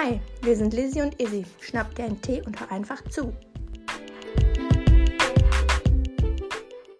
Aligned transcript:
Hi, 0.00 0.20
wir 0.42 0.54
sind 0.54 0.74
Lizzie 0.74 1.02
und 1.02 1.20
Izzy. 1.20 1.44
Schnapp 1.60 1.92
dir 1.96 2.04
einen 2.04 2.22
Tee 2.22 2.40
und 2.42 2.60
hör 2.60 2.70
einfach 2.70 3.02
zu. 3.08 3.34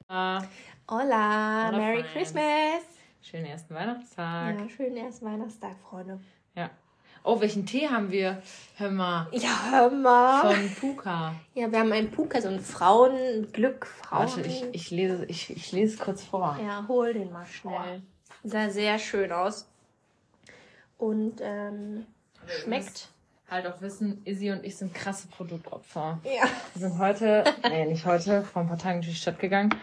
Ah, 0.09 0.43
Hola, 0.91 1.69
Hola, 1.69 1.79
Merry 1.79 2.03
Friends. 2.03 2.13
Christmas. 2.13 2.83
schönen 3.23 3.45
ersten 3.45 3.73
Weihnachtstag. 3.73 4.59
Ja, 4.59 4.69
schönen 4.69 4.97
ersten 4.97 5.27
Weihnachtstag, 5.27 5.77
Freunde. 5.89 6.19
Ja. 6.57 6.71
Oh, 7.23 7.41
welchen 7.41 7.67
Tee 7.67 7.89
haben 7.89 8.11
wir? 8.11 8.43
Hör 8.79 8.91
mal. 8.91 9.29
Ja, 9.31 9.71
hör 9.71 9.91
mal. 9.93 10.53
Von 10.53 10.75
Puka. 10.75 11.37
Ja, 11.55 11.71
wir 11.71 11.79
haben 11.79 11.93
einen 11.93 12.11
Puka, 12.11 12.41
so 12.41 12.49
ein 12.49 12.59
Frauenglück. 12.59 13.87
Frauen. 13.87 14.27
Warte, 14.27 14.41
ich, 14.41 14.65
ich, 14.73 14.91
lese, 14.91 15.25
ich, 15.27 15.51
ich 15.51 15.71
lese 15.71 15.95
es 15.95 16.01
kurz 16.01 16.25
vor. 16.25 16.59
Ja, 16.61 16.85
hol 16.89 17.13
den 17.13 17.31
mal 17.31 17.47
schnell. 17.47 18.03
Sah 18.43 18.69
sehr 18.71 18.99
schön 18.99 19.31
aus. 19.31 19.71
Und 20.97 21.41
ähm, 21.41 22.05
schmeckt. 22.49 23.09
Halt 23.51 23.67
auch 23.67 23.81
wissen, 23.81 24.21
Izzy 24.27 24.51
und 24.51 24.63
ich 24.63 24.77
sind 24.77 24.93
krasse 24.93 25.27
Produktopfer. 25.29 26.19
Ja. 26.25 26.47
Wir 26.75 26.89
sind 26.89 26.99
heute, 26.99 27.45
nee, 27.71 27.87
nicht 27.87 28.05
heute, 28.05 28.43
vor 28.43 28.61
ein 28.61 28.69
paar 28.69 28.77
Tagen 28.77 29.01
durch 29.01 29.15
die 29.15 29.19
Stadt 29.19 29.39
gegangen 29.39 29.75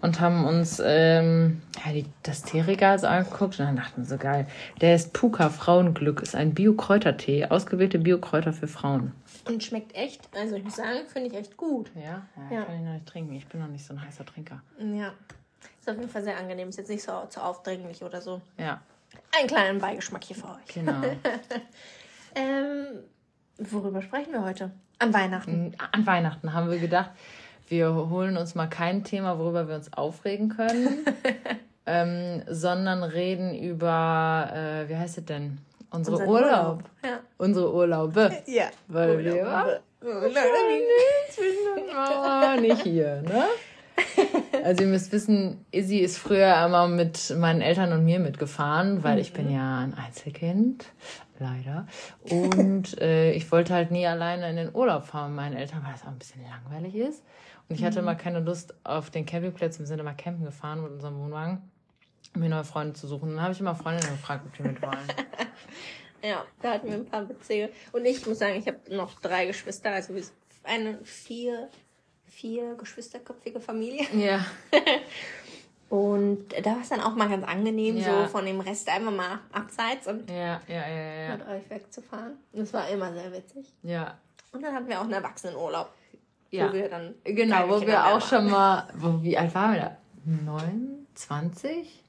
und 0.00 0.18
haben 0.18 0.46
uns 0.46 0.80
ähm, 0.82 1.60
ja, 1.84 1.92
die, 1.92 2.06
das 2.22 2.42
Teeregal 2.42 2.98
so 2.98 3.06
angeguckt 3.08 3.60
und 3.60 3.66
dann 3.66 3.76
dachten 3.76 4.00
wir 4.00 4.08
so 4.08 4.16
geil. 4.16 4.46
Der 4.80 4.94
ist 4.94 5.12
Puka 5.12 5.50
Frauenglück, 5.50 6.22
ist 6.22 6.34
ein 6.34 6.54
Bio-Kräutertee, 6.54 7.44
ausgewählte 7.46 7.98
Bio-Kräuter 7.98 8.54
für 8.54 8.66
Frauen. 8.66 9.12
Und 9.46 9.62
schmeckt 9.62 9.94
echt, 9.94 10.22
also 10.34 10.56
ich 10.56 10.64
muss 10.64 10.76
sagen, 10.76 11.00
finde 11.06 11.28
ich 11.28 11.34
echt 11.34 11.58
gut. 11.58 11.90
Ja? 11.94 12.22
Ja. 12.50 12.56
ja, 12.56 12.62
kann 12.64 12.76
ich 12.76 12.80
noch 12.82 12.94
nicht 12.94 13.06
trinken. 13.06 13.34
Ich 13.34 13.46
bin 13.46 13.60
noch 13.60 13.68
nicht 13.68 13.84
so 13.84 13.92
ein 13.92 14.02
heißer 14.02 14.24
Trinker. 14.24 14.62
Ja. 14.78 15.12
Ist 15.78 15.90
auf 15.90 15.96
jeden 15.98 16.08
Fall 16.08 16.22
sehr 16.22 16.38
angenehm. 16.38 16.70
Ist 16.70 16.78
jetzt 16.78 16.88
nicht 16.88 17.02
so 17.02 17.26
zu 17.28 17.42
aufdringlich 17.42 18.02
oder 18.02 18.22
so. 18.22 18.40
Ja, 18.56 18.80
Einen 19.38 19.48
kleinen 19.48 19.78
Beigeschmack 19.80 20.24
hier 20.24 20.36
für 20.36 20.46
euch. 20.48 20.72
genau. 20.72 20.94
Ähm, 22.34 22.86
worüber 23.58 24.02
sprechen 24.02 24.32
wir 24.32 24.44
heute? 24.44 24.70
An 24.98 25.12
Weihnachten. 25.12 25.74
An 25.92 26.06
Weihnachten 26.06 26.52
haben 26.52 26.70
wir 26.70 26.78
gedacht, 26.78 27.10
wir 27.68 27.94
holen 27.94 28.36
uns 28.36 28.54
mal 28.54 28.68
kein 28.68 29.02
Thema, 29.02 29.38
worüber 29.38 29.68
wir 29.68 29.76
uns 29.76 29.92
aufregen 29.92 30.50
können, 30.50 31.04
ähm, 31.86 32.42
sondern 32.48 33.02
reden 33.02 33.54
über, 33.54 34.50
äh, 34.54 34.88
wie 34.88 34.96
heißt 34.96 35.18
es 35.18 35.24
denn? 35.24 35.58
Unsere 35.90 36.16
Unseren 36.16 36.30
Urlaub. 36.30 36.84
Ja. 37.04 37.20
Unsere 37.38 37.74
Urlaube. 37.74 38.30
Ja. 38.46 38.70
Weil 38.88 39.24
wir 39.24 39.72
oh, 40.04 40.28
nicht 42.60 42.82
hier, 42.82 43.22
ne? 43.22 43.44
Also 44.64 44.84
ihr 44.84 44.90
müsst 44.90 45.10
wissen, 45.10 45.66
Izzy 45.72 45.98
ist 45.98 46.18
früher 46.18 46.64
immer 46.64 46.86
mit 46.86 47.34
meinen 47.36 47.60
Eltern 47.62 47.92
und 47.92 48.04
mir 48.04 48.20
mitgefahren, 48.20 49.02
weil 49.02 49.18
ich 49.18 49.32
bin 49.32 49.50
ja 49.50 49.80
ein 49.80 49.92
Einzelkind, 49.94 50.84
leider. 51.40 51.88
Und 52.30 52.96
äh, 53.00 53.32
ich 53.32 53.50
wollte 53.50 53.74
halt 53.74 53.90
nie 53.90 54.06
alleine 54.06 54.48
in 54.48 54.54
den 54.54 54.72
Urlaub 54.72 55.04
fahren 55.04 55.32
mit 55.32 55.36
meinen 55.36 55.56
Eltern, 55.56 55.82
weil 55.82 55.90
das 55.90 56.04
auch 56.04 56.08
ein 56.08 56.18
bisschen 56.18 56.42
langweilig 56.44 56.94
ist. 56.94 57.24
Und 57.68 57.74
ich 57.74 57.84
hatte 57.84 57.98
immer 57.98 58.14
keine 58.14 58.38
Lust 58.38 58.74
auf 58.84 59.10
den 59.10 59.26
Campingplatz. 59.26 59.80
Wir 59.80 59.86
sind 59.86 59.98
immer 59.98 60.14
campen 60.14 60.44
gefahren 60.44 60.80
mit 60.80 60.92
unserem 60.92 61.18
Wohnwagen, 61.18 61.62
um 62.34 62.40
mir 62.40 62.48
neue 62.48 62.64
Freunde 62.64 62.92
zu 62.92 63.08
suchen. 63.08 63.30
Und 63.30 63.36
dann 63.36 63.42
habe 63.42 63.54
ich 63.54 63.60
immer 63.60 63.74
Freundinnen 63.74 64.12
gefragt, 64.12 64.44
ob 64.46 64.56
die 64.56 64.62
mit 64.62 64.80
wollen. 64.80 64.92
Ja, 66.24 66.44
da 66.60 66.74
hatten 66.74 66.86
wir 66.86 66.94
ein 66.94 67.06
paar 67.06 67.28
Witzige. 67.28 67.70
Und 67.90 68.04
ich 68.04 68.24
muss 68.26 68.38
sagen, 68.38 68.54
ich 68.54 68.68
habe 68.68 68.78
noch 68.94 69.20
drei 69.20 69.46
Geschwister, 69.46 69.90
also 69.90 70.14
wir 70.14 70.22
sind 70.22 70.36
eine 70.62 70.98
vier, 71.04 71.68
vier 72.34 72.74
geschwisterköpfige 72.74 73.60
Familie. 73.60 74.06
Ja. 74.14 74.44
Und 75.88 76.46
da 76.64 76.70
war 76.70 76.80
es 76.80 76.88
dann 76.88 77.00
auch 77.02 77.14
mal 77.14 77.28
ganz 77.28 77.44
angenehm, 77.46 77.98
Ja. 77.98 78.22
so 78.24 78.28
von 78.28 78.46
dem 78.46 78.60
Rest 78.60 78.88
einfach 78.88 79.12
mal 79.12 79.40
abseits 79.52 80.06
und 80.06 80.28
Ja, 80.30 80.58
ja, 80.66 80.88
ja, 80.88 81.12
ja. 81.28 81.36
mit 81.36 81.46
euch 81.46 81.68
wegzufahren. 81.68 82.38
Das 82.54 82.72
war 82.72 82.88
immer 82.88 83.12
sehr 83.12 83.30
witzig. 83.30 83.66
Ja. 83.82 84.16
Und 84.52 84.62
dann 84.62 84.74
hatten 84.74 84.88
wir 84.88 84.98
auch 84.98 85.04
einen 85.04 85.12
Erwachsenenurlaub, 85.12 85.92
Ja. 86.50 86.68
wo 86.68 86.72
wir 86.72 86.88
dann 86.88 87.14
Genau, 87.24 87.68
wo 87.68 87.74
Kinder 87.76 87.86
wir 87.86 88.06
auch 88.06 88.26
schon 88.26 88.48
mal, 88.48 88.88
wo, 88.94 89.22
wie 89.22 89.36
alt 89.36 89.54
waren 89.54 89.74
wir 89.74 89.80
da? 89.80 89.96
29? 90.24 92.02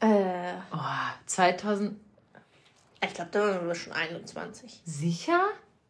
Äh, 0.00 0.52
Oh, 0.70 0.78
2000, 1.26 1.98
ich 3.02 3.14
glaube, 3.14 3.30
da 3.32 3.40
waren 3.40 3.66
wir 3.66 3.74
schon 3.74 3.92
21. 3.94 4.82
sicher? 4.84 5.46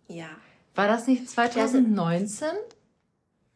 Ja. 0.06 0.28
War 0.74 0.88
das 0.88 1.06
nicht 1.06 1.28
2019? 1.28 2.48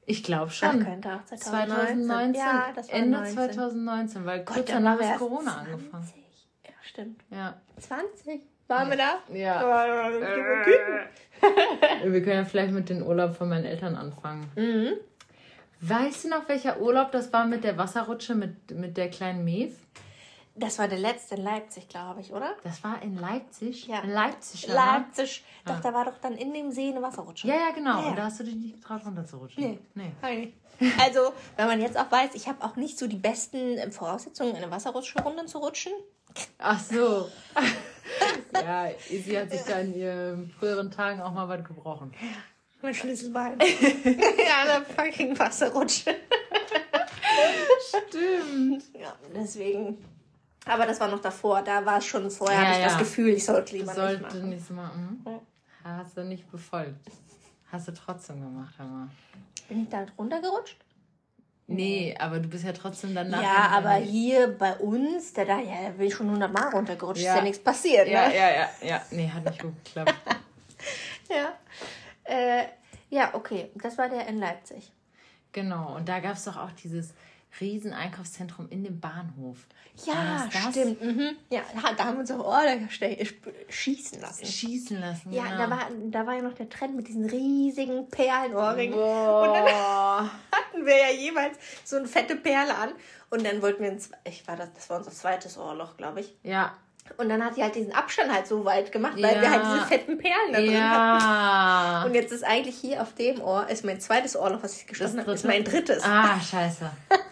Ich 0.07 0.23
glaube 0.25 0.47
Ach, 0.49 0.53
schon. 0.53 0.85
könnte 0.85 1.15
auch 1.15 1.25
2019. 1.25 2.05
2019, 2.07 2.35
Ja, 2.35 2.73
das 2.75 2.89
war 2.89 2.95
Ende 2.95 3.19
19. 3.19 3.35
2019, 3.35 4.25
weil 4.27 4.45
kurz 4.45 4.59
Gott, 4.59 4.69
danach 4.71 4.99
ist 5.01 5.17
Corona 5.19 5.53
20. 5.53 5.73
angefangen. 5.75 6.13
Ja, 6.65 6.71
stimmt. 6.83 7.25
Ja. 7.31 7.61
20? 7.79 8.41
Waren 8.69 8.91
wir 8.91 8.97
da? 8.97 9.19
Ja. 9.33 10.09
Ja. 10.11 10.11
Wir 12.13 12.23
können 12.23 12.37
ja 12.37 12.45
vielleicht 12.45 12.73
mit 12.73 12.89
dem 12.91 13.03
Urlaub 13.03 13.35
von 13.37 13.49
meinen 13.49 13.65
Eltern 13.65 13.95
anfangen. 13.95 14.51
Mhm. 14.57 14.95
Weißt 15.81 16.25
du 16.25 16.29
noch, 16.29 16.49
welcher 16.49 16.81
Urlaub 16.81 17.13
das 17.13 17.33
war 17.33 17.47
mit 17.47 17.65
der 17.65 17.79
Wasserrutsche, 17.79 18.35
mit, 18.35 18.71
mit 18.73 18.97
der 18.97 19.09
kleinen 19.11 19.45
Mev? 19.45 19.75
Das 20.59 20.79
war 20.79 20.89
der 20.89 20.99
letzte 20.99 21.37
in 21.37 21.43
Leipzig, 21.45 21.89
glaube 21.89 22.21
ich, 22.21 22.33
oder? 22.33 22.55
Das 22.65 22.83
war 22.83 23.01
in 23.03 23.17
Leipzig? 23.17 23.87
Ja. 23.87 24.01
In 24.01 24.11
Leipzig, 24.11 24.67
ja. 24.67 24.75
Leipzig. 24.75 25.45
Doch, 25.65 25.75
Ah. 25.77 25.81
da 25.83 25.95
war 25.95 26.05
doch 26.05 26.19
dann 26.21 26.35
in 26.35 26.53
dem 26.53 26.73
See 26.73 26.91
eine 26.91 27.01
Wasserrutsche. 27.01 27.47
Ja, 27.47 27.55
ja, 27.55 27.71
genau. 27.75 27.99
Ja, 27.99 28.03
ja. 28.03 28.09
Und 28.11 28.17
da 28.19 28.25
hast 28.25 28.41
du 28.41 28.45
dich 28.45 28.57
nicht 28.57 28.75
getraut, 28.75 29.03
runterzurutschen. 29.05 29.79
Nee. 29.95 30.13
nee. 30.23 30.53
Also, 31.01 31.33
wenn 31.57 31.67
man 31.67 31.81
jetzt 31.81 31.99
auch 31.99 32.09
weiß, 32.09 32.35
ich 32.35 32.47
habe 32.47 32.65
auch 32.65 32.77
nicht 32.77 32.99
so 33.01 33.09
die 33.09 33.17
besten 33.17 33.79
ähm, 33.79 33.91
Voraussetzungen, 33.91 34.51
in 34.51 34.63
eine 34.63 34.71
Wasserrutsche 34.71 35.21
runterzurutschen. 35.21 35.93
Ach 36.59 36.79
so. 36.79 37.29
ja, 38.55 38.87
Izzy 39.11 39.33
hat 39.35 39.51
sich 39.51 39.63
da 39.63 39.81
in 39.81 39.93
ihren 39.95 40.51
früheren 40.51 40.91
Tagen 40.93 41.21
auch 41.21 41.33
mal 41.33 41.49
was 41.49 41.65
gebrochen. 41.65 42.13
Mein 42.81 42.95
Schlüsselbein. 42.95 43.59
ja, 44.05 44.77
eine 44.77 44.85
fucking 44.85 45.37
Wasserrutsche. 45.37 46.15
Stimmt. 48.09 48.85
Ja, 48.95 49.15
deswegen. 49.35 49.99
Aber 50.69 50.87
das 50.87 51.01
war 51.01 51.09
noch 51.09 51.21
davor. 51.21 51.63
Da 51.63 51.85
war 51.85 51.99
es 51.99 52.05
schon 52.07 52.31
vorher, 52.31 52.59
Ja, 52.61 52.67
hatte 52.67 52.79
ich 52.79 52.85
das 52.85 52.93
ja. 52.95 52.99
Gefühl, 52.99 53.29
ich 53.31 53.45
sollte 53.45 53.77
lieber 53.77 53.87
Das 53.95 53.97
nicht 53.97 54.07
sollte 54.21 54.23
machen. 54.37 54.49
nicht 54.51 54.71
machen. 54.71 55.25
Ja. 55.27 55.41
Hast 55.99 56.17
du 56.17 56.25
nicht 56.25 56.51
befolgt. 56.51 57.01
Hast 57.73 57.89
du 57.89 57.93
trotzdem 57.93 58.41
gemacht, 58.41 58.79
mal. 58.79 59.09
Bin 59.69 59.83
ich 59.83 59.89
da 59.89 60.05
runtergerutscht? 60.19 60.77
Nee, 61.71 62.17
aber 62.19 62.41
du 62.41 62.49
bist 62.49 62.65
ja 62.65 62.73
trotzdem 62.73 63.15
dann 63.15 63.29
nachher 63.29 63.43
Ja, 63.45 63.69
aber 63.77 63.99
nicht- 64.01 64.11
hier 64.11 64.49
bei 64.57 64.75
uns, 64.77 65.35
da, 65.35 65.45
da, 65.45 65.59
ja, 65.61 65.83
da 65.85 65.89
bin 65.91 66.07
ich 66.07 66.15
schon 66.15 66.31
hundertmal 66.31 66.71
runtergerutscht. 66.71 67.23
Ja. 67.23 67.33
Ist 67.33 67.37
ja 67.39 67.43
nichts 67.45 67.59
passiert, 67.63 68.09
Ja, 68.09 68.29
ne? 68.29 68.35
ja, 68.37 68.51
ja, 68.51 68.69
ja. 68.83 69.03
Nee, 69.11 69.29
hat 69.29 69.45
nicht 69.45 69.61
gut 69.63 69.75
geklappt. 69.85 70.15
Ja. 71.29 71.53
Äh, 72.25 72.65
ja, 73.11 73.35
okay. 73.35 73.71
Das 73.75 73.99
war 73.99 74.09
der 74.09 74.27
in 74.29 74.39
Leipzig. 74.39 74.91
genau. 75.53 75.97
Und 75.97 76.09
da 76.09 76.21
gab 76.21 76.35
es 76.35 76.45
doch 76.45 76.57
auch 76.57 76.71
dieses 76.73 77.13
riesen 77.61 77.93
Einkaufszentrum 77.93 78.69
in 78.71 78.85
dem 78.85 79.01
Bahnhof. 79.01 79.59
Ja, 80.07 80.49
stimmt. 80.71 81.03
Mhm. 81.03 81.37
Ja, 81.51 81.63
da 81.97 82.05
haben 82.05 82.15
wir 82.15 82.21
uns 82.21 82.31
auch 82.31 82.63
gestell- 82.63 83.19
sp- 83.27 83.51
schießen 83.69 84.21
lassen. 84.21 84.47
Schießen 84.47 85.01
lassen. 85.01 85.33
Ja, 85.33 85.45
genau. 85.45 85.57
da, 85.59 85.71
war, 85.71 85.89
da 86.11 86.27
war 86.27 86.35
ja 86.35 86.43
noch 86.43 86.55
der 86.55 86.69
Trend 86.69 86.95
mit 86.95 87.09
diesen 87.09 87.25
riesigen 87.29 88.09
Perlenohrringen. 88.09 88.95
Boah. 88.95 90.31
hatten 90.53 90.87
wir 90.87 90.97
ja 90.97 91.11
jeweils 91.11 91.59
so 91.85 91.97
eine 91.97 92.07
fette 92.07 92.37
Perle 92.37 92.77
an. 92.77 92.91
Und 93.31 93.45
dann 93.45 93.61
wollten 93.61 93.83
wir, 93.83 93.91
ein, 93.91 93.99
zwe- 93.99 94.15
ich 94.25 94.47
war 94.47 94.57
das, 94.57 94.73
das 94.75 94.89
war 94.91 94.99
unser 94.99 95.11
zweites 95.11 95.59
Ohrloch, 95.59 95.97
glaube 95.97 96.21
ich. 96.21 96.35
Ja. 96.43 96.75
Und 97.17 97.31
dann 97.31 97.43
hat 97.43 97.57
die 97.57 97.63
halt 97.63 97.75
diesen 97.75 97.93
Abstand 97.93 98.31
halt 98.33 98.47
so 98.47 98.65
weit 98.67 98.93
gemacht, 98.93 99.15
weil 99.17 99.35
Ja. 99.37 99.41
wir 99.43 99.51
halt 99.51 99.63
diese 99.65 99.87
fetten 99.87 100.19
Perlen 100.19 100.53
da 100.53 100.59
drin 100.61 100.79
hatten. 100.91 101.25
Ja. 101.25 102.03
Und 102.05 102.15
jetzt 102.15 102.33
ist 102.33 102.45
eigentlich 102.45 102.77
hier 102.77 103.01
auf 103.03 103.15
dem 103.15 103.41
Ohr, 103.41 103.67
ist 103.69 103.83
mein 103.85 103.99
zweites 104.01 104.37
Ohrloch, 104.37 104.63
was 104.63 104.77
ich 104.77 104.87
geschlossen 104.87 105.19
habe, 105.21 105.33
ist 105.33 105.45
mein 105.47 105.65
drittes. 105.65 106.03
Ah, 106.05 106.39
scheiße. 106.39 106.91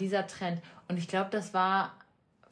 Dieser 0.00 0.26
Trend. 0.26 0.60
Und 0.88 0.96
ich 0.98 1.08
glaube, 1.08 1.30
das 1.30 1.52
war. 1.54 1.94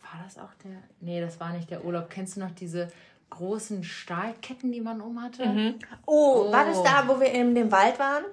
War 0.01 0.23
das 0.25 0.39
auch 0.39 0.53
der. 0.65 0.77
Nee, 1.01 1.21
das 1.21 1.41
war 1.41 1.53
nicht 1.53 1.71
der 1.71 1.85
Urlaub. 1.85 2.11
Kennst 2.11 2.37
du 2.37 2.41
noch 2.41 2.51
diese 2.53 2.91
großen 3.31 3.83
Stahlketten, 3.83 4.71
die 4.71 4.81
man 4.81 5.01
um 5.01 5.21
hatte? 5.23 5.75
Oh, 6.07 6.47
Oh. 6.49 6.53
war 6.53 6.65
das 6.67 6.83
da, 6.83 7.09
wo 7.09 7.19
wir 7.19 7.33
in 7.33 7.55
dem 7.55 7.73
Wald 7.73 7.99
waren? 7.99 8.25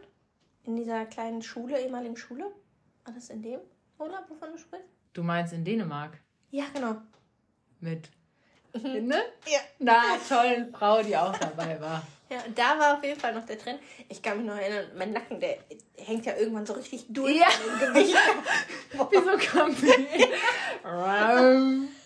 In 0.63 0.75
dieser 0.75 1.05
kleinen 1.05 1.41
Schule, 1.41 1.79
ehemaligen 1.81 2.15
Schule? 2.17 2.45
War 3.05 3.13
das 3.13 3.29
in 3.29 3.41
dem 3.41 3.59
Urlaub, 3.97 4.25
wovon 4.29 4.51
du 4.51 4.57
sprichst? 4.59 4.85
Du 5.13 5.23
meinst 5.23 5.53
in 5.53 5.63
Dänemark? 5.65 6.19
Ja, 6.51 6.65
genau. 6.73 6.97
Mit. 7.79 8.09
Mhm. 8.73 9.07
Ne? 9.07 9.21
Ja. 9.47 9.59
Na, 9.79 10.01
tollen 10.29 10.71
Frau, 10.71 11.01
die 11.01 11.17
auch 11.17 11.35
dabei 11.37 11.81
war. 11.81 12.05
Ja, 12.31 12.37
da 12.55 12.79
war 12.79 12.97
auf 12.97 13.03
jeden 13.03 13.19
Fall 13.19 13.33
noch 13.35 13.45
der 13.45 13.59
Trend. 13.59 13.79
Ich 14.07 14.21
kann 14.21 14.37
mich 14.37 14.45
noch 14.47 14.55
erinnern, 14.55 14.85
mein 14.97 15.11
Nacken, 15.11 15.39
der 15.41 15.57
hängt 15.97 16.25
ja 16.25 16.35
irgendwann 16.37 16.65
so 16.65 16.73
richtig 16.73 17.05
durch 17.09 17.35
Ja. 17.35 17.47
Gewicht. 17.79 18.15
Wieso 19.11 19.37
kam 19.51 19.75
die? 19.75 20.27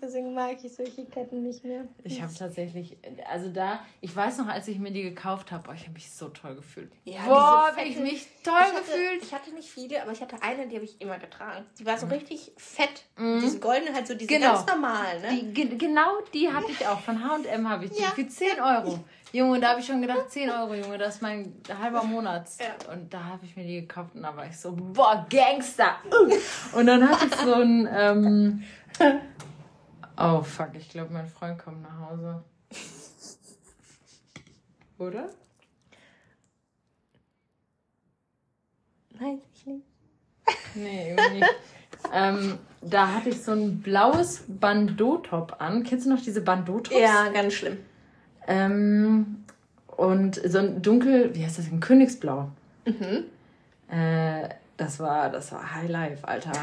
Deswegen 0.00 0.34
mag 0.34 0.56
ich 0.62 0.72
solche 0.72 1.04
Ketten 1.06 1.42
nicht 1.42 1.64
mehr. 1.64 1.86
Ich 2.04 2.20
habe 2.22 2.32
tatsächlich, 2.34 2.96
also 3.30 3.50
da, 3.50 3.80
ich 4.00 4.14
weiß 4.14 4.38
noch, 4.38 4.48
als 4.48 4.68
ich 4.68 4.78
mir 4.78 4.90
die 4.90 5.02
gekauft 5.02 5.50
habe, 5.52 5.68
oh, 5.70 5.72
ich 5.74 5.82
habe 5.82 5.92
mich 5.92 6.10
so 6.10 6.28
toll 6.28 6.54
gefühlt. 6.56 6.90
Ja, 7.04 7.20
Boah, 7.26 7.68
habe 7.68 7.82
ich 7.82 7.96
mich 7.98 8.26
toll 8.42 8.54
ich 8.60 8.66
hatte, 8.74 8.80
gefühlt. 8.80 9.22
Ich 9.22 9.32
hatte 9.34 9.50
nicht 9.52 9.68
viele, 9.68 10.02
aber 10.02 10.12
ich 10.12 10.20
hatte 10.20 10.36
eine, 10.42 10.66
die 10.68 10.76
habe 10.76 10.84
ich 10.84 11.00
immer 11.00 11.18
getragen. 11.18 11.64
Die 11.78 11.86
war 11.86 11.98
so 11.98 12.06
richtig 12.06 12.52
fett. 12.56 13.04
Diese 13.18 13.58
goldene, 13.60 13.94
halt 13.94 14.06
so 14.06 14.14
diese 14.14 14.32
Mhm. 14.32 14.38
Genau. 14.40 14.54
ganz 14.54 14.66
normalen, 14.66 15.22
ne? 15.22 15.28
Die, 15.32 15.52
ge- 15.52 15.76
genau 15.76 16.20
die 16.32 16.50
hatte 16.52 16.70
ich 16.70 16.86
auch. 16.86 17.00
Von 17.00 17.22
H&M 17.22 17.68
habe 17.68 17.84
ich 17.86 17.90
die. 17.92 18.02
Ja. 18.02 18.08
Für 18.10 18.26
10 18.26 18.60
Euro. 18.60 18.98
Junge, 19.34 19.58
da 19.58 19.70
habe 19.70 19.80
ich 19.80 19.86
schon 19.86 20.00
gedacht, 20.00 20.30
10 20.30 20.48
Euro, 20.48 20.74
Junge, 20.74 20.96
das 20.96 21.16
ist 21.16 21.22
mein 21.22 21.60
halber 21.80 22.04
Monat. 22.04 22.48
Ja. 22.60 22.92
Und 22.92 23.12
da 23.12 23.24
habe 23.24 23.44
ich 23.44 23.56
mir 23.56 23.64
die 23.64 23.80
gekauft 23.80 24.14
und 24.14 24.22
da 24.22 24.36
war 24.36 24.46
ich 24.46 24.56
so, 24.56 24.70
boah, 24.70 25.26
Gangster. 25.28 25.96
Und 26.72 26.86
dann 26.86 27.10
hatte 27.10 27.26
ich 27.26 27.34
so 27.34 27.54
ein, 27.54 27.88
ähm, 27.92 28.62
oh 30.16 30.40
fuck, 30.40 30.70
ich 30.74 30.88
glaube, 30.88 31.12
mein 31.12 31.26
Freund 31.26 31.58
kommt 31.58 31.82
nach 31.82 32.10
Hause. 32.10 32.44
Oder? 34.98 35.28
Weiß 39.18 39.40
ich 39.52 39.66
nicht. 39.66 39.86
Nee, 40.76 41.10
irgendwie 41.10 41.40
nicht. 41.40 41.54
ähm, 42.12 42.58
da 42.82 43.14
hatte 43.14 43.30
ich 43.30 43.42
so 43.42 43.50
ein 43.50 43.80
blaues 43.80 44.44
Bandeau-Top 44.46 45.56
an. 45.58 45.82
Kennst 45.82 46.06
du 46.06 46.10
noch 46.10 46.22
diese 46.22 46.40
Bandeau-Tops? 46.40 46.96
Ja, 46.96 47.30
ganz 47.30 47.54
schlimm. 47.54 47.78
Ähm, 48.46 49.44
und 49.88 50.40
so 50.44 50.58
ein 50.58 50.82
dunkel, 50.82 51.34
wie 51.34 51.44
heißt 51.44 51.58
das, 51.58 51.66
ein 51.66 51.80
Königsblau. 51.80 52.50
Mhm. 52.84 53.24
Äh, 53.88 54.48
das 54.76 54.98
war, 54.98 55.30
das 55.30 55.52
war 55.52 55.74
High 55.74 55.88
Life, 55.88 56.26
Alter. 56.26 56.52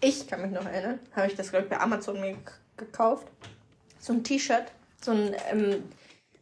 Ich 0.00 0.28
kann 0.28 0.42
mich 0.42 0.52
noch 0.52 0.64
erinnern, 0.64 1.00
habe 1.16 1.26
ich 1.26 1.34
das, 1.34 1.50
glaube 1.50 1.64
ich, 1.64 1.70
bei 1.70 1.80
Amazon 1.80 2.20
mir 2.20 2.36
gekauft. 2.76 3.26
So 3.98 4.12
ein 4.12 4.22
T-Shirt, 4.22 4.66
so 5.02 5.10
ein 5.10 5.34
ähm, 5.50 5.82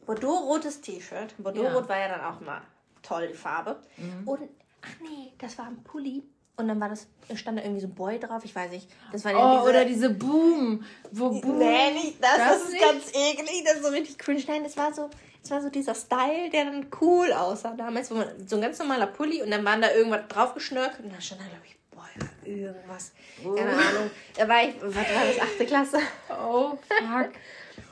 Bordeaux-rotes 0.04 0.82
T-Shirt. 0.82 1.34
Bordeaux-rot 1.38 1.88
war 1.88 1.98
ja 1.98 2.08
dann 2.08 2.20
auch 2.20 2.38
mal 2.40 2.60
toll, 3.02 3.28
die 3.28 3.34
Farbe. 3.34 3.80
Und, 4.26 4.40
ach 4.82 5.00
nee, 5.00 5.32
das 5.38 5.56
war 5.56 5.68
ein 5.68 5.82
Pulli. 5.82 6.22
Und 6.58 6.68
dann 6.68 6.80
war 6.80 6.88
das, 6.88 7.06
stand 7.34 7.58
da 7.58 7.62
irgendwie 7.62 7.82
so 7.82 7.88
Boy 7.88 8.18
drauf, 8.18 8.42
ich 8.44 8.54
weiß 8.56 8.70
nicht. 8.70 8.88
Das 9.12 9.24
war 9.26 9.32
ja 9.32 9.38
Oh, 9.38 9.58
diese, 9.58 9.70
oder 9.70 9.84
diese 9.84 10.10
Boom, 10.10 10.84
wo 11.12 11.38
Boom. 11.40 11.58
Nee, 11.58 11.92
nicht 11.92 12.22
das, 12.22 12.36
das, 12.36 12.48
Das 12.48 12.62
ist 12.62 12.72
nicht? 12.72 12.82
ganz 12.82 13.08
eklig, 13.10 13.62
das 13.64 13.74
ist 13.74 13.82
so 13.84 13.90
richtig 13.90 14.18
cringe. 14.18 14.42
Nein, 14.48 14.64
das 14.64 14.74
war 14.76 14.92
so, 14.94 15.10
das 15.42 15.50
war 15.50 15.60
so 15.60 15.68
dieser 15.68 15.94
Style, 15.94 16.48
der 16.50 16.64
dann 16.64 16.86
cool 17.02 17.30
aussah 17.32 17.74
damals, 17.76 18.10
wo 18.10 18.14
man, 18.14 18.28
so 18.48 18.56
ein 18.56 18.62
ganz 18.62 18.78
normaler 18.78 19.06
Pulli 19.06 19.42
und 19.42 19.50
dann 19.50 19.64
waren 19.66 19.82
da 19.82 19.92
irgendwas 19.92 20.22
draufgeschnörkelt 20.28 21.04
und 21.04 21.14
da 21.14 21.20
stand 21.20 21.42
da, 21.42 21.44
glaube 21.46 21.66
ich, 21.66 21.76
boah, 21.90 22.06
irgendwas. 22.46 23.12
Keine 23.42 23.70
Ahnung. 23.72 24.10
Da 24.34 24.48
war 24.48 24.62
ich, 24.64 24.74
was 24.80 24.94
war 24.94 25.26
das, 25.26 25.40
achte 25.42 25.66
Klasse? 25.66 25.98
Oh, 26.30 26.70
fuck. 26.88 27.32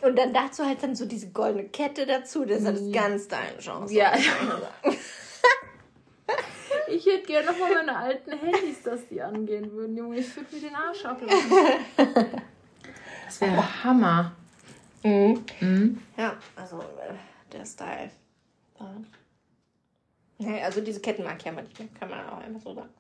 Und 0.00 0.16
dann 0.18 0.32
dazu 0.34 0.64
halt 0.66 0.82
dann 0.82 0.94
so 0.96 1.04
diese 1.06 1.28
goldene 1.28 1.64
Kette 1.64 2.04
dazu, 2.06 2.44
das 2.44 2.64
hat 2.64 2.76
ganz 2.92 3.28
deine 3.28 3.58
Chance. 3.58 3.92
Ja. 3.94 4.12
Ich 6.88 7.06
hätte 7.06 7.26
gerne 7.26 7.46
noch 7.46 7.58
mal 7.58 7.72
meine 7.74 7.96
alten 7.96 8.32
Handys, 8.32 8.82
dass 8.82 9.06
die 9.08 9.20
angehen 9.22 9.70
würden, 9.72 9.96
Junge. 9.96 10.18
Ich 10.18 10.34
würde 10.36 10.54
mir 10.54 10.60
den 10.62 10.74
Arsch 10.74 11.04
ablassen. 11.04 11.50
Das 13.26 13.40
wäre 13.40 13.84
Hammer. 13.84 14.32
Mhm. 15.02 15.44
Mhm. 15.60 16.02
Ja, 16.16 16.34
also 16.56 16.78
äh, 16.80 17.14
der 17.52 17.64
Style. 17.64 18.10
Ja. 18.78 18.90
Nee, 20.38 20.62
also 20.62 20.80
diese 20.80 21.00
Ketten 21.00 21.24
mag 21.24 21.36
ich 21.38 21.44
ja 21.44 21.52
mal 21.52 21.62
nicht 21.62 21.78
mehr, 21.78 21.88
kann 21.98 22.10
man 22.10 22.28
auch 22.28 22.38
einfach 22.38 22.60
so 22.60 22.74
sagen. 22.74 22.90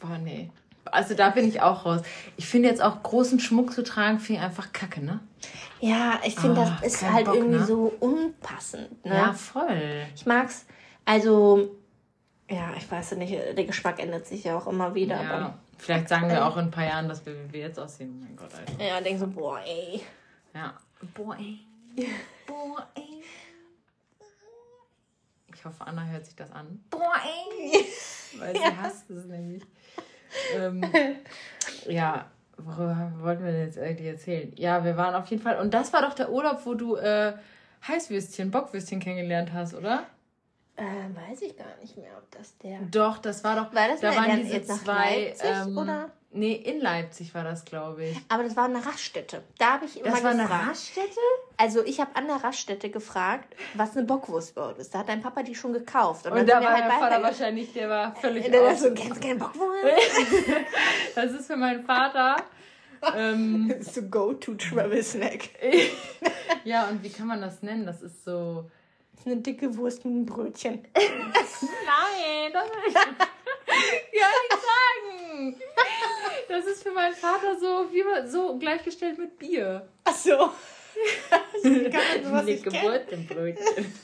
Boah, 0.00 0.18
nee. 0.18 0.50
Also 0.86 1.14
da 1.14 1.30
bin 1.30 1.48
ich 1.48 1.60
auch 1.62 1.86
raus. 1.86 2.02
Ich 2.36 2.46
finde 2.46 2.68
jetzt 2.68 2.82
auch 2.82 3.02
großen 3.02 3.40
Schmuck 3.40 3.72
zu 3.72 3.82
tragen, 3.82 4.20
finde 4.20 4.40
ich 4.40 4.46
einfach 4.46 4.72
kacke, 4.72 5.02
ne? 5.02 5.20
Ja, 5.80 6.20
ich 6.24 6.34
finde, 6.36 6.60
Ah, 6.60 6.78
das 6.82 6.92
ist 6.94 7.00
kein 7.00 7.12
halt 7.14 7.26
Bock, 7.26 7.34
irgendwie 7.36 7.58
ne? 7.58 7.64
so 7.66 7.92
unpassend. 8.00 9.04
Ne? 9.04 9.14
Ja, 9.14 9.32
voll. 9.32 10.06
Ich 10.14 10.26
mag's, 10.26 10.66
also, 11.04 11.76
ja, 12.48 12.74
ich 12.76 12.90
weiß 12.90 13.10
ja 13.10 13.16
nicht, 13.16 13.32
der 13.32 13.64
Geschmack 13.64 14.00
ändert 14.00 14.26
sich 14.26 14.44
ja 14.44 14.56
auch 14.56 14.66
immer 14.66 14.94
wieder. 14.94 15.22
Ja. 15.22 15.58
Vielleicht 15.78 16.08
sagen 16.08 16.28
wir 16.28 16.46
auch 16.46 16.56
in 16.56 16.66
ein 16.66 16.70
paar 16.70 16.86
Jahren, 16.86 17.08
dass 17.08 17.24
wir, 17.26 17.34
wie 17.34 17.52
wir 17.52 17.60
jetzt 17.60 17.78
aussehen. 17.78 18.18
Oh 18.20 18.24
mein 18.24 18.36
Gott, 18.36 18.50
Alter. 18.54 18.84
ja, 18.84 19.00
denk 19.00 19.18
so, 19.18 19.26
boah, 19.26 19.60
ey. 19.60 20.02
Ja. 20.54 20.74
Boah, 21.14 21.36
ey. 21.36 21.58
Boah, 22.46 22.86
ey. 22.94 23.22
Ich 25.54 25.64
hoffe, 25.64 25.86
Anna 25.86 26.04
hört 26.04 26.26
sich 26.26 26.36
das 26.36 26.50
an. 26.52 26.84
Boah, 26.90 27.14
ey. 27.24 27.86
Weil 28.38 28.54
sie 28.54 28.76
hasst 28.76 29.10
es 29.10 29.24
nämlich. 29.26 29.62
Ähm, 30.56 30.84
ja, 31.88 32.26
worüber 32.56 33.12
wollten 33.20 33.44
wir 33.44 33.52
denn 33.52 33.66
jetzt 33.66 33.78
eigentlich 33.78 34.08
erzählen? 34.08 34.52
Ja, 34.56 34.84
wir 34.84 34.96
waren 34.96 35.14
auf 35.14 35.26
jeden 35.28 35.42
Fall. 35.42 35.58
Und 35.58 35.72
das 35.72 35.92
war 35.92 36.02
doch 36.02 36.14
der 36.14 36.30
Urlaub, 36.30 36.66
wo 36.66 36.74
du 36.74 36.96
äh, 36.96 37.34
Heißwürstchen, 37.86 38.50
Bockwürstchen 38.50 39.00
kennengelernt 39.00 39.52
hast, 39.52 39.74
oder? 39.74 40.06
Äh, 40.76 40.82
weiß 40.82 41.42
ich 41.42 41.56
gar 41.56 41.76
nicht 41.80 41.96
mehr, 41.96 42.10
ob 42.18 42.28
das 42.32 42.58
der. 42.58 42.80
Doch, 42.90 43.18
das 43.18 43.44
war 43.44 43.54
doch. 43.54 43.72
War 43.74 43.88
das 43.88 44.00
da 44.00 44.14
waren 44.16 44.42
diese 44.42 44.62
zwei. 44.62 45.26
Leipzig, 45.26 45.50
ähm, 45.66 45.78
oder? 45.78 46.10
Nee, 46.36 46.54
in 46.54 46.80
Leipzig 46.80 47.32
war 47.32 47.44
das, 47.44 47.64
glaube 47.64 48.06
ich. 48.06 48.20
Aber 48.28 48.42
das 48.42 48.56
war 48.56 48.64
eine 48.64 48.84
Raststätte. 48.84 49.44
Da 49.56 49.74
habe 49.74 49.84
ich 49.84 50.00
immer 50.00 50.10
Das 50.10 50.24
war 50.24 50.32
eine 50.32 50.42
gefragt. 50.42 50.68
Raststätte? 50.70 51.20
Also 51.56 51.84
ich 51.84 52.00
habe 52.00 52.16
an 52.16 52.26
der 52.26 52.42
Raststätte 52.42 52.90
gefragt, 52.90 53.54
was 53.74 53.96
eine 53.96 54.04
Bockwurst 54.04 54.56
ist. 54.78 54.92
Da 54.92 54.98
hat 54.98 55.08
dein 55.08 55.22
Papa 55.22 55.44
die 55.44 55.54
schon 55.54 55.72
gekauft. 55.72 56.26
Und 56.26 56.34
dann 56.34 56.44
da 56.44 56.60
war 56.60 56.72
mein 56.72 56.90
Vater 56.90 57.22
wahrscheinlich, 57.22 57.72
der 57.72 57.88
war 57.88 58.16
völlig 58.16 58.50
Der 58.50 58.64
dachte 58.64 58.76
so, 58.76 58.90
du 58.90 58.94
keine 59.20 59.36
Bockwurst? 59.36 59.76
Das 61.14 61.30
ist 61.30 61.46
für 61.46 61.56
meinen 61.56 61.84
Vater. 61.84 62.36
ähm, 63.16 63.68
Das 63.78 63.86
ist 63.86 63.94
so 63.94 64.02
Go-To-Travel-Snack. 64.02 65.50
ja, 66.64 66.88
und 66.88 67.00
wie 67.04 67.10
kann 67.10 67.28
man 67.28 67.40
das 67.40 67.62
nennen? 67.62 67.86
Das 67.86 68.02
ist 68.02 68.24
so. 68.24 68.68
Das 69.14 69.20
ist 69.20 69.26
eine 69.26 69.36
dicke 69.40 69.76
Wurst 69.76 70.04
mit 70.04 70.14
einem 70.14 70.26
Brötchen. 70.26 70.86
Nein, 70.94 72.52
das 72.52 72.68
will 72.68 72.82
ich 72.88 72.94
ja 72.94 74.26
nicht 74.26 74.62
sagen. 74.62 75.56
Das 76.48 76.66
ist 76.66 76.82
für 76.82 76.92
meinen 76.92 77.14
Vater 77.14 77.58
so, 77.58 77.92
wie 77.92 78.02
man, 78.02 78.28
so 78.28 78.58
gleichgestellt 78.58 79.18
mit 79.18 79.38
Bier. 79.38 79.88
Ach 80.04 80.14
so. 80.14 80.32
Eine 81.64 81.90
kennen? 81.90 82.62
Geburt 82.62 83.10
im 83.10 83.26
Brötchen. 83.26 83.94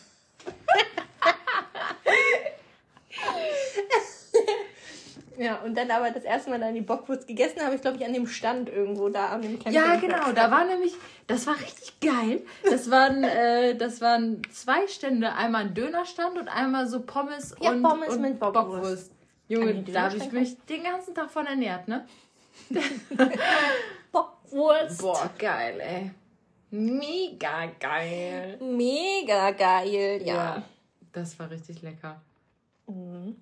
Ja, 5.41 5.57
und 5.63 5.75
dann 5.75 5.91
aber 5.91 6.11
das 6.11 6.25
erste 6.25 6.51
Mal 6.51 6.61
dann 6.61 6.75
die 6.75 6.83
Bockwurst 6.83 7.27
gegessen 7.27 7.63
habe 7.63 7.75
ich, 7.75 7.81
glaube 7.81 7.97
ich, 7.97 8.05
an 8.05 8.13
dem 8.13 8.27
Stand 8.27 8.69
irgendwo 8.69 9.09
da, 9.09 9.29
an 9.31 9.41
dem 9.41 9.59
Camping. 9.59 9.73
Ja, 9.73 9.97
genau. 9.97 10.33
Da 10.33 10.51
war 10.51 10.67
nämlich, 10.67 10.93
das 11.27 11.47
war 11.47 11.55
richtig 11.59 11.99
geil. 11.99 12.43
Das 12.63 12.91
waren, 12.91 13.25
äh, 13.25 13.75
das 13.75 14.03
waren 14.03 14.43
zwei 14.53 14.87
Stände. 14.87 15.33
Einmal 15.33 15.63
ein 15.63 15.75
Dönerstand 15.75 16.37
und 16.37 16.49
einmal 16.49 16.87
so 16.89 17.01
Pommes 17.01 17.55
Ja, 17.59 17.71
und, 17.71 17.83
Pommes 17.83 18.17
und 18.17 18.21
mit 18.21 18.39
Bockwurst. 18.39 19.13
Junge, 19.49 19.71
An 19.71 19.85
die 19.87 19.93
da 19.93 20.11
habe 20.11 20.19
ich 20.19 20.31
mich 20.31 20.59
den 20.67 20.83
ganzen 20.83 21.15
Tag 21.15 21.31
von 21.31 21.47
ernährt, 21.47 21.89
ne? 21.89 22.06
Bockwurst. 24.13 25.01
Boah, 25.01 25.31
geil, 25.39 25.81
ey. 25.81 26.11
Mega 26.70 27.65
geil. 27.81 28.59
Mega 28.61 29.53
geil, 29.53 30.20
ja. 30.23 30.63
Das 31.13 31.39
war 31.39 31.51
richtig 31.51 31.81
lecker. 31.81 32.20
Mhm. 32.87 33.37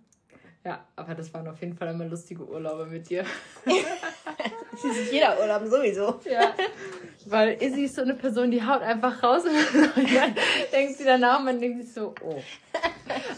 Ja, 0.68 0.80
aber 0.96 1.14
das 1.14 1.32
waren 1.32 1.48
auf 1.48 1.58
jeden 1.62 1.75
Fall 1.76 1.88
immer 1.88 2.04
lustige 2.04 2.44
Urlaube 2.46 2.84
mit 2.87 3.08
dir. 3.08 3.25
Das 4.80 4.84
ist 4.96 5.10
jeder 5.12 5.37
Urlaub 5.40 5.66
sowieso. 5.66 6.20
Ja. 6.30 6.52
Weil 7.26 7.60
Izzy 7.60 7.84
ist 7.87 7.96
so 7.96 8.02
eine 8.02 8.14
Person, 8.14 8.52
die 8.52 8.64
haut 8.64 8.80
einfach 8.80 9.20
raus 9.25 9.42
und 9.44 9.52
dann 10.14 10.34
denkt 10.72 10.96
sie 10.98 11.04
danach 11.04 11.40
und 11.40 11.46
man 11.46 11.58
denkt 11.60 11.82
sich 11.84 11.92
so, 11.94 12.14
oh. 12.22 12.37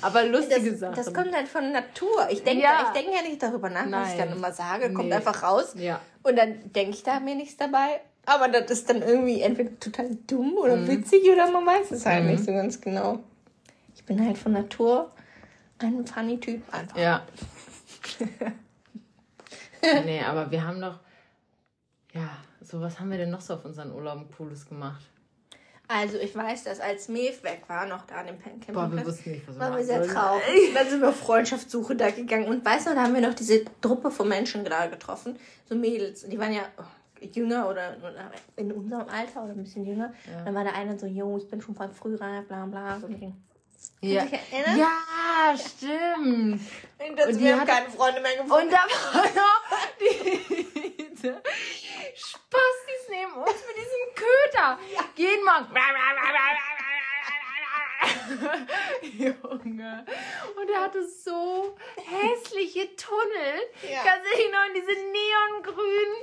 Aber 0.02 0.24
lustige 0.26 0.70
Das, 0.72 0.80
Sachen. 0.80 0.94
das 0.96 1.14
kommt 1.14 1.34
halt 1.34 1.48
von 1.48 1.72
Natur. 1.72 2.28
Ich 2.30 2.42
denke 2.44 2.62
Ja. 2.64 2.82
ich 2.92 3.00
denk 3.00 3.14
ja 3.14 3.22
nicht 3.26 3.42
darüber 3.42 3.70
nach, 3.70 3.90
was 3.90 4.10
ich 4.12 4.18
Nein. 4.18 4.28
dann 4.28 4.36
immer 4.36 4.52
sage. 4.52 4.92
Kommt 4.92 5.08
Nee. 5.08 5.14
einfach 5.14 5.42
raus. 5.42 5.72
Ja. 5.78 6.00
Und 6.22 6.36
dann 6.36 6.56
denke 6.74 6.90
ich 6.90 7.02
da 7.04 7.20
mir 7.20 7.34
nichts 7.36 7.56
dabei. 7.56 8.00
Aber 8.26 8.48
das 8.48 8.70
ist 8.70 8.90
dann 8.90 9.00
irgendwie 9.00 9.40
entweder 9.40 9.70
total 9.80 10.10
dumm 10.26 10.58
oder 10.58 10.76
Mhm. 10.76 10.88
witzig 10.88 11.22
oder 11.32 11.50
man 11.50 11.64
weiß 11.64 11.90
es 11.92 12.04
halt 12.04 12.26
nicht 12.26 12.44
so 12.44 12.52
ganz 12.52 12.78
genau. 12.82 13.20
Ich 13.94 14.04
bin 14.04 14.22
halt 14.26 14.36
von 14.36 14.52
Natur 14.52 15.10
ein 15.86 16.06
funny 16.06 16.38
Typ 16.38 16.62
einfach. 16.72 16.96
Ja. 16.96 17.26
nee, 20.04 20.22
aber 20.22 20.50
wir 20.50 20.64
haben 20.66 20.80
doch. 20.80 20.98
Ja, 22.12 22.28
so 22.60 22.80
was 22.80 22.98
haben 22.98 23.10
wir 23.10 23.18
denn 23.18 23.30
noch 23.30 23.40
so 23.40 23.54
auf 23.54 23.64
unseren 23.64 23.92
Urlauben 23.92 24.28
Cooles 24.36 24.66
gemacht? 24.68 25.02
Also 25.92 26.18
ich 26.18 26.36
weiß, 26.36 26.64
dass 26.64 26.78
als 26.78 27.08
Mev 27.08 27.42
weg 27.42 27.62
war, 27.66 27.84
noch 27.84 28.06
da 28.06 28.16
an 28.16 28.26
dem 28.28 28.38
Pen- 28.38 28.60
Boah, 28.60 28.66
wir 28.66 28.74
Campingplatz, 28.74 29.06
wussten 29.08 29.30
nicht, 29.32 29.48
was 29.48 29.56
wir 29.56 29.60
waren 29.60 29.76
wir 29.76 29.84
sehr 29.84 30.06
traurig. 30.06 30.74
Dann 30.74 30.88
sind 30.88 31.00
wir 31.00 31.08
auf 31.08 31.16
Freundschaftssuche 31.16 31.96
da 31.96 32.10
gegangen. 32.10 32.46
Und 32.46 32.64
weißt 32.64 32.86
du, 32.86 32.94
da 32.94 33.02
haben 33.02 33.14
wir 33.14 33.20
noch 33.20 33.34
diese 33.34 33.64
Truppe 33.80 34.12
von 34.12 34.28
Menschen 34.28 34.64
da 34.64 34.86
getroffen. 34.86 35.36
So 35.68 35.74
Mädels. 35.74 36.28
Die 36.28 36.38
waren 36.38 36.52
ja 36.52 36.62
oh, 36.78 37.24
jünger 37.26 37.68
oder, 37.68 37.96
in 38.54 38.70
unserem 38.70 39.08
Alter 39.08 39.42
oder 39.42 39.52
ein 39.52 39.62
bisschen 39.64 39.84
jünger. 39.84 40.12
Dann 40.44 40.54
war 40.54 40.62
der 40.62 40.76
eine 40.76 40.96
so, 40.96 41.06
jo, 41.06 41.36
ich 41.38 41.48
bin 41.48 41.60
schon 41.60 41.74
voll 41.74 41.90
früh 41.90 42.14
reif, 42.14 42.46
bla 42.46 42.66
bla. 42.66 43.00
So 43.00 43.06
ein 43.06 43.18
Ding. 43.18 43.34
Ja. 44.02 44.26
ja, 44.76 45.54
stimmt. 45.56 46.62
Und, 46.98 47.20
und 47.20 47.40
wir 47.40 47.60
haben 47.60 47.66
keine 47.66 47.90
Freunde 47.90 48.20
mehr 48.20 48.36
gefunden. 48.36 48.66
Und 48.66 48.72
da 48.72 48.78
war 49.12 49.24
noch 49.24 49.62
die, 50.00 50.96
diese 50.96 51.42
Spastis 52.14 53.08
neben 53.10 53.34
uns 53.34 53.56
mit 53.66 53.76
diesem 53.76 54.14
Köter. 54.14 54.78
Ja. 54.94 55.04
Jeden 55.16 55.44
mal. 55.44 55.66
Junge. 59.02 60.06
Und 60.56 60.70
er 60.70 60.80
hatte 60.80 61.06
so 61.06 61.76
hässliche 61.96 62.96
Tunnel. 62.96 63.60
Ja. 63.90 64.02
Kannst 64.02 64.30
du 64.30 64.36
dich 64.36 64.50
noch 64.50 64.66
in 64.68 64.74
diese 64.74 64.92
neongrünen, 64.92 66.16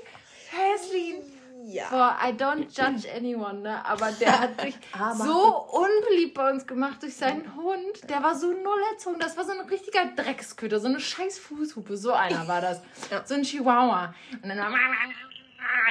hässlichen 0.50 1.37
ja. 1.70 1.90
Boah, 1.90 2.18
I 2.24 2.32
don't 2.32 2.68
judge 2.70 3.06
anyone, 3.14 3.60
ne? 3.60 3.86
Aber 3.86 4.10
der 4.14 4.40
hat 4.40 4.62
sich 4.62 4.76
so 5.18 5.68
unbeliebt 5.70 6.34
bei 6.34 6.50
uns 6.50 6.66
gemacht 6.66 7.04
durch 7.04 7.18
seinen 7.18 7.56
Hund. 7.58 8.10
Der 8.10 8.24
war 8.24 8.36
so 8.36 8.48
null 8.48 8.80
erzogen. 8.94 9.20
Das 9.20 9.36
war 9.36 9.44
so 9.44 9.52
ein 9.52 9.68
richtiger 9.68 10.06
Drecksköter, 10.16 10.80
so 10.80 10.88
eine 10.88 11.02
scheiß 11.02 11.40
Fußhupe. 11.40 11.98
So 11.98 12.14
einer 12.14 12.48
war 12.48 12.62
das. 12.62 12.82
Ja. 13.12 13.26
So 13.26 13.36
ein 13.36 13.44
Chihuahua. 13.44 14.14
Und 14.42 14.50
dann 14.50 14.58
war 14.58 14.70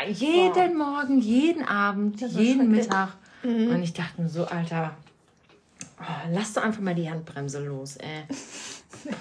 jeden 0.06 0.76
Morgen, 0.76 1.18
jeden 1.18 1.64
Abend, 1.64 2.20
jeden. 2.20 2.70
Mittag. 2.70 3.10
Und 3.42 3.82
ich 3.82 3.92
dachte 3.92 4.20
mir 4.20 4.28
so, 4.28 4.44
Alter, 4.46 4.96
oh, 6.00 6.28
lass 6.30 6.54
doch 6.54 6.62
einfach 6.62 6.80
mal 6.80 6.94
die 6.94 7.08
Handbremse 7.08 7.64
los, 7.64 7.96
ey. 7.96 8.24
Boah. 9.04 9.14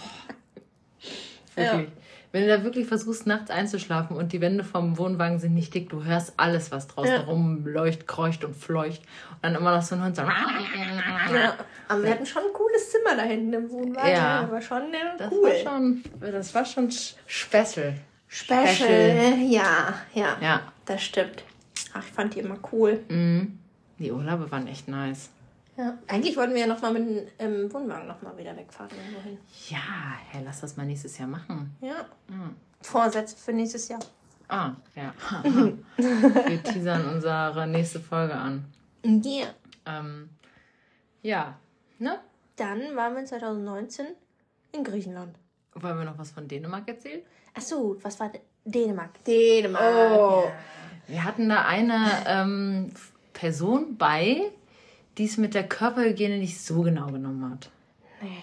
Wirklich. 1.56 2.05
Wenn 2.36 2.48
du 2.48 2.50
da 2.58 2.64
wirklich 2.66 2.86
versuchst, 2.86 3.26
nachts 3.28 3.50
einzuschlafen 3.50 4.18
und 4.18 4.34
die 4.34 4.42
Wände 4.42 4.66
vom 4.66 4.98
Wohnwagen 4.98 5.40
sind 5.40 5.54
nicht 5.54 5.74
dick, 5.74 5.88
du 5.90 6.04
hörst 6.04 6.34
alles, 6.36 6.70
was 6.70 6.88
draußen 6.88 7.14
Ja. 7.14 7.22
rumleucht, 7.22 8.08
kreucht 8.08 8.44
und 8.44 8.58
fleucht. 8.58 9.04
Und 9.36 9.44
dann 9.44 9.56
immer 9.56 9.74
noch 9.74 9.82
so 9.82 9.96
ein 9.96 10.04
Hund 10.04 10.18
so. 10.18 10.24
Ja. 10.24 11.56
Aber 11.88 12.04
wir 12.04 12.10
hatten 12.12 12.26
schon 12.26 12.44
ein 12.44 12.52
cooles 12.52 12.92
Zimmer 12.92 13.16
da 13.16 13.22
hinten 13.24 13.54
im 13.54 13.70
Wohnwagen. 13.70 14.12
Ja. 14.12 14.42
Das 14.42 14.52
war 14.52 14.62
schon 14.62 14.94
äh, 14.94 14.98
Das 15.18 15.32
cool. 15.32 15.44
war 15.50 15.56
schon, 15.80 16.04
das 16.20 16.54
war 16.56 16.66
schon 16.66 16.90
sch- 16.90 17.14
special. 17.26 17.94
Special. 18.28 18.68
Special. 18.68 19.38
Ja, 19.50 19.94
ja, 20.14 20.38
Ja. 20.42 20.62
Das 20.86 21.02
stimmt. 21.04 21.46
Ach, 21.94 22.04
ich 22.06 22.12
fand 22.12 22.36
die 22.36 22.40
immer 22.40 22.58
cool. 22.74 23.00
Mhm. 23.08 23.60
Die 23.98 24.12
Urlaube 24.12 24.52
waren 24.52 24.68
echt 24.68 24.90
nice. 24.90 25.30
Ja. 25.78 25.98
Eigentlich 26.08 26.38
wollten 26.38 26.54
wir 26.54 26.62
ja 26.62 26.68
nochmal 26.68 26.94
mit 26.94 27.08
dem 27.08 27.28
ähm, 27.40 27.74
Wohnwagen 27.74 28.08
nochmal 28.08 28.38
wieder 28.38 28.56
wegfahren 28.56 28.92
irgendwo 28.98 29.22
hin. 29.22 29.38
Ja, 29.70 29.80
hey, 30.30 30.42
lass 30.46 30.62
das 30.62 30.78
mal 30.78 30.86
nächstes 30.86 31.18
Jahr 31.18 31.28
machen. 31.28 31.76
Ja. 31.82 32.06
Vorsätze 32.82 33.36
für 33.36 33.52
nächstes 33.52 33.90
Jahr. 33.90 34.00
Ah, 34.48 34.72
ja. 34.96 35.14
Wir 35.98 36.64
teasern 36.64 37.16
unsere 37.16 37.68
nächste 37.68 38.00
Folge 38.00 38.36
an. 38.36 38.66
Ja. 39.04 39.48
Ähm, 39.86 40.30
ja, 41.22 41.58
ne? 42.00 42.20
Dann 42.56 42.96
waren 42.96 43.16
wir 43.16 43.26
2019 43.26 44.06
in 44.72 44.84
Griechenland. 44.84 45.36
Wollen 45.74 45.98
wir 45.98 46.06
noch 46.06 46.18
was 46.18 46.32
von 46.32 46.48
Dänemark 46.48 46.88
erzählen? 46.88 47.22
Ach 47.54 47.62
so, 47.62 47.98
was 48.02 48.20
war 48.20 48.32
Dänemark? 48.64 49.24
Dänemark. 49.26 49.84
Oh. 49.84 50.44
Ja. 50.46 50.52
Wir 51.08 51.24
hatten 51.24 51.50
da 51.50 51.66
eine 51.66 52.06
ähm, 52.28 52.92
Person 53.34 53.98
bei, 53.98 54.52
die 55.18 55.26
es 55.26 55.38
mit 55.38 55.54
der 55.54 55.68
Körperhygiene 55.68 56.38
nicht 56.38 56.62
so 56.62 56.82
genau 56.82 57.08
genommen 57.08 57.50
hat. 57.52 57.70
Nee. 58.22 58.38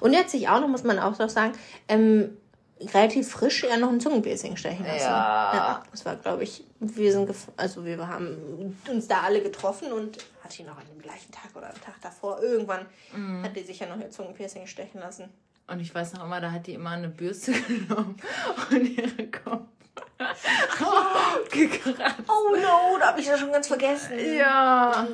Und 0.00 0.16
hat 0.16 0.30
sich 0.30 0.48
auch 0.48 0.60
noch, 0.60 0.68
muss 0.68 0.84
man 0.84 0.98
auch 0.98 1.14
so 1.14 1.28
sagen, 1.28 1.52
ähm, 1.88 2.36
relativ 2.80 3.30
frisch 3.30 3.64
ja 3.64 3.76
noch 3.76 3.90
ein 3.90 4.00
Zungenpiercing 4.00 4.56
stechen 4.56 4.84
lassen. 4.84 5.04
Ja. 5.04 5.82
Das 5.90 6.04
war, 6.04 6.16
glaube 6.16 6.42
ich, 6.42 6.64
wir 6.80 7.12
sind, 7.12 7.30
also 7.56 7.84
wir 7.84 8.06
haben 8.06 8.76
uns 8.90 9.06
da 9.06 9.20
alle 9.20 9.42
getroffen 9.42 9.92
und 9.92 10.18
hat 10.42 10.58
ihn 10.58 10.66
noch 10.66 10.76
an 10.76 10.84
dem 10.92 11.00
gleichen 11.00 11.30
Tag 11.30 11.50
oder 11.54 11.68
am 11.68 11.80
Tag 11.80 11.94
davor 12.02 12.42
irgendwann 12.42 12.86
hat 13.42 13.56
die 13.56 13.62
sich 13.62 13.78
ja 13.78 13.86
noch 13.86 13.98
ihr 13.98 14.10
Zungenpiercing 14.10 14.66
stechen 14.66 15.00
lassen. 15.00 15.28
Und 15.66 15.80
ich 15.80 15.94
weiß 15.94 16.14
noch 16.14 16.24
immer, 16.24 16.40
da 16.40 16.50
hat 16.50 16.66
die 16.66 16.74
immer 16.74 16.90
eine 16.90 17.08
Bürste 17.08 17.52
genommen 17.68 18.16
und 18.70 18.84
ihre 18.84 19.26
Kopf 19.28 19.68
gekratzt. 21.50 22.28
Oh 22.28 22.54
no, 22.54 22.98
da 22.98 23.08
habe 23.08 23.20
ich 23.20 23.26
ja 23.26 23.38
schon 23.38 23.52
ganz 23.52 23.68
vergessen. 23.68 24.18
Ja, 24.18 25.04
Ja. 25.04 25.08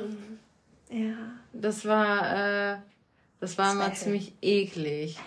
Das 1.61 1.85
war, 1.85 2.73
äh, 2.73 2.77
das 3.39 3.57
war 3.57 3.71
Special. 3.71 3.93
ziemlich 3.93 4.33
eklig. 4.41 5.17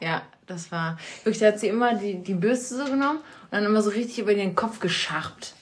Ja, 0.00 0.22
das 0.46 0.72
war 0.72 0.98
wirklich, 1.24 1.38
da 1.38 1.48
hat 1.48 1.60
sie 1.60 1.68
immer 1.68 1.94
die, 1.94 2.22
die 2.22 2.34
Bürste 2.34 2.76
so 2.76 2.84
genommen 2.84 3.18
und 3.18 3.52
dann 3.52 3.64
immer 3.64 3.82
so 3.82 3.90
richtig 3.90 4.18
über 4.18 4.34
den 4.34 4.54
Kopf 4.54 4.80
gescharpt. 4.80 5.54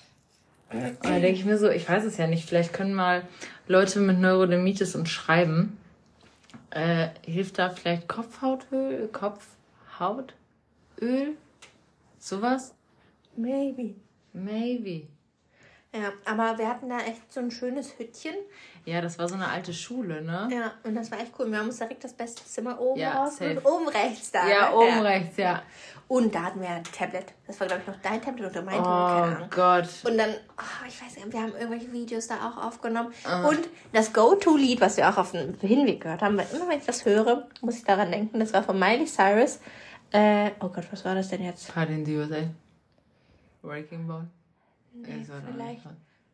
Und 0.73 1.05
da 1.05 1.19
denke 1.19 1.39
ich 1.39 1.45
mir 1.45 1.59
so, 1.59 1.69
ich 1.69 1.89
weiß 1.89 2.05
es 2.05 2.17
ja 2.17 2.27
nicht, 2.27 2.49
vielleicht 2.49 2.73
können 2.73 2.95
mal 2.95 3.23
Leute 3.67 3.99
mit 3.99 4.19
Neurodermitis 4.19 4.95
uns 4.95 5.11
schreiben. 5.11 5.77
Äh, 6.71 7.09
hilft 7.27 7.59
da 7.59 7.71
vielleicht 7.71 8.07
Kopfhautöl, 8.07 9.09
Kopfhautöl? 9.09 10.35
Sowas? 12.19 12.75
Maybe. 13.37 13.95
Maybe. 14.33 15.09
Ja, 15.93 16.13
aber 16.25 16.57
wir 16.59 16.69
hatten 16.69 16.89
da 16.89 16.99
echt 17.01 17.33
so 17.33 17.41
ein 17.41 17.51
schönes 17.51 17.99
Hüttchen. 17.99 18.35
Ja, 18.85 19.01
das 19.01 19.19
war 19.19 19.29
so 19.29 19.35
eine 19.35 19.49
alte 19.49 19.75
Schule, 19.75 20.23
ne? 20.23 20.49
Ja, 20.53 20.73
und 20.85 20.95
das 20.95 21.11
war 21.11 21.19
echt 21.19 21.33
cool. 21.39 21.51
Wir 21.51 21.59
haben 21.59 21.67
uns 21.67 21.79
direkt 21.79 22.05
das 22.05 22.13
beste 22.13 22.45
Zimmer 22.45 22.81
oben 22.81 23.01
Ja, 23.01 23.25
raus 23.25 23.37
safe. 23.39 23.51
und 23.59 23.67
oben 23.67 23.89
rechts 23.89 24.31
da. 24.31 24.47
Ja, 24.49 24.71
ne? 24.71 24.77
oben 24.77 25.01
rechts, 25.01 25.37
ja. 25.37 25.63
Und 26.07 26.33
da 26.35 26.43
hatten 26.45 26.61
wir 26.61 26.69
ein 26.69 26.85
Tablet. 26.85 27.27
Das 27.47 27.59
war, 27.59 27.67
glaube 27.67 27.83
ich, 27.83 27.89
noch 27.89 28.01
dein 28.03 28.23
Tablet 28.23 28.51
oder 28.51 28.63
mein 28.63 28.77
Tablet, 28.83 28.85
keine 28.85 29.33
Oh 29.33 29.37
Ahnung. 29.37 29.51
Gott. 29.51 29.89
Und 30.13 30.17
dann, 30.19 30.31
oh, 30.59 30.87
ich 30.87 31.03
weiß 31.03 31.17
nicht, 31.17 31.33
wir 31.33 31.41
haben 31.43 31.53
irgendwelche 31.55 31.93
Videos 31.93 32.29
da 32.29 32.37
auch 32.49 32.65
aufgenommen. 32.67 33.13
Ah. 33.25 33.49
Und 33.49 33.69
das 33.93 34.13
Go-To-Lied, 34.13 34.81
was 34.81 34.97
wir 34.97 35.09
auch 35.11 35.19
auf 35.19 35.33
dem 35.33 35.55
Hinweg 35.61 36.01
gehört 36.03 36.23
haben, 36.23 36.37
weil 36.39 36.47
immer 36.55 36.69
wenn 36.69 36.79
ich 36.79 36.87
das 36.87 37.05
höre, 37.05 37.49
muss 37.63 37.77
ich 37.79 37.85
daran 37.85 38.13
denken, 38.13 38.39
das 38.39 38.53
war 38.53 38.63
von 38.63 38.79
Miley 38.79 39.07
Cyrus. 39.07 39.59
Äh, 40.13 40.53
oh 40.61 40.69
Gott, 40.69 40.85
was 40.93 41.05
war 41.05 41.17
das 41.17 41.29
denn 41.29 41.43
jetzt? 41.45 41.73
Party 41.75 41.95
in 41.95 42.05
the 42.07 42.17
USA. 42.17 42.43
Breaking 43.63 44.07
Ball. 44.07 44.27
Nee, 44.93 45.23
auch 45.23 45.53
vielleicht, 45.53 45.83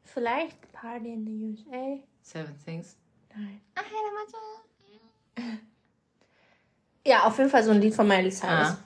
vielleicht 0.04 0.72
Party 0.72 1.12
in 1.12 1.24
the 1.26 1.44
USA. 1.44 1.98
Seven 2.22 2.54
Things. 2.64 2.96
Nein. 3.34 3.60
Ja, 7.06 7.24
auf 7.24 7.38
jeden 7.38 7.50
Fall 7.50 7.62
so 7.62 7.70
ein 7.70 7.80
Lied 7.80 7.94
von 7.94 8.08
Miley 8.08 8.30
Cyrus. 8.30 8.50
Ah. 8.50 8.78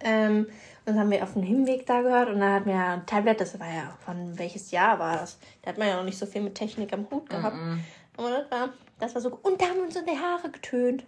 Ähm, 0.00 0.46
das 0.84 0.96
haben 0.96 1.10
wir 1.10 1.22
auf 1.22 1.32
dem 1.32 1.42
Hinweg 1.42 1.86
da 1.86 2.00
gehört 2.02 2.28
und 2.28 2.40
dann 2.40 2.52
hatten 2.54 2.66
wir 2.66 2.74
ja 2.74 2.92
ein 2.94 3.06
Tablet, 3.06 3.40
das 3.40 3.58
war 3.58 3.72
ja 3.72 3.96
von 4.04 4.38
welches 4.38 4.70
Jahr 4.70 4.98
war 4.98 5.16
das? 5.16 5.38
Da 5.62 5.70
hat 5.70 5.78
man 5.78 5.88
ja 5.88 5.96
noch 5.96 6.04
nicht 6.04 6.18
so 6.18 6.26
viel 6.26 6.40
mit 6.42 6.54
Technik 6.54 6.92
am 6.92 7.08
Hut 7.10 7.28
gehabt. 7.28 7.56
Aber 8.16 8.30
das 8.30 8.50
war, 8.50 8.68
das 8.98 9.14
war 9.14 9.22
so. 9.22 9.38
Und 9.42 9.60
da 9.60 9.66
haben 9.66 9.76
wir 9.76 9.84
uns 9.84 9.96
in 9.96 10.06
die 10.06 10.18
Haare 10.18 10.50
getönt. 10.50 11.04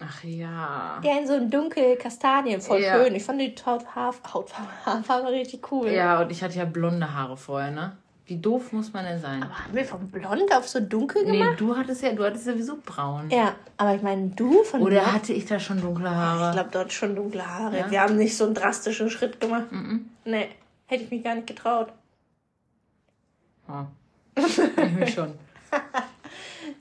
Ach 0.00 0.24
ja. 0.24 1.00
Ja, 1.02 1.18
in 1.18 1.26
so 1.26 1.34
ein 1.34 1.50
dunkel 1.50 1.96
Kastanien, 1.96 2.60
voll 2.60 2.80
Ja. 2.80 2.94
schön. 3.02 3.14
Ich 3.14 3.24
fand 3.24 3.40
die 3.40 3.54
Hautfarbe, 3.64 5.28
richtig 5.30 5.70
cool. 5.72 5.88
Ja, 5.88 6.20
und 6.22 6.30
ich 6.30 6.42
hatte 6.42 6.58
ja 6.58 6.64
blonde 6.64 7.12
Haare 7.14 7.36
vorher, 7.36 7.70
ne? 7.70 7.96
Wie 8.26 8.36
doof 8.36 8.72
muss 8.72 8.92
man 8.92 9.06
denn 9.06 9.18
sein? 9.18 9.42
Aber 9.42 9.58
haben 9.58 9.74
wir 9.74 9.84
von 9.86 10.06
blond 10.10 10.54
auf 10.54 10.68
so 10.68 10.80
dunkel 10.80 11.24
nee, 11.24 11.38
gemacht? 11.38 11.58
du 11.58 11.74
hattest 11.74 12.02
ja, 12.02 12.12
du 12.12 12.24
hattest 12.24 12.44
sowieso 12.44 12.76
braun. 12.84 13.30
Ja, 13.30 13.54
aber 13.78 13.94
ich 13.94 14.02
meine, 14.02 14.28
du 14.28 14.62
von 14.64 14.82
Oder 14.82 15.00
blond- 15.00 15.12
hatte 15.14 15.32
ich 15.32 15.46
da 15.46 15.58
schon 15.58 15.80
dunkle 15.80 16.14
Haare? 16.14 16.50
Ich 16.50 16.52
glaube, 16.54 16.68
dort 16.70 16.92
schon 16.92 17.16
dunkle 17.16 17.46
Haare. 17.46 17.78
Ja? 17.78 17.90
Wir 17.90 18.02
haben 18.02 18.16
nicht 18.16 18.36
so 18.36 18.44
einen 18.44 18.52
drastischen 18.52 19.08
Schritt 19.08 19.40
gemacht. 19.40 19.64
Nee, 20.26 20.50
hätte 20.86 21.04
ich 21.04 21.10
mich 21.10 21.24
gar 21.24 21.36
nicht 21.36 21.46
getraut. 21.46 21.88
oh. 23.68 23.84
ich 24.36 25.14
schon. 25.14 25.32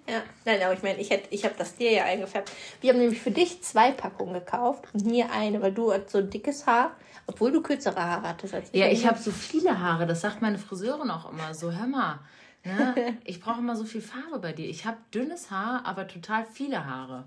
Ja, 0.08 0.22
nein, 0.46 0.62
aber 0.64 0.74
ich 0.74 0.84
meine, 0.84 1.00
ich, 1.00 1.12
ich 1.30 1.44
habe 1.44 1.56
das 1.58 1.76
dir 1.76 1.92
ja 1.92 2.06
eingefärbt. 2.06 2.52
Wir 2.80 2.92
haben 2.94 3.00
nämlich 3.00 3.22
für 3.22 3.32
dich 3.32 3.62
zwei 3.62 3.92
Packungen 3.92 4.34
gekauft 4.34 4.86
und 4.94 5.06
mir 5.06 5.32
eine, 5.32 5.62
weil 5.62 5.74
du 5.74 5.92
hast 5.92 6.10
so 6.12 6.22
dickes 6.22 6.66
Haar, 6.66 6.92
obwohl 7.26 7.52
du 7.52 7.62
kürzere 7.62 8.02
Haare 8.02 8.30
hattest 8.30 8.54
als 8.54 8.70
ich. 8.72 8.80
Ja, 8.80 8.88
ich 8.88 9.06
habe 9.06 9.20
so 9.20 9.32
viele 9.32 9.78
Haare. 9.80 10.08
Das 10.08 10.22
sagt 10.22 10.42
meine 10.42 10.58
Friseurin 10.58 11.12
auch 11.12 11.30
immer. 11.30 11.54
So, 11.54 11.72
hör 11.72 11.88
mal. 11.88 12.20
Ne? 12.64 13.18
Ich 13.26 13.42
brauche 13.42 13.60
immer 13.60 13.76
so 13.76 13.84
viel 13.84 14.02
Farbe 14.02 14.40
bei 14.40 14.54
dir. 14.54 14.70
Ich 14.70 14.86
habe 14.86 14.98
dünnes 15.14 15.52
Haar, 15.52 15.82
aber 15.86 16.08
total 16.08 16.46
viele 16.46 16.86
Haare. 16.86 17.26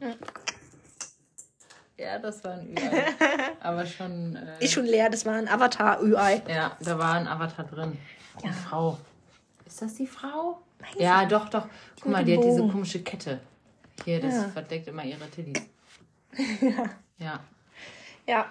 Ja, 1.98 2.18
das 2.18 2.42
war 2.42 2.52
ein 2.52 2.70
Ü-Ei. 2.70 3.04
Aber 3.60 3.84
schon. 3.84 4.34
Äh, 4.34 4.64
Ist 4.64 4.72
schon 4.72 4.86
leer, 4.86 5.10
das 5.10 5.26
war 5.26 5.34
ein 5.34 5.46
Avatar-Ü-Ei. 5.48 6.42
Ja, 6.48 6.74
da 6.80 6.98
war 6.98 7.12
ein 7.12 7.28
Avatar 7.28 7.66
drin. 7.66 7.98
Eine 8.42 8.52
Frau. 8.54 8.96
Ist 9.70 9.82
das 9.82 9.94
die 9.94 10.06
Frau? 10.06 10.60
Meinst 10.80 10.98
Ja, 10.98 11.24
doch, 11.26 11.48
doch. 11.48 11.66
Guck 12.00 12.10
mal, 12.10 12.24
die 12.24 12.36
hat 12.36 12.42
diese 12.44 12.66
komische 12.66 13.02
Kette. 13.02 13.40
Hier, 14.04 14.20
das 14.20 14.34
Ja. 14.34 14.48
verdeckt 14.48 14.88
immer 14.88 15.04
ihre 15.04 15.28
Titties. 15.30 15.62
Ja. 17.18 17.38
Ja. 18.26 18.46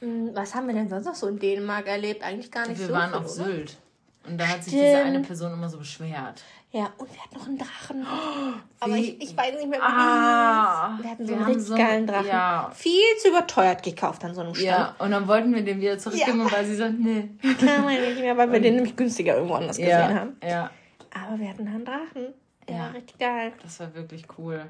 Hm, 0.00 0.30
Was 0.34 0.54
haben 0.54 0.66
wir 0.66 0.74
denn 0.74 0.88
sonst 0.88 1.06
noch 1.06 1.14
so 1.14 1.28
in 1.28 1.38
Dänemark 1.38 1.86
erlebt? 1.86 2.22
Eigentlich 2.22 2.50
gar 2.50 2.66
nicht 2.68 2.78
Wir 2.80 2.86
so 2.88 2.92
waren 2.92 3.10
viel, 3.10 3.18
auf? 3.18 3.28
Sylt. 3.28 3.78
Und 4.26 4.38
da 4.38 4.46
hat 4.48 4.62
sich 4.64 4.72
diese 4.74 4.98
eine 4.98 5.20
Person 5.20 5.52
immer 5.52 5.68
so 5.70 5.78
beschwert. 5.78 6.42
Ja, 6.72 6.88
und 6.98 7.12
wir 7.12 7.20
hatten 7.20 7.36
noch 7.36 7.46
einen 7.48 7.58
Drachen. 7.58 8.06
Aber 8.80 8.94
ich, 8.96 9.20
ich 9.20 9.36
weiß 9.36 9.54
nicht 9.56 9.68
mehr, 9.68 9.80
wie 9.80 9.84
Ah. 9.84 10.96
Wir 11.02 11.10
hatten 11.10 11.26
so 11.26 11.34
einen 11.34 11.42
richtig 11.44 11.64
so- 11.66 11.74
geilen 11.74 12.06
Drachen. 12.06 12.26
ja. 12.28 12.70
Viel 12.74 13.02
zu 13.20 13.28
überteuert 13.28 13.82
gekauft 13.82 14.24
an 14.24 14.34
so 14.34 14.40
einem 14.42 14.54
Stand. 14.54 14.68
Ja, 14.68 14.94
und 14.98 15.10
dann 15.10 15.26
wollten 15.26 15.52
wir 15.52 15.64
den 15.64 15.80
wieder 15.80 15.98
zurückgeben, 15.98 16.38
Ja. 16.38 16.44
und 16.44 16.52
weil 16.52 16.64
sie 16.64 16.76
so, 16.76 16.88
nee. 16.88 17.28
Kann 17.60 17.84
man 17.84 17.94
nicht 18.00 18.20
mehr, 18.20 18.36
weil 18.36 18.52
wir 18.52 18.60
den 18.60 18.76
nämlich 18.76 18.94
günstiger 18.94 19.34
irgendwo 19.34 19.54
anders 19.54 19.76
gesehen 19.78 19.90
Ja, 19.90 20.14
haben. 20.14 20.36
ja, 20.44 20.70
Aber 21.12 21.38
wir 21.40 21.48
hatten 21.48 21.66
einen 21.66 21.84
Drachen. 21.84 22.34
Der 22.68 22.76
Ja. 22.76 22.82
war 22.84 22.94
richtig 22.94 23.18
geil. 23.18 23.52
das 23.62 23.80
war 23.80 23.92
wirklich 23.94 24.24
cool. 24.38 24.64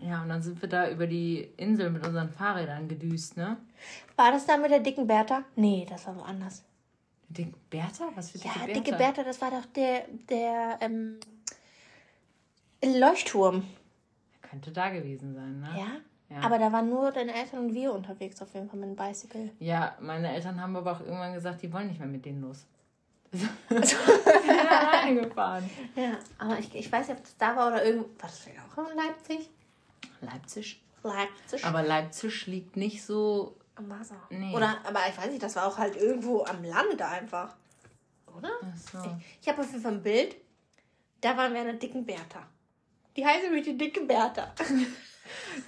Ja, 0.00 0.22
und 0.22 0.28
dann 0.30 0.42
sind 0.42 0.60
wir 0.62 0.68
da 0.68 0.88
über 0.90 1.06
die 1.06 1.48
Insel 1.56 1.90
mit 1.90 2.06
unseren 2.06 2.30
Fahrrädern 2.30 2.88
gedüst, 2.88 3.36
ne? 3.36 3.56
War 4.16 4.32
das 4.32 4.46
da 4.46 4.56
mit 4.58 4.70
der 4.70 4.80
dicken 4.80 5.06
Bertha? 5.06 5.42
Nee, 5.56 5.86
das 5.88 6.06
war 6.06 6.16
woanders. 6.16 6.62
Dicke 7.28 7.54
Bertha? 7.70 8.10
Was 8.14 8.30
für 8.30 8.38
dicke 8.38 8.48
Ja, 8.48 8.66
Bertha? 8.66 8.80
dicke 8.80 8.96
Bertha, 8.96 9.22
das 9.22 9.40
war 9.40 9.50
doch 9.50 9.66
der, 9.74 10.06
der 10.28 10.78
ähm, 10.80 11.18
Leuchtturm. 12.84 13.64
Könnte 14.42 14.70
da 14.70 14.90
gewesen 14.90 15.34
sein, 15.34 15.60
ne? 15.60 15.68
Ja? 15.76 15.86
Ja. 16.30 16.42
Aber 16.42 16.58
da 16.58 16.72
waren 16.72 16.88
nur 16.88 17.10
deine 17.10 17.34
Eltern 17.34 17.66
und 17.66 17.74
wir 17.74 17.92
unterwegs 17.92 18.40
auf 18.40 18.52
jeden 18.54 18.68
Fall 18.68 18.78
mit 18.78 18.88
dem 18.88 18.96
Bicycle. 18.96 19.50
Ja, 19.58 19.94
meine 20.00 20.32
Eltern 20.32 20.60
haben 20.60 20.74
aber 20.74 20.92
auch 20.92 21.00
irgendwann 21.00 21.34
gesagt, 21.34 21.62
die 21.62 21.72
wollen 21.72 21.88
nicht 21.88 21.98
mehr 21.98 22.08
mit 22.08 22.24
denen 22.24 22.40
los. 22.40 22.64
Also, 23.32 23.46
sind 23.68 24.70
alleine 24.70 25.20
gefahren. 25.22 25.68
Ja, 25.96 26.18
aber 26.38 26.58
ich, 26.58 26.74
ich 26.74 26.90
weiß 26.90 27.08
nicht, 27.08 27.18
ob 27.18 27.24
das 27.24 27.36
da 27.36 27.56
war 27.56 27.68
oder 27.68 27.84
irgendwo. 27.84 28.08
War 28.20 28.28
das 28.28 28.38
vielleicht 28.38 28.60
auch 28.60 28.90
in 28.90 28.96
Leipzig? 28.96 29.50
Leipzig. 30.20 30.82
Leipzig. 31.02 31.64
Aber 31.64 31.82
Leipzig 31.82 32.46
liegt 32.46 32.76
nicht 32.76 33.04
so. 33.04 33.56
Am 33.76 33.90
Wasser. 33.90 34.16
Nee. 34.30 34.54
Oder, 34.54 34.78
aber 34.84 35.00
ich 35.08 35.16
weiß 35.16 35.30
nicht, 35.30 35.42
das 35.42 35.56
war 35.56 35.66
auch 35.66 35.78
halt 35.78 35.96
irgendwo 35.96 36.44
am 36.44 36.62
Land 36.62 37.00
einfach. 37.00 37.54
Oder? 38.36 38.50
Ach 38.62 38.76
so. 38.92 39.16
Ich 39.40 39.48
habe 39.48 39.60
auf 39.62 39.70
jeden 39.70 39.82
Fall 39.82 39.92
ein 39.92 40.02
Bild. 40.02 40.36
Da 41.20 41.36
waren 41.36 41.52
wir 41.52 41.60
an 41.60 41.66
der 41.66 41.76
dicken 41.76 42.04
Bertha. 42.04 42.46
Die 43.16 43.24
heißt 43.24 43.44
nämlich 43.44 43.64
die 43.64 43.76
dicke 43.76 44.02
Bertha. 44.02 44.52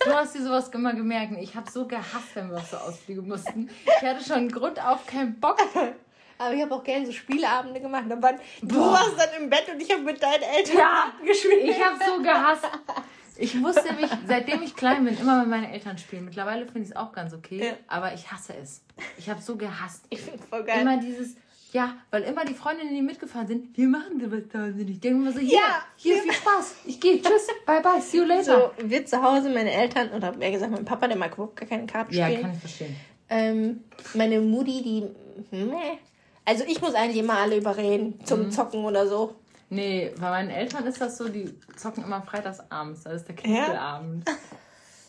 Du 0.05 0.13
hast 0.13 0.35
dir 0.35 0.43
sowas 0.43 0.69
immer 0.69 0.93
gemerkt. 0.93 1.33
Ich 1.41 1.57
habe 1.57 1.71
so 1.71 1.87
gehasst, 1.87 2.35
wenn 2.35 2.51
wir 2.51 2.59
auf 2.59 2.69
so 2.69 2.77
Ausflüge 2.77 3.23
mussten. 3.23 3.71
Ich 3.87 4.07
hatte 4.07 4.23
schon 4.23 4.51
Grund 4.51 4.79
auf 4.79 5.07
keinen 5.07 5.41
Bock. 5.41 5.57
Aber 6.39 6.55
ich 6.55 6.61
habe 6.61 6.75
auch 6.75 6.85
gerne 6.85 7.07
so 7.07 7.13
Spieleabende 7.13 7.81
gemacht. 7.81 8.05
Da 8.07 8.21
waren, 8.21 8.39
du 8.61 8.79
warst 8.79 9.19
dann 9.19 9.43
im 9.43 9.49
Bett 9.49 9.67
und 9.73 9.81
ich 9.81 9.91
habe 9.91 10.03
mit 10.03 10.23
deinen 10.23 10.43
Eltern 10.43 10.77
Karten 10.77 11.27
gespielt. 11.27 11.65
Ich 11.65 11.83
habe 11.83 11.97
so 12.05 12.23
gehasst. 12.23 12.65
Ich 13.39 13.55
musste 13.55 13.93
mich, 13.95 14.11
seitdem 14.27 14.63
ich 14.63 14.75
klein 14.75 15.05
bin, 15.05 15.17
immer 15.19 15.41
mit 15.41 15.49
meinen 15.49 15.65
Eltern 15.73 15.99
spielen. 15.99 16.25
Mittlerweile 16.25 16.65
finde 16.67 16.81
ich 16.83 16.89
es 16.91 16.97
auch 16.97 17.13
ganz 17.13 17.33
okay, 17.35 17.65
Ja. 17.67 17.73
aber 17.89 18.15
ich 18.15 18.31
hasse 18.31 18.55
es. 18.61 18.83
Ich 19.19 19.29
habe 19.29 19.41
so 19.43 19.57
gehasst. 19.57 20.05
Ich 20.11 20.21
finde 20.21 20.39
voll 20.43 20.65
geil. 20.65 20.81
Immer 20.83 20.97
dieses, 20.99 21.37
ja, 21.73 21.95
weil 22.11 22.23
immer 22.23 22.45
die 22.45 22.55
Freundinnen, 22.55 22.95
die 22.95 23.03
mitgefahren 23.03 23.47
sind, 23.47 23.77
wir 23.77 23.89
machen 23.89 24.21
sowas 24.21 24.43
da 24.53 24.59
nicht. 24.69 24.89
Ich 24.89 25.01
denke 25.01 25.21
immer 25.23 25.33
so, 25.33 25.41
hier, 25.41 25.59
Ja. 25.59 25.83
hier, 25.97 26.23
viel 26.23 26.33
Spaß. 26.33 26.75
Ich 26.87 27.01
gehe, 27.01 27.21
tschüss, 27.21 27.49
bye 27.67 27.81
bye, 27.83 28.01
see 28.01 28.19
you 28.19 28.25
later. 28.25 28.73
so, 28.79 28.89
wir 28.89 29.05
zu 29.05 29.23
Hause, 29.23 29.51
meine 29.51 29.71
Eltern, 29.73 30.11
oder 30.13 30.35
mehr 30.37 30.51
gesagt, 30.53 30.73
mein 30.73 30.85
Papa, 30.85 31.07
der 31.09 31.17
mag 31.17 31.35
überhaupt 31.35 31.57
gar 31.57 31.69
keine 31.69 31.87
Karten 31.87 32.15
ja, 32.15 32.27
spielen. 32.27 32.43
kann 32.43 32.53
ich 32.53 32.59
verstehen. 32.61 32.97
Ähm, 33.29 33.85
meine 34.15 34.41
Mutti, 34.41 34.83
die. 34.83 35.55
Meh. 35.57 35.99
Also 36.45 36.63
ich 36.67 36.81
muss 36.81 36.95
eigentlich 36.95 37.23
immer 37.23 37.39
alle 37.39 37.57
überreden 37.57 38.21
zum 38.25 38.51
Zocken 38.53 38.85
oder 38.85 39.07
so. 39.09 39.35
Nee, 39.69 40.13
bei 40.19 40.31
meinen 40.31 40.51
Eltern 40.51 40.87
ist 40.87 41.01
das 41.01 41.17
so, 41.17 41.29
die 41.29 41.53
zocken 41.77 42.05
immer 42.05 42.23
freitags 42.23 42.61
abends. 42.71 43.03
Das 43.03 43.15
ist 43.15 43.29
der 43.29 43.37
Knüppelabend. 43.37 44.25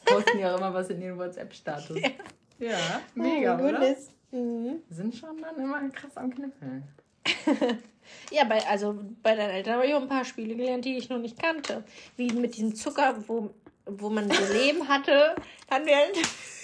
Posten 0.05 0.39
ja 0.39 0.53
auch 0.53 0.57
immer 0.57 0.73
was 0.73 0.89
in 0.89 1.01
ihren 1.01 1.17
WhatsApp-Status. 1.17 1.99
Ja. 2.59 2.77
mega, 3.13 3.59
oh, 3.59 3.67
oder? 3.67 3.95
Mhm. 4.31 4.81
Sind 4.89 5.15
schon 5.15 5.41
dann 5.41 5.57
immer 5.57 5.87
krass 5.89 6.15
am 6.15 6.33
Knippeln. 6.33 6.83
Ja, 8.31 8.43
bei, 8.45 8.65
also 8.67 8.97
bei 9.21 9.35
deinen 9.35 9.51
Eltern 9.51 9.75
habe 9.75 9.87
ich 9.87 9.93
auch 9.93 10.01
ein 10.01 10.07
paar 10.07 10.25
Spiele 10.25 10.55
gelernt, 10.55 10.85
die 10.85 10.97
ich 10.97 11.09
noch 11.09 11.19
nicht 11.19 11.41
kannte. 11.41 11.83
Wie 12.15 12.31
mit 12.31 12.55
diesem 12.55 12.75
Zucker, 12.75 13.15
wo, 13.27 13.53
wo 13.85 14.09
man 14.09 14.29
so 14.29 14.53
Leben 14.53 14.87
hatte. 14.87 15.35
Wir 15.83 15.97
halt 15.97 16.17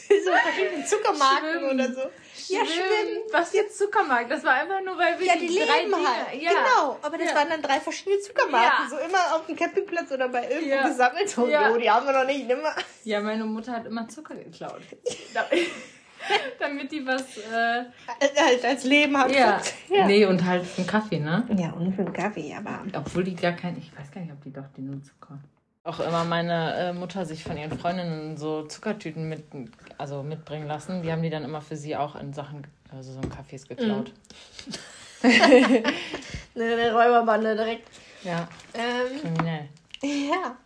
so 0.10 0.31
verschiedene 0.31 0.86
Zuckermarken 0.86 1.50
Schwimmen. 1.51 1.74
oder 1.79 1.93
so. 1.93 2.01
Ja, 2.53 2.65
schwimmen. 2.65 3.19
Was 3.31 3.53
jetzt 3.53 3.77
Zuckermarkt? 3.77 4.29
Das 4.31 4.43
war 4.43 4.53
einfach 4.53 4.81
nur, 4.83 4.98
weil 4.98 5.17
wir 5.19 5.27
Ja, 5.27 5.36
die 5.36 5.48
drei 5.48 5.83
leben 5.83 5.95
halt. 5.95 6.41
Ja. 6.41 6.50
Genau. 6.51 7.00
Aber 7.01 7.17
das 7.17 7.29
Ja. 7.29 7.36
waren 7.36 7.50
dann 7.50 7.62
drei 7.62 7.79
verschiedene 7.79 8.19
Zuckermarken. 8.19 8.86
Ja. 8.86 8.89
So 8.89 8.98
immer 8.98 9.36
auf 9.36 9.45
dem 9.45 9.55
Campingplatz 9.55 10.12
oder 10.12 10.27
bei 10.29 10.50
irgendwo 10.50 10.69
Ja. 10.69 10.88
gesammelt. 10.88 11.29
So, 11.29 11.48
Ja. 11.48 11.69
jo, 11.69 11.77
die 11.77 11.89
haben 11.89 12.05
wir 12.05 12.13
noch 12.13 12.25
nicht 12.25 12.50
immer. 12.50 12.74
Ja, 13.03 13.22
meine 13.22 13.45
Mutter 13.45 13.72
hat 13.74 13.86
immer 13.86 14.07
Zucker 14.10 14.36
geklaut. 14.36 14.81
Damit- 16.60 16.91
die 16.91 17.05
was. 17.05 17.38
Äh, 17.38 17.83
Halt 18.41 18.63
als 18.65 18.83
Leben 18.86 19.17
hat. 19.17 19.31
ja. 19.31 19.62
ja. 19.89 20.05
Nee, 20.07 20.25
und 20.25 20.43
halt 20.45 20.65
einen 20.77 20.88
Kaffee, 20.88 21.19
ne? 21.19 21.45
Ja, 21.57 21.72
und 21.72 21.93
für 21.93 22.03
einen 22.03 22.13
Kaffee, 22.13 22.53
aber. 22.57 22.81
Obwohl 22.98 23.24
die 23.25 23.36
gar 23.36 23.51
kein. 23.53 23.77
Ich 23.77 23.91
weiß 23.98 24.10
gar 24.12 24.22
nicht, 24.22 24.31
ob 24.31 24.41
die 24.41 24.53
doch 24.53 24.63
die 24.77 24.81
nur 24.81 25.01
Zucker. 25.03 25.39
Auch 25.83 26.00
immer 26.00 26.24
meine 26.24 26.75
äh, 26.77 26.93
Mutter 26.93 27.25
sich 27.25 27.43
von 27.43 27.57
ihren 27.57 27.77
Freundinnen 27.77 28.38
so 28.38 28.63
Zuckertüten 28.63 29.27
mit, 29.27 29.53
also 29.97 30.23
mitbringen 30.23 30.67
lassen. 30.67 31.01
Die 31.01 31.12
haben 31.12 31.21
die 31.23 31.29
dann 31.29 31.43
immer 31.43 31.62
für 31.62 31.75
sie 31.75 31.95
auch 31.95 32.15
in 32.15 32.33
Sachen, 32.33 32.65
also 32.95 33.13
so 33.13 33.19
in 33.21 33.29
Kaffees 33.29 33.67
geklaut. 33.67 34.12
Eine, 35.24 35.83
eine 36.55 36.94
Räuberbande 36.94 37.55
direkt. 37.55 37.87
Ja, 38.24 38.48
Ähm, 38.74 39.22
kriminell. 39.22 39.70
ja, 40.01 40.57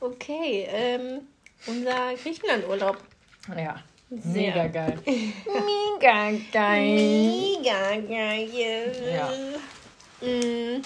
okay. 0.00 0.66
Ähm, 0.70 1.20
unser 1.66 2.14
Griechenland-Urlaub. 2.20 2.98
Ja. 3.56 3.76
Sehr. 4.10 4.54
Mega 4.54 4.66
geil. 4.66 4.98
Mega 5.06 6.30
geil. 6.52 6.94
Mega 6.96 7.96
geil. 8.00 8.92
Ja. 9.14 9.30
Mm, 10.28 10.82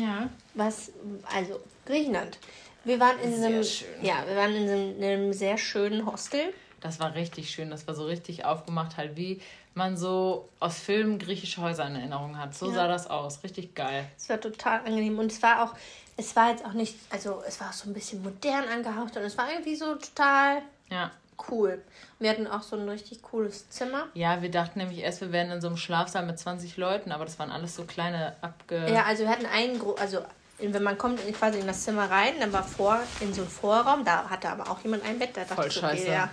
Ja. 0.00 0.28
was, 0.54 0.90
also, 1.34 1.60
Griechenland. 1.84 2.38
Wir 2.84 2.98
waren 2.98 3.18
in 3.20 3.36
Sehr 3.36 3.46
einem, 3.48 3.64
schön. 3.64 3.88
ja, 4.02 4.24
wir 4.26 4.36
waren 4.36 4.54
in 4.54 4.68
einem, 4.70 4.96
in 4.98 5.04
einem 5.04 5.32
sehr 5.32 5.58
schönen 5.58 6.06
Hostel. 6.06 6.54
Das 6.82 7.00
war 7.00 7.14
richtig 7.14 7.50
schön. 7.50 7.70
Das 7.70 7.86
war 7.86 7.94
so 7.94 8.04
richtig 8.04 8.44
aufgemacht, 8.44 8.96
halt 8.96 9.16
wie 9.16 9.40
man 9.74 9.96
so 9.96 10.48
aus 10.60 10.78
Filmen 10.78 11.18
griechische 11.18 11.62
Häuser 11.62 11.86
in 11.86 11.96
Erinnerung 11.96 12.36
hat. 12.38 12.54
So 12.54 12.66
Ja. 12.66 12.74
sah 12.74 12.88
das 12.88 13.08
aus. 13.08 13.42
Richtig 13.44 13.74
geil. 13.74 14.04
Es 14.18 14.28
war 14.28 14.40
total 14.40 14.80
angenehm 14.80 15.18
und 15.18 15.32
es 15.32 15.42
war 15.42 15.62
auch, 15.64 15.74
es 16.16 16.36
war 16.36 16.50
jetzt 16.50 16.64
auch 16.64 16.72
nicht, 16.74 16.94
also 17.10 17.42
es 17.46 17.60
war 17.60 17.72
so 17.72 17.88
ein 17.88 17.94
bisschen 17.94 18.22
modern 18.22 18.64
angehaucht 18.68 19.16
und 19.16 19.22
es 19.22 19.38
war 19.38 19.50
irgendwie 19.50 19.76
so 19.76 19.94
total 19.94 20.62
Ja. 20.90 21.10
cool. 21.50 21.82
Wir 22.18 22.30
hatten 22.30 22.46
auch 22.46 22.62
so 22.62 22.76
ein 22.76 22.88
richtig 22.88 23.22
cooles 23.22 23.70
Zimmer. 23.70 24.08
Ja, 24.14 24.42
wir 24.42 24.50
dachten 24.50 24.78
nämlich 24.78 24.98
erst, 24.98 25.20
wir 25.22 25.32
wären 25.32 25.50
in 25.50 25.60
so 25.60 25.68
einem 25.68 25.76
Schlafsaal 25.78 26.26
mit 26.26 26.38
20 26.38 26.76
Leuten, 26.76 27.12
aber 27.12 27.24
das 27.24 27.38
waren 27.38 27.50
alles 27.50 27.74
so 27.74 27.84
kleine 27.84 28.36
abge. 28.42 28.92
Ja, 28.92 29.04
also 29.04 29.22
wir 29.22 29.30
hatten 29.30 29.46
einen, 29.46 29.78
Gro 29.78 29.94
also 29.94 30.18
wenn 30.58 30.82
man 30.82 30.96
kommt 30.98 31.20
quasi 31.34 31.58
in 31.58 31.66
das 31.66 31.82
Zimmer 31.82 32.08
rein, 32.10 32.34
dann 32.38 32.52
war 32.52 32.62
vor 32.62 33.00
in 33.20 33.32
so 33.34 33.40
einem 33.42 33.50
Vorraum, 33.50 34.04
da 34.04 34.28
hatte 34.28 34.48
aber 34.48 34.70
auch 34.70 34.80
jemand 34.84 35.04
ein 35.04 35.18
Bett, 35.18 35.30
da 35.34 35.40
dachte 35.40 35.54
Voll 35.54 35.66
ich, 35.68 35.76
okay, 35.78 35.96
scheiße. 35.96 36.12
ja. 36.12 36.30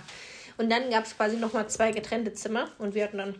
Und 0.60 0.70
dann 0.70 0.90
gab 0.90 1.04
es 1.04 1.16
quasi 1.16 1.36
nochmal 1.36 1.68
zwei 1.68 1.90
getrennte 1.90 2.34
Zimmer 2.34 2.68
und 2.78 2.94
wir 2.94 3.04
hatten 3.04 3.18
dann 3.18 3.34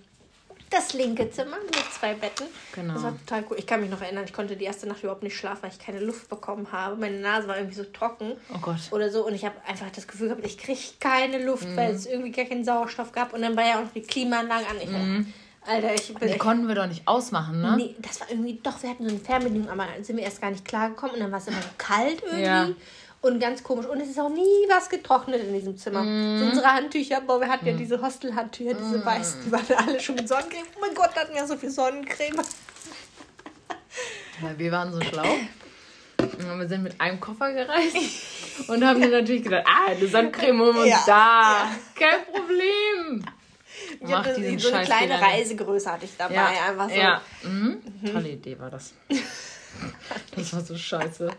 das 0.70 0.92
linke 0.94 1.28
Zimmer 1.30 1.56
mit 1.64 1.74
zwei 1.92 2.14
Betten. 2.14 2.46
Genau. 2.74 2.94
Das 2.94 3.02
war 3.02 3.18
total 3.18 3.44
cool. 3.50 3.56
Ich 3.58 3.66
kann 3.66 3.80
mich 3.80 3.90
noch 3.90 4.00
erinnern, 4.00 4.24
ich 4.24 4.32
konnte 4.32 4.56
die 4.56 4.64
erste 4.64 4.86
Nacht 4.86 5.00
überhaupt 5.02 5.22
nicht 5.24 5.36
schlafen, 5.36 5.64
weil 5.64 5.70
ich 5.70 5.78
keine 5.80 5.98
Luft 6.00 6.28
bekommen 6.30 6.68
habe. 6.70 6.96
Meine 6.96 7.18
Nase 7.18 7.48
war 7.48 7.56
irgendwie 7.56 7.74
so 7.74 7.84
trocken 7.84 8.32
Oh 8.54 8.58
Gott. 8.62 8.76
oder 8.92 9.10
so 9.10 9.26
und 9.26 9.34
ich 9.34 9.44
habe 9.44 9.56
einfach 9.66 9.90
das 9.94 10.06
Gefühl 10.06 10.28
gehabt, 10.28 10.46
ich 10.46 10.56
kriege 10.56 10.78
keine 11.00 11.44
Luft, 11.44 11.68
Mhm. 11.68 11.76
weil 11.76 11.90
es 11.94 12.06
irgendwie 12.06 12.30
gar 12.30 12.44
keinen 12.46 12.64
Sauerstoff 12.64 13.10
gab 13.12 13.32
und 13.34 13.42
dann 13.42 13.56
war 13.56 13.64
ja 13.66 13.78
auch 13.80 13.84
noch 13.84 13.92
die 13.92 14.02
Klimaanlage 14.02 14.66
an. 14.68 14.76
Ich, 14.80 14.88
Alter, 15.68 15.92
ich 15.94 16.14
bin 16.14 16.32
Die 16.32 16.38
konnten 16.38 16.68
wir 16.68 16.74
doch 16.74 16.86
nicht 16.86 17.06
ausmachen, 17.06 17.60
ne? 17.60 17.74
Nee, 17.76 17.94
das 17.98 18.18
war 18.20 18.30
irgendwie, 18.30 18.58
doch, 18.62 18.82
wir 18.82 18.88
hatten 18.90 19.04
so 19.06 19.10
eine 19.14 19.18
Fernbedienung, 19.22 19.68
aber 19.68 19.86
dann 19.94 20.02
sind 20.04 20.16
wir 20.16 20.24
erst 20.24 20.40
gar 20.40 20.50
nicht 20.50 20.64
klargekommen 20.64 21.16
und 21.16 21.20
dann 21.20 21.30
war 21.32 21.38
es 21.38 21.48
immer 21.48 21.60
so 21.60 21.68
kalt 21.76 22.22
irgendwie. 22.22 22.44
Ja. 22.44 22.68
Und 23.22 23.38
ganz 23.38 23.62
komisch. 23.62 23.84
Und 23.86 24.00
es 24.00 24.08
ist 24.08 24.18
auch 24.18 24.30
nie 24.30 24.66
was 24.68 24.88
getrocknet 24.88 25.42
in 25.42 25.52
diesem 25.52 25.76
Zimmer. 25.76 26.02
Mhm. 26.02 26.38
So 26.38 26.44
unsere 26.46 26.66
Handtücher, 26.72 27.20
boah, 27.20 27.38
wir 27.40 27.48
hatten 27.48 27.66
ja 27.66 27.74
diese 27.74 28.00
Hostelhandtücher, 28.00 28.72
diese 28.74 29.04
weißen, 29.04 29.42
die 29.44 29.52
waren 29.52 29.64
alle 29.76 30.00
schon 30.00 30.14
mit 30.14 30.26
Sonnencreme. 30.26 30.64
Oh 30.76 30.80
mein 30.80 30.94
Gott, 30.94 31.10
da 31.14 31.20
hatten 31.22 31.34
wir 31.34 31.46
so 31.46 31.56
viel 31.56 31.70
Sonnencreme. 31.70 32.40
Ja, 34.42 34.58
wir 34.58 34.72
waren 34.72 34.92
so 34.92 35.00
schlau. 35.02 35.26
Und 36.18 36.58
wir 36.60 36.68
sind 36.68 36.82
mit 36.82 36.98
einem 36.98 37.20
Koffer 37.20 37.52
gereist 37.52 37.96
und 38.68 38.84
haben 38.84 39.00
dann 39.00 39.10
natürlich 39.10 39.42
gedacht, 39.42 39.64
ah, 39.66 39.90
eine 39.90 40.06
Sonnencreme 40.06 40.58
holen 40.60 40.74
wir 40.76 40.82
uns 40.82 40.90
Ja, 40.90 41.04
da. 41.06 41.70
Kein 41.94 42.24
Problem. 42.24 43.24
Ich 44.00 44.08
Mach 44.08 44.26
diesen 44.34 44.58
so 44.58 44.68
eine 44.68 44.78
Scheiß 44.78 44.86
kleine 44.86 45.14
wieder. 45.16 45.22
Reisegröße 45.26 45.92
hatte 45.92 46.04
ich 46.06 46.16
dabei. 46.16 46.34
Ja, 46.34 46.46
Einfach 46.68 46.88
so. 46.88 46.96
ja. 46.96 47.20
Mhm. 47.42 47.82
Tolle 48.12 48.28
Idee 48.30 48.58
war 48.58 48.70
das. 48.70 48.94
Das 50.34 50.52
war 50.52 50.60
so 50.62 50.76
scheiße. 50.76 51.30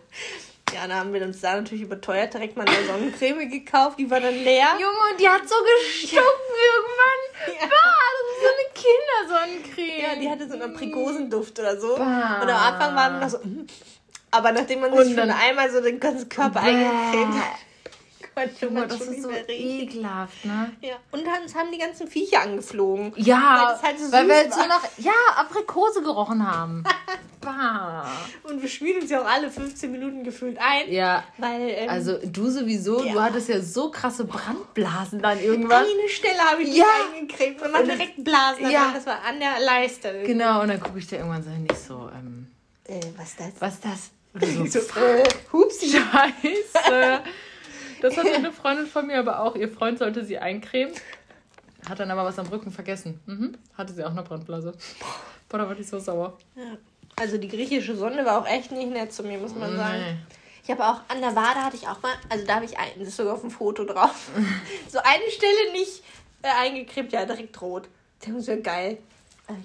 Ja, 0.73 0.87
dann 0.87 0.97
haben 0.97 1.13
wir 1.13 1.21
uns 1.23 1.41
da 1.41 1.55
natürlich 1.55 1.83
überteuert 1.83 2.33
direkt 2.33 2.55
mal 2.57 2.65
eine 2.67 2.85
Sonnencreme 2.85 3.49
gekauft. 3.49 3.99
Die 3.99 4.09
war 4.09 4.19
dann 4.19 4.33
leer. 4.33 4.67
Junge, 4.79 5.11
und 5.11 5.19
die 5.19 5.27
hat 5.27 5.41
so 5.47 5.55
gestunken 5.63 6.23
irgendwann. 6.71 7.59
Ja. 7.59 7.67
Bah, 7.67 7.99
das 8.17 8.27
ist 8.31 8.41
so 8.43 8.49
eine 8.55 9.51
Kindersonnencreme. 9.53 10.01
Ja, 10.01 10.15
die 10.21 10.29
hatte 10.29 10.47
so 10.47 10.53
einen 10.53 10.73
Aprikosenduft 10.73 11.59
oder 11.59 11.79
so. 11.79 11.95
Bah. 11.97 12.39
Und 12.41 12.49
am 12.49 12.73
Anfang 12.73 12.95
waren 12.95 13.13
wir 13.15 13.19
noch 13.21 13.29
so. 13.29 13.37
mm. 13.39 13.67
Aber 14.31 14.51
nachdem 14.53 14.79
man 14.79 14.91
sich 14.95 15.07
schon 15.07 15.15
dann- 15.17 15.31
einmal 15.31 15.69
so 15.69 15.81
den 15.81 15.99
ganzen 15.99 16.29
Körper 16.29 16.61
eingecremt 16.61 17.35
hat, 17.35 17.57
konnte 18.35 18.65
Junge, 18.65 18.87
das 18.87 19.01
ist 19.01 19.23
so 19.23 19.29
ekelhaft, 19.47 20.45
ne? 20.45 20.71
Ja. 20.81 20.95
Und 21.11 21.25
dann 21.25 21.41
haben 21.53 21.71
die 21.71 21.77
ganzen 21.77 22.07
Viecher 22.07 22.41
angeflogen. 22.41 23.13
Ja, 23.17 23.65
Weil 23.67 23.73
das 23.73 23.83
halt 23.83 23.99
so 23.99 24.11
weil 24.11 24.27
wir 24.27 24.35
halt 24.35 24.53
so 24.53 24.59
nach, 24.61 24.83
ja, 24.97 25.11
Aprikose 25.35 26.01
gerochen 26.01 26.45
haben. 26.49 26.83
bah. 27.41 28.05
Und 28.43 28.61
wir 28.61 28.69
schmieden 28.69 29.01
uns 29.01 29.11
ja 29.11 29.21
auch 29.21 29.25
alle 29.27 29.49
15 29.49 29.91
Minuten 29.91 30.23
gefühlt 30.23 30.57
ein. 30.59 30.91
Ja, 30.91 31.23
Weil 31.37 31.69
ähm, 31.69 31.89
also 31.89 32.17
du 32.23 32.49
sowieso, 32.49 33.03
Ja. 33.03 33.13
du 33.13 33.21
hattest 33.21 33.49
ja 33.49 33.61
so 33.61 33.89
krasse 33.91 34.25
Brandblasen 34.25 35.21
dann 35.21 35.39
irgendwann. 35.39 35.83
eine 35.83 36.09
Stelle 36.09 36.39
habe 36.39 36.63
ich 36.63 36.75
Ja. 36.75 36.85
eingecremt 37.15 37.61
und 37.61 37.71
man 37.71 37.85
direkt 37.85 38.23
Blasen. 38.23 38.69
Ja. 38.69 38.91
Das 38.93 39.05
war 39.05 39.23
an 39.23 39.39
der 39.39 39.59
Leiste. 39.65 40.23
Genau, 40.25 40.61
und 40.61 40.67
dann 40.69 40.79
gucke 40.79 40.99
ich 40.99 41.07
dir 41.07 41.17
irgendwann 41.17 41.43
so 41.43 41.49
hin, 41.49 41.63
nicht 41.63 41.79
so, 41.79 42.09
ähm, 42.13 42.47
Äh, 42.87 42.99
was 43.17 43.29
ist 43.29 43.39
das? 43.39 43.51
was 43.59 43.73
ist 43.75 43.85
das? 43.85 44.11
Und 44.33 44.43
Ich 44.43 44.71
so, 44.71 44.79
so, 44.79 44.99
äh, 45.01 45.23
hupsi. 45.51 45.89
Scheiße. 45.89 47.21
Das 48.01 48.17
hat 48.17 48.25
eine 48.27 48.51
Freundin 48.51 48.87
von 48.87 49.07
mir 49.07 49.19
aber 49.19 49.41
auch. 49.41 49.55
Ihr 49.55 49.69
Freund 49.69 49.99
sollte 49.99 50.25
sie 50.25 50.37
eincremen. 50.37 50.93
Hat 51.87 51.99
dann 51.99 52.11
aber 52.11 52.25
was 52.25 52.37
am 52.37 52.47
Rücken 52.47 52.71
vergessen. 52.71 53.19
Mhm. 53.25 53.57
Hatte 53.77 53.93
sie 53.93 54.03
auch 54.03 54.11
eine 54.11 54.23
Brandblase. 54.23 54.73
Boah, 55.49 55.57
da 55.57 55.67
war 55.67 55.79
ich 55.79 55.87
so 55.87 55.99
sauer. 55.99 56.37
Ja. 56.55 56.77
Also 57.19 57.37
die 57.37 57.47
griechische 57.47 57.95
Sonne 57.95 58.25
war 58.25 58.41
auch 58.41 58.47
echt 58.47 58.71
nicht 58.71 58.89
nett 58.91 59.13
zu 59.13 59.23
mir, 59.23 59.37
muss 59.37 59.55
man 59.55 59.75
sagen. 59.75 59.99
Nee. 59.99 60.17
Ich 60.63 60.69
habe 60.69 60.85
auch 60.85 61.01
an 61.07 61.21
der 61.21 61.35
Wade 61.35 61.63
hatte 61.63 61.75
ich 61.75 61.87
auch 61.87 62.01
mal, 62.01 62.13
also 62.29 62.45
da 62.45 62.55
habe 62.55 62.65
ich 62.65 62.77
ein, 62.77 62.91
das 62.99 63.09
ist 63.09 63.17
sogar 63.17 63.33
auf 63.33 63.41
dem 63.41 63.49
Foto 63.49 63.83
drauf. 63.83 64.29
so 64.89 64.99
eine 64.99 65.31
Stelle 65.31 65.71
nicht 65.73 66.03
äh, 66.43 66.47
eingekrebt, 66.47 67.11
ja, 67.11 67.25
direkt 67.25 67.59
rot. 67.61 67.87
Der 68.25 68.35
ist 68.35 68.47
ja 68.47 68.55
geil. 68.57 68.99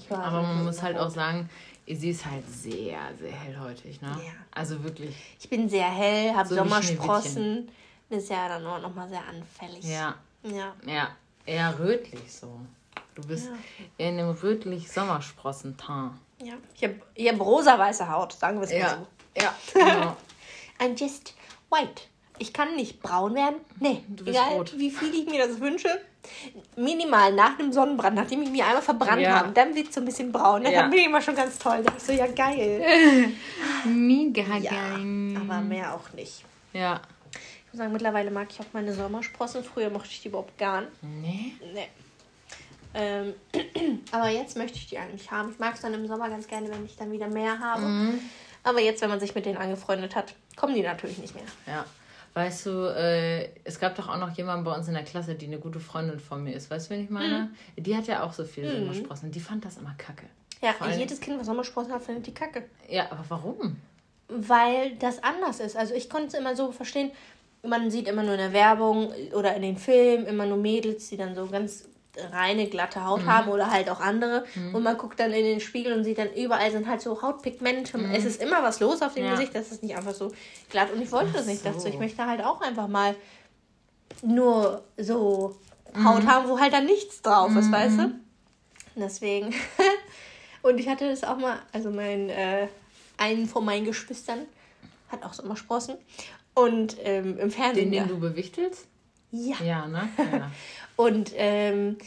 Aber 0.09 0.42
man 0.42 0.64
muss 0.64 0.83
halt 0.83 0.99
auch 0.99 1.11
sagen, 1.11 1.49
sie 1.87 2.11
ist 2.11 2.25
halt 2.25 2.42
sehr, 2.51 2.99
sehr 3.20 3.33
hellhäutig, 3.33 4.01
ne? 4.01 4.09
Ja. 4.09 4.33
Also 4.51 4.83
wirklich. 4.83 5.14
Ich 5.38 5.49
bin 5.49 5.68
sehr 5.68 5.88
hell, 5.88 6.35
habe 6.35 6.49
so 6.49 6.57
Sommersprossen. 6.57 7.68
Ist 8.09 8.31
ja 8.31 8.49
dann 8.49 8.66
auch 8.66 8.81
nochmal 8.81 9.09
sehr 9.09 9.23
anfällig. 9.27 9.85
Ja. 9.85 10.14
Ja. 10.42 10.75
Ja, 10.87 11.09
eher 11.45 11.79
rötlich 11.79 12.33
so. 12.33 12.61
Du 13.14 13.27
bist 13.27 13.47
ja. 13.47 14.07
in 14.07 14.19
einem 14.19 14.31
rötlich 14.31 14.90
Sommersprossen-Teint. 14.92 16.12
Ja. 16.42 16.55
Ich 16.75 16.85
habe 16.85 17.01
ich 17.14 17.29
hab 17.29 17.40
rosa-weiße 17.40 18.09
Haut, 18.11 18.35
sagen 18.35 18.61
wir 18.61 18.64
es 18.64 18.73
mal 18.73 18.79
ja. 18.79 18.90
so. 18.90 19.42
Ja, 19.42 19.55
genau. 19.75 20.16
I'm 20.79 20.99
just 20.99 21.35
white. 21.71 22.03
Ich 22.38 22.53
kann 22.53 22.77
nicht 22.77 23.01
braun 23.01 23.35
werden. 23.35 23.57
Nee, 23.81 24.05
du 24.09 24.25
bist 24.25 24.37
egal 24.37 24.53
rot. 24.53 24.75
wie 24.77 24.90
viel 24.90 25.14
ich 25.14 25.27
mir 25.27 25.47
das 25.47 25.59
wünsche. 25.59 25.88
Minimal 26.77 27.33
nach 27.33 27.59
einem 27.59 27.73
Sonnenbrand, 27.73 28.16
nachdem 28.16 28.42
ich 28.42 28.51
mich 28.51 28.62
einmal 28.62 28.83
verbrannt 28.83 29.23
ja. 29.23 29.40
habe, 29.40 29.53
dann 29.53 29.75
wird 29.75 29.88
es 29.88 29.95
so 29.95 30.01
ein 30.01 30.05
bisschen 30.05 30.33
braun. 30.33 30.62
Ja. 30.62 30.83
Dann 30.83 30.90
bin 30.90 31.01
ich 31.01 31.07
immer 31.07 31.23
schon 31.23 31.35
ganz 31.35 31.59
toll. 31.59 31.83
Dann 31.83 31.97
ich 31.97 32.03
so, 32.03 32.12
ja 32.12 32.27
geil. 32.27 33.33
Mega 33.85 34.57
ja, 34.59 34.71
geil. 34.71 35.37
Aber 35.40 35.61
mehr 35.62 35.95
auch 35.95 36.12
nicht. 36.12 36.45
Ja. 36.73 37.01
Muss 37.76 37.82
sagen, 37.82 37.92
mittlerweile 37.92 38.30
mag 38.30 38.48
ich 38.50 38.58
auch 38.58 38.72
meine 38.72 38.90
Sommersprossen. 38.94 39.62
Früher 39.62 39.90
mochte 39.90 40.08
ich 40.10 40.22
die 40.22 40.28
überhaupt 40.28 40.56
gar 40.56 40.80
nicht. 40.80 40.92
Nee. 41.02 41.52
Nee. 41.74 41.88
Ähm, 42.94 43.34
aber 44.12 44.30
jetzt 44.30 44.56
möchte 44.56 44.78
ich 44.78 44.86
die 44.86 44.96
eigentlich 44.96 45.30
haben. 45.30 45.50
Ich 45.50 45.58
mag 45.58 45.74
es 45.74 45.82
dann 45.82 45.92
im 45.92 46.06
Sommer 46.06 46.30
ganz 46.30 46.48
gerne, 46.48 46.70
wenn 46.70 46.86
ich 46.86 46.96
dann 46.96 47.12
wieder 47.12 47.28
mehr 47.28 47.60
habe. 47.60 47.82
Mhm. 47.82 48.18
Aber 48.62 48.80
jetzt, 48.80 49.02
wenn 49.02 49.10
man 49.10 49.20
sich 49.20 49.34
mit 49.34 49.44
denen 49.44 49.58
angefreundet 49.58 50.16
hat, 50.16 50.32
kommen 50.56 50.74
die 50.74 50.80
natürlich 50.80 51.18
nicht 51.18 51.34
mehr. 51.34 51.44
Ja. 51.66 51.84
Weißt 52.32 52.64
du, 52.64 52.70
äh, 52.96 53.50
es 53.64 53.78
gab 53.78 53.94
doch 53.94 54.08
auch 54.08 54.16
noch 54.16 54.30
jemanden 54.30 54.64
bei 54.64 54.74
uns 54.74 54.88
in 54.88 54.94
der 54.94 55.04
Klasse, 55.04 55.34
die 55.34 55.44
eine 55.44 55.58
gute 55.58 55.78
Freundin 55.78 56.18
von 56.18 56.42
mir 56.42 56.54
ist. 56.54 56.70
Weißt 56.70 56.88
du, 56.88 56.94
wen 56.94 57.04
ich 57.04 57.10
meine? 57.10 57.50
Mhm. 57.76 57.82
Die 57.82 57.94
hat 57.94 58.06
ja 58.06 58.22
auch 58.22 58.32
so 58.32 58.44
viele 58.44 58.72
mhm. 58.72 58.86
Sommersprossen. 58.86 59.30
Die 59.32 59.40
fand 59.40 59.66
das 59.66 59.76
immer 59.76 59.94
kacke. 59.98 60.24
Ja, 60.62 60.74
jedes 60.96 61.20
Kind, 61.20 61.38
was 61.38 61.44
Sommersprossen 61.44 61.92
hat, 61.92 62.02
findet 62.02 62.26
die 62.26 62.32
kacke. 62.32 62.64
Ja, 62.88 63.12
aber 63.12 63.26
warum? 63.28 63.76
Weil 64.28 64.96
das 64.96 65.22
anders 65.22 65.60
ist. 65.60 65.76
Also 65.76 65.92
ich 65.92 66.08
konnte 66.08 66.28
es 66.28 66.34
immer 66.34 66.56
so 66.56 66.72
verstehen, 66.72 67.10
man 67.68 67.90
sieht 67.90 68.09
immer 68.09 68.22
nur 68.22 68.35
in 68.35 68.40
der 68.40 68.52
Werbung 68.52 69.12
oder 69.33 69.55
in 69.55 69.62
den 69.62 69.76
Filmen 69.76 70.26
immer 70.26 70.46
nur 70.46 70.59
Mädels, 70.59 71.09
die 71.09 71.16
dann 71.16 71.35
so 71.35 71.46
ganz 71.46 71.85
reine, 72.33 72.66
glatte 72.66 73.05
Haut 73.05 73.22
mhm. 73.22 73.26
haben 73.26 73.50
oder 73.50 73.70
halt 73.70 73.90
auch 73.90 74.00
andere. 74.00 74.44
Mhm. 74.55 74.74
Und 74.74 74.83
man 74.83 74.96
guckt 74.96 75.20
dann 75.20 75.33
in 75.33 75.44
den 75.44 75.61
Spiegel 75.61 75.92
und 75.92 76.05
sieht 76.05 76.18
dann 76.18 76.33
überall 76.33 76.70
sind 76.70 76.88
halt 76.88 77.00
so 77.00 77.20
Hautpigmente. 77.22 77.98
Mhm. 77.98 78.11
Es 78.12 78.24
ist 78.24 78.42
immer 78.42 78.62
was 78.62 78.81
los 78.81 79.02
auf 79.02 79.14
dem 79.14 79.24
ja. 79.24 79.33
Gesicht, 79.33 79.55
das 79.55 79.72
ist 79.72 79.83
nicht 79.83 79.96
einfach 79.96 80.14
so 80.14 80.33
glatt. 80.70 80.92
Und 80.92 81.02
ich 81.02 81.12
wollte 81.12 81.33
das 81.33 81.46
nicht 81.46 81.62
so. 81.62 81.70
dazu. 81.70 81.88
Ich 81.88 81.98
möchte 81.98 82.24
halt 82.26 82.42
auch 82.42 82.61
einfach 82.61 82.88
mal 82.88 83.14
nur 84.22 84.83
so 84.96 85.57
Haut 86.05 86.24
mhm. 86.24 86.31
haben, 86.31 86.48
wo 86.48 86.59
halt 86.59 86.72
dann 86.72 86.87
nichts 86.87 87.22
drauf 87.22 87.55
ist, 87.55 87.70
weißt 87.70 87.98
du? 87.98 88.02
Mhm. 88.02 88.20
Deswegen. 88.96 89.55
und 90.62 90.79
ich 90.79 90.88
hatte 90.88 91.09
das 91.09 91.24
auch 91.24 91.38
mal, 91.38 91.59
also 91.72 91.90
mein, 91.90 92.31
äh, 92.31 92.68
einen 93.18 93.46
von 93.46 93.64
meinen 93.64 93.85
Geschwistern 93.85 94.40
hat 95.09 95.22
auch 95.22 95.33
so 95.33 95.42
immer 95.42 95.57
Sprossen. 95.57 95.96
Und 96.57 96.97
ähm, 97.05 97.38
im 97.38 97.51
Fernsehen. 97.51 97.90
Den, 97.90 98.07
den 98.07 98.09
du 98.09 98.19
bewichtelst? 98.19 98.87
Ja. 99.31 99.57
Ja, 99.62 99.87
ne? 99.87 100.09
Ja. 100.16 100.51
Und 100.97 101.33
ähm, 101.37 101.99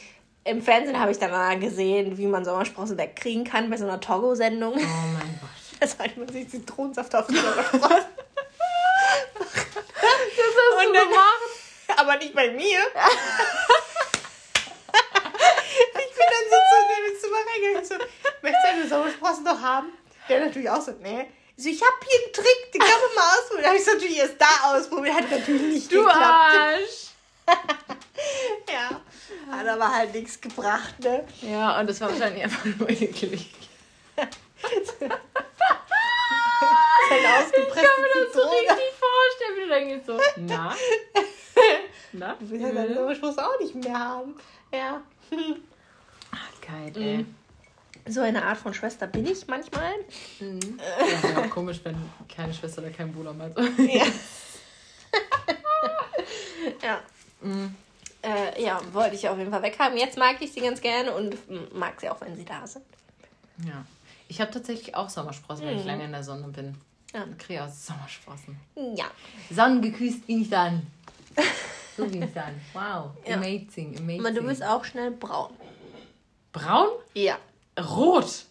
im 0.43 0.63
Fernsehen 0.63 0.99
habe 0.99 1.11
ich 1.11 1.19
dann 1.19 1.29
mal 1.29 1.59
gesehen, 1.59 2.17
wie 2.17 2.25
man 2.25 2.43
Sommersprossen 2.43 2.97
wegkriegen 2.97 3.43
kann 3.43 3.69
bei 3.69 3.77
so 3.77 3.85
einer 3.85 3.99
Togo-Sendung. 3.99 4.73
Oh 4.73 4.77
mein 5.13 5.39
Gott. 5.39 5.49
Das 5.79 5.99
heißt, 5.99 6.17
man 6.17 6.27
sich 6.29 6.49
Zitronensaft 6.49 7.13
auf 7.13 7.27
die 7.27 7.35
Sommersprossen. 7.35 7.81
das 7.81 7.99
hast 9.37 9.67
Und 10.79 10.87
du 10.87 10.93
dann, 10.93 11.09
gemacht. 11.09 11.97
Aber 11.97 12.17
nicht 12.17 12.33
bei 12.33 12.49
mir. 12.49 12.57
ich 12.57 12.95
bin 15.93 16.25
dann 16.25 16.45
so 16.49 16.57
zu 16.69 16.75
dem 16.89 17.05
Zimmer 17.21 17.37
reingegangen. 17.53 17.85
So, 17.85 17.95
möchtest 18.41 18.63
du 18.63 18.69
eine 18.69 18.87
Sommersprossen 18.87 19.45
doch 19.45 19.61
haben? 19.61 19.89
Der 20.27 20.39
natürlich 20.43 20.69
auch 20.71 20.81
so, 20.81 20.93
nee. 21.03 21.27
So, 21.59 21.67
ich 21.67 21.81
habe 21.81 21.93
hier 22.07 22.23
einen 22.23 22.31
Trick, 22.31 22.71
den 22.71 22.79
kann 22.79 22.89
man 22.89 23.15
mal 23.15 23.37
ausprobieren. 23.37 23.63
Da 23.63 23.67
habe 23.67 23.75
ich 23.75 23.85
es 23.85 23.93
natürlich 23.93 24.17
erst 24.17 24.35
da 24.39 24.73
ausprobiert. 24.73 25.13
Hat 25.13 25.29
natürlich 25.29 25.61
nicht 25.61 25.91
du 25.91 25.97
geklappt. 25.97 26.21
Arsch. 26.23 27.09
ja, 28.71 29.01
hat 29.51 29.67
aber 29.67 29.93
halt 29.93 30.13
nichts 30.13 30.39
gebracht, 30.39 30.97
ne? 31.01 31.27
Ja, 31.41 31.77
und 31.77 31.89
das 31.89 31.99
war 31.99 32.11
wahrscheinlich 32.11 32.43
einfach 32.43 32.63
nur 32.63 32.89
eklig. 32.89 33.51
Ich 37.11 37.75
kann 37.75 38.01
mir 38.01 38.09
das 38.13 38.33
so 38.33 38.41
richtig 38.41 38.93
vorstellen, 38.99 39.55
wie 39.55 39.61
du 39.61 39.67
dann 39.69 39.87
gehst 39.87 40.05
so, 40.05 40.19
na? 40.37 40.75
na? 42.11 42.35
Du 42.39 42.49
willst 42.49 42.65
ja 42.65 42.71
deine 42.71 42.93
Sommerspruch 42.93 43.37
auch 43.37 43.59
nicht 43.59 43.75
mehr 43.75 43.97
haben. 43.97 44.39
Ja. 44.71 45.01
Ach, 46.31 46.61
geil, 46.61 46.91
ey. 46.95 47.17
Mhm. 47.17 47.38
So 48.09 48.21
eine 48.21 48.43
Art 48.43 48.57
von 48.57 48.73
Schwester 48.73 49.07
bin 49.07 49.25
ich 49.25 49.47
manchmal. 49.47 49.93
Mhm. 50.39 50.79
Ja, 50.79 51.29
wäre 51.29 51.45
auch 51.45 51.49
komisch, 51.49 51.79
wenn 51.83 51.95
keine 52.27 52.53
Schwester 52.53 52.81
oder 52.81 52.91
kein 52.91 53.13
Bruder 53.13 53.33
mal 53.33 53.53
so. 53.55 53.61
Ja. 53.83 54.05
ja. 56.83 57.01
Mhm. 57.41 57.75
Äh, 58.21 58.61
ja, 58.61 58.81
wollte 58.91 59.15
ich 59.15 59.29
auf 59.29 59.37
jeden 59.37 59.51
Fall 59.51 59.61
weghaben. 59.61 59.97
Jetzt 59.97 60.17
mag 60.17 60.41
ich 60.41 60.51
sie 60.51 60.61
ganz 60.61 60.81
gerne 60.81 61.11
und 61.11 61.37
mag 61.73 62.01
sie 62.01 62.09
auch, 62.09 62.19
wenn 62.21 62.35
sie 62.35 62.45
da 62.45 62.65
sind. 62.67 62.83
Ja. 63.65 63.85
Ich 64.27 64.41
habe 64.41 64.51
tatsächlich 64.51 64.95
auch 64.95 65.09
Sommersprossen, 65.09 65.65
mhm. 65.65 65.69
wenn 65.69 65.77
ich 65.77 65.83
mhm. 65.83 65.89
lange 65.89 66.03
in 66.05 66.11
der 66.11 66.23
Sonne 66.23 66.47
bin. 66.47 66.75
Ja. 67.13 67.23
Und 67.23 67.39
kriege 67.39 67.63
auch 67.63 67.69
Sommersprossen. 67.69 68.59
Ja. 68.95 69.05
Sonnengeküsst 69.49 70.25
bin 70.27 70.41
ich 70.41 70.49
dann. 70.49 70.87
So 71.97 72.05
bin 72.07 72.23
ich 72.23 72.33
dann. 72.33 72.61
Wow. 72.71 73.11
Ja. 73.27 73.35
Amazing, 73.35 73.97
amazing. 73.97 74.21
Aber 74.21 74.31
du 74.31 74.41
bist 74.43 74.63
auch 74.63 74.85
schnell 74.85 75.11
braun. 75.11 75.53
Braun? 76.53 76.87
Ja. 77.13 77.37
Rot. 77.81 78.45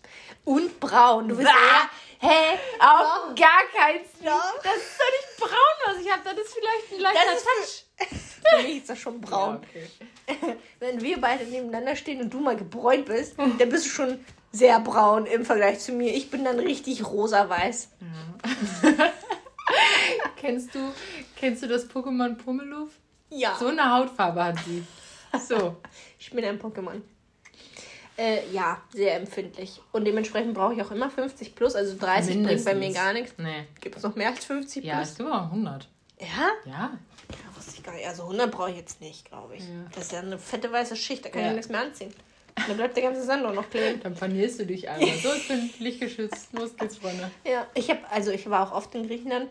Und 0.45 0.81
braun. 0.81 1.29
Du 1.29 1.37
bist 1.37 1.49
eher 1.49 1.91
Hä? 2.21 2.59
Auf 2.81 3.35
gar 3.37 3.62
keinen 3.73 4.05
Fall. 4.05 4.43
Das 4.62 4.77
ist 4.77 4.99
doch 4.99 5.11
nicht 5.14 5.38
braun, 5.38 5.77
was 5.87 6.03
ich 6.03 6.11
habe. 6.11 6.23
Das 6.25 6.35
ist 6.35 6.55
vielleicht 6.55 6.93
ein 6.93 7.01
leichter 7.01 7.33
das 7.33 7.45
Touch. 7.45 8.51
Für 8.51 8.62
mich 8.62 8.77
ist 8.79 8.91
das 8.91 8.99
schon 8.99 9.21
braun. 9.21 9.61
Ja, 9.62 10.37
okay. 10.37 10.57
Wenn 10.81 11.01
wir 11.01 11.21
beide 11.21 11.45
nebeneinander 11.45 11.95
stehen 11.95 12.21
und 12.21 12.33
du 12.33 12.41
mal 12.41 12.57
gebräunt 12.57 13.07
bist, 13.07 13.38
dann 13.38 13.69
bist 13.69 13.87
du 13.87 13.91
schon 13.91 14.25
sehr 14.51 14.81
braun 14.81 15.27
im 15.27 15.45
Vergleich 15.45 15.79
zu 15.79 15.93
mir. 15.93 16.14
Ich 16.14 16.31
bin 16.31 16.45
dann 16.45 16.59
richtig 16.59 17.07
rosa-weiß. 17.07 17.91
Ja. 18.01 19.12
kennst, 20.37 20.75
du, 20.75 20.93
kennst 21.37 21.62
du 21.62 21.69
das 21.69 21.88
Pokémon 21.88 22.37
Pummeluff? 22.37 22.91
Ja. 23.31 23.57
So 23.59 23.69
eine 23.69 23.91
Hautfarbe 23.91 24.43
hat 24.43 24.57
sie. 24.67 24.83
So. 25.47 25.77
ich 26.19 26.31
bin 26.31 26.45
ein 26.45 26.59
Pokémon. 26.59 27.03
Äh, 28.18 28.50
ja, 28.52 28.83
sehr 28.92 29.14
empfindlich. 29.14 29.81
Und 29.92 30.04
dementsprechend 30.04 30.54
brauche 30.54 30.74
ich 30.74 30.83
auch 30.83 30.90
immer 30.90 31.09
50 31.09 31.54
plus. 31.54 31.76
Also 31.76 31.96
30 31.96 32.35
Mindestens. 32.35 32.64
bringt 32.64 32.81
bei 32.81 32.87
mir 32.87 32.92
gar 32.92 33.12
nichts. 33.12 33.35
Nee. 33.38 33.64
Gibt 33.81 33.96
es 33.96 34.02
noch 34.02 34.16
mehr 34.16 34.31
als 34.31 34.44
50 34.44 34.83
plus? 34.83 34.92
Ja, 34.92 35.00
es 35.00 35.16
gibt 35.16 35.31
auch 35.31 35.44
100. 35.44 35.88
Ja? 36.18 36.26
Ja. 36.64 36.72
Ja, 37.31 37.57
wusste 37.57 37.74
ich 37.76 37.83
gar 37.85 37.94
nicht. 37.94 38.09
Also 38.09 38.24
100 38.24 38.50
brauche 38.50 38.70
ich 38.70 38.76
jetzt 38.76 39.00
nicht, 39.00 39.28
glaube 39.28 39.54
ich. 39.54 39.62
Ja. 39.62 39.87
Das 39.94 40.04
ist 40.04 40.12
ja 40.12 40.18
eine 40.18 40.38
fette 40.38 40.72
weiße 40.72 40.96
Schicht, 40.96 41.24
da 41.24 41.28
kann 41.28 41.42
ja. 41.42 41.48
ich 41.48 41.54
nichts 41.54 41.70
mehr 41.70 41.81
anziehen. 41.81 42.12
Dann 42.66 42.76
bleibt 42.76 42.96
der 42.96 43.04
ganze 43.04 43.22
Sandor 43.22 43.52
noch 43.52 43.70
kleben. 43.70 44.00
Dann 44.02 44.14
panierst 44.14 44.59
du 44.59 44.66
dich 44.66 44.88
einmal. 44.88 45.16
So, 45.18 45.33
ich 45.33 45.46
bin 45.46 45.70
lichtgeschützt. 45.78 46.52
Los 46.54 46.76
geht's, 46.76 46.96
Freunde. 46.96 47.31
Ja, 47.44 47.68
ich 47.74 47.88
habe, 47.88 48.00
also 48.11 48.33
ich 48.33 48.50
war 48.50 48.66
auch 48.66 48.74
oft 48.74 48.92
in 48.96 49.07
Griechenland 49.07 49.48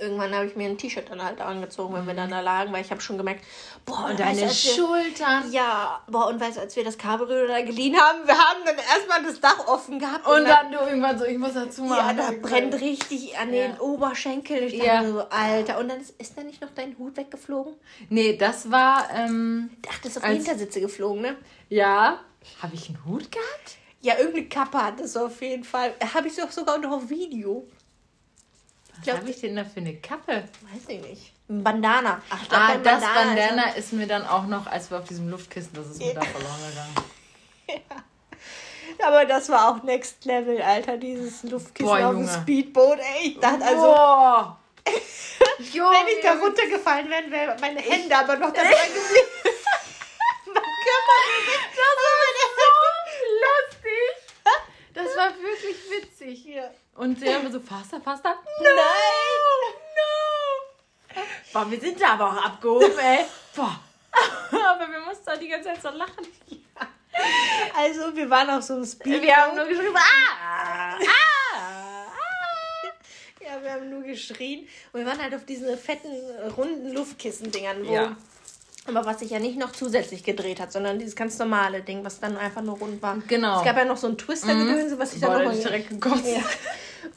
Irgendwann 0.00 0.34
habe 0.34 0.46
ich 0.46 0.56
mir 0.56 0.68
ein 0.68 0.78
T-Shirt 0.78 1.10
dann 1.10 1.22
halt 1.22 1.40
angezogen, 1.40 1.94
wenn 1.94 2.06
wir 2.06 2.14
dann 2.14 2.30
da 2.30 2.40
lagen, 2.40 2.72
weil 2.72 2.82
ich 2.82 2.90
habe 2.90 3.00
schon 3.00 3.18
gemerkt, 3.18 3.44
boah, 3.84 4.06
und 4.10 4.18
deine 4.18 4.42
weißt, 4.42 4.74
Schultern. 4.74 5.44
Wir, 5.44 5.60
ja, 5.60 6.00
boah, 6.08 6.28
und 6.28 6.40
weißt 6.40 6.56
du, 6.56 6.60
als 6.62 6.74
wir 6.76 6.84
das 6.84 6.96
Cabrio 6.96 7.46
da 7.46 7.60
geliehen 7.62 7.96
haben, 7.96 8.26
wir 8.26 8.36
haben 8.36 8.60
dann 8.64 8.76
erstmal 8.76 9.22
das 9.22 9.40
Dach 9.40 9.66
offen 9.66 9.98
gehabt. 9.98 10.26
Und, 10.26 10.38
und 10.38 10.44
dann, 10.44 10.70
dann, 10.70 10.72
du 10.72 10.78
irgendwann 10.78 11.18
so, 11.18 11.24
ich 11.24 11.38
muss 11.38 11.54
dazu 11.54 11.82
machen. 11.84 12.16
Ja, 12.18 12.30
da 12.30 12.32
brennt 12.40 12.74
richtig 12.80 13.36
an 13.38 13.52
ja. 13.52 13.68
den 13.68 13.80
Oberschenkeln. 13.80 14.64
Ich 14.64 14.82
ja. 14.82 15.04
so, 15.04 15.20
Alter. 15.28 15.78
Und 15.78 15.88
dann 15.88 16.00
ist, 16.00 16.18
ist 16.20 16.36
da 16.36 16.42
nicht 16.42 16.60
noch 16.60 16.70
dein 16.74 16.96
Hut 16.98 17.16
weggeflogen? 17.16 17.74
Nee, 18.08 18.36
das 18.36 18.70
war. 18.70 19.08
Ähm, 19.14 19.70
Ach, 19.88 19.98
das 19.98 20.12
ist 20.12 20.16
auf 20.18 20.24
die 20.24 20.36
Hintersitze 20.36 20.80
geflogen, 20.80 21.22
ne? 21.22 21.36
Ja. 21.68 22.20
Habe 22.62 22.74
ich 22.74 22.88
einen 22.88 23.04
Hut 23.04 23.30
gehabt? 23.30 23.76
Ja, 24.02 24.16
irgendeine 24.16 24.48
Kappe 24.48 24.82
hat 24.82 24.98
das 24.98 25.16
auf 25.16 25.42
jeden 25.42 25.64
Fall. 25.64 25.92
Habe 26.14 26.28
ich 26.28 26.36
doch 26.36 26.50
sogar 26.50 26.78
noch 26.78 26.90
auf 26.90 27.10
Video. 27.10 27.66
Was 29.04 29.16
habe 29.16 29.30
ich 29.30 29.40
denn 29.40 29.56
da 29.56 29.64
für 29.64 29.80
eine 29.80 29.96
Kappe? 29.96 30.44
Weiß 30.62 30.88
ich 30.88 31.00
nicht. 31.00 31.32
Ein 31.48 31.62
Bandana. 31.62 32.22
Ach, 32.30 32.48
glaub, 32.48 32.60
ah, 32.60 32.76
das 32.76 33.00
Bandana, 33.00 33.14
Bandana 33.14 33.68
ist, 33.70 33.78
ist, 33.78 33.92
mir 33.92 34.06
dann 34.06 34.26
auch 34.26 34.46
noch, 34.46 34.66
als 34.66 34.90
wir 34.90 34.98
auf 34.98 35.08
diesem 35.08 35.28
Luftkissen, 35.28 35.72
das 35.74 35.86
ist 35.88 35.98
mir 35.98 36.14
da 36.14 36.22
verloren 36.22 36.60
gegangen. 36.68 36.94
ja. 37.68 37.96
Aber 39.06 39.24
das 39.24 39.48
war 39.48 39.70
auch 39.70 39.82
Next 39.82 40.24
Level, 40.24 40.60
Alter, 40.60 40.98
dieses 40.98 41.42
Luftkissen 41.44 41.86
Boah, 41.86 42.08
auf 42.08 42.14
dem 42.14 42.28
Speedboot. 42.28 42.98
Ey, 42.98 43.28
ich 43.28 43.40
dachte 43.40 43.64
also. 43.64 43.82
Boah. 43.82 44.58
Wenn 44.86 46.16
ich 46.16 46.22
da 46.22 46.34
runtergefallen 46.34 47.10
wäre, 47.10 47.30
wären 47.30 47.60
meine 47.60 47.80
Hände 47.80 48.16
aber 48.16 48.36
noch 48.36 48.52
dabei 48.52 48.68
geblieben. 48.86 49.28
mein 50.46 50.54
Körper 50.54 51.20
das 54.94 55.16
war 55.16 55.30
so 55.30 55.42
lustig. 55.42 56.10
Das 56.10 56.20
ich. 56.20 56.44
Ja. 56.44 56.70
Und 56.94 57.20
der 57.20 57.40
immer 57.40 57.50
so, 57.50 57.60
faster, 57.60 58.00
faster. 58.00 58.36
Nein! 58.60 58.74
No! 59.96 61.22
Boah, 61.52 61.70
wir 61.70 61.80
sind 61.80 62.00
da 62.00 62.14
aber 62.14 62.30
auch 62.30 62.44
abgehoben, 62.44 62.98
ey. 62.98 63.24
Boah. 63.54 63.80
aber 64.50 64.90
wir 64.90 65.00
mussten 65.00 65.24
da 65.26 65.36
die 65.36 65.48
ganze 65.48 65.68
Zeit 65.68 65.82
so 65.82 65.90
lachen. 65.90 66.26
Also, 67.76 68.14
wir 68.14 68.28
waren 68.30 68.50
auf 68.50 68.62
so 68.62 68.74
einem 68.74 68.84
Speed. 68.84 69.22
Wir 69.22 69.36
haben 69.36 69.56
nur 69.56 69.66
geschrieben, 69.66 69.96
ah! 69.96 70.98
Ja, 73.40 73.62
wir 73.62 73.72
haben 73.72 73.90
nur 73.90 74.02
geschrien. 74.02 74.68
Und 74.92 75.00
wir 75.00 75.06
waren 75.06 75.20
halt 75.20 75.34
auf 75.34 75.44
diesen 75.44 75.76
fetten, 75.76 76.08
runden 76.56 76.92
Luftkissen-Dingern, 76.92 77.86
wo. 77.86 77.94
Ja. 77.94 78.16
Aber 78.86 79.04
was 79.04 79.20
sich 79.20 79.30
ja 79.30 79.38
nicht 79.38 79.58
noch 79.58 79.72
zusätzlich 79.72 80.24
gedreht 80.24 80.58
hat, 80.58 80.72
sondern 80.72 80.98
dieses 80.98 81.14
ganz 81.14 81.38
normale 81.38 81.82
Ding, 81.82 82.04
was 82.04 82.18
dann 82.18 82.36
einfach 82.36 82.62
nur 82.62 82.78
rund 82.78 83.02
war. 83.02 83.18
Genau. 83.28 83.58
Es 83.58 83.64
gab 83.64 83.76
ja 83.76 83.84
noch 83.84 83.96
so 83.98 84.08
ein 84.08 84.16
Twister-Gedönse, 84.18 84.98
was 84.98 85.14
ich 85.14 85.20
Boah, 85.20 85.28
dann 85.34 85.38
da 85.38 85.44
noch 85.44 85.50
hab 85.52 85.58
ich 85.58 85.64
mal- 85.64 85.70
direkt 85.70 85.90
gekotzt. 85.90 86.26
Ja. 86.26 86.42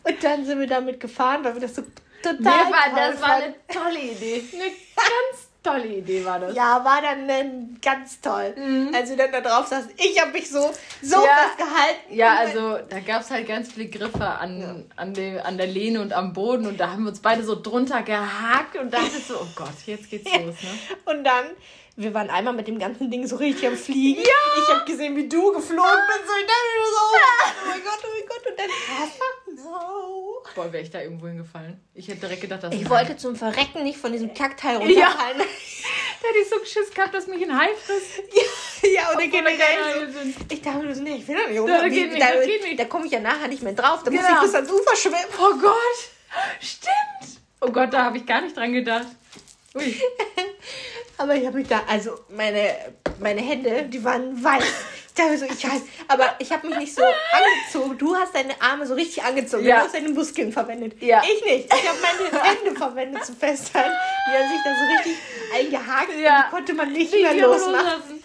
Und 0.04 0.24
dann 0.24 0.46
sind 0.46 0.60
wir 0.60 0.68
damit 0.68 1.00
gefahren, 1.00 1.44
weil 1.44 1.54
wir 1.56 1.62
das 1.62 1.76
so 1.76 1.84
total. 2.22 2.44
Waren, 2.44 2.92
toll 2.94 3.12
das 3.12 3.22
war 3.22 3.36
eine 3.36 3.56
tolle 3.68 4.00
Idee. 4.00 4.44
Eine 4.54 4.64
ganz 4.96 5.48
tolle 5.64 5.88
Idee 5.88 6.24
war 6.26 6.40
das. 6.40 6.54
Ja, 6.56 6.84
war 6.84 7.02
dann 7.02 7.30
äh, 7.30 7.46
ganz 7.82 8.20
toll. 8.22 8.54
Als 8.94 9.10
wir 9.10 9.18
dann 9.18 9.32
da 9.32 9.42
drauf 9.42 9.68
saßen, 9.68 9.92
ich 9.98 10.20
habe 10.22 10.32
mich 10.34 10.50
so, 10.50 10.72
so 11.02 11.18
Mhm. 11.18 11.24
Ja. 11.24 11.38
festgehalten. 11.38 12.16
Ja, 12.16 12.36
also 12.36 12.78
da 12.90 13.00
gab 13.00 13.22
es 13.22 13.32
halt 13.32 13.48
ganz 13.48 13.72
viele 13.72 13.88
Griffe 13.88 14.26
an, 14.26 14.86
an, 14.96 15.14
dem, 15.14 15.40
an 15.40 15.58
der 15.58 15.68
Lehne 15.68 16.02
und 16.02 16.14
am 16.14 16.34
Boden 16.34 16.68
und 16.68 16.80
da 16.80 16.90
haben 16.92 17.04
wir 17.04 17.10
uns 17.10 17.20
beide 17.22 17.44
so 17.44 17.60
drunter 17.60 18.02
gehakt 18.04 18.76
und 18.78 18.94
dachte 18.94 19.20
so, 19.26 19.36
oh 19.42 19.48
Gott, 19.56 19.70
jetzt 19.86 20.10
geht's 20.10 20.30
los, 20.34 20.56
ne? 20.62 20.70
Und 21.06 21.24
dann, 21.24 21.46
wir 21.96 22.14
waren 22.14 22.30
einmal 22.30 22.54
mit 22.54 22.68
dem 22.68 22.80
ganzen 22.80 23.10
Ding 23.10 23.26
so 23.28 23.36
richtig 23.38 23.68
am 23.68 23.78
Fliegen. 23.78 24.22
Ja. 24.22 24.62
Ich 24.62 24.74
habe 24.76 24.86
gesehen, 24.86 25.16
wie 25.16 25.30
du 25.30 25.52
geflogen 25.54 25.92
bist. 26.08 26.30
Und 26.30 26.40
ich 26.42 26.48
dachte 26.48 26.70
mir 26.78 26.86
so, 26.92 27.02
oh 27.06 27.68
mein 27.70 27.84
Gott, 27.84 28.00
oh 28.04 28.08
mein 28.12 28.28
Gott. 28.28 28.52
Und 28.52 28.60
dann, 28.60 29.64
no. 29.64 30.33
Boah, 30.56 30.72
wäre 30.72 30.84
ich 30.84 30.90
da 30.92 31.02
irgendwo 31.02 31.28
hingefallen. 31.28 31.80
Ich 31.94 32.08
hätte 32.08 32.22
direkt 32.22 32.42
gedacht, 32.42 32.64
dass 32.64 32.74
Ich 32.74 32.90
wollte 32.90 33.16
zum 33.18 33.36
Verrecken 33.36 33.84
nicht 33.84 33.98
von 33.98 34.12
diesem 34.12 34.34
Kackteil 34.34 34.78
runterfallen. 34.78 35.38
Da 35.38 36.30
hätte 36.30 36.40
ich 36.42 36.50
so 36.50 36.60
geschiss 36.60 36.92
gehabt, 36.94 37.14
dass 37.14 37.28
mich 37.28 37.42
ein 37.44 37.58
Hai 37.58 37.68
frisst. 37.76 38.24
Ja, 38.84 38.90
ja 38.90 39.12
oder 39.16 39.28
generell 39.28 40.12
sind. 40.12 40.36
so. 40.40 40.46
Ich 40.50 40.62
dachte 40.62 40.80
mir 40.86 40.96
so, 40.96 41.02
nee, 41.04 41.16
ich 41.16 41.28
will 41.28 41.36
doch 41.38 41.48
nicht 41.48 41.58
Da 41.58 41.62
runter. 41.62 41.90
geht 41.90 42.06
Wie- 42.06 42.10
nicht, 42.14 42.22
da 42.22 42.34
das 42.34 42.46
geht 42.46 42.64
nicht. 42.64 42.80
da 42.80 42.86
komme 42.86 43.06
ich 43.06 43.12
ja 43.12 43.20
nachher 43.20 43.48
nicht 43.48 43.64
mehr 43.64 43.74
drauf. 43.74 44.04
Da 44.04 44.12
muss 44.12 44.22
Genau. 44.22 44.36
ich 44.38 44.42
bis 44.44 44.56
ans 44.56 44.72
Ufer 44.72 44.96
schwimmen. 44.96 45.16
Oh 45.40 45.54
Gott, 45.60 46.10
stimmt. 46.62 47.40
Oh 47.62 47.72
Gott, 47.72 47.94
da 47.94 48.06
habe 48.06 48.18
ich 48.18 48.26
gar 48.26 48.42
nicht 48.42 48.56
dran 48.56 48.74
gedacht. 48.74 49.08
Ui. 49.76 50.02
Aber 51.18 51.36
ich 51.36 51.46
habe 51.46 51.58
mich 51.58 51.68
da, 51.68 51.84
also 51.88 52.20
meine, 52.30 52.76
meine 53.20 53.42
Hände, 53.42 53.84
die 53.84 54.04
waren 54.04 54.42
weiß. 54.44 54.64
Ich 55.16 55.18
dachte 55.22 55.30
mir 55.32 55.38
so, 55.38 55.46
ich 55.46 55.64
halt, 55.70 55.84
aber 56.08 56.34
ich 56.40 56.52
habe 56.52 56.68
mich 56.68 56.76
nicht 56.80 56.96
so 56.96 57.04
angezogen. 57.04 57.98
Du 58.00 58.16
hast 58.16 58.34
deine 58.34 58.60
Arme 58.60 58.88
so 58.88 58.96
richtig 58.96 59.24
angezogen. 59.24 59.64
Ja. 59.64 59.78
Du 59.78 59.84
hast 59.86 59.94
deine 59.94 60.10
Muskeln 60.10 60.52
verwendet. 60.52 61.00
Ja. 61.04 61.22
Ich 61.24 61.46
nicht. 61.46 61.72
Ich 61.72 61.88
habe 61.88 62.00
meine 62.02 62.44
Hände 62.44 62.76
verwendet 62.76 63.24
zum 63.24 63.38
Festhalten. 63.38 63.92
Die 64.28 64.36
haben 64.36 64.50
sich 64.50 64.60
da 64.64 64.74
so 64.74 64.86
richtig 64.98 65.18
eingehakt 65.56 66.10
Ja. 66.20 66.38
und 66.38 66.46
die 66.46 66.50
konnte 66.56 66.74
man 66.74 66.92
nicht 66.94 67.12
mehr 67.14 67.34
losmachen. 67.36 67.74
loslassen. 67.76 68.24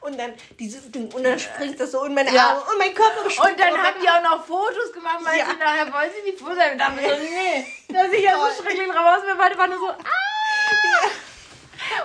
Und 0.00 0.18
dann 0.18 0.32
diese 0.58 0.80
Ding, 0.90 1.12
und 1.12 1.24
dann 1.24 1.38
springt 1.38 1.78
das 1.78 1.92
so 1.92 2.02
in 2.04 2.14
meine 2.14 2.32
Ja. 2.32 2.48
Arme 2.52 2.62
und 2.72 2.78
mein 2.78 2.94
Körper 2.94 3.24
Und 3.26 3.60
dann 3.60 3.76
haben 3.76 3.96
die 4.02 4.08
auch 4.08 4.22
noch 4.22 4.46
Fotos 4.46 4.92
gemacht, 4.94 5.18
weil 5.24 5.38
Ja. 5.40 5.44
sie 5.44 5.56
nachher 5.58 5.92
wollen 5.92 6.10
sie 6.24 6.32
die 6.32 6.36
Fotos 6.38 6.58
haben. 6.58 6.72
Und 6.72 6.78
dann 6.78 6.96
so, 6.96 7.22
nee, 7.22 7.66
da 7.88 8.08
sehe 8.08 8.18
ich 8.18 8.24
ja 8.24 8.34
so 8.38 8.62
schrecklich 8.62 8.88
drauf 8.90 9.18
aus. 9.18 9.26
Wir 9.26 9.34
beide 9.36 9.58
waren 9.58 9.68
nur 9.70 9.78
so, 9.78 9.88
ah! 9.90 11.08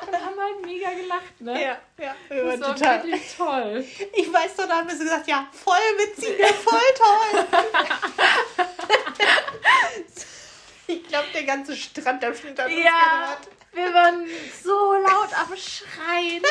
Und 0.07 0.13
haben 0.13 0.39
halt 0.39 0.65
mega 0.65 0.89
gelacht, 0.93 1.41
ne? 1.41 1.61
Ja, 1.61 1.77
ja, 1.97 2.15
wir 2.29 2.43
Das 2.43 2.61
war 2.61 2.75
total. 2.75 3.03
wirklich 3.03 3.35
toll. 3.37 3.85
Ich 4.13 4.33
weiß 4.33 4.55
doch, 4.55 4.67
da 4.67 4.77
haben 4.77 4.87
wir 4.89 4.95
so 4.95 5.03
gesagt, 5.03 5.27
ja, 5.27 5.47
voll 5.51 5.75
witzig, 5.97 6.39
ja, 6.39 6.47
voll 6.47 6.79
toll. 6.95 8.57
ich 10.87 11.07
glaube, 11.07 11.27
der 11.33 11.43
ganze 11.43 11.75
Strandabschnitt 11.75 12.57
hat 12.59 12.67
uns 12.67 12.75
Ja, 12.83 13.37
gehört. 13.73 13.73
wir 13.73 13.93
waren 13.93 14.25
so 14.63 14.93
laut 14.93 15.29
am 15.39 15.55
Schreien. 15.57 16.43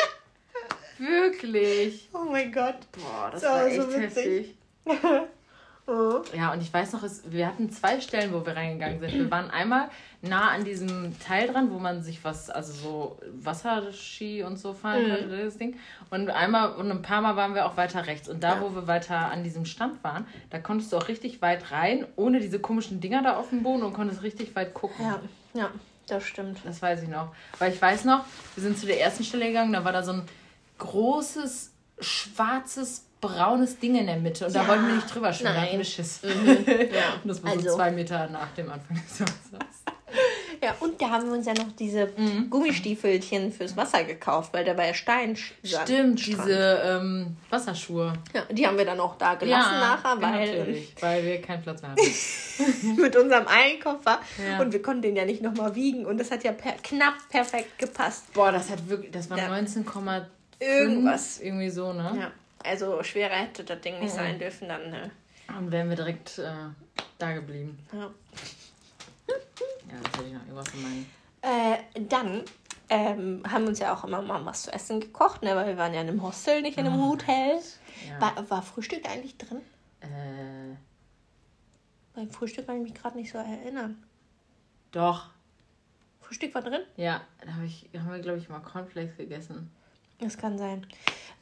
Wirklich. 0.97 2.09
Oh 2.13 2.25
mein 2.29 2.51
Gott. 2.51 2.77
Boah, 2.91 3.29
das 3.31 3.41
So, 3.41 3.47
war 3.47 3.69
so 3.69 3.91
echt 3.91 4.15
witzig. 4.15 4.55
heftig. 4.85 4.85
Ja, 6.35 6.51
und 6.51 6.61
ich 6.61 6.73
weiß 6.73 6.91
noch, 6.93 7.03
es, 7.03 7.23
wir 7.31 7.47
hatten 7.47 7.69
zwei 7.71 8.01
Stellen, 8.01 8.33
wo 8.33 8.45
wir 8.45 8.55
reingegangen 8.57 8.99
sind. 8.99 9.13
Wir 9.13 9.31
waren 9.31 9.49
einmal 9.49 9.89
nah 10.21 10.49
an 10.49 10.65
diesem 10.65 11.17
Teil 11.19 11.47
dran, 11.47 11.71
wo 11.71 11.79
man 11.79 12.03
sich 12.03 12.23
was, 12.25 12.49
also 12.49 12.73
so 12.73 13.19
Wasserski 13.41 14.43
und 14.43 14.57
so 14.57 14.73
fahren 14.73 15.07
konnte, 15.09 15.45
das 15.45 15.57
Ding. 15.57 15.77
Und 16.09 16.29
einmal 16.29 16.73
und 16.73 16.91
ein 16.91 17.01
paar 17.01 17.21
Mal 17.21 17.37
waren 17.37 17.55
wir 17.55 17.65
auch 17.65 17.77
weiter 17.77 18.05
rechts. 18.05 18.27
Und 18.27 18.43
da, 18.43 18.55
Ja. 18.55 18.61
wo 18.61 18.75
wir 18.75 18.87
weiter 18.87 19.31
an 19.31 19.43
diesem 19.45 19.63
Stand 19.65 20.03
waren, 20.03 20.27
da 20.49 20.59
konntest 20.59 20.91
du 20.91 20.97
auch 20.97 21.07
richtig 21.07 21.41
weit 21.41 21.71
rein, 21.71 22.05
ohne 22.17 22.41
diese 22.41 22.59
komischen 22.59 22.99
Dinger 22.99 23.23
da 23.23 23.37
auf 23.37 23.49
dem 23.51 23.63
Boden 23.63 23.83
und 23.83 23.93
konntest 23.93 24.23
richtig 24.23 24.55
weit 24.57 24.73
gucken. 24.73 25.05
Ja, 25.05 25.21
ja, 25.53 25.69
das 26.07 26.23
stimmt. 26.25 26.59
Das 26.65 26.81
weiß 26.81 27.03
ich 27.03 27.09
noch. 27.09 27.33
Weil 27.59 27.71
ich 27.71 27.81
weiß 27.81 28.03
noch, 28.03 28.25
wir 28.55 28.63
sind 28.63 28.77
zu 28.77 28.87
der 28.87 28.99
ersten 28.99 29.23
Stelle 29.23 29.47
gegangen, 29.47 29.71
da 29.71 29.85
war 29.85 29.93
da 29.93 30.03
so 30.03 30.11
ein 30.11 30.23
großes, 30.79 31.71
schwarzes, 31.99 33.06
braunes 33.21 33.79
Ding 33.79 33.95
in 33.95 34.05
der 34.07 34.17
Mitte. 34.17 34.45
Und 34.47 34.55
da 34.55 34.61
Ja. 34.63 34.67
wollten 34.67 34.87
wir 34.87 34.95
nicht 34.95 35.13
drüber 35.13 35.33
schwimmen, 35.33 35.55
da 35.55 35.61
Nein. 35.61 35.83
Schiss. 35.83 36.19
Ja. 36.23 37.15
Und 37.23 37.27
das 37.29 37.43
war 37.43 37.51
Also. 37.51 37.69
so 37.69 37.75
zwei 37.75 37.91
Meter 37.91 38.27
nach 38.29 38.49
dem 38.55 38.69
Anfang 38.71 38.95
des 38.97 39.21
Wassers. 39.21 39.67
Ja, 40.63 40.73
und 40.79 40.99
da 40.99 41.09
haben 41.11 41.25
wir 41.27 41.33
uns 41.37 41.45
ja 41.45 41.53
noch 41.53 41.71
diese 41.77 42.09
Mhm. 42.17 42.49
Gummistiefelchen 42.49 43.51
fürs 43.51 43.77
Wasser 43.77 44.03
gekauft, 44.05 44.53
weil 44.53 44.65
da 44.65 44.75
war 44.75 44.85
ja 44.87 44.93
Stein. 44.93 45.35
Stimmt, 45.35 46.25
diese 46.25 46.81
ähm, 46.83 47.37
Wasserschuhe. 47.51 48.13
Ja, 48.33 48.41
die 48.51 48.65
haben 48.65 48.77
wir 48.77 48.85
dann 48.85 48.99
auch 48.99 49.17
da 49.19 49.35
gelassen 49.35 49.73
nachher, 49.79 50.19
weil 50.19 50.45
natürlich, 50.47 50.95
weil 51.01 51.23
wir 51.23 51.41
keinen 51.41 51.61
Platz 51.61 51.81
mehr 51.83 51.91
hatten. 51.91 52.95
mit 53.01 53.15
unserem 53.15 53.45
Einkoffer 53.47 54.19
Ja. 54.49 54.59
und 54.59 54.73
wir 54.73 54.81
konnten 54.81 55.03
den 55.03 55.15
ja 55.15 55.25
nicht 55.25 55.41
nochmal 55.43 55.75
wiegen 55.75 56.05
und 56.07 56.17
das 56.19 56.31
hat 56.31 56.43
ja 56.43 56.53
per 56.53 56.73
knapp 56.81 57.15
perfekt 57.29 57.77
gepasst. 57.77 58.33
Boah, 58.33 58.51
das 58.51 58.69
hat 58.71 58.87
wirklich, 58.89 59.11
das 59.11 59.29
war 59.29 59.37
Ja. 59.37 59.49
19,5 59.49 60.25
Irgendwas. 60.59 61.39
irgendwie 61.39 61.69
so, 61.69 61.93
ne? 61.93 62.17
Ja, 62.19 62.31
also 62.63 63.01
schwerer 63.03 63.35
hätte 63.35 63.63
das 63.63 63.81
Ding 63.81 63.99
nicht 63.99 64.13
Mhm. 64.13 64.17
sein 64.17 64.39
dürfen 64.39 64.67
dann. 64.69 64.89
Ne? 64.89 65.11
Und 65.57 65.71
wären 65.71 65.89
wir 65.89 65.95
direkt 65.95 66.37
äh, 66.39 66.51
da 67.17 67.33
geblieben. 67.33 67.77
Ja. 67.93 68.09
Ja, 69.89 69.95
jetzt 70.03 70.17
hätte 70.17 70.27
ich 70.27 70.33
noch 70.33 70.41
irgendwas 70.41 70.73
in 70.73 70.81
meinen. 70.81 71.05
Äh, 71.41 71.77
dann 72.09 72.43
ähm, 72.89 73.41
haben 73.49 73.63
wir 73.63 73.69
uns 73.69 73.79
ja 73.79 73.93
auch 73.95 74.03
immer 74.03 74.21
mal 74.21 74.43
was 74.45 74.63
zu 74.63 74.73
essen 74.73 74.99
gekocht, 74.99 75.43
ne? 75.43 75.55
weil 75.55 75.67
wir 75.67 75.77
waren 75.77 75.93
ja 75.93 76.01
in 76.01 76.09
einem 76.09 76.21
Hostel, 76.23 76.61
nicht 76.61 76.77
in 76.77 76.85
einem 76.87 77.01
Hotel. 77.09 77.57
Ja. 78.07 78.19
War, 78.19 78.49
war 78.49 78.61
Frühstück 78.61 79.05
eigentlich 79.09 79.37
drin? 79.37 79.61
Äh, 80.01 80.75
Beim 82.15 82.29
Frühstück 82.29 82.65
kann 82.67 82.77
ich 82.77 82.91
mich 82.91 83.01
gerade 83.01 83.15
nicht 83.17 83.31
so 83.31 83.37
erinnern. 83.37 84.03
doch. 84.91 85.29
Frühstück 86.19 86.53
war 86.53 86.61
drin? 86.61 86.81
Ja, 86.97 87.21
da 87.45 87.53
hab 87.55 87.63
ich, 87.63 87.87
haben 87.97 88.11
wir, 88.11 88.19
glaube 88.19 88.39
ich, 88.39 88.49
mal 88.49 88.59
Cornflakes 88.59 89.15
gegessen. 89.15 89.71
Das 90.19 90.37
kann 90.37 90.57
sein. 90.57 90.85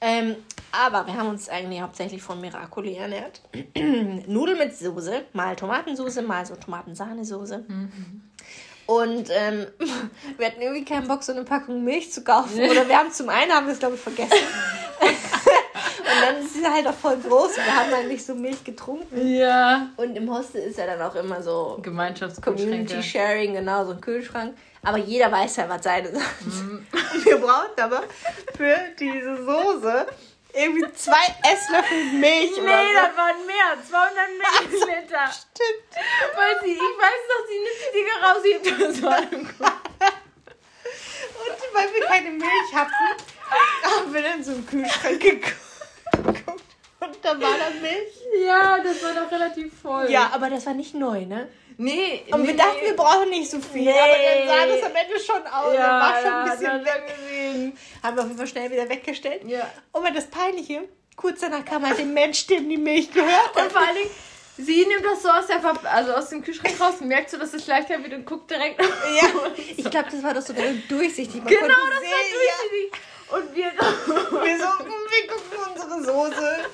Ähm, 0.01 0.35
aber 0.71 1.07
wir 1.07 1.15
haben 1.15 1.29
uns 1.29 1.47
eigentlich 1.47 1.81
hauptsächlich 1.81 2.21
von 2.21 2.41
Miracoli 2.41 2.95
ernährt. 2.95 3.41
Nudeln 4.27 4.57
mit 4.57 4.77
Soße, 4.77 5.23
mal 5.33 5.55
Tomatensoße, 5.55 6.21
mal 6.21 6.45
so 6.45 6.55
Tomatensahnesoße. 6.55 7.63
Und 8.85 9.29
ähm, 9.31 9.67
wir 10.37 10.45
hatten 10.47 10.61
irgendwie 10.61 10.83
keinen 10.85 11.07
Bock, 11.07 11.23
so 11.23 11.31
eine 11.31 11.43
Packung 11.43 11.83
Milch 11.83 12.11
zu 12.11 12.23
kaufen. 12.23 12.59
Oder 12.59 12.87
wir 12.87 12.97
haben 12.97 13.11
zum 13.11 13.29
einen, 13.29 13.51
haben 13.51 13.67
wir 13.67 13.73
es 13.73 13.79
glaube 13.79 13.95
ich 13.95 14.01
vergessen. 14.01 14.33
Und 15.01 16.21
dann 16.21 16.43
ist 16.43 16.53
sie 16.53 16.65
halt 16.65 16.87
auch 16.87 16.93
voll 16.93 17.17
groß. 17.17 17.55
Wir 17.57 17.75
haben 17.75 17.91
halt 17.91 18.07
nicht 18.07 18.25
so 18.25 18.35
Milch 18.35 18.63
getrunken. 18.63 19.27
Ja. 19.27 19.89
Und 19.97 20.15
im 20.15 20.29
Hostel 20.33 20.61
ist 20.61 20.77
ja 20.77 20.85
dann 20.85 21.01
auch 21.01 21.15
immer 21.15 21.41
so 21.41 21.79
Gemeinschaftskühlschränke. 21.81 22.85
Community 22.85 23.03
Sharing, 23.03 23.53
genau, 23.53 23.85
so 23.85 23.91
ein 23.91 24.01
Kühlschrank. 24.01 24.53
Aber 24.85 24.97
jeder 24.97 25.31
weiß 25.31 25.55
ja, 25.57 25.67
was 25.69 25.83
seine 25.83 26.09
sind. 26.09 26.21
Und 26.45 26.87
wir 27.25 27.37
brauchen 27.37 27.79
aber 27.81 28.03
für 28.55 28.77
diese 28.99 29.43
Soße 29.43 30.07
irgendwie 30.53 30.85
zwei 30.93 31.25
Esslöffel 31.43 32.03
Milch 32.13 32.53
oder 32.53 32.61
Nee, 32.63 32.93
so. 32.93 33.01
das 33.01 33.17
waren 33.17 33.45
mehr. 33.45 33.77
200 33.89 34.15
Milliliter. 34.71 35.25
Stimmt. 35.27 36.05
Weil 36.35 36.59
sie, 36.63 36.71
ich 36.73 36.79
weiß 36.79 37.21
noch, 37.31 37.47
sie 37.47 37.59
nimmt 37.59 37.81
die 37.83 37.91
Dinger 37.97 38.17
raus, 38.23 38.41
sie 38.43 38.83
das 38.83 39.01
war. 39.01 39.19
Und 41.35 41.73
weil 41.73 41.93
wir 41.93 42.05
keine 42.07 42.29
Milch 42.29 42.73
hatten, 42.73 42.93
haben 43.83 44.13
wir 44.13 44.21
dann 44.21 44.43
so 44.43 44.53
im 44.53 44.65
Kühlschrank 44.65 45.19
geguckt. 45.19 45.55
Und 46.99 47.17
da 47.21 47.29
war 47.31 47.57
da 47.57 47.69
Milch. 47.81 48.13
Ja, 48.45 48.79
das 48.81 49.03
war 49.03 49.13
doch 49.13 49.31
relativ 49.31 49.73
voll. 49.81 50.09
Ja, 50.09 50.29
aber 50.33 50.49
das 50.49 50.65
war 50.65 50.73
nicht 50.73 50.93
neu, 50.93 51.25
ne? 51.25 51.49
Nee. 51.77 52.23
Und 52.31 52.41
nee, 52.41 52.47
wir 52.49 52.55
dachten, 52.57 52.81
wir 52.81 52.95
brauchen 52.95 53.29
nicht 53.29 53.49
so 53.49 53.59
viel. 53.59 53.83
Nee. 53.83 53.91
Aber 53.91 54.13
dann 54.13 54.47
sah 54.47 54.75
das 54.75 54.83
am 54.83 54.95
Ende 54.95 55.19
schon 55.19 55.47
aus. 55.47 55.73
ja, 55.73 55.79
Ja, 55.81 55.99
war 55.99 56.15
schon 56.15 56.25
ja, 56.25 56.43
ein 56.43 56.49
bisschen 56.51 56.85
das 56.85 56.93
weg. 56.95 57.15
gesehen. 57.17 57.77
Haben 58.03 58.15
wir 58.15 58.21
auf 58.23 58.27
jeden 58.27 58.37
Fall 58.37 58.47
schnell 58.47 58.71
wieder 58.71 58.89
weggestellt. 58.89 59.41
Ja. 59.45 59.69
Und 59.91 60.15
das 60.15 60.27
Peinliche, 60.27 60.87
kurz 61.15 61.41
danach 61.41 61.65
kam 61.65 61.85
halt 61.85 61.97
der 61.97 62.05
Mensch, 62.05 62.47
dem 62.47 62.69
die 62.69 62.77
Milch 62.77 63.11
gehört 63.11 63.55
Und 63.55 63.71
vor 63.71 63.81
allen 63.81 63.95
Dingen, 63.95 64.09
sie 64.57 64.85
nimmt 64.85 65.05
das 65.05 65.21
so 65.23 65.29
aus, 65.29 65.47
der 65.47 65.59
Ver 65.59 65.77
also 65.91 66.13
aus 66.13 66.29
dem 66.29 66.43
Kühlschrank 66.43 66.79
raus 66.79 66.95
und 67.01 67.07
merkt 67.07 67.29
so, 67.29 67.37
dass 67.37 67.53
es 67.53 67.67
leichter 67.67 68.01
wird 68.01 68.13
und 68.13 68.25
guckt 68.25 68.49
direkt. 68.49 68.81
Ja, 68.81 69.27
ich 69.77 69.89
glaube, 69.89 70.09
das 70.11 70.23
war 70.23 70.33
doch 70.33 70.41
sogar 70.41 70.65
durchsichtig. 70.87 71.43
Man 71.43 71.47
Genau, 71.47 71.67
das 71.67 71.99
sehen, 71.99 72.11
war 72.11 72.69
durchsichtig. 72.71 73.01
Und 73.27 73.55
wir. 73.55 73.65
Ja, 73.65 74.43
wir, 74.43 74.59
so, 74.59 74.79
hm, 74.79 74.93
wir 75.09 75.27
gucken 75.27 75.73
unsere 75.73 76.03
Soße. 76.03 76.65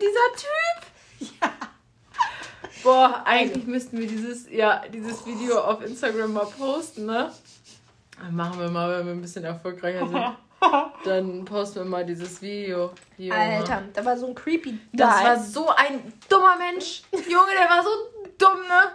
dieser 0.00 0.32
Typ? 0.36 1.32
Ja. 1.42 1.52
Boah, 3.00 3.22
eigentlich 3.24 3.66
müssten 3.66 3.98
wir 3.98 4.06
dieses, 4.06 4.50
ja, 4.50 4.82
dieses 4.92 5.24
Video 5.24 5.58
auf 5.58 5.82
Instagram 5.82 6.34
mal 6.34 6.44
posten, 6.44 7.06
ne? 7.06 7.32
Dann 8.22 8.36
machen 8.36 8.60
wir 8.60 8.68
mal, 8.68 8.98
wenn 8.98 9.06
wir 9.06 9.12
ein 9.14 9.22
bisschen 9.22 9.42
erfolgreicher 9.42 10.06
sind. 10.06 10.22
Dann 11.06 11.46
posten 11.46 11.76
wir 11.76 11.84
mal 11.86 12.04
dieses 12.04 12.42
Video. 12.42 12.90
Junge. 13.16 13.34
Alter, 13.34 13.84
da 13.94 14.04
war 14.04 14.18
so 14.18 14.26
ein 14.26 14.34
creepy 14.34 14.78
Das 14.92 15.16
Guy. 15.16 15.24
war 15.24 15.40
so 15.42 15.68
ein 15.70 16.12
dummer 16.28 16.58
Mensch. 16.58 17.00
Junge, 17.10 17.52
der 17.58 17.70
war 17.70 17.82
so 17.82 17.88
dumm, 18.36 18.60
ne? 18.68 18.90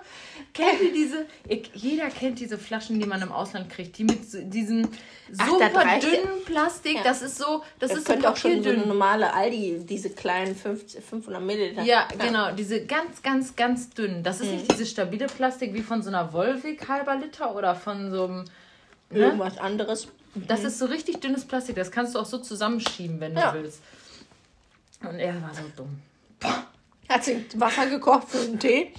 Kennt 0.56 0.82
ihr 0.82 0.94
diese? 0.94 1.26
Jeder 1.74 2.10
kennt 2.10 2.40
diese 2.40 2.58
Flaschen, 2.58 2.98
die 2.98 3.06
man 3.06 3.22
im 3.22 3.32
Ausland 3.32 3.70
kriegt, 3.70 3.98
die 3.98 4.06
mit 4.06 4.22
diesem 4.54 4.84
super 5.30 5.70
Ach, 5.76 6.00
dünnen 6.00 6.46
Plastik. 6.46 6.96
Ja. 6.96 7.04
Das 7.04 7.22
ist 7.22 7.38
so, 7.38 7.62
das, 7.78 7.90
das 7.90 8.00
ist 8.00 8.08
so 8.08 8.28
auch 8.28 8.38
schon 8.38 8.64
so 8.64 8.70
eine 8.70 8.86
normale 8.86 9.34
Aldi, 9.34 9.82
diese 9.84 10.12
kleinen 10.12 10.56
50, 10.56 11.04
500 11.04 11.44
Milliliter. 11.44 11.84
Ja, 11.84 12.08
ja, 12.10 12.26
genau, 12.26 12.52
diese 12.54 12.86
ganz, 12.86 13.22
ganz, 13.22 13.58
ganz 13.58 13.90
dünnen. 13.90 14.24
Das 14.24 14.40
ist 14.40 14.48
mhm. 14.48 14.54
nicht 14.56 14.72
dieses 14.72 14.90
stabile 14.90 15.28
Plastik 15.28 15.74
wie 15.74 15.82
von 15.82 16.02
so 16.02 16.08
einer 16.08 16.32
Volvic 16.32 16.88
halber 16.88 17.18
Liter 17.18 17.54
oder 17.54 17.76
von 17.76 18.10
so 18.12 18.24
einem 18.24 18.46
ne? 19.10 19.20
irgendwas 19.20 19.58
anderes. 19.58 20.08
Das 20.36 20.62
mhm. 20.62 20.68
ist 20.68 20.80
so 20.80 20.86
richtig 20.86 21.20
dünnes 21.20 21.44
Plastik. 21.44 21.76
Das 21.76 21.92
kannst 21.92 22.16
du 22.16 22.20
auch 22.20 22.26
so 22.26 22.38
zusammenschieben, 22.38 23.20
wenn 23.20 23.36
du 23.36 23.42
ja. 23.42 23.54
willst. 23.54 23.82
Und 25.02 25.20
er 25.20 25.34
war 25.42 25.54
so 25.54 25.64
dumm. 25.76 26.02
Hat 27.08 27.24
sie 27.24 27.46
Wasser 27.56 27.86
gekocht 27.86 28.30
für 28.30 28.40
den 28.40 28.60
Tee? 28.60 28.92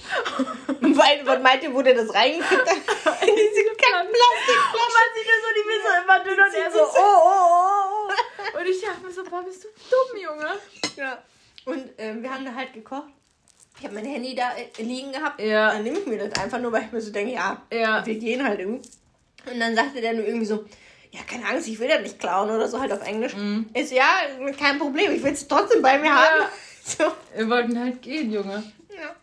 Weil, 0.80 1.26
was 1.26 1.42
meint 1.42 1.62
ihr, 1.64 1.74
wo 1.74 1.82
der 1.82 1.94
das 1.94 2.14
reingekriegt 2.14 2.62
hat? 2.62 3.22
In 3.26 3.34
diese 3.34 3.64
kacken 3.76 4.08
Plastikflasche. 4.12 4.92
Man 4.94 5.08
sieht 5.14 5.26
ja 5.26 5.36
so, 5.42 5.48
die 5.56 5.66
so 5.82 6.04
immer 6.04 6.20
dünner 6.20 6.46
und 6.46 6.54
er 6.54 6.70
so, 6.70 6.78
oh, 6.78 6.98
oh, 6.98 7.20
oh, 7.24 8.08
oh. 8.08 8.58
Und 8.58 8.66
ich 8.66 8.80
dachte 8.80 9.02
mir 9.04 9.12
so, 9.12 9.24
boah, 9.24 9.42
bist 9.42 9.64
du 9.64 9.68
dumm, 9.90 10.22
Junge. 10.22 10.58
Ja. 10.96 11.22
Und 11.64 11.90
ähm, 11.98 12.22
wir 12.22 12.32
haben 12.32 12.44
da 12.44 12.54
halt 12.54 12.72
gekocht. 12.72 13.08
Ich 13.78 13.84
habe 13.84 13.94
mein 13.94 14.06
Handy 14.06 14.34
da 14.34 14.52
äh, 14.56 14.82
liegen 14.82 15.10
gehabt. 15.10 15.40
Ja. 15.40 15.72
Dann 15.72 15.82
nehme 15.82 15.98
ich 15.98 16.06
mir 16.06 16.18
das 16.18 16.40
einfach 16.40 16.60
nur, 16.60 16.70
weil 16.70 16.84
ich 16.84 16.92
mir 16.92 17.00
so 17.00 17.10
denke, 17.10 17.34
ja, 17.34 17.60
ja. 17.72 18.06
wir 18.06 18.14
gehen 18.14 18.46
halt 18.46 18.60
irgendwie. 18.60 18.88
Und 19.50 19.60
dann 19.60 19.74
sagte 19.74 20.00
der 20.00 20.14
nur 20.14 20.24
irgendwie 20.24 20.46
so, 20.46 20.64
ja, 21.10 21.20
keine 21.28 21.46
Angst, 21.46 21.66
ich 21.68 21.78
will 21.78 21.88
das 21.88 22.02
nicht 22.02 22.18
klauen 22.18 22.50
oder 22.50 22.68
so 22.68 22.80
halt 22.80 22.92
auf 22.92 23.06
Englisch. 23.06 23.34
Mhm. 23.34 23.68
Ist 23.74 23.92
ja, 23.92 24.06
kein 24.58 24.78
Problem, 24.78 25.12
ich 25.12 25.22
will 25.22 25.32
es 25.32 25.48
trotzdem 25.48 25.82
bei 25.82 25.98
mir 25.98 26.06
ja. 26.06 26.16
haben. 26.16 26.44
So. 26.86 27.04
Wir 27.34 27.50
wollten 27.50 27.78
halt 27.78 28.00
gehen, 28.00 28.32
Junge. 28.32 28.62
Ja. 28.90 29.16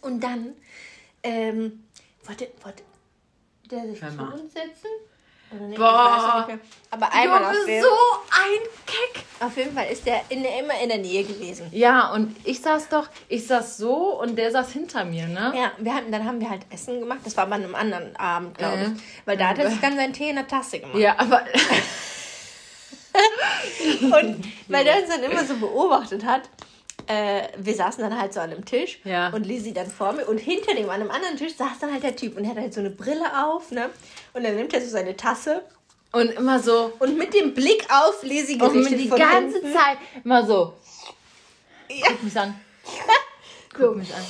Und 0.00 0.20
dann, 0.20 0.54
ähm, 1.22 1.84
wollte, 2.24 2.48
wollte 2.62 2.82
der 3.70 3.86
sich 3.86 4.00
zu 4.00 4.06
uns 4.06 4.52
setzen? 4.52 4.88
Oder 5.52 5.76
Boah. 5.76 6.48
Aber 6.90 7.12
einmal 7.12 7.42
Junge, 7.42 7.50
auf 7.50 7.68
jeden, 7.68 7.82
so 7.82 7.88
ein 7.88 8.60
Keck. 8.86 9.24
Auf 9.38 9.56
jeden 9.56 9.72
Fall 9.72 9.86
ist 9.86 10.04
der 10.04 10.22
in, 10.30 10.44
immer 10.44 10.80
in 10.82 10.88
der 10.88 10.98
Nähe 10.98 11.22
gewesen. 11.22 11.68
Ja, 11.70 12.12
und 12.12 12.34
ich 12.44 12.60
saß 12.60 12.88
doch, 12.88 13.08
ich 13.28 13.46
saß 13.46 13.76
so 13.76 14.20
und 14.20 14.36
der 14.36 14.50
saß 14.50 14.72
hinter 14.72 15.04
mir, 15.04 15.28
ne? 15.28 15.52
Ja, 15.56 15.72
wir 15.78 15.94
hatten, 15.94 16.10
dann 16.10 16.24
haben 16.24 16.40
wir 16.40 16.50
halt 16.50 16.62
Essen 16.70 16.98
gemacht. 16.98 17.20
Das 17.24 17.36
war 17.36 17.46
bei 17.46 17.54
einem 17.54 17.76
anderen 17.76 18.16
Abend, 18.16 18.58
glaube 18.58 18.78
ich. 18.82 18.88
Äh. 18.88 19.26
Weil 19.26 19.36
da 19.36 19.48
hat 19.48 19.58
er 19.58 19.70
sich 19.70 19.80
dann 19.80 19.94
seinen 19.94 20.12
Tee 20.12 20.30
in 20.30 20.36
der 20.36 20.48
Tasse 20.48 20.80
gemacht. 20.80 20.98
Ja, 20.98 21.14
aber... 21.18 21.44
und 24.02 24.44
weil 24.68 24.84
der 24.84 24.98
uns 25.00 25.08
dann 25.08 25.22
immer 25.22 25.44
so 25.44 25.56
beobachtet 25.56 26.24
hat, 26.24 26.42
äh, 27.06 27.48
wir 27.58 27.74
saßen 27.74 28.02
dann 28.02 28.18
halt 28.18 28.32
so 28.32 28.40
an 28.40 28.50
einem 28.50 28.64
Tisch 28.64 28.98
ja. 29.04 29.28
und 29.28 29.44
Lizzie 29.44 29.72
dann 29.72 29.90
vor 29.90 30.12
mir 30.12 30.26
und 30.26 30.38
hinter 30.38 30.74
dem 30.74 30.88
an 30.88 31.00
einem 31.00 31.10
anderen 31.10 31.36
Tisch 31.36 31.54
saß 31.54 31.78
dann 31.80 31.92
halt 31.92 32.02
der 32.02 32.16
Typ 32.16 32.36
und 32.36 32.44
er 32.44 32.50
hat 32.50 32.58
halt 32.58 32.74
so 32.74 32.80
eine 32.80 32.90
Brille 32.90 33.44
auf, 33.44 33.70
ne? 33.70 33.90
Und 34.32 34.44
dann 34.44 34.56
nimmt 34.56 34.72
er 34.72 34.80
so 34.80 34.88
seine 34.88 35.16
Tasse 35.16 35.62
und 36.12 36.30
immer 36.32 36.60
so 36.60 36.92
und 36.98 37.18
mit 37.18 37.34
dem 37.34 37.54
Blick 37.54 37.86
auf 37.90 38.22
Lizzie 38.22 38.58
gerichtet 38.58 38.92
und 38.92 38.98
die 38.98 39.08
ganze 39.08 39.58
hinten. 39.58 39.72
Zeit 39.72 39.98
immer 40.24 40.46
so. 40.46 40.74
Ja. 41.88 42.06
Guck 42.08 42.22
mich 42.22 42.38
an. 42.38 42.60
Guck 43.74 43.80
so. 43.80 43.92
mich 43.92 44.14
an. 44.14 44.22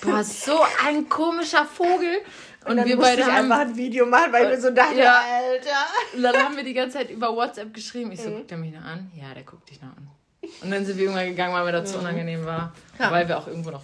Boah, 0.00 0.22
so 0.22 0.58
ein 0.84 1.08
komischer 1.08 1.64
Vogel. 1.64 2.22
Und, 2.68 2.78
und 2.78 2.84
wir 2.84 2.96
beide 2.96 3.24
haben 3.24 3.50
einfach 3.50 3.60
ein 3.60 3.76
Video 3.76 4.06
machen, 4.06 4.32
weil 4.32 4.50
wir 4.50 4.60
so 4.60 4.70
dachten, 4.70 4.98
ja. 4.98 5.20
Alter. 5.20 6.14
Und 6.14 6.22
dann 6.22 6.36
haben 6.36 6.56
wir 6.56 6.64
die 6.64 6.74
ganze 6.74 6.98
Zeit 6.98 7.10
über 7.10 7.34
WhatsApp 7.34 7.72
geschrieben. 7.72 8.12
Ich 8.12 8.20
so, 8.20 8.30
mhm. 8.30 8.36
guckt 8.36 8.52
er 8.52 8.58
mich 8.58 8.72
noch 8.72 8.84
an? 8.84 9.10
Ja, 9.16 9.32
der 9.34 9.42
guckt 9.42 9.70
dich 9.70 9.80
noch 9.80 9.88
an. 9.88 10.08
Und 10.62 10.70
dann 10.70 10.84
sind 10.84 10.96
wir 10.96 11.04
irgendwann 11.04 11.26
gegangen, 11.26 11.54
weil 11.54 11.64
mir 11.64 11.72
das 11.72 11.92
zu 11.92 11.98
unangenehm 11.98 12.44
war. 12.44 12.72
Ja. 12.98 13.10
Weil 13.10 13.26
wir 13.28 13.38
auch 13.38 13.46
irgendwo 13.46 13.70
noch. 13.70 13.82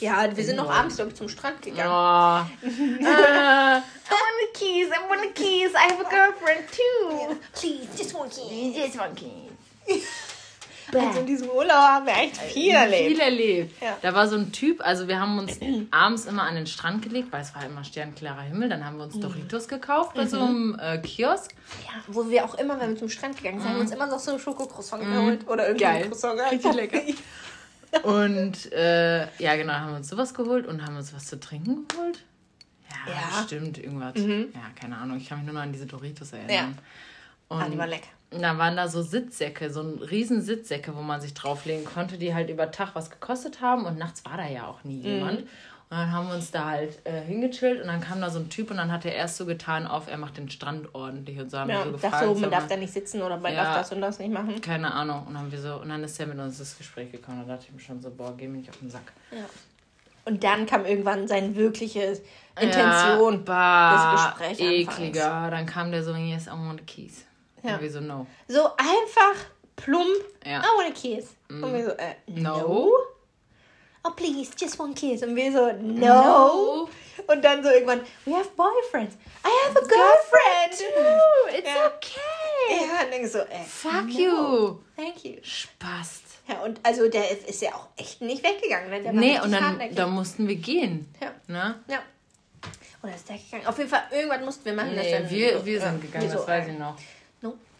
Ja, 0.00 0.36
wir 0.36 0.44
sind 0.44 0.56
noch 0.56 0.70
abends, 0.70 0.96
glaube 0.96 1.10
ich, 1.10 1.16
zum 1.16 1.28
Strand 1.28 1.62
gegangen. 1.62 1.88
Oh. 1.88 2.66
uh, 2.66 3.06
I 3.06 3.80
want 4.10 4.42
a 4.42 4.52
kiss, 4.52 4.90
I 4.90 5.08
want 5.08 5.22
a 5.22 5.32
kiss, 5.32 5.74
I 5.74 5.90
have 5.90 6.00
a 6.00 6.10
girlfriend 6.10 6.68
too. 6.70 7.36
Please, 7.54 7.88
just 7.96 8.14
one 8.14 8.28
kiss. 8.28 8.76
Just 8.76 8.98
one 8.98 9.14
kiss. 9.14 10.04
Also 10.94 11.20
in 11.20 11.26
diesem 11.26 11.48
Urlaub 11.48 11.72
haben 11.72 12.06
wir 12.06 12.14
echt 12.14 12.36
viel 12.36 12.72
erlebt. 12.72 13.08
Viel 13.08 13.20
erlebt. 13.20 13.82
Ja. 13.82 13.96
Da 14.02 14.14
war 14.14 14.28
so 14.28 14.36
ein 14.36 14.52
Typ, 14.52 14.84
also 14.84 15.08
wir 15.08 15.20
haben 15.20 15.38
uns 15.38 15.58
abends 15.90 16.26
immer 16.26 16.44
an 16.44 16.54
den 16.54 16.66
Strand 16.66 17.02
gelegt, 17.02 17.32
weil 17.32 17.42
es 17.42 17.54
war 17.54 17.64
immer 17.64 17.84
sternklarer 17.84 18.42
Himmel. 18.42 18.68
Dann 18.68 18.84
haben 18.84 18.96
wir 18.98 19.04
uns 19.04 19.14
mhm. 19.16 19.22
Doritos 19.22 19.68
gekauft 19.68 20.14
bei 20.14 20.24
mhm. 20.24 20.28
so 20.28 20.40
einem 20.40 20.78
äh, 20.80 20.98
Kiosk. 20.98 21.52
Ja, 21.86 21.92
wo 22.06 22.30
wir 22.30 22.44
auch 22.44 22.54
immer, 22.54 22.80
wenn 22.80 22.90
wir 22.90 22.96
zum 22.96 23.08
Strand 23.08 23.36
gegangen 23.36 23.58
sind, 23.58 23.68
mhm. 23.68 23.70
haben 23.70 23.76
wir 23.76 23.82
uns 23.82 23.92
immer 23.92 24.06
noch 24.06 24.18
so 24.18 24.32
ein 24.32 24.38
Schokocroissant 24.38 25.04
mhm. 25.04 25.12
geholt. 25.12 25.48
Oder 25.48 25.68
irgendwie 25.68 26.08
Croissant. 26.08 26.40
Richtig 26.50 26.72
lecker. 26.74 27.00
und 28.02 28.72
äh, 28.72 29.20
ja, 29.38 29.56
genau, 29.56 29.72
haben 29.72 29.90
wir 29.90 29.96
uns 29.96 30.08
sowas 30.08 30.34
geholt 30.34 30.66
und 30.66 30.84
haben 30.84 30.96
uns 30.96 31.14
was 31.14 31.26
zu 31.26 31.40
trinken 31.40 31.86
geholt. 31.88 32.24
Ja, 33.06 33.12
ja. 33.12 33.42
stimmt, 33.44 33.78
irgendwas. 33.78 34.14
Mhm. 34.14 34.48
Ja, 34.54 34.60
keine 34.80 34.96
Ahnung. 34.96 35.16
Ich 35.16 35.28
kann 35.28 35.38
mich 35.38 35.46
nur 35.46 35.54
noch 35.54 35.62
an 35.62 35.72
diese 35.72 35.86
Doritos 35.86 36.32
erinnern. 36.32 36.50
Ja. 36.50 36.68
Und 37.48 37.62
ah, 37.62 37.68
die 37.68 37.78
war 37.78 37.86
lecker 37.86 38.08
da 38.30 38.58
waren 38.58 38.76
da 38.76 38.88
so 38.88 39.02
Sitzsäcke, 39.02 39.70
so 39.70 39.82
ein 39.82 39.98
riesen 39.98 40.42
Sitzsäcke, 40.42 40.96
wo 40.96 41.02
man 41.02 41.20
sich 41.20 41.34
drauflegen 41.34 41.84
konnte, 41.84 42.18
die 42.18 42.34
halt 42.34 42.50
über 42.50 42.70
Tag 42.70 42.94
was 42.94 43.10
gekostet 43.10 43.60
haben 43.60 43.84
und 43.84 43.98
nachts 43.98 44.24
war 44.24 44.36
da 44.36 44.48
ja 44.48 44.66
auch 44.66 44.82
nie 44.84 45.00
jemand. 45.00 45.40
Mhm. 45.40 45.48
Und 45.88 45.96
dann 45.96 46.10
haben 46.10 46.26
wir 46.26 46.34
uns 46.34 46.50
da 46.50 46.64
halt 46.64 46.98
äh, 47.04 47.20
hingechillt 47.20 47.80
und 47.80 47.86
dann 47.86 48.00
kam 48.00 48.20
da 48.20 48.28
so 48.28 48.40
ein 48.40 48.48
Typ 48.48 48.72
und 48.72 48.78
dann 48.78 48.90
hat 48.90 49.04
er 49.04 49.14
erst 49.14 49.36
so 49.36 49.46
getan 49.46 49.86
auf, 49.86 50.08
er 50.08 50.18
macht 50.18 50.36
den 50.36 50.50
Strand 50.50 50.92
ordentlich 50.96 51.38
und 51.38 51.48
so 51.48 51.60
haben 51.60 51.70
ja, 51.70 51.78
wir 51.78 51.84
so 51.84 51.92
gefragt. 51.92 52.14
Dachte 52.14 52.26
so, 52.26 52.40
man 52.40 52.50
darf 52.50 52.66
da 52.66 52.76
nicht 52.76 52.92
sitzen 52.92 53.22
oder 53.22 53.36
man 53.36 53.54
ja, 53.54 53.62
darf 53.62 53.76
das 53.76 53.92
und 53.92 54.00
das 54.00 54.18
nicht 54.18 54.32
machen. 54.32 54.60
Keine 54.60 54.92
Ahnung. 54.92 55.20
Und 55.20 55.34
dann, 55.34 55.42
haben 55.42 55.52
wir 55.52 55.60
so, 55.60 55.76
und 55.76 55.88
dann 55.88 56.02
ist 56.02 56.18
er 56.18 56.26
mit 56.26 56.38
uns 56.40 56.58
ins 56.58 56.76
Gespräch 56.76 57.12
gekommen. 57.12 57.44
Da 57.46 57.54
dachte 57.54 57.66
ich 57.68 57.74
mir 57.74 57.80
schon 57.80 58.02
so, 58.02 58.10
boah, 58.10 58.36
geh 58.36 58.48
mir 58.48 58.58
nicht 58.58 58.70
auf 58.70 58.78
den 58.78 58.90
Sack. 58.90 59.12
Ja. 59.30 59.44
Und 60.24 60.42
dann 60.42 60.66
kam 60.66 60.84
irgendwann 60.84 61.28
seine 61.28 61.54
wirkliche 61.54 62.20
Intention 62.60 63.34
ja, 63.34 63.40
bah, 63.44 64.12
des 64.12 64.24
Gesprächs. 64.24 64.60
Ekliger. 64.60 65.48
Dann 65.52 65.66
kam 65.66 65.92
der 65.92 66.02
so, 66.02 66.12
yes, 66.16 66.48
I 66.48 66.50
want 66.50 66.84
keys. 66.84 67.25
Ja. 67.62 67.76
Und 67.76 67.90
so, 67.90 68.00
no. 68.00 68.26
So 68.48 68.70
einfach, 68.76 69.44
plump, 69.76 70.24
ja. 70.44 70.60
I 70.60 70.76
want 70.76 70.88
a 70.88 70.92
kiss. 70.92 71.36
Mm. 71.48 71.64
Und 71.64 71.74
wir 71.74 71.84
so, 71.84 71.90
äh, 71.92 72.14
no. 72.26 72.58
no. 72.58 72.92
Oh, 74.04 74.10
please, 74.14 74.52
just 74.56 74.78
one 74.78 74.94
kiss. 74.94 75.22
Und 75.22 75.34
wir 75.34 75.52
so, 75.52 75.72
no. 75.72 76.06
no. 76.06 76.88
Und 77.26 77.44
dann 77.44 77.62
so 77.62 77.70
irgendwann, 77.70 78.02
we 78.24 78.34
have 78.34 78.50
boyfriends. 78.56 79.16
I 79.44 79.48
have 79.66 79.76
a 79.76 79.80
girlfriend. 79.80 80.78
too. 80.78 81.56
It's 81.56 81.68
ja. 81.68 81.86
okay. 81.86 82.70
Ja, 82.70 83.04
und 83.04 83.12
dann 83.12 83.28
so, 83.28 83.38
äh, 83.38 83.64
fuck 83.66 84.06
no. 84.06 84.18
you. 84.18 84.78
Thank 84.96 85.24
you. 85.24 85.36
Spaß. 85.42 86.22
Ja, 86.48 86.60
und 86.62 86.78
also 86.84 87.08
der 87.08 87.30
ist 87.48 87.60
ja 87.60 87.74
auch 87.74 87.88
echt 87.96 88.20
nicht 88.20 88.44
weggegangen. 88.44 88.90
Ne? 88.90 89.02
Der 89.02 89.12
nee, 89.12 89.40
und 89.40 89.50
dann 89.50 89.80
da 89.94 90.06
mussten 90.06 90.46
wir 90.46 90.54
gehen. 90.54 91.12
Ja. 91.20 91.32
Ne? 91.48 91.74
Ja. 91.88 92.02
Oder 93.02 93.14
ist 93.14 93.28
der 93.28 93.38
gegangen? 93.38 93.66
Auf 93.66 93.76
jeden 93.78 93.90
Fall, 93.90 94.04
irgendwann 94.12 94.44
mussten 94.44 94.64
wir 94.64 94.72
machen. 94.72 94.94
Nee, 94.94 95.10
dass 95.10 95.30
wir, 95.30 95.64
wir 95.64 95.80
sind 95.80 96.00
gegangen, 96.00 96.30
das 96.30 96.40
so, 96.40 96.46
weiß 96.46 96.68
ich 96.68 96.78
noch 96.78 96.96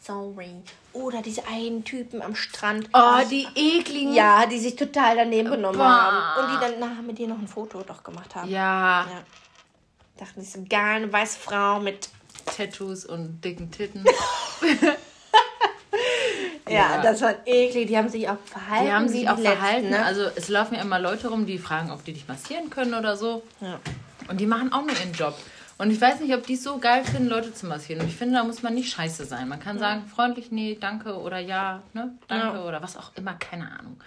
sorry. 0.06 0.62
Oder 0.92 1.22
diese 1.22 1.46
einen 1.46 1.84
Typen 1.84 2.22
am 2.22 2.34
Strand. 2.34 2.88
Oh, 2.92 3.20
die 3.30 3.46
ekligen. 3.54 4.14
Ja, 4.14 4.46
die 4.46 4.58
sich 4.58 4.76
total 4.76 5.16
daneben 5.16 5.50
benommen 5.50 5.78
bah. 5.78 6.36
haben. 6.36 6.44
Und 6.44 6.54
die 6.54 6.60
dann 6.60 6.78
nachher 6.80 7.02
mit 7.02 7.18
dir 7.18 7.28
noch 7.28 7.38
ein 7.38 7.48
Foto 7.48 7.82
doch 7.82 8.02
gemacht 8.02 8.34
haben. 8.34 8.50
Ja. 8.50 9.06
ja. 9.10 9.22
Dachten, 10.16 10.40
sie 10.40 10.50
so 10.50 10.64
geil, 10.68 11.02
eine 11.02 11.12
weiße 11.12 11.38
Frau 11.38 11.80
mit 11.80 12.08
Tattoos 12.46 13.04
und 13.04 13.42
dicken 13.42 13.70
Titten. 13.70 14.04
ja, 16.68 16.72
ja, 16.72 17.02
das 17.02 17.20
war 17.20 17.34
eklig. 17.46 17.88
Die 17.88 17.98
haben 17.98 18.08
sich 18.08 18.28
auch 18.28 18.38
verhalten. 18.44 18.86
Die 18.86 18.92
haben 18.92 19.08
sich 19.08 19.28
auch 19.28 19.38
verhalten. 19.38 19.90
ne? 19.90 20.04
Also 20.04 20.22
es 20.34 20.48
laufen 20.48 20.74
ja 20.76 20.82
immer 20.82 20.98
Leute 20.98 21.28
rum, 21.28 21.44
die 21.44 21.58
fragen, 21.58 21.90
ob 21.90 22.04
die 22.04 22.14
dich 22.14 22.28
massieren 22.28 22.70
können 22.70 22.94
oder 22.94 23.16
so. 23.16 23.42
Ja. 23.60 23.78
Und 24.28 24.40
die 24.40 24.46
machen 24.46 24.72
auch 24.72 24.82
nur 24.82 24.92
ihren 24.92 25.12
Job. 25.12 25.36
Und 25.78 25.90
ich 25.90 26.00
weiß 26.00 26.20
nicht, 26.20 26.34
ob 26.34 26.46
die 26.46 26.54
es 26.54 26.62
so 26.62 26.78
geil 26.78 27.04
finden, 27.04 27.28
Leute 27.28 27.52
zu 27.52 27.66
massieren. 27.66 28.02
Und 28.02 28.08
ich 28.08 28.16
finde, 28.16 28.36
da 28.36 28.44
muss 28.44 28.62
man 28.62 28.74
nicht 28.74 28.90
scheiße 28.90 29.26
sein. 29.26 29.48
Man 29.48 29.60
kann 29.60 29.76
ja. 29.76 29.80
sagen, 29.80 30.06
freundlich, 30.06 30.50
nee, 30.50 30.76
danke 30.80 31.18
oder 31.18 31.38
ja, 31.38 31.82
ne, 31.92 32.16
danke 32.28 32.56
ja. 32.58 32.64
oder 32.64 32.82
was 32.82 32.96
auch 32.96 33.12
immer, 33.14 33.34
keine 33.34 33.70
Ahnung. 33.78 33.98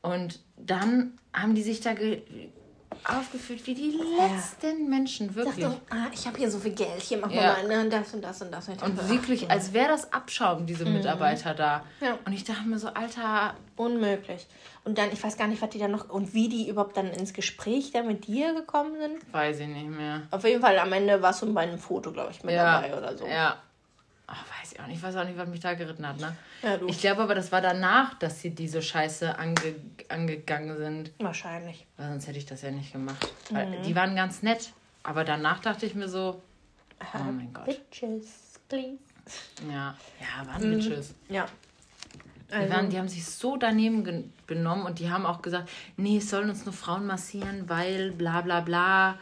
Und 0.00 0.40
dann 0.56 1.18
haben 1.32 1.54
die 1.54 1.62
sich 1.62 1.80
da 1.80 1.94
aufgeführt 3.04 3.66
wie 3.66 3.74
die 3.74 3.90
letzten 4.18 4.84
ja. 4.84 4.88
Menschen, 4.88 5.34
wirklich. 5.34 5.64
Dachte, 5.64 5.80
ah, 5.90 6.06
ich 6.12 6.26
habe 6.26 6.38
hier 6.38 6.50
so 6.50 6.58
viel 6.58 6.72
Geld, 6.72 7.00
hier 7.00 7.18
machen 7.18 7.34
wir 7.34 7.42
ja. 7.42 7.52
mal 7.52 7.66
ne, 7.66 7.88
das 7.88 8.14
und 8.14 8.22
das 8.22 8.42
und 8.42 8.52
das. 8.52 8.68
Und, 8.68 8.82
und 8.82 9.08
wirklich, 9.08 9.50
als 9.50 9.72
wäre 9.72 9.88
das 9.88 10.12
Abschaum, 10.12 10.66
diese 10.66 10.84
mhm. 10.84 10.94
Mitarbeiter 10.94 11.54
da. 11.54 11.84
Ja. 12.00 12.18
Und 12.24 12.32
ich 12.32 12.44
dachte 12.44 12.62
mir 12.62 12.78
so, 12.78 12.88
Alter. 12.88 13.54
Unmöglich. 13.74 14.46
Und 14.84 14.98
dann, 14.98 15.10
ich 15.12 15.24
weiß 15.24 15.36
gar 15.38 15.48
nicht, 15.48 15.62
was 15.62 15.70
die 15.70 15.78
dann 15.78 15.92
noch 15.92 16.10
und 16.10 16.34
wie 16.34 16.48
die 16.48 16.68
überhaupt 16.68 16.96
dann 16.96 17.10
ins 17.10 17.32
Gespräch 17.32 17.90
da 17.90 18.02
mit 18.02 18.26
dir 18.26 18.54
gekommen 18.54 18.92
sind. 19.00 19.32
Weiß 19.32 19.60
ich 19.60 19.66
nicht 19.66 19.88
mehr. 19.88 20.22
Auf 20.30 20.44
jeden 20.44 20.60
Fall 20.60 20.78
am 20.78 20.92
Ende 20.92 21.22
warst 21.22 21.42
du 21.42 21.52
bei 21.52 21.62
einem 21.62 21.78
Foto, 21.78 22.12
glaube 22.12 22.30
ich, 22.32 22.44
mit 22.44 22.54
dabei 22.54 22.96
oder 22.96 23.16
so. 23.16 23.26
Ja. 23.26 23.56
Oh, 24.32 24.60
weiß 24.60 24.72
ich 24.72 24.80
auch 24.80 24.86
nicht. 24.86 24.96
Ich 24.96 25.02
weiß 25.02 25.16
auch 25.16 25.24
nicht, 25.24 25.36
was 25.36 25.48
mich 25.48 25.60
da 25.60 25.74
geritten 25.74 26.06
hat, 26.06 26.18
ne? 26.18 26.34
Ja. 26.62 26.78
Ich 26.86 27.00
glaube 27.00 27.22
aber, 27.22 27.34
das 27.34 27.52
war 27.52 27.60
danach, 27.60 28.14
dass 28.14 28.40
sie 28.40 28.54
diese 28.54 28.80
Scheiße 28.80 29.38
ange 29.38 29.76
angegangen 30.08 30.76
sind. 30.78 31.10
Wahrscheinlich. 31.18 31.86
Weil 31.98 32.08
sonst 32.10 32.28
hätte 32.28 32.38
ich 32.38 32.46
das 32.46 32.62
ja 32.62 32.70
nicht 32.70 32.92
gemacht. 32.92 33.30
Mhm. 33.50 33.82
Die 33.82 33.94
waren 33.94 34.16
ganz 34.16 34.42
nett. 34.42 34.72
Aber 35.02 35.24
danach 35.24 35.60
dachte 35.60 35.84
ich 35.84 35.94
mir 35.94 36.08
so, 36.08 36.40
oh 37.00 37.18
mein 37.18 37.52
Gott. 37.52 37.66
Bitches, 37.66 38.60
please. 38.68 38.98
Ja, 39.70 39.96
ja, 40.20 40.46
waren 40.46 40.66
mhm. 40.66 40.76
Bitches. 40.76 41.14
Ja. 41.28 41.46
Also. 42.50 42.66
Die, 42.66 42.72
waren, 42.72 42.90
die 42.90 42.98
haben 42.98 43.08
sich 43.08 43.26
so 43.26 43.56
daneben 43.56 44.30
genommen 44.46 44.86
und 44.86 44.98
die 44.98 45.10
haben 45.10 45.26
auch 45.26 45.42
gesagt, 45.42 45.70
nee, 45.96 46.18
es 46.18 46.30
sollen 46.30 46.48
uns 46.48 46.64
nur 46.64 46.74
Frauen 46.74 47.06
massieren, 47.06 47.68
weil 47.68 48.12
bla 48.12 48.40
bla 48.40 48.60
bla 48.60 49.18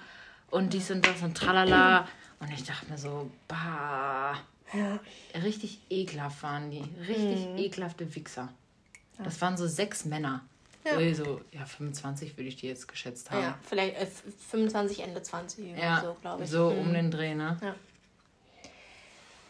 und 0.51 0.73
dies 0.73 0.91
und 0.91 1.07
das 1.07 1.23
und 1.23 1.37
tralala. 1.37 2.07
Und 2.39 2.51
ich 2.53 2.65
dachte 2.65 2.91
mir 2.91 2.99
so, 2.99 3.31
bah. 3.49 4.37
Ja. 4.73 5.01
Richtig 5.43 5.81
ekelhaft 5.91 6.43
waren 6.43 6.71
die. 6.71 6.85
Richtig 7.07 7.47
mhm. 7.49 7.57
ekelhafte 7.59 8.15
Wichser. 8.15 8.49
Das 9.23 9.41
waren 9.41 9.57
so 9.57 9.67
sechs 9.67 10.05
Männer. 10.05 10.43
Ja. 10.85 10.93
Also, 10.93 11.43
ja, 11.53 11.67
25 11.67 12.37
würde 12.39 12.49
ich 12.49 12.57
die 12.57 12.67
jetzt 12.67 12.89
geschätzt 12.89 13.31
haben. 13.31 13.43
Ja, 13.43 13.59
vielleicht 13.63 13.97
äh, 13.97 14.07
25, 14.07 15.01
Ende 15.01 15.23
20 15.23 15.77
ja, 15.77 16.01
so, 16.01 16.17
glaube 16.21 16.45
ich. 16.45 16.51
So 16.51 16.71
mhm. 16.71 16.79
um 16.79 16.93
den 16.95 17.11
Dreh, 17.11 17.35
ne? 17.35 17.59
Ja. 17.61 17.75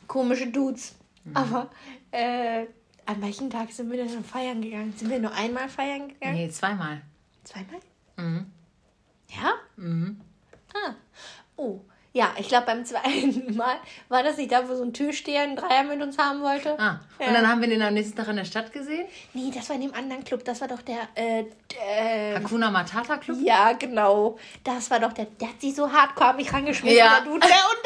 Komische 0.09 0.49
Dudes. 0.49 0.97
Mhm. 1.25 1.37
Aber 1.37 1.71
äh, 2.11 2.67
an 3.07 3.23
welchem 3.23 3.49
Tag 3.49 3.71
sind 3.71 3.91
wir 3.91 4.05
denn 4.05 4.25
feiern 4.25 4.61
gegangen? 4.61 4.93
Sind 4.97 5.09
wir 5.09 5.21
nur 5.21 5.33
einmal 5.33 5.69
feiern 5.69 6.09
gegangen? 6.09 6.35
Nee, 6.35 6.51
zweimal. 6.51 7.03
Zweimal? 7.45 7.81
Mhm. 8.17 8.47
Ja? 9.29 9.53
Mhm. 9.77 10.21
Ah. 10.75 10.95
Oh, 11.57 11.81
ja, 12.13 12.35
ich 12.39 12.49
glaube 12.49 12.67
beim 12.67 12.85
zweiten 12.85 13.55
Mal 13.57 13.77
war 14.09 14.23
das 14.23 14.37
nicht 14.37 14.51
da, 14.51 14.69
wo 14.69 14.75
so 14.75 14.83
ein 14.83 14.93
Türsteher 14.93 15.43
einen 15.43 15.55
Dreier 15.55 15.85
mit 15.85 16.03
uns 16.03 16.19
haben 16.19 16.43
wollte. 16.43 16.79
Ah, 16.79 17.01
ja. 17.21 17.29
und 17.29 17.35
dann 17.35 17.49
haben 17.49 17.61
wir 17.61 17.69
den 17.69 17.81
am 17.83 17.95
nächsten 17.95 18.17
Tag 18.17 18.29
in 18.29 18.37
der 18.37 18.45
Stadt 18.45 18.73
gesehen? 18.73 19.07
Nee, 19.33 19.53
das 19.55 19.69
war 19.69 19.77
in 19.77 19.83
dem 19.83 19.95
anderen 19.95 20.25
Club. 20.25 20.45
Das 20.45 20.61
war 20.61 20.67
doch 20.67 20.83
der... 20.83 21.09
Äh, 21.15 21.45
äh, 21.89 22.35
Hakuna 22.35 22.71
Matata 22.71 23.17
Club? 23.19 23.39
Ja, 23.43 23.73
genau. 23.73 24.39
Das 24.65 24.91
war 24.91 24.99
doch 24.99 25.13
der... 25.13 25.27
Der 25.27 25.51
hat 25.51 25.61
sich 25.61 25.75
so 25.75 25.91
hardcore 25.91 26.31
an 26.31 26.37
mich 26.37 26.53
rangeschmissen, 26.53 26.99
ja. 26.99 27.21
der 27.21 27.25
Dude. 27.25 27.35
und 27.35 27.43
dann... 27.45 27.51
und 27.51 27.85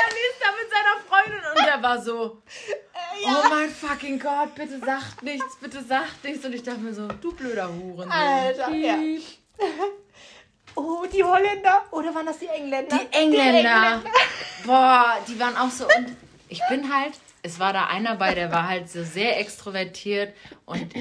dann 0.00 0.10
ist 0.10 0.42
er 0.42 0.52
mit 0.52 0.70
seiner 0.70 0.96
Freundin 1.08 1.50
und 1.56 1.66
der 1.66 1.82
war 1.82 2.02
so... 2.02 2.42
Äh, 2.68 3.22
ja. 3.22 3.42
Oh 3.42 3.48
mein 3.48 3.70
fucking 3.70 4.18
Gott, 4.18 4.54
bitte 4.54 4.78
sagt 4.80 5.22
nichts, 5.22 5.56
bitte 5.56 5.82
sagt 5.82 6.24
nichts. 6.24 6.44
Und 6.44 6.54
ich 6.54 6.62
dachte 6.62 6.80
mir 6.80 6.92
so, 6.92 7.08
du 7.08 7.32
blöder 7.32 7.70
Huren. 7.72 8.10
Alter, 8.10 8.70
ja. 8.70 8.98
Oh, 10.76 11.04
die 11.12 11.24
Holländer. 11.24 11.84
Oder 11.90 12.14
waren 12.14 12.26
das 12.26 12.38
die 12.38 12.46
Engländer? 12.46 12.96
Die 12.96 13.16
Engländer. 13.16 13.52
Die 13.52 13.58
Engländer. 13.58 14.02
Boah, 14.66 15.16
die 15.26 15.40
waren 15.40 15.56
auch 15.56 15.70
so. 15.70 15.84
Und 15.84 16.16
ich 16.48 16.60
bin 16.68 16.94
halt, 16.94 17.14
es 17.42 17.58
war 17.58 17.72
da 17.72 17.86
einer 17.86 18.16
bei, 18.16 18.34
der 18.34 18.52
war 18.52 18.68
halt 18.68 18.88
so 18.88 19.02
sehr 19.02 19.40
extrovertiert 19.40 20.34
und. 20.64 20.94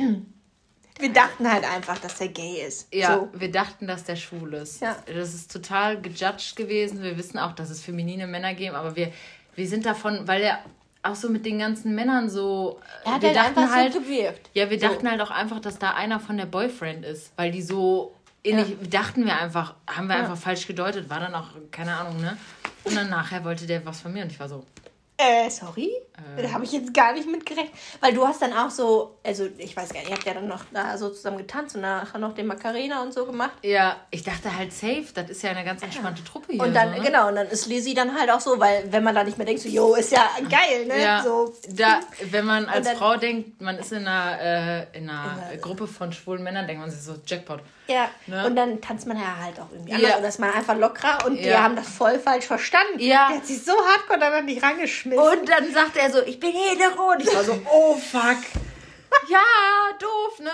Wir 0.97 1.11
dachten 1.11 1.51
halt 1.51 1.65
einfach, 1.65 1.99
dass 1.99 2.19
der 2.19 2.29
gay 2.29 2.65
ist. 2.65 2.93
Ja, 2.93 3.17
so. 3.17 3.29
wir 3.33 3.51
dachten, 3.51 3.85
dass 3.85 4.05
der 4.05 4.15
schwul 4.15 4.53
ist. 4.53 4.81
Ja. 4.81 4.95
Das 5.05 5.33
ist 5.33 5.51
total 5.51 6.01
gejudged 6.01 6.55
gewesen. 6.55 7.03
Wir 7.03 7.17
wissen 7.17 7.37
auch, 7.37 7.51
dass 7.51 7.69
es 7.69 7.83
feminine 7.83 8.27
Männer 8.27 8.53
geben, 8.53 8.75
aber 8.75 8.95
wir, 8.95 9.11
wir 9.55 9.67
sind 9.67 9.85
davon, 9.85 10.25
weil 10.25 10.41
er 10.41 10.59
auch 11.03 11.15
so 11.15 11.29
mit 11.29 11.45
den 11.45 11.59
ganzen 11.59 11.95
Männern 11.95 12.29
so. 12.29 12.79
Er 13.03 13.15
hat 13.15 13.21
wir 13.21 13.29
halt 13.29 13.37
dachten 13.37 13.59
einfach 13.59 13.75
halt, 13.75 13.93
so 13.93 13.99
gewirkt. 13.99 14.49
Ja, 14.53 14.69
wir 14.69 14.79
so. 14.79 14.87
dachten 14.87 15.09
halt 15.09 15.19
auch 15.19 15.31
einfach, 15.31 15.59
dass 15.59 15.77
da 15.79 15.91
einer 15.91 16.21
von 16.21 16.37
der 16.37 16.45
Boyfriend 16.45 17.03
ist, 17.03 17.33
weil 17.35 17.51
die 17.51 17.61
so 17.61 18.14
ähnlich, 18.45 18.69
ja. 18.69 18.87
dachten 18.89 19.25
wir 19.25 19.37
einfach, 19.37 19.75
haben 19.87 20.07
wir 20.07 20.15
ja. 20.15 20.21
einfach 20.21 20.37
falsch 20.37 20.67
gedeutet, 20.67 21.09
war 21.09 21.19
dann 21.19 21.33
auch, 21.35 21.49
keine 21.71 21.95
Ahnung, 21.95 22.21
ne? 22.21 22.37
Und 22.83 22.95
dann 22.95 23.09
nachher 23.09 23.43
wollte 23.43 23.65
der 23.65 23.85
was 23.85 24.01
von 24.01 24.13
mir 24.13 24.23
und 24.23 24.31
ich 24.31 24.39
war 24.39 24.47
so, 24.47 24.63
äh, 25.17 25.49
sorry? 25.49 25.91
Äh. 26.37 26.43
Da 26.43 26.51
habe 26.51 26.65
ich 26.65 26.73
jetzt 26.73 26.93
gar 26.93 27.13
nicht 27.13 27.29
mitgerechnet. 27.29 27.73
Weil 28.01 28.13
du 28.13 28.27
hast 28.27 28.41
dann 28.41 28.51
auch 28.51 28.69
so, 28.69 29.17
also 29.23 29.47
ich 29.57 29.75
weiß 29.75 29.93
gar 29.93 30.01
nicht, 30.01 30.09
ihr 30.09 30.15
habt 30.15 30.25
ja 30.25 30.33
dann 30.33 30.47
noch 30.47 30.65
da 30.73 30.97
so 30.97 31.09
zusammen 31.09 31.37
getanzt 31.37 31.75
und 31.75 31.81
nachher 31.81 32.19
noch 32.19 32.33
den 32.33 32.47
Macarena 32.47 33.01
und 33.01 33.13
so 33.13 33.25
gemacht. 33.25 33.53
Ja, 33.61 33.95
ich 34.11 34.23
dachte 34.23 34.55
halt 34.55 34.73
safe, 34.73 35.05
das 35.13 35.29
ist 35.29 35.41
ja 35.41 35.51
eine 35.51 35.63
ganz 35.63 35.81
entspannte 35.83 36.21
ja. 36.21 36.27
Truppe 36.27 36.53
hier. 36.53 36.61
Und 36.61 36.73
dann, 36.73 36.93
so, 36.93 36.99
ne? 36.99 37.05
genau, 37.05 37.29
und 37.29 37.35
dann 37.35 37.47
ist 37.47 37.65
Lizzie 37.67 37.93
dann 37.93 38.13
halt 38.13 38.29
auch 38.29 38.41
so, 38.41 38.59
weil 38.59 38.91
wenn 38.91 39.03
man 39.03 39.15
da 39.15 39.23
nicht 39.23 39.37
mehr 39.37 39.47
denkt, 39.47 39.61
so, 39.61 39.69
yo, 39.69 39.95
ist 39.95 40.11
ja 40.11 40.27
geil, 40.49 40.85
ne? 40.85 41.01
Ja, 41.01 41.23
so. 41.23 41.53
da, 41.69 42.01
wenn 42.31 42.45
man 42.45 42.65
als 42.65 42.85
dann, 42.85 42.97
Frau 42.97 43.15
denkt, 43.15 43.61
man 43.61 43.77
ist 43.77 43.93
in 43.93 44.05
einer, 44.05 44.41
äh, 44.41 44.97
in 44.97 45.09
einer 45.09 45.51
in 45.53 45.61
Gruppe 45.61 45.87
von 45.87 46.11
schwulen 46.11 46.43
Männern, 46.43 46.67
denkt 46.67 46.81
man 46.81 46.91
sich 46.91 47.01
so, 47.01 47.15
Jackpot. 47.25 47.61
Ja, 47.87 48.09
ne? 48.25 48.47
und 48.47 48.55
dann 48.55 48.81
tanzt 48.81 49.05
man 49.05 49.17
ja 49.17 49.37
halt 49.43 49.59
auch 49.59 49.71
irgendwie 49.71 49.93
anders. 49.93 50.09
Ja. 50.09 50.17
Oder 50.17 50.27
ist 50.27 50.39
man 50.39 50.51
einfach 50.51 50.75
lockerer 50.75 51.25
und 51.25 51.35
ja. 51.35 51.43
die 51.43 51.55
haben 51.55 51.75
das 51.75 51.87
voll 51.87 52.17
falsch 52.19 52.45
verstanden. 52.45 52.99
Ja. 52.99 53.27
Der 53.29 53.37
hat 53.37 53.45
sich 53.45 53.63
so 53.63 53.73
hardcore 53.73 54.19
dann 54.19 54.33
an 54.33 54.47
dich 54.47 54.61
rangeschmissen. 54.61 55.23
Und 55.23 55.47
dann 55.47 55.71
sagt 55.71 55.97
er 55.97 56.11
so, 56.11 56.21
ich 56.23 56.39
bin 56.39 56.51
hetero. 56.51 57.11
Und 57.11 57.21
ich 57.21 57.33
war 57.33 57.43
so, 57.43 57.59
oh 57.71 57.95
fuck. 57.95 58.37
ja, 59.27 59.39
doof, 59.99 60.39
ne? 60.39 60.51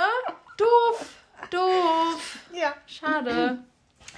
Doof. 0.58 1.06
Doof. 1.50 2.38
Ja. 2.54 2.74
Schade. 2.86 3.60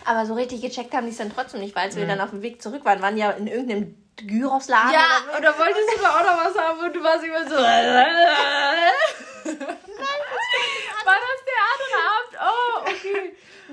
Aber 0.05 0.25
so 0.25 0.33
richtig 0.33 0.61
gecheckt 0.61 0.93
haben 0.93 1.05
die 1.05 1.11
es 1.11 1.17
dann 1.17 1.33
trotzdem 1.33 1.61
nicht, 1.61 1.75
weil 1.75 1.83
als 1.83 1.95
wir 1.95 2.05
dann 2.05 2.19
auf 2.19 2.31
dem 2.31 2.41
Weg 2.41 2.61
zurück 2.61 2.83
waren, 2.83 3.01
waren 3.01 3.17
ja 3.17 3.31
in 3.31 3.47
irgendeinem 3.47 3.95
Gyros-Laden. 4.17 4.93
Ja, 4.93 5.05
oder, 5.29 5.49
oder 5.49 5.59
wolltest 5.59 5.89
du 5.95 6.01
da 6.01 6.09
auch 6.09 6.23
noch 6.23 6.45
was 6.45 6.57
haben 6.57 6.79
und 6.79 6.93
du 6.93 7.03
warst 7.03 7.23
immer 7.23 7.47
so. 7.47 7.55
War 11.05 11.15
das 11.19 11.39
der 11.49 11.59
andere 11.73 11.97
Abend? 12.13 12.33
Oh, 12.41 12.83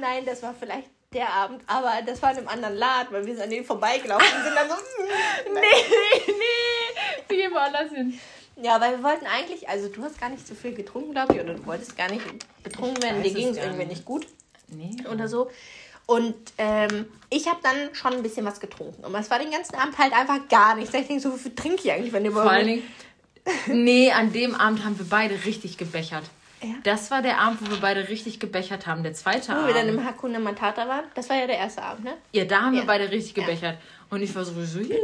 Nein, 0.00 0.24
das 0.24 0.42
war 0.42 0.54
vielleicht 0.54 0.88
der 1.12 1.28
Abend, 1.28 1.62
aber 1.66 2.02
das 2.06 2.22
war 2.22 2.30
in 2.32 2.38
einem 2.38 2.48
anderen 2.48 2.76
Laden, 2.76 3.12
weil 3.12 3.26
wir 3.26 3.34
sind 3.34 3.42
an 3.42 3.50
denen 3.50 3.64
vorbeigelaufen 3.64 4.26
und 4.36 4.44
sind 4.44 4.54
dann 4.54 4.68
so. 4.68 4.74
nee, 5.54 5.60
nee, 5.60 6.22
nee. 6.26 7.26
Wir 7.28 7.36
gehen 7.36 7.52
woanders 7.52 7.90
hin. 7.90 8.18
Ja, 8.62 8.80
weil 8.80 8.96
wir 8.96 9.02
wollten 9.02 9.26
eigentlich, 9.26 9.68
also 9.68 9.88
du 9.88 10.02
hast 10.02 10.20
gar 10.20 10.28
nicht 10.28 10.46
so 10.46 10.54
viel 10.54 10.74
getrunken, 10.74 11.12
glaube 11.12 11.34
ich, 11.34 11.40
oder 11.40 11.54
du 11.54 11.66
wolltest 11.66 11.96
gar 11.96 12.10
nicht 12.10 12.22
betrunken 12.62 13.02
werden, 13.02 13.22
dir 13.22 13.32
ging 13.32 13.48
es 13.48 13.56
irgendwie 13.56 13.86
nicht 13.86 14.04
gut. 14.04 14.26
Nee. 14.68 14.96
Oder 15.10 15.28
so. 15.28 15.50
Und 16.06 16.34
ähm, 16.58 17.06
ich 17.30 17.46
habe 17.48 17.60
dann 17.62 17.94
schon 17.94 18.14
ein 18.14 18.22
bisschen 18.22 18.44
was 18.44 18.60
getrunken. 18.60 19.04
Und 19.04 19.14
es 19.14 19.30
war 19.30 19.38
den 19.38 19.50
ganzen 19.50 19.76
Abend 19.76 19.96
halt 19.96 20.12
einfach 20.12 20.48
gar 20.48 20.74
nichts. 20.74 20.92
Ich 20.92 21.06
denke 21.06 21.22
so, 21.22 21.34
wie 21.34 21.38
viel 21.38 21.54
trinke 21.54 21.82
ich 21.84 21.92
eigentlich, 21.92 22.12
wenn 22.12 22.24
ihr 22.24 22.32
Vor 22.32 22.50
allen 22.50 22.66
Dingen, 22.66 22.82
nee, 23.66 24.10
an 24.10 24.32
dem 24.32 24.54
Abend 24.54 24.84
haben 24.84 24.98
wir 24.98 25.06
beide 25.08 25.44
richtig 25.44 25.78
gebechert. 25.78 26.24
Ja. 26.62 26.74
Das 26.82 27.10
war 27.10 27.22
der 27.22 27.38
Abend, 27.38 27.62
wo 27.62 27.70
wir 27.70 27.80
beide 27.80 28.08
richtig 28.08 28.38
gebechert 28.38 28.86
haben. 28.86 29.02
Der 29.02 29.14
zweite 29.14 29.48
wo 29.48 29.52
Abend. 29.52 29.64
Wo 29.64 29.66
wir 29.68 29.74
dann 29.74 29.88
im 29.88 30.04
Hakuna 30.04 30.38
Matata 30.38 30.86
waren. 30.86 31.04
Das 31.14 31.28
war 31.30 31.36
ja 31.36 31.46
der 31.46 31.58
erste 31.58 31.82
Abend, 31.82 32.04
ne? 32.04 32.14
Ja, 32.32 32.44
da 32.44 32.62
haben 32.62 32.74
ja. 32.74 32.82
wir 32.82 32.86
beide 32.86 33.10
richtig 33.10 33.34
gebechert. 33.34 33.78
Und 34.10 34.22
ich 34.22 34.34
war 34.34 34.44
so, 34.44 34.52
so 34.64 34.78
yeah. 34.80 34.98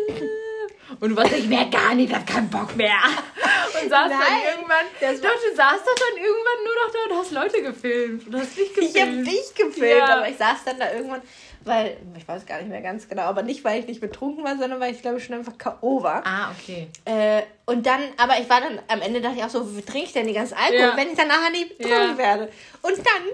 Und 1.01 1.11
du 1.11 1.17
warst 1.17 1.33
ich 1.33 1.49
mehr 1.49 1.67
gar 1.67 1.95
nicht, 1.95 2.11
ich 2.11 2.17
hab 2.17 2.27
keinen 2.27 2.49
Bock 2.49 2.77
mehr. 2.77 2.99
Und 3.83 3.91
saß 3.91 4.09
Nein, 4.09 4.19
dann 4.21 4.55
irgendwann, 4.55 4.87
das 5.01 5.21
doch, 5.21 5.29
du 5.29 5.57
saßt 5.57 5.85
doch 5.85 5.95
dann 5.95 6.17
irgendwann 6.17 6.65
nur 6.65 6.75
noch 6.75 6.93
da 6.93 7.15
und 7.15 7.21
hast 7.21 7.33
Leute 7.33 7.63
gefilmt. 7.63 8.33
Du 8.33 8.39
hast 8.39 8.57
dich 8.57 8.73
gefilmt. 8.73 8.95
Ich 8.95 9.03
hab 9.03 9.25
dich 9.25 9.55
gefilmt, 9.55 10.09
ja. 10.09 10.17
aber 10.17 10.29
ich 10.29 10.37
saß 10.37 10.65
dann 10.65 10.79
da 10.79 10.93
irgendwann 10.93 11.23
weil, 11.67 11.97
ich 12.17 12.27
weiß 12.27 12.47
gar 12.47 12.59
nicht 12.59 12.69
mehr 12.69 12.81
ganz 12.81 13.09
genau, 13.09 13.23
aber 13.23 13.43
nicht, 13.43 13.65
weil 13.65 13.81
ich 13.81 13.87
nicht 13.87 14.01
betrunken 14.01 14.45
war, 14.45 14.57
sondern 14.57 14.81
weil 14.81 14.95
ich, 14.95 15.03
glaube 15.03 15.19
ich, 15.19 15.25
schon 15.25 15.35
einfach 15.35 15.59
K.O. 15.59 16.03
war. 16.03 16.25
Ah, 16.25 16.53
okay. 16.53 16.89
Äh, 17.05 17.43
und 17.67 17.87
dann, 17.87 18.01
aber 18.17 18.39
ich 18.41 18.49
war 18.49 18.61
dann, 18.61 18.81
am 18.89 19.03
Ende 19.03 19.21
dachte 19.21 19.37
ich 19.39 19.45
auch 19.45 19.51
so, 19.51 19.77
wie 19.77 19.83
trinke 19.83 20.07
ich 20.07 20.13
denn 20.13 20.27
die 20.27 20.33
ganze 20.33 20.57
Alkohol, 20.57 20.79
ja. 20.79 20.97
wenn 20.97 21.09
ich 21.09 21.17
dann 21.17 21.29
nachher 21.29 21.51
nicht 21.51 21.77
betrunken 21.77 22.11
ja. 22.11 22.19
werde? 22.19 22.53
Und 22.83 22.99
dann 22.99 23.25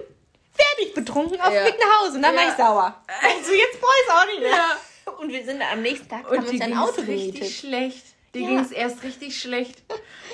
werde 0.55 0.81
ich 0.81 0.93
betrunken 0.93 1.39
auf 1.39 1.49
dem 1.49 1.65
Weg 1.65 1.77
nach 1.79 2.01
Hause 2.01 2.15
und 2.17 2.21
dann 2.21 2.35
war 2.35 2.47
ich 2.47 2.53
sauer. 2.53 3.03
Also 3.21 3.53
jetzt 3.53 3.79
brauche 3.79 3.93
ich 4.01 4.07
es 4.07 4.13
auch 4.13 4.25
nicht 4.27 4.41
mehr. 4.41 5.19
Und 5.19 5.29
wir 5.29 5.43
sind 5.43 5.59
dann 5.59 5.73
am 5.73 5.81
nächsten 5.81 6.07
Tag, 6.07 6.29
und 6.29 6.37
haben 6.37 6.47
uns 6.47 6.61
ein 6.61 6.77
Auto 6.77 7.01
richtig 7.01 7.57
schlecht. 7.57 8.12
Dir 8.33 8.41
ja. 8.41 8.47
ging 8.47 8.59
es 8.59 8.71
erst 8.71 9.03
richtig 9.03 9.39
schlecht. 9.39 9.83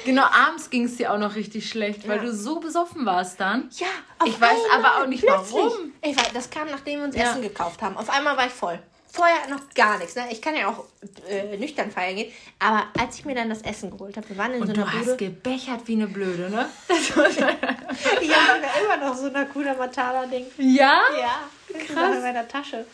Genau, 0.06 0.24
abends 0.24 0.70
ging 0.70 0.86
es 0.86 0.96
dir 0.96 1.12
auch 1.12 1.18
noch 1.18 1.36
richtig 1.36 1.70
schlecht, 1.70 2.08
weil 2.08 2.18
ja. 2.18 2.24
du 2.24 2.34
so 2.34 2.62
besoffen 2.62 3.06
warst 3.06 3.42
dann. 3.42 3.70
Ja, 3.78 3.88
Ich 4.26 4.40
weiß 4.40 4.58
aber 4.74 5.02
auch 5.04 5.08
nicht 5.08 5.26
plötzlich. 5.26 5.54
warum. 5.54 5.94
Ich 6.02 6.16
weiß, 6.16 6.32
das 6.34 6.50
kam, 6.50 6.70
nachdem 6.70 7.00
wir 7.00 7.06
uns 7.08 7.16
ja. 7.16 7.24
Essen 7.24 7.42
gekauft 7.42 7.82
haben. 7.82 7.98
Auf 7.98 8.10
einmal 8.10 8.38
war 8.38 8.48
ich 8.48 8.54
voll. 8.54 8.80
Vorher 9.12 9.50
noch 9.50 9.68
gar 9.74 9.98
nichts. 9.98 10.16
Ne? 10.16 10.24
Ich 10.32 10.42
kann 10.42 10.56
ja 10.56 10.70
auch 10.70 10.86
äh, 11.28 11.58
nüchtern 11.58 11.92
feiern 11.92 12.16
gehen. 12.16 12.32
Aber 12.60 12.86
als 12.98 13.18
ich 13.18 13.26
mir 13.26 13.36
dann 13.36 13.50
das 13.50 13.64
Essen 13.64 13.90
geholt 13.92 14.16
habe, 14.16 14.30
wir 14.30 14.38
waren 14.38 14.54
in 14.54 14.62
Und 14.62 14.68
so 14.68 14.74
einer 14.74 14.86
du 14.86 14.98
Bude. 14.98 15.12
hast 15.12 15.18
gebechert 15.18 15.82
wie 15.86 15.94
eine 15.94 16.08
Blöde, 16.08 16.50
ne? 16.50 16.70
ich 16.88 17.12
habe 17.12 18.62
immer 18.84 19.08
noch 19.08 19.18
so 19.18 19.26
eine 19.26 19.46
cooler 19.48 19.76
Matala-Ding. 19.76 20.46
Ja? 20.58 21.02
Ja. 21.20 21.80
Krass. 21.86 22.16
in 22.16 22.22
meiner 22.22 22.48
Tasche. 22.48 22.86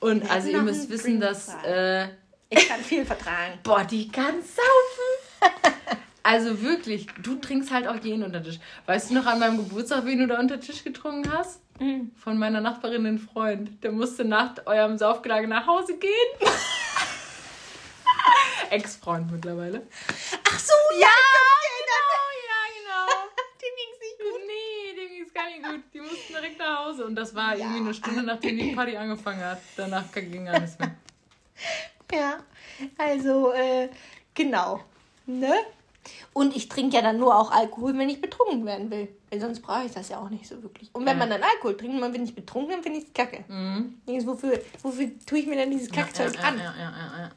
Und 0.00 0.28
also 0.28 0.48
ihr 0.48 0.62
müsst 0.62 0.90
wissen, 0.90 1.20
dass... 1.20 1.54
Äh, 1.64 2.08
ich 2.50 2.68
kann 2.68 2.80
viel 2.80 3.04
vertragen. 3.04 3.58
Boah, 3.62 3.84
die 3.84 4.08
kann 4.08 4.34
saufen. 4.42 5.74
Also 6.22 6.60
wirklich, 6.60 7.06
du 7.22 7.36
trinkst 7.36 7.70
halt 7.70 7.86
auch 7.86 7.96
jeden 8.02 8.22
unter 8.22 8.42
Tisch. 8.42 8.58
Weißt 8.84 9.10
du 9.10 9.14
noch 9.14 9.24
an 9.24 9.38
meinem 9.38 9.56
Geburtstag, 9.56 10.04
wen 10.04 10.18
du 10.18 10.26
da 10.26 10.38
unter 10.38 10.60
Tisch 10.60 10.84
getrunken 10.84 11.32
hast? 11.32 11.62
Mhm. 11.80 12.10
Von 12.16 12.38
meiner 12.38 12.60
Nachbarin, 12.60 13.04
den 13.04 13.18
Freund. 13.18 13.82
Der 13.82 13.92
musste 13.92 14.24
nach 14.24 14.54
eurem 14.66 14.98
Saufgelage 14.98 15.48
nach 15.48 15.66
Hause 15.66 15.96
gehen. 15.96 16.10
Ex-Freund 18.70 19.30
mittlerweile. 19.30 19.86
Ach 20.46 20.58
so, 20.58 20.74
ja, 21.00 21.06
ja 21.06 21.08
genau, 21.78 22.20
ja, 22.46 22.60
genau. 22.76 23.06
dem 23.62 23.72
ging's 23.78 23.98
nicht 24.02 24.18
gut. 24.18 24.40
Nee, 24.46 24.96
dem 25.00 25.08
ging's 25.16 25.32
gar 25.32 25.46
nicht 25.46 25.62
gut. 25.62 25.82
Die 25.94 26.00
mussten 26.00 26.32
direkt 26.34 26.58
nach 26.58 26.84
Hause. 26.84 27.06
Und 27.06 27.14
das 27.14 27.34
war 27.34 27.56
ja. 27.56 27.64
irgendwie 27.64 27.80
eine 27.80 27.94
Stunde, 27.94 28.22
nachdem 28.22 28.58
die 28.58 28.74
Party 28.74 28.96
angefangen 28.96 29.42
hat. 29.42 29.60
Danach 29.76 30.12
ging 30.12 30.44
gar 30.44 30.60
nichts 30.60 30.78
mehr. 30.78 30.94
Ja, 32.12 32.38
also, 32.96 33.52
äh, 33.52 33.88
Genau. 34.34 34.80
Ne? 35.26 35.52
Und 36.32 36.54
ich 36.56 36.68
trinke 36.68 36.94
ja 36.96 37.02
dann 37.02 37.18
nur 37.18 37.36
auch 37.36 37.50
Alkohol, 37.50 37.98
wenn 37.98 38.08
ich 38.08 38.20
betrunken 38.20 38.64
werden 38.64 38.88
will. 38.90 39.08
Weil 39.30 39.40
sonst 39.40 39.60
brauche 39.60 39.84
ich 39.84 39.92
das 39.92 40.08
ja 40.08 40.18
auch 40.20 40.30
nicht 40.30 40.46
so 40.46 40.62
wirklich. 40.62 40.88
Und 40.94 41.04
wenn 41.04 41.18
Ja. 41.18 41.26
man 41.26 41.30
dann 41.30 41.42
Alkohol 41.42 41.76
trinkt 41.76 41.94
und 41.94 42.00
man 42.00 42.12
wird 42.12 42.22
nicht 42.22 42.36
betrunken, 42.36 42.70
dann 42.70 42.82
finde 42.82 43.00
ich 43.00 43.06
es 43.06 43.12
kacke. 43.12 43.44
Mhm. 43.48 44.00
Wofür, 44.24 44.60
wofür 44.82 45.10
tue 45.26 45.40
ich 45.40 45.46
mir 45.46 45.56
denn 45.56 45.70
dieses 45.72 45.90
Kackzeug 45.90 46.34
ja, 46.36 46.40
an? 46.42 46.58
Ja, 46.58 46.64
ja, 46.64 46.72
ja, 46.78 47.30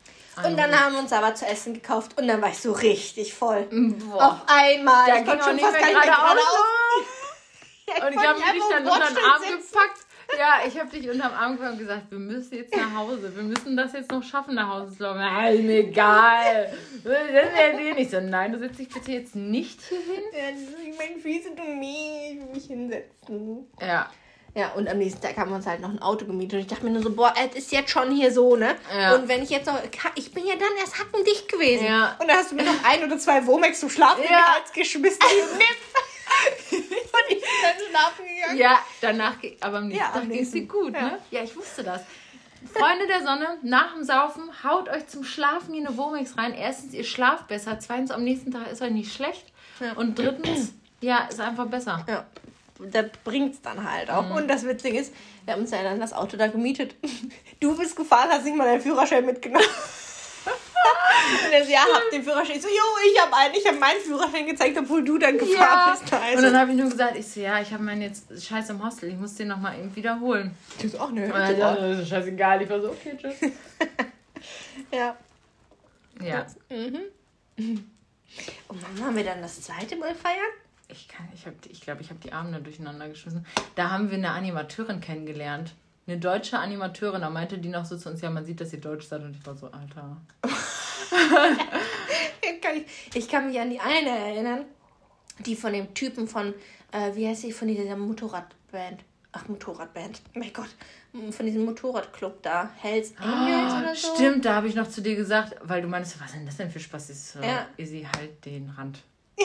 ja. 0.43 0.47
Und 0.47 0.55
dann 0.57 0.79
haben 0.79 0.93
wir 0.93 0.99
uns 1.01 1.11
aber 1.11 1.33
zu 1.35 1.45
essen 1.45 1.73
gekauft 1.73 2.17
und 2.17 2.27
dann 2.27 2.41
war 2.41 2.49
ich 2.49 2.59
so 2.59 2.71
richtig 2.71 3.33
voll. 3.33 3.63
Boah. 4.09 4.23
Auf 4.27 4.41
einmal. 4.47 5.07
Da 5.07 5.17
ich 5.17 5.25
konnte 5.25 5.43
schon 5.43 5.59
fast 5.59 5.77
gar 5.79 5.85
nicht 5.87 5.95
mehr 5.95 6.05
geradeaus. 6.05 6.37
Ja, 7.97 8.05
Und 8.07 8.13
ich 8.13 8.19
habe 8.19 8.41
einfach 8.41 8.69
dann 8.69 8.83
unter 8.87 9.07
den 9.07 9.17
Arm 9.25 9.41
sitzen. 9.41 9.67
gepackt. 9.71 10.05
Ja, 10.37 10.67
ich 10.67 10.79
habe 10.79 10.89
dich 10.89 11.09
unterm 11.09 11.33
Arm 11.33 11.53
gepackt 11.57 11.73
und 11.73 11.79
gesagt, 11.79 12.11
wir 12.11 12.19
müssen 12.19 12.55
jetzt 12.55 12.75
nach 12.75 12.95
Hause. 12.95 13.35
Wir 13.35 13.43
müssen 13.43 13.75
das 13.75 13.93
jetzt 13.93 14.11
noch 14.11 14.23
schaffen, 14.23 14.55
nach 14.55 14.69
Hause 14.69 14.95
zu 14.95 15.03
laufen. 15.03 15.19
Nein, 15.19 15.69
egal. 15.69 16.73
Das 17.03 17.11
wäre 17.13 17.77
dir 17.77 17.93
nicht 17.95 18.11
so. 18.11 18.19
Nein, 18.21 18.51
du 18.53 18.59
setzt 18.59 18.79
dich 18.79 18.89
bitte 18.89 19.11
jetzt 19.11 19.35
nicht 19.35 19.79
hier 19.81 19.97
hin. 19.99 20.23
Ja, 20.33 20.95
Meine 20.97 21.19
Füße 21.19 21.55
tun 21.55 21.81
weh, 21.81 22.33
ich 22.33 22.39
will 22.39 22.53
mich 22.53 22.65
hinsetzen. 22.65 23.67
Ja. 23.81 24.09
Ja, 24.53 24.73
und 24.73 24.89
am 24.89 24.97
nächsten 24.97 25.21
Tag 25.21 25.37
haben 25.37 25.49
wir 25.49 25.55
uns 25.55 25.65
halt 25.65 25.79
noch 25.79 25.89
ein 25.89 26.01
Auto 26.01 26.25
gemietet. 26.25 26.55
Und 26.55 26.59
ich 26.59 26.67
dachte 26.67 26.83
mir 26.83 26.91
nur 26.91 27.01
so, 27.01 27.13
boah, 27.15 27.33
es 27.39 27.55
ist 27.55 27.71
jetzt 27.71 27.89
schon 27.89 28.11
hier 28.11 28.33
so, 28.33 28.57
ne? 28.57 28.75
Ja. 28.93 29.15
Und 29.15 29.29
wenn 29.29 29.43
ich 29.43 29.49
jetzt 29.49 29.65
noch. 29.65 29.79
Ich 30.15 30.33
bin 30.33 30.45
ja 30.45 30.55
dann 30.55 30.67
erst 30.77 30.99
hackendicht 30.99 31.49
gewesen. 31.49 31.85
Ja. 31.85 32.17
Und 32.19 32.27
dann 32.27 32.35
hast 32.37 32.51
du 32.51 32.55
mir 32.55 32.63
noch 32.63 32.83
ein 32.83 33.01
oder 33.03 33.17
zwei 33.17 33.45
Womex 33.47 33.79
zum 33.79 33.89
Schlafen 33.89 34.21
in 34.21 34.27
den 34.27 34.33
Ja. 34.33 34.55
Hals 34.55 34.71
geschmissen. 34.73 35.19
Nimm. 35.57 35.67
Und 36.71 36.79
ich 37.29 37.41
bin 37.41 37.49
dann 37.63 37.89
schlafen 37.89 38.25
gegangen. 38.25 38.57
Ja, 38.57 38.79
danach, 39.01 39.35
aber 39.61 39.77
am 39.79 39.87
nächsten 39.87 40.03
Ja, 40.05 40.11
Tag 40.11 40.29
ging 40.29 40.41
es 40.43 40.51
dir 40.51 40.65
gut, 40.65 40.93
Ja. 40.93 41.01
ne? 41.01 41.17
Ja, 41.31 41.43
ich 41.43 41.55
wusste 41.55 41.83
das. 41.83 42.01
Freunde 42.73 43.07
der 43.07 43.21
Sonne, 43.23 43.57
nach 43.63 43.93
dem 43.93 44.03
Saufen, 44.03 44.43
haut 44.63 44.87
euch 44.89 45.07
zum 45.07 45.23
Schlafen 45.23 45.73
hier 45.73 45.87
eine 45.87 45.97
Womex 45.97 46.37
rein. 46.37 46.53
Erstens, 46.53 46.93
ihr 46.93 47.03
schlaft 47.03 47.47
besser. 47.47 47.79
Zweitens, 47.79 48.11
am 48.11 48.23
nächsten 48.23 48.51
Tag 48.51 48.71
ist 48.71 48.81
euch 48.81 48.91
nicht 48.91 49.11
schlecht. 49.13 49.45
Ja. 49.79 49.93
Und 49.93 50.17
drittens, 50.19 50.73
ja, 51.01 51.25
ist 51.29 51.39
einfach 51.39 51.65
besser. 51.65 52.05
Ja. 52.07 52.25
Da 52.79 53.03
bringt's 53.23 53.61
dann 53.61 53.89
halt 53.91 54.09
auch. 54.11 54.25
Mhm. 54.27 54.31
Und 54.33 54.47
das 54.47 54.65
Witzige 54.65 54.99
ist, 54.99 55.11
wir 55.45 55.53
haben 55.53 55.61
uns 55.61 55.71
ja 55.71 55.81
dann 55.83 55.99
das 55.99 56.13
Auto 56.13 56.37
da 56.37 56.47
gemietet. 56.47 56.95
Du 57.59 57.75
bist 57.77 57.95
gefahren, 57.95 58.29
hast 58.31 58.43
nicht 58.45 58.55
mal 58.55 58.65
deinen 58.65 58.81
Führerschein 58.81 59.25
mitgenommen. 59.25 59.65
Und 61.45 61.51
er 61.53 61.63
so, 61.65 61.71
ja, 61.71 61.79
hab 61.81 62.09
den 62.11 62.23
Führerschein. 62.23 62.55
Ich 62.55 62.61
so, 62.61 62.67
jo, 62.67 62.73
ich 63.13 63.21
habe 63.21 63.35
einen, 63.35 63.53
ich 63.55 63.65
habe 63.67 63.77
meinen 63.77 63.99
Führerschein 64.01 64.45
gezeigt, 64.47 64.77
obwohl 64.77 65.03
du 65.03 65.17
dann 65.17 65.37
gefahren 65.37 65.57
Ja. 65.59 65.91
bist. 65.99 66.13
Also, 66.13 66.37
Und 66.37 66.43
dann 66.43 66.57
habe 66.57 66.71
ich 66.71 66.77
nur 66.77 66.89
gesagt, 66.89 67.15
ich 67.17 67.27
so, 67.27 67.39
ja, 67.39 67.59
ich 67.61 67.71
habe 67.71 67.83
meinen 67.83 68.01
jetzt 68.01 68.25
Scheiß 68.43 68.69
im 68.71 68.83
Hostel, 68.83 69.09
ich 69.09 69.17
muss 69.17 69.35
den 69.35 69.47
nochmal 69.49 69.77
eben 69.79 69.95
wiederholen. 69.95 70.55
du 70.81 70.87
so, 70.87 70.99
ach 70.99 71.11
nö. 71.11 71.25
Und 71.25 71.33
dann, 71.33 71.57
ja, 71.57 71.75
das 71.75 71.99
ist 71.99 72.09
scheißegal. 72.09 72.61
Ich 72.61 72.69
war 72.69 72.81
so, 72.81 72.89
okay, 72.89 73.17
tschüss. 73.19 73.35
Ja. 74.93 75.15
Ja, 76.21 76.45
Und 78.67 78.81
wann 78.97 79.05
haben 79.05 79.15
wir 79.15 79.23
dann 79.23 79.41
das 79.41 79.61
zweite 79.61 79.95
Mal 79.95 80.15
feiern? 80.15 80.37
ich 80.87 81.07
kann, 81.07 81.25
ich 81.33 81.41
glaube, 81.43 81.57
ich, 81.69 81.81
glaub, 81.81 82.01
ich 82.01 82.09
habe 82.09 82.19
die 82.21 82.33
Arme 82.33 82.51
da 82.51 82.59
durcheinander 82.59 83.07
geschmissen. 83.07 83.45
Da 83.75 83.91
haben 83.91 84.09
wir 84.11 84.17
eine 84.17 84.31
Animateurin 84.31 84.99
kennengelernt. 84.99 85.71
Eine 86.07 86.17
deutsche 86.17 86.57
Animateurin, 86.59 87.21
da 87.21 87.29
meinte 87.29 87.57
die 87.57 87.69
noch 87.69 87.85
so 87.85 87.95
zu 87.97 88.09
uns, 88.09 88.21
ja, 88.21 88.29
man 88.29 88.43
sieht, 88.45 88.59
dass 88.59 88.73
ihr 88.73 88.81
deutsch 88.81 89.05
seid. 89.07 89.21
Und 89.23 89.35
ich 89.35 89.45
war 89.45 89.55
so, 89.55 89.67
Alter. 89.67 90.17
Ich 92.43 92.61
kann, 92.61 92.85
ich 93.13 93.27
kann 93.29 93.47
mich 93.47 93.59
an 93.59 93.69
die 93.69 93.79
eine 93.79 94.09
erinnern, 94.09 94.65
die 95.39 95.55
von 95.55 95.73
dem 95.73 95.93
Typen 95.93 96.27
von, 96.27 96.53
äh, 96.91 97.13
wie 97.15 97.27
heißt 97.27 97.41
sie, 97.41 97.51
von 97.51 97.67
dieser 97.67 97.95
Motorradband. 97.95 99.03
Ach, 99.31 99.47
Motorradband. 99.47 100.21
Oh 100.35 100.39
mein 100.39 100.53
Gott. 100.53 100.69
Von 101.31 101.45
diesem 101.45 101.65
Motorradclub 101.65 102.41
da. 102.43 102.71
Hells 102.77 103.13
Angels 103.17 103.73
oder 103.73 103.95
so. 103.95 104.07
Ah, 104.11 104.15
Stimmt, 104.15 104.45
da 104.45 104.55
habe 104.55 104.67
ich 104.67 104.75
noch 104.75 104.87
zu 104.89 105.01
dir 105.01 105.15
gesagt, 105.15 105.55
weil 105.63 105.81
du 105.81 105.87
meinst, 105.87 106.19
was 106.19 106.27
ist 106.27 106.35
denn 106.35 106.45
das 106.45 106.57
denn 106.57 106.69
für 106.71 106.79
Spaß? 106.79 107.09
Ich 107.09 107.19
so, 107.19 107.39
Ja. 107.39 107.67
Izzy, 107.77 108.07
halt 108.15 108.45
den 108.45 108.69
Rand. 108.69 108.99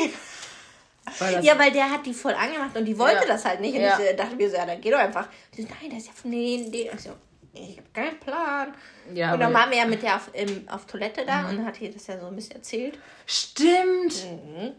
Weil 1.19 1.45
Ja, 1.45 1.59
weil 1.59 1.71
der 1.73 1.91
hat 1.91 2.05
die 2.07 2.15
voll 2.15 2.35
angemacht 2.35 2.77
und 2.77 2.85
die 2.85 2.99
wollte 2.99 3.23
Ja. 3.23 3.27
das 3.27 3.45
halt 3.45 3.61
nicht. 3.61 3.75
Und 3.75 3.81
Ja. 3.83 3.99
ich 3.99 4.05
äh, 4.07 4.15
dachte 4.17 4.37
mir 4.37 4.49
so, 4.51 4.57
ja, 4.57 4.67
dann 4.67 4.81
geh 4.81 4.91
doch 4.91 4.99
einfach. 4.99 5.29
Die 5.57 5.63
so, 5.63 5.69
nein, 5.69 5.91
das 5.91 6.01
ist 6.01 6.07
ja 6.09 6.13
von 6.15 6.31
denen. 6.31 6.71
denen. 6.73 6.91
Ich 6.95 7.01
so, 7.01 7.11
ich 7.55 7.77
habe 7.79 7.89
keinen 7.93 8.19
Plan. 8.21 8.75
ja, 9.15 9.33
und 9.35 9.41
dann 9.41 9.51
Mhm. 9.51 9.55
waren 9.57 9.71
wir 9.71 9.79
ja 9.79 9.87
mit 9.87 10.03
der 10.03 10.17
auf, 10.17 10.31
im, 10.35 10.69
auf 10.69 10.87
Toilette 10.87 11.25
da 11.27 11.49
und 11.49 11.57
dann 11.59 11.67
hat 11.67 11.79
die 11.81 11.91
das 11.91 12.07
ja 12.07 12.19
so 12.21 12.27
ein 12.27 12.35
bisschen 12.37 12.57
erzählt. 12.57 12.99
Stimmt! 13.27 14.25
Mhm. 14.25 14.73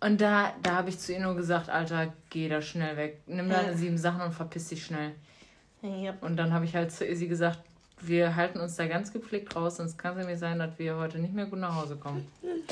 Und 0.00 0.20
da, 0.20 0.52
da 0.62 0.72
habe 0.76 0.88
ich 0.90 0.98
zu 0.98 1.12
ihr 1.12 1.20
nur 1.20 1.34
gesagt, 1.36 1.68
Alter, 1.70 2.12
geh 2.30 2.48
da 2.48 2.60
schnell 2.60 2.96
weg. 2.96 3.20
Nimm 3.26 3.48
deine 3.48 3.68
Ja. 3.72 3.76
sieben 3.76 3.96
Sachen 3.96 4.20
und 4.22 4.32
verpiss 4.32 4.68
dich 4.68 4.84
schnell. 4.84 5.12
Ja. 5.82 6.14
Und 6.20 6.36
dann 6.36 6.52
habe 6.52 6.64
ich 6.64 6.74
halt 6.74 6.92
zu 6.92 7.06
Izzy 7.06 7.26
gesagt, 7.28 7.58
wir 8.00 8.36
halten 8.36 8.58
uns 8.60 8.76
da 8.76 8.86
ganz 8.86 9.12
gepflegt 9.12 9.54
raus, 9.56 9.76
sonst 9.76 9.96
kann 9.96 10.12
es 10.12 10.18
nämlich 10.18 10.38
sein, 10.38 10.58
dass 10.58 10.78
wir 10.78 10.96
heute 10.96 11.18
nicht 11.18 11.32
mehr 11.32 11.46
gut 11.46 11.58
nach 11.60 11.74
Hause 11.74 11.96
kommen. 11.96 12.26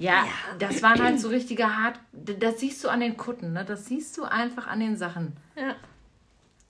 Ja, 0.00 0.24
das 0.58 0.82
waren 0.82 1.00
halt 1.02 1.20
so 1.20 1.28
richtige 1.28 1.76
hart. 1.76 2.00
Das 2.12 2.58
siehst 2.60 2.82
du 2.82 2.88
an 2.88 3.00
den 3.00 3.16
Kutten, 3.18 3.52
ne? 3.52 3.64
Das 3.66 3.84
siehst 3.86 4.16
du 4.16 4.24
einfach 4.24 4.66
an 4.66 4.80
den 4.80 4.96
Sachen. 4.96 5.36
Ja. 5.54 5.76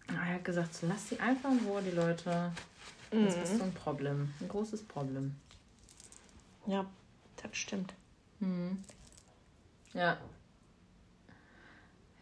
Und 0.09 0.17
Er 0.17 0.35
hat 0.35 0.45
gesagt, 0.45 0.75
so, 0.75 0.87
lass 0.89 1.09
sie 1.09 1.21
einfach 1.21 1.51
in 1.53 1.61
Ruhe, 1.61 1.81
die 1.81 1.93
Leute. 1.93 2.51
Das 3.13 3.37
Mhm. 3.37 3.43
ist 3.43 3.57
so 3.59 3.63
ein 3.65 3.73
Problem. 3.73 4.33
Ein 4.41 4.49
großes 4.49 4.83
Problem. 4.83 5.35
ja, 6.67 6.85
das 7.43 7.57
stimmt. 7.57 7.95
Ja. 9.95 10.17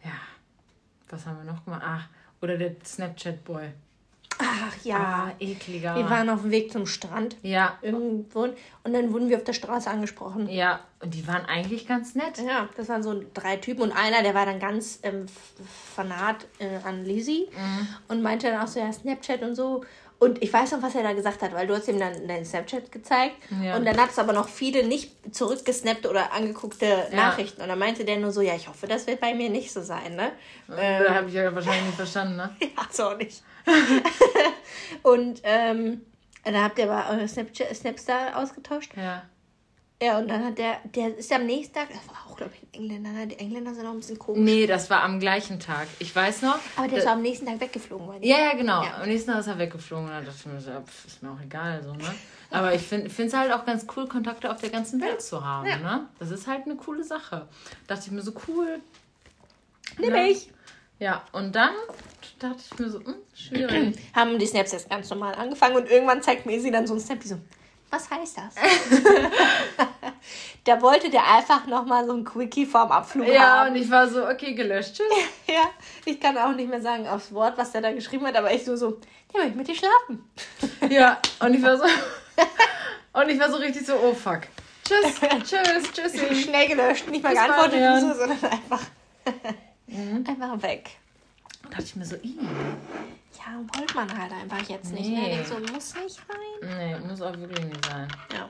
Ja. 0.03 0.11
Was 1.09 1.25
haben 1.25 1.37
wir 1.43 1.51
noch 1.51 1.65
gemacht? 1.65 1.81
Ach, 1.83 2.07
oder 2.41 2.57
der 2.57 2.75
Snapchat-Boy. 2.85 3.71
Ach 4.41 4.73
ja. 4.83 4.97
Ah, 4.97 5.31
ekliger. 5.39 5.95
Wir 5.95 6.09
waren 6.09 6.29
auf 6.29 6.41
dem 6.41 6.51
Weg 6.51 6.71
zum 6.71 6.85
Strand 6.85 7.35
ja, 7.41 7.77
irgendwo 7.81 8.43
und 8.83 8.93
dann 8.93 9.11
wurden 9.11 9.29
wir 9.29 9.37
auf 9.37 9.43
der 9.43 9.53
Straße 9.53 9.89
angesprochen. 9.89 10.49
ja. 10.49 10.79
Und 11.01 11.13
die 11.13 11.25
waren 11.27 11.45
eigentlich 11.45 11.87
ganz 11.87 12.13
nett. 12.15 12.39
Ja, 12.45 12.67
das 12.75 12.89
waren 12.89 13.03
so 13.03 13.21
drei 13.33 13.55
Typen 13.55 13.83
und 13.83 13.91
einer, 13.93 14.21
der 14.21 14.33
war 14.35 14.45
dann 14.45 14.59
ganz 14.59 14.99
ähm, 15.03 15.27
fanat 15.95 16.45
äh, 16.59 16.85
an 16.85 17.05
Lizzie 17.05 17.47
und 18.09 18.21
meinte 18.21 18.47
dann 18.51 18.61
auch 18.61 18.67
so, 18.67 18.79
ja, 18.81 18.91
Snapchat 18.91 19.41
und 19.43 19.55
so. 19.55 19.85
Und 20.19 20.43
ich 20.43 20.51
weiß 20.51 20.73
noch, 20.73 20.81
was 20.81 20.95
er 20.95 21.03
da 21.03 21.13
gesagt 21.13 21.41
hat, 21.41 21.53
weil 21.53 21.65
du 21.67 21.73
hast 21.77 21.87
ihm 21.87 21.97
dann 21.99 22.27
dein 22.27 22.43
Snapchat 22.43 22.91
gezeigt 22.91 23.35
Ja. 23.63 23.77
und 23.77 23.85
dann 23.85 23.95
hat 23.97 24.09
es 24.09 24.19
aber 24.19 24.33
noch 24.33 24.49
viele 24.49 24.85
nicht 24.85 25.13
zurückgesnappte 25.33 26.09
oder 26.09 26.33
angeguckte 26.33 27.07
Nachrichten. 27.13 27.61
Und 27.61 27.69
dann 27.69 27.79
meinte 27.79 28.03
der 28.03 28.17
nur 28.17 28.31
so, 28.33 28.41
ja, 28.41 28.53
ich 28.55 28.67
hoffe, 28.67 28.85
das 28.87 29.07
wird 29.07 29.21
bei 29.21 29.33
mir 29.33 29.49
nicht 29.49 29.71
so 29.71 29.81
sein, 29.81 30.17
ne? 30.17 30.33
Ähm, 30.77 31.03
Da 31.07 31.15
habe 31.15 31.29
ich 31.29 31.33
ja 31.35 31.55
wahrscheinlich 31.55 31.85
nicht 31.85 31.95
verstanden, 31.95 32.35
ne? 32.35 32.49
ja, 32.61 32.67
so 32.91 33.13
nicht. 33.13 33.41
und 35.03 35.41
ähm, 35.43 36.01
dann 36.43 36.63
habt 36.63 36.79
ihr 36.79 36.91
aber 36.91 37.11
eure 37.11 37.27
Snapchat, 37.27 37.75
Snapstar 37.75 38.37
ausgetauscht. 38.37 38.91
Ja. 38.95 39.23
Ja, 40.01 40.17
und 40.17 40.29
dann 40.29 40.45
hat 40.45 40.57
der, 40.57 40.77
der 40.95 41.17
ist 41.17 41.29
am 41.33 41.45
nächsten 41.45 41.73
Tag, 41.73 41.89
das 41.89 41.97
war 42.07 42.25
auch, 42.25 42.37
glaube 42.37 42.53
ich, 42.55 42.63
ein 42.63 42.83
Engländer? 42.89 43.25
Die 43.25 43.37
Engländer 43.37 43.73
sind 43.73 43.85
auch 43.85 43.91
ein 43.91 43.97
bisschen 43.99 44.17
komisch. 44.17 44.39
Nee, 44.41 44.65
das 44.65 44.89
war 44.89 45.03
am 45.03 45.19
gleichen 45.19 45.59
Tag. 45.59 45.87
Ich 45.99 46.15
weiß 46.15 46.41
noch. 46.43 46.57
Aber 46.77 46.87
der 46.87 46.99
da- 46.99 47.03
ist 47.03 47.07
am 47.07 47.21
nächsten 47.21 47.45
Tag 47.45 47.59
weggeflogen, 47.59 48.23
ich. 48.23 48.29
Ja, 48.29 48.37
ja, 48.39 48.53
genau. 48.55 48.81
Ja. 48.81 49.01
Am 49.01 49.09
nächsten 49.09 49.29
Tag 49.31 49.41
ist 49.41 49.47
er 49.47 49.59
weggeflogen 49.59 50.05
und 50.05 50.11
dann 50.11 50.23
dachte 50.23 50.37
ich 50.39 50.45
mir 50.45 50.61
so, 50.61 50.71
pf, 50.71 51.05
ist 51.05 51.21
mir 51.21 51.31
auch 51.31 51.41
egal, 51.41 51.83
so, 51.83 51.93
ne? 51.93 52.15
Aber 52.49 52.73
ich 52.73 52.81
finde 52.83 53.07
es 53.09 53.33
halt 53.33 53.51
auch 53.51 53.65
ganz 53.65 53.85
cool, 53.95 54.07
Kontakte 54.07 54.49
auf 54.49 54.61
der 54.61 54.69
ganzen 54.69 55.01
Welt 55.01 55.21
zu 55.21 55.43
haben, 55.43 55.67
Ja. 55.67 55.77
ne? 55.79 56.07
Das 56.17 56.31
ist 56.31 56.47
halt 56.47 56.63
eine 56.65 56.77
coole 56.77 57.03
Sache. 57.03 57.49
Dachte 57.87 58.03
ich 58.05 58.11
mir 58.11 58.21
so, 58.21 58.31
cool. 58.47 58.79
Nimm 59.97 60.11
ne? 60.13 60.29
ich. 60.29 60.49
Ja, 60.99 61.23
und 61.31 61.55
dann 61.55 61.71
dachte 62.39 62.59
ich 62.59 62.79
mir 62.79 62.89
so, 62.89 62.99
hm, 62.99 63.15
schwierig. 63.33 63.97
Haben 64.15 64.37
die 64.37 64.45
Snaps 64.45 64.73
jetzt 64.73 64.89
ganz 64.89 65.09
normal 65.09 65.33
angefangen 65.35 65.77
und 65.77 65.89
irgendwann 65.89 66.21
zeigt 66.21 66.45
mir 66.45 66.59
sie 66.59 66.71
dann 66.71 66.85
so 66.85 66.93
ein 66.93 66.99
Snap, 66.99 67.19
die 67.21 67.27
so, 67.29 67.37
was 67.89 68.09
heißt 68.09 68.37
das? 68.37 68.55
da 70.65 70.81
wollte 70.81 71.09
der 71.09 71.25
einfach 71.25 71.65
nochmal 71.67 72.05
so 72.05 72.13
ein 72.13 72.23
Quickie 72.25 72.65
vorm 72.65 72.91
Abflug 72.91 73.27
ja, 73.27 73.41
haben. 73.41 73.71
und 73.71 73.75
ich 73.77 73.89
war 73.89 74.07
so, 74.07 74.27
okay, 74.27 74.53
gelöscht, 74.53 74.95
tschüss. 74.95 75.07
Ja, 75.47 75.69
ich 76.05 76.19
kann 76.19 76.37
auch 76.37 76.53
nicht 76.53 76.69
mehr 76.69 76.81
sagen 76.81 77.07
aufs 77.07 77.33
Wort, 77.33 77.57
was 77.57 77.71
der 77.71 77.81
da 77.81 77.91
geschrieben 77.91 78.27
hat, 78.27 78.35
aber 78.35 78.53
ich 78.53 78.65
so, 78.65 78.75
so, 78.75 78.99
der 79.33 79.41
möchte 79.41 79.57
mit 79.57 79.67
dir 79.67 79.75
schlafen. 79.75 80.29
Ja, 80.89 81.19
und 81.39 81.53
ich 81.53 81.61
war 81.61 81.77
so, 81.77 81.83
und 83.13 83.29
ich 83.29 83.39
war 83.39 83.49
so 83.49 83.57
richtig 83.57 83.85
so, 83.85 83.93
oh 83.95 84.13
fuck. 84.13 84.41
Tschüss, 84.85 85.19
tschüss, 85.19 85.91
tschüssi. 85.93 86.35
Schnell 86.35 86.67
gelöscht, 86.67 87.07
nicht 87.09 87.23
mal 87.23 87.33
geantwortet, 87.33 87.79
so, 88.01 88.13
sondern 88.13 88.51
einfach, 88.51 88.81
Mhm. 89.89 90.23
einfach 90.27 90.61
weg. 90.61 90.91
Da 91.63 91.69
dachte 91.69 91.83
ich 91.83 91.95
mir 91.95 92.05
so, 92.05 92.15
ih. 92.17 92.37
Ja, 93.37 93.77
wollte 93.77 93.95
man 93.95 94.17
halt 94.17 94.31
einfach 94.31 94.67
jetzt 94.69 94.91
nicht. 94.91 95.09
Nee. 95.09 95.37
Ne? 95.37 95.45
So 95.45 95.55
muss 95.59 95.95
nicht 95.95 96.19
rein. 96.29 96.77
Nee, 97.01 97.07
muss 97.07 97.21
auch 97.21 97.37
wirklich 97.37 97.65
nicht 97.65 97.85
sein. 97.85 98.07
Ja. 98.33 98.49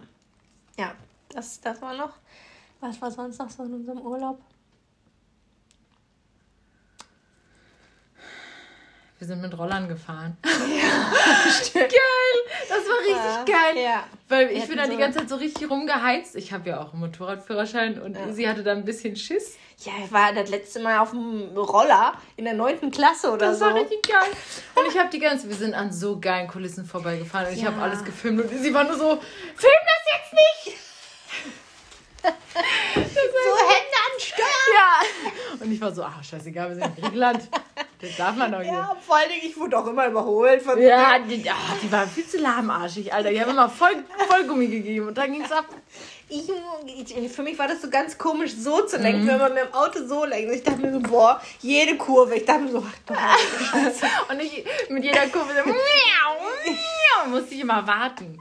Ja, 0.77 0.93
das, 1.29 1.59
das 1.61 1.81
war 1.81 1.95
noch. 1.95 2.13
Was 2.79 3.01
war 3.01 3.11
sonst 3.11 3.39
noch 3.39 3.49
so 3.49 3.63
in 3.63 3.73
unserem 3.73 3.99
Urlaub? 3.99 4.39
Wir 9.19 9.27
sind 9.27 9.41
mit 9.41 9.57
Rollern 9.57 9.89
gefahren. 9.89 10.37
geil! 10.43 10.53
Das 12.69 12.77
war 12.87 12.99
richtig 12.99 13.15
Ja, 13.15 13.43
geil. 13.45 13.77
ja. 13.83 14.03
Weil 14.29 14.49
ich 14.51 14.65
bin 14.67 14.77
da 14.77 14.85
die 14.85 14.93
so- 14.93 14.97
ganze 14.97 15.19
Zeit 15.19 15.29
so 15.29 15.35
richtig 15.35 15.69
rumgeheizt. 15.69 16.35
Ich 16.37 16.53
habe 16.53 16.69
ja 16.69 16.81
auch 16.81 16.93
einen 16.93 17.01
Motorradführerschein 17.01 18.01
und 18.01 18.17
sie 18.33 18.47
hatte 18.47 18.63
da 18.63 18.71
ein 18.71 18.85
bisschen 18.85 19.15
Schiss. 19.17 19.57
Ja, 19.79 19.91
ich 20.03 20.11
war 20.11 20.31
das 20.33 20.49
letzte 20.49 20.79
Mal 20.79 20.99
auf 20.99 21.11
dem 21.11 21.49
Roller 21.57 22.13
in 22.37 22.45
der 22.45 22.53
neunten 22.53 22.91
Klasse 22.91 23.29
oder 23.31 23.47
Das 23.47 23.59
so. 23.59 23.65
war 23.65 23.75
richtig 23.75 24.01
geil. 24.07 24.29
Und 24.75 24.87
ich 24.89 24.97
habe 24.97 25.09
die 25.09 25.19
ganze, 25.19 25.47
wir 25.49 25.55
sind 25.55 25.73
an 25.73 25.91
so 25.91 26.19
geilen 26.19 26.47
Kulissen 26.47 26.85
vorbeigefahren 26.85 27.47
und 27.47 27.53
ich 27.53 27.61
Ja. 27.61 27.67
habe 27.71 27.81
alles 27.81 28.03
gefilmt 28.03 28.41
und 28.41 28.49
sie 28.57 28.73
war 28.73 28.83
nur 28.85 28.97
so, 28.97 29.19
film 29.55 29.73
das 29.85 30.13
jetzt 30.13 30.33
nicht! 30.33 30.77
Steuer! 34.19 34.45
Ja. 34.75 35.61
Und 35.65 35.71
ich 35.71 35.79
war 35.79 35.93
so, 35.93 36.03
ach, 36.03 36.21
scheißegal, 36.23 36.69
wir 36.69 36.75
sind 36.75 36.85
in 36.97 37.03
Griechenland. 37.03 37.47
Das 38.01 38.15
darf 38.15 38.35
man 38.35 38.51
doch 38.51 38.61
hier. 38.61 38.71
Ja, 38.71 38.95
vor 39.05 39.17
allen 39.17 39.29
Dingen, 39.29 39.41
ich 39.43 39.57
wurde 39.57 39.77
auch 39.77 39.85
immer 39.87 40.07
überholt 40.07 40.61
von 40.61 40.81
Ja, 40.81 41.19
die, 41.19 41.49
ah, 41.49 41.55
die 41.83 41.91
war 41.91 42.07
viel 42.07 42.25
zu 42.25 42.37
lahmarschig, 42.37 43.13
Alter. 43.13 43.29
Die 43.29 43.41
haben 43.41 43.51
immer 43.51 43.69
voll, 43.69 44.05
voll 44.27 44.45
Gummi 44.45 44.67
gegeben 44.67 45.07
und 45.07 45.17
dann 45.17 45.33
ging's 45.33 45.51
ab. 45.51 45.65
Ich, 46.29 46.47
ich, 46.85 47.31
für 47.31 47.43
mich 47.43 47.57
war 47.59 47.67
das 47.67 47.81
so 47.81 47.89
ganz 47.89 48.17
komisch, 48.17 48.53
so 48.55 48.85
zu 48.85 48.97
lenken, 48.97 49.27
wenn 49.27 49.39
man 49.39 49.53
mit 49.53 49.63
dem 49.63 49.73
Auto 49.73 50.05
so 50.05 50.23
lenkt. 50.23 50.53
Ich 50.53 50.63
dachte 50.63 50.79
mir 50.79 50.93
so, 50.93 50.99
boah, 50.99 51.41
jede 51.59 51.97
Kurve. 51.97 52.35
Ich 52.35 52.45
dachte 52.45 52.61
mir 52.61 52.71
so, 52.71 52.85
ach 53.13 53.37
du 53.57 53.63
Scheiße. 53.65 54.05
Und 54.29 54.39
ich 54.39 54.63
mit 54.89 55.03
jeder 55.03 55.27
Kurve 55.27 55.51
so, 55.53 55.69
miau, 55.69 55.75
miau, 56.65 57.29
musste 57.29 57.55
ich 57.55 57.61
immer 57.61 57.85
warten. 57.85 58.37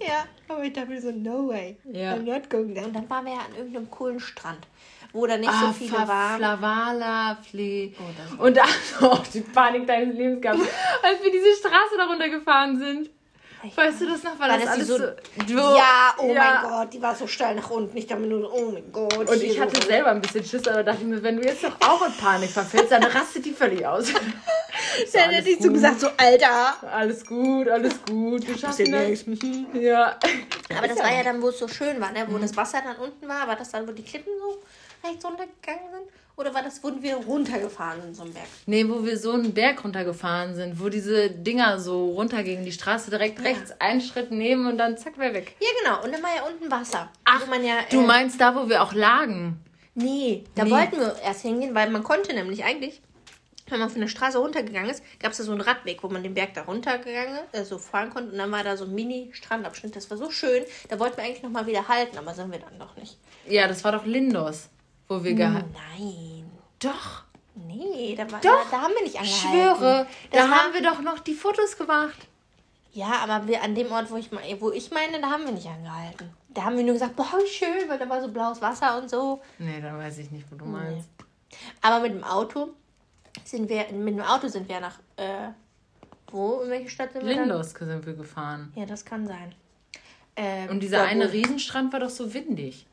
Ja, 0.00 0.26
aber 0.48 0.62
ich 0.62 0.72
dachte 0.72 0.90
mir 0.90 1.00
so, 1.00 1.10
no 1.10 1.48
way. 1.48 1.76
Ja. 1.84 2.14
I'm 2.14 2.22
not 2.22 2.50
going 2.50 2.74
there. 2.74 2.86
Und 2.86 2.94
dann 2.94 3.08
waren 3.08 3.24
wir 3.24 3.32
ja 3.32 3.40
an 3.40 3.54
irgendeinem 3.56 3.90
coolen 3.90 4.20
Strand, 4.20 4.66
wo 5.12 5.26
da 5.26 5.36
nicht 5.36 5.48
Ah, 5.50 5.66
so 5.68 5.72
viele 5.72 6.06
waren. 6.06 6.36
Flavala, 6.38 7.38
Fle. 7.48 7.90
das- 7.90 8.38
und 8.38 8.56
da 8.56 8.64
oh, 9.02 9.18
die 9.34 9.40
Panik 9.40 9.86
deines 9.86 10.14
Lebens 10.16 10.40
gehabt, 10.42 10.60
als 11.02 11.22
wir 11.22 11.30
diese 11.32 11.54
Straße 11.58 11.96
da 11.96 12.06
runtergefahren 12.06 12.78
sind. 12.78 13.10
Weißt 13.74 14.00
du 14.02 14.06
das 14.08 14.22
noch? 14.22 14.38
Weil 14.38 14.50
War 14.50 14.58
das, 14.58 14.66
das 14.66 14.74
die 14.86 14.92
alles 14.92 15.14
so- 15.48 15.48
so, 15.48 15.76
Ja, 15.76 16.14
oh 16.18 16.32
Ja. 16.32 16.60
mein 16.62 16.70
Gott, 16.70 16.92
die 16.94 17.02
war 17.02 17.12
so 17.16 17.26
steil 17.26 17.56
nach 17.56 17.68
unten. 17.70 17.96
Ich 17.96 18.06
dachte 18.06 18.20
mir 18.22 18.28
nur, 18.28 18.52
oh 18.54 18.70
mein 18.70 18.92
Gott. 18.92 19.16
Und 19.28 19.42
ich 19.42 19.54
so 19.54 19.60
hatte 19.62 19.84
selber 19.84 20.10
ein 20.10 20.20
bisschen 20.20 20.44
Schiss, 20.44 20.68
aber 20.68 20.84
dachte 20.84 21.02
mir, 21.04 21.20
wenn 21.24 21.38
du 21.38 21.42
jetzt 21.42 21.64
doch 21.64 21.74
auch 21.80 22.06
in 22.06 22.12
Panik 22.18 22.50
verfällst, 22.50 22.92
dann 22.92 23.02
rastet 23.02 23.44
die 23.44 23.50
völlig 23.52 23.84
aus. 23.84 24.12
Dann 25.12 25.22
alles 25.24 25.38
hätte 25.38 25.50
ich 25.50 25.56
so 25.58 25.64
gut. 25.64 25.74
gesagt, 25.74 26.00
so, 26.00 26.08
Alter. 26.16 26.74
Alles 26.92 27.24
gut, 27.26 27.68
alles 27.68 27.94
gut. 28.08 28.46
Wir 28.46 28.56
schaffen 28.56 28.90
Passiert 28.92 29.10
das. 29.12 29.26
nichts. 29.26 29.46
Ja. 29.74 30.16
Aber 30.76 30.88
das 30.88 30.98
war 30.98 31.12
ja 31.12 31.22
dann, 31.24 31.42
wo 31.42 31.48
es 31.48 31.58
so 31.58 31.66
schön 31.68 32.00
war, 32.00 32.12
ne? 32.12 32.26
wo 32.28 32.38
das 32.38 32.56
Wasser 32.56 32.80
dann 32.84 32.96
unten 32.96 33.26
war. 33.28 33.46
War 33.48 33.56
das 33.56 33.70
dann, 33.70 33.86
wo 33.88 33.92
die 33.92 34.04
Klippen 34.04 34.32
so 34.40 34.60
rechts 35.04 35.24
runtergegangen 35.24 35.90
sind? 35.92 36.02
Oder 36.36 36.54
war 36.54 36.62
das, 36.62 36.82
wo 36.84 36.92
wir 37.00 37.16
runtergefahren 37.16 38.00
sind, 38.00 38.14
so 38.14 38.22
ein 38.22 38.32
Berg? 38.32 38.46
Nee, 38.66 38.88
wo 38.88 39.04
wir 39.04 39.18
so 39.18 39.32
einen 39.32 39.52
Berg 39.52 39.82
runtergefahren 39.82 40.54
sind, 40.54 40.78
wo 40.80 40.88
diese 40.88 41.30
Dinger 41.30 41.80
so 41.80 42.10
runtergingen, 42.12 42.64
die 42.64 42.70
Straße 42.70 43.10
direkt 43.10 43.42
rechts, 43.42 43.72
einen 43.80 44.00
Schritt 44.00 44.30
nehmen 44.30 44.66
und 44.68 44.78
dann 44.78 44.96
zack, 44.96 45.18
wäre 45.18 45.34
weg. 45.34 45.56
Ja, 45.58 45.66
genau. 45.82 46.04
Und 46.04 46.12
dann 46.14 46.22
war 46.22 46.30
ja 46.36 46.42
unten 46.46 46.70
Wasser. 46.70 47.10
Ach, 47.24 47.44
man 47.48 47.64
ja, 47.64 47.78
du 47.90 48.00
äh, 48.02 48.06
meinst 48.06 48.40
da, 48.40 48.54
wo 48.54 48.68
wir 48.68 48.82
auch 48.84 48.92
lagen? 48.92 49.58
Nee, 49.94 50.44
da 50.54 50.62
Nee. 50.64 50.70
wollten 50.70 51.00
wir 51.00 51.16
erst 51.24 51.42
hingehen, 51.42 51.74
weil 51.74 51.90
man 51.90 52.04
konnte 52.04 52.32
nämlich 52.32 52.62
eigentlich, 52.62 53.02
wenn 53.68 53.80
man 53.80 53.90
von 53.90 54.00
der 54.00 54.06
Straße 54.06 54.38
runtergegangen 54.38 54.90
ist, 54.90 55.02
gab 55.18 55.32
es 55.32 55.38
da 55.38 55.42
so 55.44 55.50
einen 55.50 55.60
Radweg, 55.60 56.04
wo 56.04 56.08
man 56.08 56.22
den 56.22 56.34
Berg 56.34 56.54
da 56.54 56.62
runtergegangen 56.62 57.40
äh, 57.50 57.64
so 57.64 57.78
fahren 57.78 58.10
konnte. 58.10 58.30
Und 58.30 58.38
dann 58.38 58.52
war 58.52 58.62
da 58.62 58.76
so 58.76 58.84
ein 58.84 58.94
Mini-Strandabschnitt. 58.94 59.96
Das 59.96 60.08
war 60.08 60.16
so 60.16 60.30
schön. 60.30 60.62
Da 60.88 61.00
wollten 61.00 61.16
wir 61.16 61.24
eigentlich 61.24 61.42
nochmal 61.42 61.66
wieder 61.66 61.88
halten, 61.88 62.16
aber 62.16 62.32
sind 62.32 62.52
wir 62.52 62.60
dann 62.60 62.78
doch 62.78 62.94
nicht. 62.96 63.18
Ja, 63.48 63.66
das 63.66 63.82
war 63.82 63.90
doch 63.90 64.06
Lindos, 64.06 64.68
wo 65.08 65.22
wir 65.24 65.34
gehalten. 65.34 65.74
Nein. 65.98 66.50
Doch. 66.78 67.24
Nee, 67.54 68.14
da, 68.16 68.30
war, 68.30 68.40
Doch. 68.40 68.70
da, 68.70 68.76
da 68.76 68.82
haben 68.82 68.92
wir 68.94 69.02
nicht 69.02 69.14
Ich 69.14 69.20
angehalten. 69.20 69.76
schwöre, 69.80 70.06
Das 70.30 70.44
da 70.44 70.50
war- 70.50 70.56
haben 70.64 70.74
wir 70.74 70.82
doch 70.82 71.00
noch 71.00 71.18
die 71.18 71.34
Fotos 71.34 71.76
gemacht. 71.76 72.28
Ja, 72.92 73.12
aber 73.26 73.46
wir 73.46 73.62
an 73.62 73.74
dem 73.74 73.90
Ort, 73.92 74.10
wo 74.10 74.16
ich, 74.16 74.30
wo 74.60 74.70
ich 74.70 74.90
meine, 74.90 75.20
da 75.20 75.30
haben 75.30 75.44
wir 75.44 75.52
nicht 75.52 75.66
angehalten. 75.66 76.30
Da 76.50 76.64
haben 76.64 76.76
wir 76.76 76.84
nur 76.84 76.94
gesagt, 76.94 77.16
boah, 77.16 77.26
wie 77.44 77.48
schön, 77.48 77.88
weil 77.88 77.98
da 77.98 78.08
war 78.08 78.20
so 78.20 78.28
blaues 78.28 78.60
Wasser 78.62 78.98
und 78.98 79.10
so. 79.10 79.40
Nee, 79.58 79.80
dann 79.80 79.98
weiß 79.98 80.18
ich 80.18 80.30
nicht, 80.30 80.46
wo 80.50 80.56
du 80.56 80.64
meinst. 80.64 81.08
Aber 81.82 82.00
mit 82.00 82.12
dem 82.12 82.24
Auto 82.24 82.70
sind 83.44 83.68
wir, 83.68 83.86
mit 83.92 84.14
dem 84.16 84.22
Auto 84.22 84.48
sind 84.48 84.68
wir 84.68 84.80
nach, 84.80 84.98
äh, 85.16 85.48
wo, 86.30 86.60
in 86.62 86.70
welche 86.70 86.88
Stadt 86.90 87.12
sind 87.12 87.24
wir 87.26 87.34
dann? 87.34 87.48
Lindos 87.48 87.70
sind 87.72 88.06
wir 88.06 88.14
gefahren. 88.14 88.72
Ja, 88.74 88.86
das 88.86 89.04
kann 89.04 89.26
sein. 89.26 89.54
Ähm, 90.36 90.70
Und 90.70 90.80
dieser 90.80 91.02
eine 91.04 91.32
Riesenstrand 91.32 91.92
war 91.92 92.00
doch 92.00 92.10
so 92.10 92.32
windig. 92.32 92.86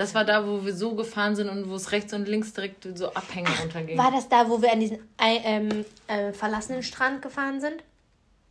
Das 0.00 0.14
war 0.14 0.24
da, 0.24 0.46
wo 0.46 0.64
wir 0.64 0.74
so 0.74 0.94
gefahren 0.94 1.36
sind 1.36 1.50
und 1.50 1.68
wo 1.68 1.74
es 1.74 1.92
rechts 1.92 2.14
und 2.14 2.26
links 2.26 2.54
direkt 2.54 2.88
so 2.96 3.12
Abhänge 3.12 3.50
runterging. 3.60 3.98
War 3.98 4.10
das 4.10 4.30
da, 4.30 4.48
wo 4.48 4.62
wir 4.62 4.72
an 4.72 4.80
diesen 4.80 4.98
ähm, 5.18 5.84
äh, 6.06 6.32
verlassenen 6.32 6.82
Strand 6.82 7.20
gefahren 7.20 7.60
sind? 7.60 7.84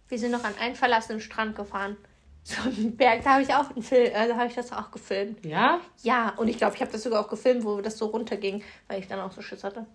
Wir 0.09 0.19
sind 0.19 0.29
noch 0.29 0.43
an 0.43 0.53
einen 0.61 0.75
verlassenen 0.75 1.19
Strand 1.19 1.55
gefahren. 1.55 1.97
So 2.43 2.61
einen 2.61 2.95
Berg, 2.95 3.23
da 3.23 3.31
habe 3.31 3.41
ich 3.41 3.51
auch 3.51 3.67
einen 3.71 3.81
Film, 3.81 4.11
also 4.15 4.35
habe 4.35 4.47
ich 4.47 4.53
das 4.53 4.71
auch 4.71 4.91
gefilmt. 4.91 5.43
Ja? 5.43 5.79
Ja, 6.03 6.35
und 6.37 6.49
ich 6.49 6.57
glaube, 6.59 6.75
ich 6.75 6.81
habe 6.81 6.91
das 6.91 7.01
sogar 7.01 7.25
auch 7.25 7.29
gefilmt, 7.29 7.65
wo 7.65 7.81
das 7.81 7.97
so 7.97 8.05
runterging, 8.05 8.63
weil 8.87 8.99
ich 8.99 9.07
dann 9.07 9.19
auch 9.19 9.31
so 9.31 9.41
Schiss 9.41 9.63
hatte. 9.63 9.87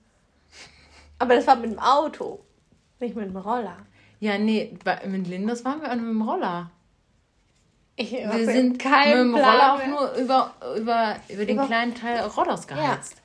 Aber 1.21 1.37
das 1.37 1.47
war 1.47 1.55
mit 1.55 1.71
dem 1.71 1.79
Auto, 1.79 2.41
nicht 2.99 3.15
mit 3.15 3.27
dem 3.27 3.37
Roller. 3.37 3.77
Ja, 4.19 4.39
nee, 4.39 4.77
mit 5.07 5.29
Lindos 5.29 5.65
waren 5.65 5.81
wir 5.81 5.89
auch 5.89 5.95
mit 5.95 6.05
dem 6.05 6.23
Roller. 6.23 6.73
Ich 7.97 8.11
Wir 8.13 8.45
sind 8.47 8.73
mit 8.73 8.79
keinen 8.83 9.33
dem 9.33 9.35
Roller 9.37 9.75
auch 9.75 9.87
nur 9.87 10.13
über, 10.15 10.53
über, 10.77 11.17
über 11.29 11.45
den 11.45 11.57
Über- 11.57 11.67
kleinen 11.67 11.95
Teil 11.95 12.21
Rodos 12.25 12.67
Ja. 12.69 12.75
geheizt. 12.77 13.17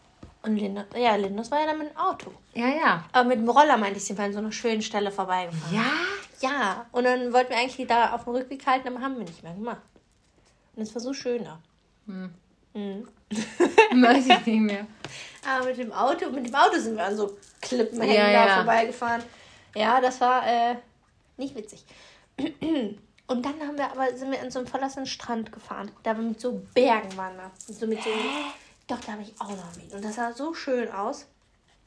Und 0.41 0.55
Lindos, 0.55 0.85
ja, 0.95 1.15
Lindos 1.15 1.51
war 1.51 1.59
ja 1.59 1.65
dann 1.65 1.79
mit 1.79 1.89
dem 1.89 1.97
Auto. 1.97 2.31
Ja, 2.53 2.67
ja. 2.67 3.03
Aber 3.11 3.27
mit 3.27 3.39
dem 3.39 3.49
Roller 3.49 3.77
meinte 3.77 3.97
ich, 3.97 4.05
sind 4.05 4.17
wir 4.17 4.25
an 4.25 4.31
so 4.33 4.39
einer 4.39 4.51
schönen 4.53 4.81
Stelle 4.81 5.11
vorbeigefahren. 5.11 5.75
Ja? 5.75 5.91
Ja, 6.49 6.85
und 6.93 7.03
dann 7.03 7.33
wollten 7.33 7.49
wir 7.49 7.57
eigentlich 7.57 7.85
da 7.87 8.13
auf 8.13 8.23
dem 8.23 8.33
Rückweg 8.35 8.65
halten, 8.65 8.87
aber 8.87 9.01
haben 9.01 9.17
wir 9.17 9.25
nicht 9.25 9.43
mehr 9.43 9.53
gemacht. 9.53 9.81
Und 10.75 10.83
es 10.83 10.93
war 10.95 11.01
so 11.01 11.13
schön 11.13 11.43
da. 11.43 11.59
Weiß 13.91 14.27
ich 14.27 14.45
nicht 14.45 14.61
mehr. 14.61 14.85
Aber 15.49 15.65
mit 15.65 15.77
dem 15.77 15.91
Auto, 15.91 16.29
mit 16.29 16.45
dem 16.47 16.55
Auto 16.55 16.77
sind 16.77 16.95
wir 16.95 17.05
an 17.05 17.15
so 17.17 17.37
Klippen 17.61 18.01
Ja, 18.03 18.29
ja. 18.29 18.55
vorbeigefahren. 18.57 19.23
Ja, 19.75 19.99
das 19.99 20.19
war 20.21 20.45
äh, 20.47 20.75
nicht 21.37 21.55
witzig. 21.55 21.83
Und 23.29 23.45
dann 23.45 23.59
haben 23.61 23.77
wir 23.77 23.91
aber 23.91 24.15
sind 24.17 24.31
wir 24.31 24.41
an 24.41 24.49
so 24.49 24.59
einem 24.59 24.67
verlassenen 24.67 25.05
Strand 25.05 25.51
gefahren. 25.51 25.91
Da 26.03 26.15
wir 26.17 26.23
mit 26.23 26.41
so 26.41 26.61
Bergen 26.73 27.15
waren 27.15 27.37
da. 27.37 27.51
Und 27.67 27.75
So 27.75 27.85
mit 27.85 28.01
so, 28.01 28.09
doch, 28.87 28.99
da 29.01 29.11
habe 29.13 29.21
ich 29.21 29.33
auch 29.39 29.49
noch 29.49 29.75
mit. 29.77 29.93
Und 29.93 30.03
das 30.03 30.15
sah 30.15 30.33
so 30.33 30.53
schön 30.55 30.91
aus. 30.91 31.27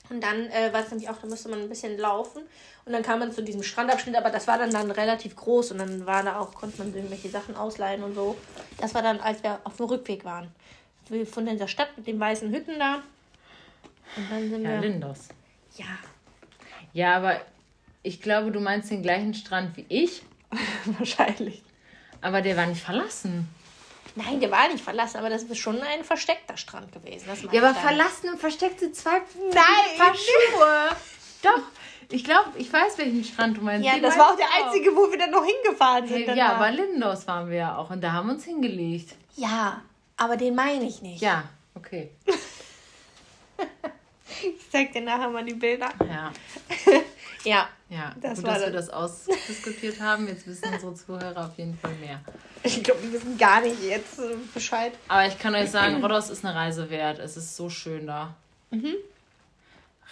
Und 0.09 0.22
dann 0.22 0.47
äh, 0.51 0.72
war 0.72 0.80
es 0.82 0.90
nämlich 0.90 1.09
auch, 1.09 1.18
da 1.18 1.26
musste 1.26 1.49
man 1.49 1.61
ein 1.61 1.68
bisschen 1.68 1.99
laufen. 1.99 2.43
Und 2.84 2.93
dann 2.93 3.03
kam 3.03 3.18
man 3.18 3.32
zu 3.32 3.43
diesem 3.43 3.62
Strandabschnitt, 3.64 4.14
aber 4.14 4.30
das 4.30 4.47
war 4.47 4.57
dann, 4.57 4.70
dann 4.70 4.90
relativ 4.93 5.34
groß. 5.34 5.72
Und 5.72 5.78
dann 5.78 6.07
war 6.07 6.22
da 6.22 6.38
auch, 6.38 6.55
konnte 6.55 6.78
man 6.78 6.95
irgendwelche 6.95 7.28
Sachen 7.28 7.57
ausleihen 7.57 8.05
und 8.05 8.14
so. 8.14 8.36
Das 8.78 8.95
war 8.95 9.03
dann, 9.03 9.18
als 9.20 9.43
wir 9.43 9.59
auf 9.64 9.76
dem 9.78 9.86
Rückweg 9.86 10.24
waren. 10.24 10.49
Wir 11.09 11.26
von 11.26 11.45
dieser 11.45 11.66
Stadt 11.68 11.88
mit 11.97 12.07
den 12.07 12.20
weißen 12.20 12.53
Hütten 12.53 12.78
da. 12.78 13.03
Und 14.16 14.30
dann 14.30 14.49
sind 14.49 14.62
Ja, 14.62 14.70
wir. 14.70 14.80
Lindos. 14.80 15.28
Ja, 15.76 15.86
Ja, 16.93 17.16
aber 17.16 17.40
ich 18.05 18.20
glaube, 18.22 18.53
du 18.53 18.61
meinst 18.61 18.90
den 18.90 19.03
gleichen 19.03 19.34
Strand 19.34 19.76
wie 19.76 19.86
ich, 19.88 20.22
wahrscheinlich. 20.98 21.62
aber 22.20 22.42
der 22.42 22.57
war 22.57 22.66
nicht 22.66 22.82
verlassen. 22.82 23.48
Nein, 24.14 24.40
der 24.40 24.50
war 24.50 24.68
nicht 24.68 24.84
verlassen, 24.84 25.16
aber 25.18 25.30
das 25.30 25.44
ist 25.44 25.59
schon 25.59 25.80
ein 25.80 26.05
versteckter 26.05 26.57
Strand 26.57 26.92
gewesen. 26.92 27.28
Ja, 27.50 27.62
aber 27.62 27.74
verlassen 27.74 28.28
und 28.30 28.38
versteckt 28.38 28.80
sind 28.80 28.94
zwei 28.94 29.22
Nein! 29.53 29.98
Paar 29.98 30.14
Schuhe. 30.14 30.96
Doch, 31.42 31.62
ich 32.11 32.22
glaube, 32.22 32.50
ich 32.59 32.70
weiß, 32.70 32.98
welchen 32.98 33.24
Strand 33.24 33.57
du 33.57 33.62
meinst. 33.62 33.86
Ja, 33.86 33.98
das 33.98 34.18
war 34.18 34.32
auch 34.32 34.36
der 34.36 34.46
du 34.46 34.66
einzige, 34.66 34.94
wo 34.94 35.11
wir 35.11 35.18
dann 35.18 35.30
noch 35.30 35.44
hingefahren 35.44 36.07
sind. 36.07 36.26
Ja, 36.26 36.34
danach. 36.34 36.59
bei 36.59 36.70
Lindos 36.72 37.26
waren 37.26 37.48
wir 37.48 37.57
ja 37.57 37.76
auch 37.78 37.88
und 37.88 38.03
da 38.03 38.12
haben 38.12 38.26
wir 38.26 38.34
uns 38.34 38.44
hingelegt. 38.44 39.14
ja, 39.36 39.80
aber 40.18 40.36
den 40.36 40.55
meine 40.55 40.84
ich 40.84 41.00
nicht. 41.00 41.22
Ja, 41.22 41.44
okay. 41.74 42.11
Ich 44.42 44.70
zeig 44.70 44.92
dir 44.92 45.03
nachher 45.03 45.28
mal 45.28 45.44
die 45.44 45.55
Bilder. 45.55 45.88
Ja, 46.09 46.32
Ja, 47.45 47.68
ja. 47.88 48.14
Das 48.20 48.38
Gut, 48.38 48.47
war 48.47 48.55
dass 48.55 48.66
wir 48.66 48.72
das. 48.72 48.86
das 48.86 48.95
ausdiskutiert 48.95 50.01
haben. 50.01 50.28
Jetzt 50.28 50.47
wissen 50.47 50.72
unsere 50.72 50.95
Zuhörer 50.95 51.47
auf 51.47 51.59
jeden 51.59 51.76
Fall 51.76 51.95
mehr. 51.95 52.20
ich 52.62 52.82
glaube, 52.84 53.03
wir 53.03 53.12
wissen 53.12 53.36
gar 53.36 53.61
nicht 53.61 53.82
jetzt 53.82 54.18
äh, 54.18 54.36
Bescheid. 54.55 54.93
Aber 55.09 55.26
ich 55.26 55.38
kann 55.38 55.55
euch 55.55 55.70
sagen, 55.70 56.01
Rhodos 56.03 56.30
ist 56.30 56.45
eine 56.45 56.55
Reise 56.55 56.88
wert. 56.90 57.18
Es 57.18 57.36
ist 57.36 57.57
so 57.57 57.68
schön 57.68 58.07
da. 58.07 58.34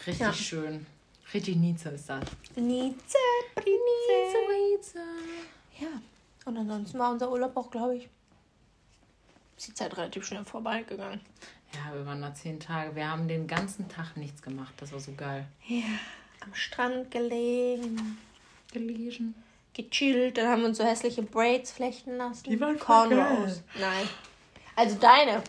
Richtig 0.07 0.19
Ja. 0.19 0.33
schön. 0.33 0.87
Richtig 1.33 1.57
Nietzsche 1.57 1.91
ist 1.91 2.09
das. 2.09 2.25
Nize, 2.57 2.97
Nize. 3.57 4.99
Ja, 5.79 5.89
und 6.45 6.57
ansonsten 6.57 6.99
war 6.99 7.13
unser 7.13 7.31
Urlaub 7.31 7.57
auch, 7.57 7.71
glaube 7.71 7.97
ich, 7.97 8.09
ist 9.57 9.69
die 9.69 9.75
Zeit 9.75 9.97
relativ 9.97 10.25
schnell 10.27 10.45
vorbeigegangen. 10.45 11.21
Ja, 11.73 11.95
wir 11.95 12.05
waren 12.05 12.21
da 12.21 12.35
zehn 12.35 12.59
Tage. 12.59 12.97
Wir 12.97 13.09
haben 13.09 13.29
den 13.29 13.47
ganzen 13.47 13.89
Tag 13.89 14.17
nichts 14.17 14.43
gemacht. 14.43 14.75
Das 14.79 14.93
war 14.93 14.99
so 14.99 15.13
geil. 15.13 15.47
Ja, 15.69 15.85
am 16.43 16.55
Strand 16.55 17.11
gelegen, 17.11 18.19
Gelesen. 18.73 19.35
gechillt, 19.75 20.39
dann 20.39 20.49
haben 20.49 20.61
wir 20.63 20.69
uns 20.69 20.79
so 20.79 20.85
hässliche 20.85 21.23
Braids 21.23 21.73
flechten 21.73 22.17
lassen. 22.17 22.45
Die 22.49 22.61
waren 22.61 22.79
Cornrows. 22.79 23.63
Nein. 23.79 24.09
Also 24.77 24.97
deine. 24.97 25.43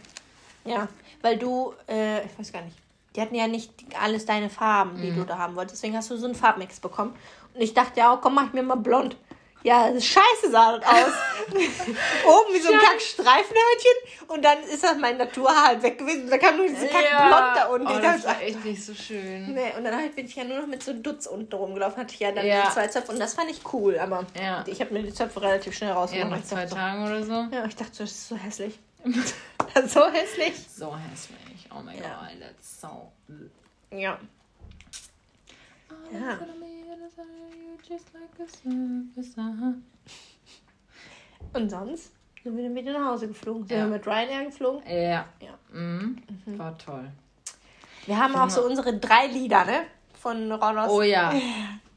Ja, 0.66 0.88
weil 1.22 1.38
du, 1.38 1.74
äh, 1.88 2.26
ich 2.26 2.38
weiß 2.38 2.52
gar 2.52 2.62
nicht. 2.64 2.76
Die 3.16 3.22
hatten 3.22 3.36
ja 3.36 3.48
nicht 3.48 3.72
alles 4.00 4.26
deine 4.26 4.50
Farben, 4.50 4.98
Mhm. 4.98 5.02
die 5.02 5.12
du 5.14 5.26
da 5.26 5.38
haben 5.38 5.56
wolltest. 5.56 5.78
Deswegen 5.82 5.98
hast 5.98 6.10
du 6.12 6.18
so 6.18 6.26
einen 6.26 6.36
Farbmix 6.36 6.80
bekommen. 6.80 7.14
Und 7.54 7.62
ich 7.62 7.74
dachte, 7.74 8.00
ja, 8.00 8.14
oh, 8.14 8.18
komm, 8.18 8.36
mach 8.36 8.48
ich 8.48 8.54
mir 8.54 8.64
mal 8.64 8.76
blond. 8.76 9.18
Ja, 9.64 9.92
das 9.92 10.06
scheiße 10.06 10.50
sah 10.52 10.78
das 10.78 10.88
aus. 10.88 11.14
Oben 11.54 12.54
wie 12.54 12.60
so 12.60 12.72
ein 12.74 12.80
Kack-Streifenhörnchen 12.80 14.28
und 14.28 14.44
dann 14.44 14.60
ist 14.64 14.84
das 14.84 14.98
mein 14.98 15.18
Naturhaar 15.18 15.68
halt 15.68 15.84
weg 15.84 15.98
gewesen. 16.00 16.24
Und 16.24 16.30
da 16.32 16.38
kam 16.38 16.58
nur 16.58 16.68
diese 16.68 16.88
Kack-Blond 16.88 17.56
da 17.56 17.66
unten. 17.68 17.88
Oh, 17.88 18.00
das 18.00 18.26
war 18.26 18.42
echt 18.42 18.64
nicht 18.66 18.84
so 18.84 18.94
schön. 18.94 19.54
Nee, 19.54 19.74
und 19.78 19.84
dann 19.84 19.96
halt 19.96 20.16
bin 20.16 20.26
ich 20.26 20.36
ja 20.36 20.44
nur 20.44 20.60
noch 20.62 20.68
mit 20.68 20.82
so 20.82 20.94
Dutz 20.94 21.26
unten 21.28 21.54
rumgelaufen. 21.54 21.98
Hatte 22.02 22.14
ich 22.14 22.20
ja 22.20 22.32
dann 22.32 22.46
Ja. 22.46 22.72
zwei 22.74 22.88
Zöpfe 22.88 23.12
und 23.12 23.20
das 23.20 23.34
fand 23.36 23.50
ich 23.52 23.62
cool. 23.74 24.00
Aber 24.00 24.26
ich 24.66 24.80
habe 24.82 24.94
mir 24.94 25.04
die 25.04 25.14
Zöpfe 25.14 25.42
relativ 25.42 25.76
schnell 25.76 25.90
Ja, 25.92 25.96
rausgemacht. 25.96 26.32
nach 26.32 26.44
zwei 26.44 26.66
Tagen 26.66 27.04
oder 27.06 27.24
so. 27.24 27.48
Ja, 27.56 27.66
ich 27.66 27.76
dachte, 27.76 27.92
so, 27.94 28.04
das 28.04 28.12
ist 28.12 28.28
so 28.30 28.36
hässlich. 28.38 28.80
so 29.88 30.06
hässlich. 30.12 30.54
So 30.76 30.96
hässlich. 30.96 31.68
Oh 31.76 31.82
mein 31.84 31.98
Ja. 31.98 32.04
Gott, 32.22 32.40
that's 32.42 32.82
so. 32.82 33.12
Ja. 33.96 34.18
Ja. 36.14 36.40
Und 41.54 41.70
sonst 41.70 42.12
sind 42.44 42.56
wir 42.58 42.64
dann 42.64 42.76
wieder 42.76 42.94
nach 42.94 43.12
Hause 43.12 43.28
geflogen. 43.28 43.68
Sind 43.68 43.78
Ja. 43.78 43.86
wir 43.86 43.92
mit 43.94 44.08
Ryanair 44.08 44.46
geflogen? 44.46 44.82
Ja. 44.88 45.26
Ja. 45.40 45.58
Mhm. 45.72 46.18
War 46.46 46.78
toll. 46.78 47.12
Wir 48.06 48.18
haben 48.18 48.36
auch 48.36 48.50
so 48.50 48.66
unsere 48.66 48.98
drei 48.98 49.28
Lieder, 49.28 49.66
ne? 49.66 49.82
Von 50.20 50.52
Ronos. 50.52 50.90
Oh 50.90 51.02
ja. 51.02 51.34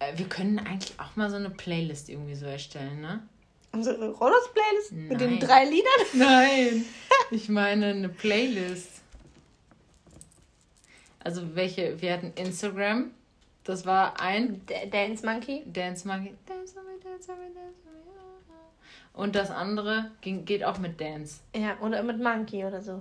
Äh, 0.01 0.19
Wir 0.19 0.29
können 0.29 0.59
eigentlich 0.59 0.99
auch 0.99 1.15
mal 1.15 1.31
so 1.31 1.37
eine 1.37 1.51
Playlist 1.51 2.09
irgendwie 2.09 2.35
so 2.35 2.47
erstellen, 2.47 3.01
ne? 3.01 3.23
Unsere 3.71 4.11
Ronos-Playlist 4.11 4.91
mit 4.93 5.21
den 5.21 5.39
drei 5.39 5.65
Liedern. 5.67 5.87
Nein. 6.15 6.85
Ich 7.31 7.49
meine 7.49 7.87
eine 7.87 8.09
Playlist. 8.09 9.03
Also 11.21 11.55
welche? 11.55 12.01
Wir 12.03 12.13
hatten 12.13 12.33
Instagram. 12.35 13.13
Das 13.65 13.87
war 13.87 14.21
ein 14.21 14.65
D 14.67 14.87
Dance 14.91 15.25
Monkey. 15.25 15.63
Dance 15.67 16.07
Monkey. 16.07 16.35
Dance 16.47 16.75
Monkey, 16.75 17.03
Dance 17.03 17.29
Monkey, 17.29 17.55
Dance 17.55 17.79
Monkey. 17.85 18.05
Und 19.15 19.35
das 19.35 19.51
andere 19.51 20.11
ging, 20.21 20.45
geht 20.45 20.65
auch 20.65 20.79
mit 20.79 21.01
Dance. 21.01 21.41
Ja, 21.55 21.79
oder 21.81 22.03
mit 22.03 22.21
Monkey 22.23 22.65
oder 22.65 22.83
so. 22.83 23.01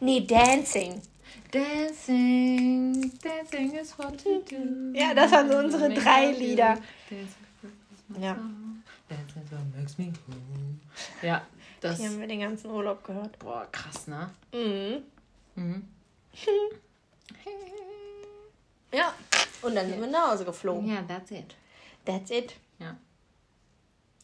Nee, 0.00 0.20
Dancing. 0.20 1.02
Dancing, 1.50 3.12
dancing 3.22 3.72
is 3.74 3.98
what 3.98 4.24
we 4.24 4.42
do. 4.48 4.98
Ja, 4.98 5.12
das 5.12 5.30
waren 5.32 5.50
so 5.50 5.58
unsere 5.58 5.92
drei 5.92 6.30
Lieder. 6.32 6.78
Ja. 8.18 8.38
Dancing 9.08 9.42
is 9.42 9.52
what 9.52 9.76
makes 9.76 9.98
me 9.98 10.12
cool. 10.28 10.36
Ja, 11.22 11.42
das. 11.80 11.98
Die 11.98 12.06
haben 12.06 12.20
wir 12.20 12.26
den 12.26 12.40
ganzen 12.40 12.70
Urlaub 12.70 13.04
gehört. 13.04 13.38
Boah, 13.38 13.66
krass, 13.70 14.06
ne? 14.06 14.30
Mhm. 14.52 15.02
Mhm. 15.54 15.88
Ja. 18.92 19.12
Und 19.62 19.74
dann 19.74 19.88
sind 19.88 20.00
wir 20.00 20.06
nach 20.08 20.32
Hause 20.32 20.44
geflogen. 20.44 20.88
Ja, 20.88 21.02
that's 21.06 21.30
it. 21.30 21.54
That's 22.04 22.30
it. 22.30 22.54
Ja. 22.78 22.96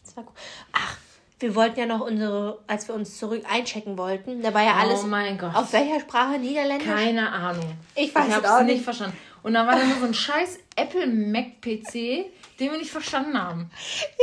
Das 0.05 0.16
war 0.16 0.24
gut. 0.24 0.35
Ach, 0.72 0.97
wir 1.39 1.55
wollten 1.55 1.80
ja 1.80 1.87
noch 1.87 2.01
unsere, 2.01 2.62
als 2.66 2.87
wir 2.89 2.95
uns 2.95 3.18
zurück 3.18 3.45
einchecken 3.51 3.99
wollten, 3.99 4.43
da 4.43 4.55
war 4.55 4.62
ja 4.62 4.74
alles 4.74 5.03
oh 5.03 5.07
mein 5.09 5.37
Gott. 5.39 5.55
auf 5.55 5.72
welcher 5.72 6.01
Sprache? 6.01 6.39
Niederländisch? 6.39 6.87
Keine 6.89 7.30
Ahnung. 7.30 7.76
Ich 7.95 8.14
weiß 8.14 8.24
ich 8.24 8.30
es 8.30 8.37
hab's 8.37 8.49
auch 8.49 8.61
nicht 8.62 8.74
nicht. 8.74 8.85
verstanden. 8.85 9.16
Und 9.43 9.55
da 9.55 9.66
war 9.66 9.74
dann 9.74 9.89
nur 9.89 9.99
so 9.99 10.07
ein 10.07 10.14
scheiß 10.14 10.59
Apple 10.76 11.07
Mac 11.09 11.61
PC, 11.61 11.93
den 11.93 12.70
wir 12.70 12.78
nicht 12.78 12.93
verstanden 12.93 13.37
haben. 13.41 13.70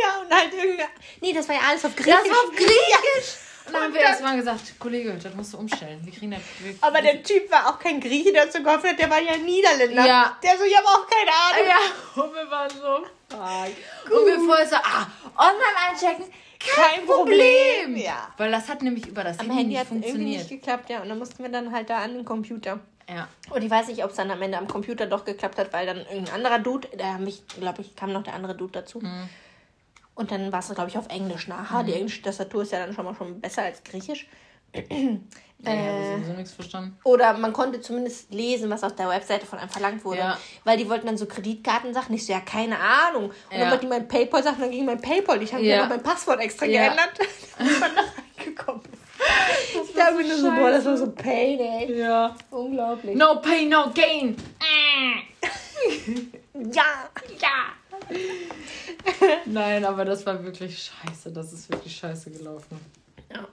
Ja, 0.02 0.22
und 0.22 0.34
halt 0.34 0.54
irgendwie. 0.54 0.84
Nee, 1.20 1.34
das 1.34 1.48
war 1.50 1.56
ja 1.56 1.62
alles 1.68 1.84
auf 1.84 1.94
Griechisch. 1.96 2.14
Das 2.14 2.30
war 2.30 2.38
auf 2.46 2.56
Griechisch. 2.56 3.36
Dann 3.72 3.84
haben 3.84 3.94
wir 3.94 4.02
erstmal 4.02 4.36
gesagt, 4.38 4.80
Kollege, 4.80 5.14
das 5.22 5.34
musst 5.36 5.54
du 5.54 5.58
umstellen. 5.58 6.00
Wir 6.04 6.14
kriegen 6.14 6.32
das. 6.32 6.42
Wir, 6.60 6.76
Aber 6.82 7.02
der 7.02 7.24
Typ 7.24 7.52
war 7.52 7.70
auch 7.70 7.80
kein 7.80 8.00
Grieche, 8.00 8.32
der 8.34 8.50
zu 8.50 8.62
geholfen 8.64 8.90
hat, 8.92 9.00
der 9.00 9.10
war 9.10 9.22
ja 9.22 9.38
Niederländer. 9.38 10.06
Ja. 10.06 10.38
Der 10.44 10.58
so, 10.58 10.64
ich 10.64 10.76
habe 10.78 10.88
auch 10.88 11.06
keine 11.08 11.32
Ahnung. 11.32 11.68
ja, 11.68 12.24
und 12.24 12.34
wir 12.34 12.50
waren 12.52 12.70
so. 12.70 14.16
Und 14.16 14.26
wir 14.26 14.40
vorher 14.40 14.68
so, 14.68 14.76
ah, 14.76 15.08
online 15.38 15.78
einchecken, 15.90 16.26
kein, 16.60 16.96
Kein 16.98 17.06
Problem. 17.06 17.84
Problem. 17.86 17.98
Ja. 17.98 18.34
Weil 18.38 18.52
das 18.52 18.68
hat 18.68 18.82
nämlich 18.82 19.08
über 19.08 19.24
das 19.24 19.40
Am 19.40 19.46
Handy, 19.48 19.56
Handy 19.62 19.70
nicht 19.76 19.80
hat 19.80 19.88
irgendwie 19.92 20.10
funktioniert. 20.10 20.40
nicht 20.40 20.50
geklappt, 20.50 20.90
ja. 20.90 21.02
Und 21.02 21.10
dann 21.10 21.18
mussten 21.18 21.42
wir 21.44 21.50
dann 21.50 21.72
halt 21.72 21.90
da 21.90 22.00
an 22.00 22.16
den 22.16 22.26
Computer. 22.26 22.80
ja. 23.08 23.28
Und 23.50 23.64
ich 23.64 23.70
weiß 23.72 23.88
nicht, 23.88 24.04
ob 24.04 24.10
es 24.10 24.18
dann 24.18 24.30
am 24.30 24.42
Ende 24.42 24.58
am 24.58 24.68
Computer 24.68 25.06
doch 25.06 25.24
geklappt 25.24 25.58
hat, 25.58 25.72
weil 25.72 25.86
dann 25.86 26.00
irgendein 26.00 26.36
anderer 26.36 26.60
Dude, 26.60 26.90
da 26.98 27.18
mich, 27.18 27.48
glaube 27.48 27.82
ich, 27.82 27.96
kam 27.96 28.12
noch 28.12 28.24
der 28.24 28.34
andere 28.34 28.56
Dude 28.56 28.74
dazu. 28.74 29.00
Mhm. 29.00 29.30
Und 30.20 30.32
dann 30.32 30.52
war 30.52 30.60
es, 30.60 30.68
glaube 30.76 30.90
ich, 30.90 30.98
auf 30.98 31.08
Englisch 31.08 31.48
nachher. 31.48 31.84
Die 31.84 31.94
englische 31.94 32.22
Tastatur 32.22 32.64
ist 32.64 32.74
ja 32.74 32.86
dann 32.86 32.94
schon 32.94 33.06
mal 33.06 33.16
schon 33.16 33.40
besser 33.40 33.64
als 33.64 33.82
Griechisch. 33.84 34.28
Ja, 35.62 35.74
ich 35.74 35.80
habe 35.82 35.98
Äh. 36.00 36.16
sowieso 36.16 36.34
nichts 36.36 36.54
verstanden. 36.54 36.98
Oder 37.04 37.34
man 37.38 37.52
konnte 37.52 37.82
zumindest 37.82 38.34
lesen, 38.34 38.70
was 38.70 38.82
auf 38.86 38.96
der 38.96 39.10
Webseite 39.10 39.46
von 39.46 39.60
einem 39.60 39.68
verlangt 39.70 40.06
wurde. 40.06 40.20
Ja. 40.20 40.38
Weil 40.64 40.78
die 40.78 40.90
wollten 40.90 41.06
dann 41.06 41.18
so 41.18 41.26
Kreditkartensachen. 41.26 42.16
Ich 42.16 42.26
so, 42.26 42.32
ja, 42.32 42.40
keine 42.40 42.78
Ahnung. 42.80 43.26
Und 43.26 43.34
dann 43.52 43.60
Ja. 43.60 43.70
wollten 43.72 43.82
die 43.82 43.88
mein 43.90 44.08
Paypal 44.08 44.42
sagen, 44.42 44.56
dann 44.62 44.72
ging 44.72 44.86
mein 44.86 45.02
Paypal. 45.02 45.42
Ich 45.44 45.54
habe 45.54 45.62
Ja. 45.66 45.76
mir 45.76 45.82
noch 45.82 45.90
mein 45.90 46.02
Passwort 46.04 46.40
extra 46.40 46.66
Ja. 46.66 46.84
geändert. 46.86 47.10
damit 47.58 47.80
man 47.82 47.92
da 47.94 48.02
reingekommen 48.38 48.82
ist. 48.86 49.90
Ich 49.90 49.96
dachte 49.96 50.14
nur 50.26 50.38
so, 50.38 50.50
boah, 50.50 50.72
das 50.72 50.86
war 50.86 50.96
so 50.98 51.12
Pain, 51.12 51.60
ey. 51.60 51.98
Ja. 52.00 52.34
Unglaublich. 52.52 53.16
No 53.18 53.42
pain, 53.42 53.68
no 53.68 53.92
gain. 53.94 54.38
Ja, 56.74 56.84
ja. 57.42 57.74
Nein, 59.46 59.86
aber 59.86 60.06
das 60.06 60.26
war 60.26 60.44
wirklich 60.44 60.92
scheiße. 60.92 61.32
Das 61.32 61.54
ist 61.54 61.70
wirklich 61.70 61.96
scheiße 61.96 62.32
gelaufen. 62.32 62.80
Ja. 63.32 63.48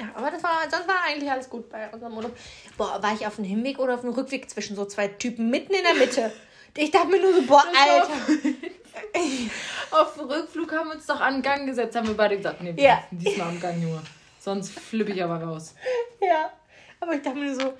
Ja, 0.00 0.06
aber 0.14 0.30
das 0.30 0.42
war, 0.44 0.60
sonst 0.70 0.86
war 0.86 1.02
eigentlich 1.08 1.28
alles 1.30 1.50
gut 1.50 1.68
bei 1.68 1.88
unserem 1.90 2.16
Urlaub. 2.16 2.36
Boah, 2.76 3.02
war 3.02 3.14
ich 3.14 3.26
auf 3.26 3.34
dem 3.36 3.44
Hinweg 3.44 3.80
oder 3.80 3.94
auf 3.94 4.02
dem 4.02 4.10
Rückweg 4.10 4.48
zwischen 4.48 4.76
so 4.76 4.84
zwei 4.84 5.08
Typen 5.08 5.50
mitten 5.50 5.74
in 5.74 5.82
der 5.82 5.94
Mitte? 5.94 6.32
Ich 6.76 6.92
dachte 6.92 7.08
mir 7.08 7.20
nur 7.20 7.34
so, 7.34 7.42
boah, 7.42 7.64
Alter. 7.76 8.08
Auf 9.90 10.14
dem 10.14 10.26
Rückflug 10.26 10.70
haben 10.72 10.88
wir 10.88 10.94
uns 10.96 11.06
doch 11.06 11.20
an 11.20 11.34
den 11.34 11.42
Gang 11.42 11.66
gesetzt, 11.66 11.96
haben 11.96 12.06
wir 12.08 12.16
beide 12.16 12.36
gesagt, 12.36 12.60
nee, 12.60 12.74
wir 12.76 12.82
Ja. 12.84 13.02
diesmal 13.10 13.48
am 13.48 13.60
Gang 13.60 13.80
nur. 13.80 14.02
Sonst 14.38 14.70
flippe 14.78 15.12
ich 15.12 15.22
aber 15.22 15.42
raus. 15.42 15.74
Ja, 16.20 16.52
aber 17.00 17.14
ich 17.14 17.22
dachte 17.22 17.38
mir 17.38 17.54
so, 17.54 17.74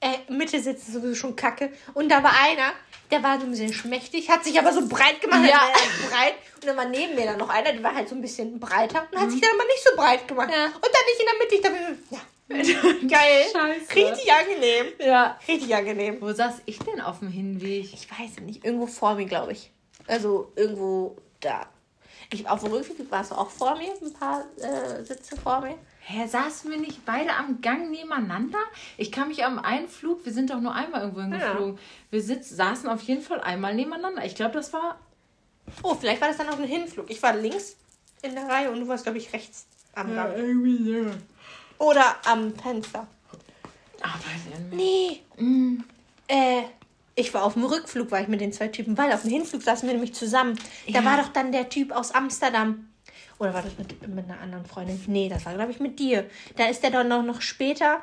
äh, 0.00 0.30
Mitte 0.32 0.60
sitzen 0.60 0.92
sowieso 0.92 1.14
schon 1.14 1.36
kacke. 1.36 1.72
Und 1.94 2.08
da 2.10 2.22
war 2.22 2.32
einer, 2.42 2.72
der 3.12 3.22
war 3.22 3.38
so 3.38 3.44
ein 3.44 3.50
bisschen 3.50 3.72
schmächtig, 3.72 4.30
hat 4.30 4.42
sich 4.42 4.58
aber 4.58 4.72
so 4.72 4.88
breit 4.88 5.20
gemacht. 5.20 5.46
Ja. 5.48 5.60
er 5.68 6.08
breit. 6.08 6.34
Und 6.56 6.66
dann 6.66 6.76
war 6.76 6.86
neben 6.86 7.14
mir 7.14 7.26
dann 7.26 7.38
noch 7.38 7.50
einer, 7.50 7.72
der 7.72 7.82
war 7.82 7.94
halt 7.94 8.08
so 8.08 8.14
ein 8.14 8.22
bisschen 8.22 8.58
breiter 8.58 9.06
und 9.10 9.20
hat 9.20 9.30
sich 9.30 9.40
dann 9.40 9.50
aber 9.54 9.64
nicht 9.64 9.84
so 9.84 9.96
breit 9.96 10.26
gemacht. 10.26 10.50
Ja. 10.50 10.66
Und 10.66 10.82
dann 10.82 11.04
nicht 11.06 11.20
in 11.20 11.26
der 11.26 11.38
Mitte. 11.38 11.54
Ich 11.54 11.60
dachte 11.60 11.96
ja, 12.12 12.20
geil. 13.08 13.44
Scheiße. 13.52 13.94
Richtig 13.94 14.32
angenehm. 14.32 14.86
Ja. 14.98 15.38
Richtig 15.46 15.74
angenehm. 15.74 16.16
Wo 16.20 16.32
saß 16.32 16.62
ich 16.66 16.78
denn 16.80 17.00
auf 17.00 17.20
dem 17.20 17.28
Hinweg? 17.28 17.92
Ich 17.92 18.08
weiß 18.10 18.40
nicht, 18.40 18.64
irgendwo 18.64 18.86
vor 18.86 19.14
mir, 19.14 19.26
glaube 19.26 19.52
ich. 19.52 19.70
Also 20.06 20.52
irgendwo 20.56 21.16
da. 21.40 21.66
Ich, 22.32 22.48
auf 22.48 22.62
dem 22.62 22.72
Rückweg 22.72 23.10
warst 23.10 23.30
du 23.30 23.34
auch 23.36 23.50
vor 23.50 23.76
mir, 23.76 23.92
ein 24.00 24.12
paar 24.14 24.44
äh, 24.58 25.04
Sitze 25.04 25.36
vor 25.36 25.60
mir. 25.60 25.76
Hä, 26.12 26.26
saßen 26.26 26.70
wir 26.70 26.78
nicht 26.78 27.06
beide 27.06 27.34
am 27.36 27.62
Gang 27.62 27.90
nebeneinander? 27.90 28.58
Ich 28.98 29.10
kann 29.10 29.28
mich 29.28 29.44
am 29.46 29.58
einen 29.58 29.88
Flug, 29.88 30.26
wir 30.26 30.32
sind 30.32 30.50
doch 30.50 30.60
nur 30.60 30.74
einmal 30.74 31.00
irgendwo 31.00 31.22
hingeflogen. 31.22 31.78
Wir 32.10 32.22
sitz, 32.22 32.50
saßen 32.50 32.86
auf 32.90 33.00
jeden 33.02 33.22
Fall 33.22 33.40
einmal 33.40 33.74
nebeneinander. 33.74 34.22
Ich 34.24 34.34
glaube, 34.34 34.52
das 34.52 34.72
war. 34.74 34.98
Oh, 35.82 35.94
vielleicht 35.94 36.20
war 36.20 36.28
das 36.28 36.36
dann 36.36 36.50
auch 36.50 36.58
ein 36.58 36.64
Hinflug. 36.64 37.10
Ich 37.10 37.22
war 37.22 37.34
links 37.34 37.76
in 38.20 38.34
der 38.34 38.46
Reihe 38.46 38.70
und 38.70 38.80
du 38.80 38.88
warst, 38.88 39.04
glaube 39.04 39.16
ich, 39.18 39.32
rechts 39.32 39.66
am 39.94 40.14
Gang. 40.14 40.36
irgendwie 40.36 40.84
so. 40.84 41.10
Oder 41.78 42.16
am 42.26 42.54
Fenster. 42.56 43.06
Ah, 44.02 44.14
ich 44.36 44.70
nicht. 44.70 45.22
Nee. 45.38 45.42
Mm. 45.42 45.82
Äh, 46.28 46.62
ich 47.14 47.32
war 47.32 47.44
auf 47.44 47.54
dem 47.54 47.64
Rückflug, 47.64 48.10
war 48.10 48.20
ich 48.20 48.28
mit 48.28 48.40
den 48.42 48.52
zwei 48.52 48.68
Typen, 48.68 48.98
weil 48.98 49.12
auf 49.12 49.22
dem 49.22 49.30
Hinflug 49.30 49.62
saßen 49.62 49.86
wir 49.88 49.94
nämlich 49.94 50.14
zusammen. 50.14 50.58
Da 50.88 51.00
Ja. 51.00 51.04
war 51.04 51.16
doch 51.16 51.28
dann 51.28 51.52
der 51.52 51.68
Typ 51.70 51.90
aus 51.92 52.12
Amsterdam. 52.12 52.88
Oder 53.38 53.54
war 53.54 53.62
das 53.62 53.78
mit, 53.78 54.08
mit 54.08 54.24
einer 54.24 54.40
anderen 54.40 54.66
Freundin? 54.66 55.00
Nee, 55.06 55.28
das 55.28 55.46
war, 55.46 55.54
glaube 55.54 55.70
ich, 55.72 55.80
mit 55.80 55.98
dir. 55.98 56.28
Da 56.56 56.66
ist 56.66 56.82
der 56.82 56.90
dann 56.90 57.08
noch, 57.08 57.22
noch 57.22 57.40
später 57.40 58.02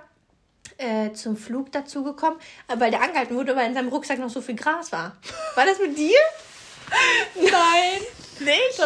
äh, 0.77 1.11
zum 1.13 1.37
Flug 1.37 1.71
dazugekommen, 1.71 2.39
weil 2.67 2.91
der 2.91 3.01
angehalten 3.01 3.35
wurde, 3.35 3.55
weil 3.55 3.67
in 3.67 3.73
seinem 3.73 3.89
Rucksack 3.89 4.19
noch 4.19 4.29
so 4.29 4.41
viel 4.41 4.55
Gras 4.55 4.91
war. 4.91 5.15
War 5.55 5.65
das 5.65 5.79
mit 5.79 5.97
dir? 5.97 6.19
Nein! 7.35 8.01
Nicht? 8.39 8.79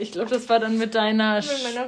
Ich 0.00 0.12
glaube, 0.12 0.30
das 0.30 0.48
war 0.48 0.58
dann 0.58 0.76
mit 0.76 0.96
deiner 0.96 1.36
Mit. 1.36 1.44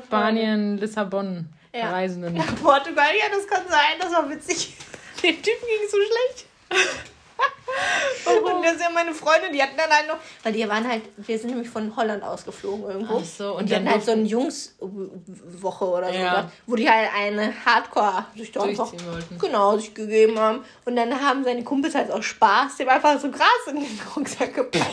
Spanien-Lissabon-Reisenden. 0.06 2.36
Ja, 2.36 2.44
Portugal, 2.62 3.10
ja, 3.18 3.24
das 3.34 3.48
kann 3.48 3.62
sein, 3.68 3.98
das 4.00 4.12
war 4.12 4.30
witzig. 4.30 4.74
Den 5.22 5.42
Typen 5.42 5.66
ging 5.66 5.88
so 5.90 5.96
schlecht. 5.96 6.46
Und 8.44 8.62
das 8.64 8.74
ist 8.74 8.80
ja 8.82 8.90
meine 8.90 9.12
Freundin, 9.14 9.52
die 9.52 9.62
hatten 9.62 9.76
dann 9.76 9.90
halt 9.90 10.06
noch, 10.06 10.16
weil 10.42 10.52
die 10.52 10.68
waren 10.68 10.86
halt, 10.88 11.02
wir 11.16 11.38
sind 11.38 11.50
nämlich 11.50 11.68
von 11.68 11.94
Holland 11.96 12.22
ausgeflogen 12.22 12.84
irgendwo. 12.84 13.18
Ach 13.20 13.24
so, 13.24 13.52
und, 13.52 13.60
und 13.60 13.68
die 13.68 13.72
dann 13.72 13.84
hatten 13.84 13.94
halt 13.94 14.04
so 14.04 14.12
eine 14.12 14.22
Jungswoche 14.22 15.84
oder 15.86 16.08
so, 16.12 16.18
Ja. 16.18 16.50
wo 16.66 16.76
die 16.76 16.88
halt 16.88 17.08
eine 17.16 17.52
Hardcore 17.64 18.26
sich 18.36 18.52
da 18.52 18.62
einfach, 18.62 18.92
wollten. 18.92 19.38
genau, 19.38 19.76
sich 19.78 19.94
gegeben 19.94 20.38
haben. 20.38 20.64
Und 20.84 20.96
dann 20.96 21.20
haben 21.20 21.44
seine 21.44 21.64
Kumpels 21.64 21.94
halt 21.94 22.10
aus 22.10 22.24
Spaß 22.24 22.76
dem 22.76 22.88
einfach 22.88 23.18
so 23.20 23.30
Gras 23.30 23.48
in 23.68 23.76
den 23.76 24.00
Rucksack 24.14 24.54
gepackt. 24.54 24.86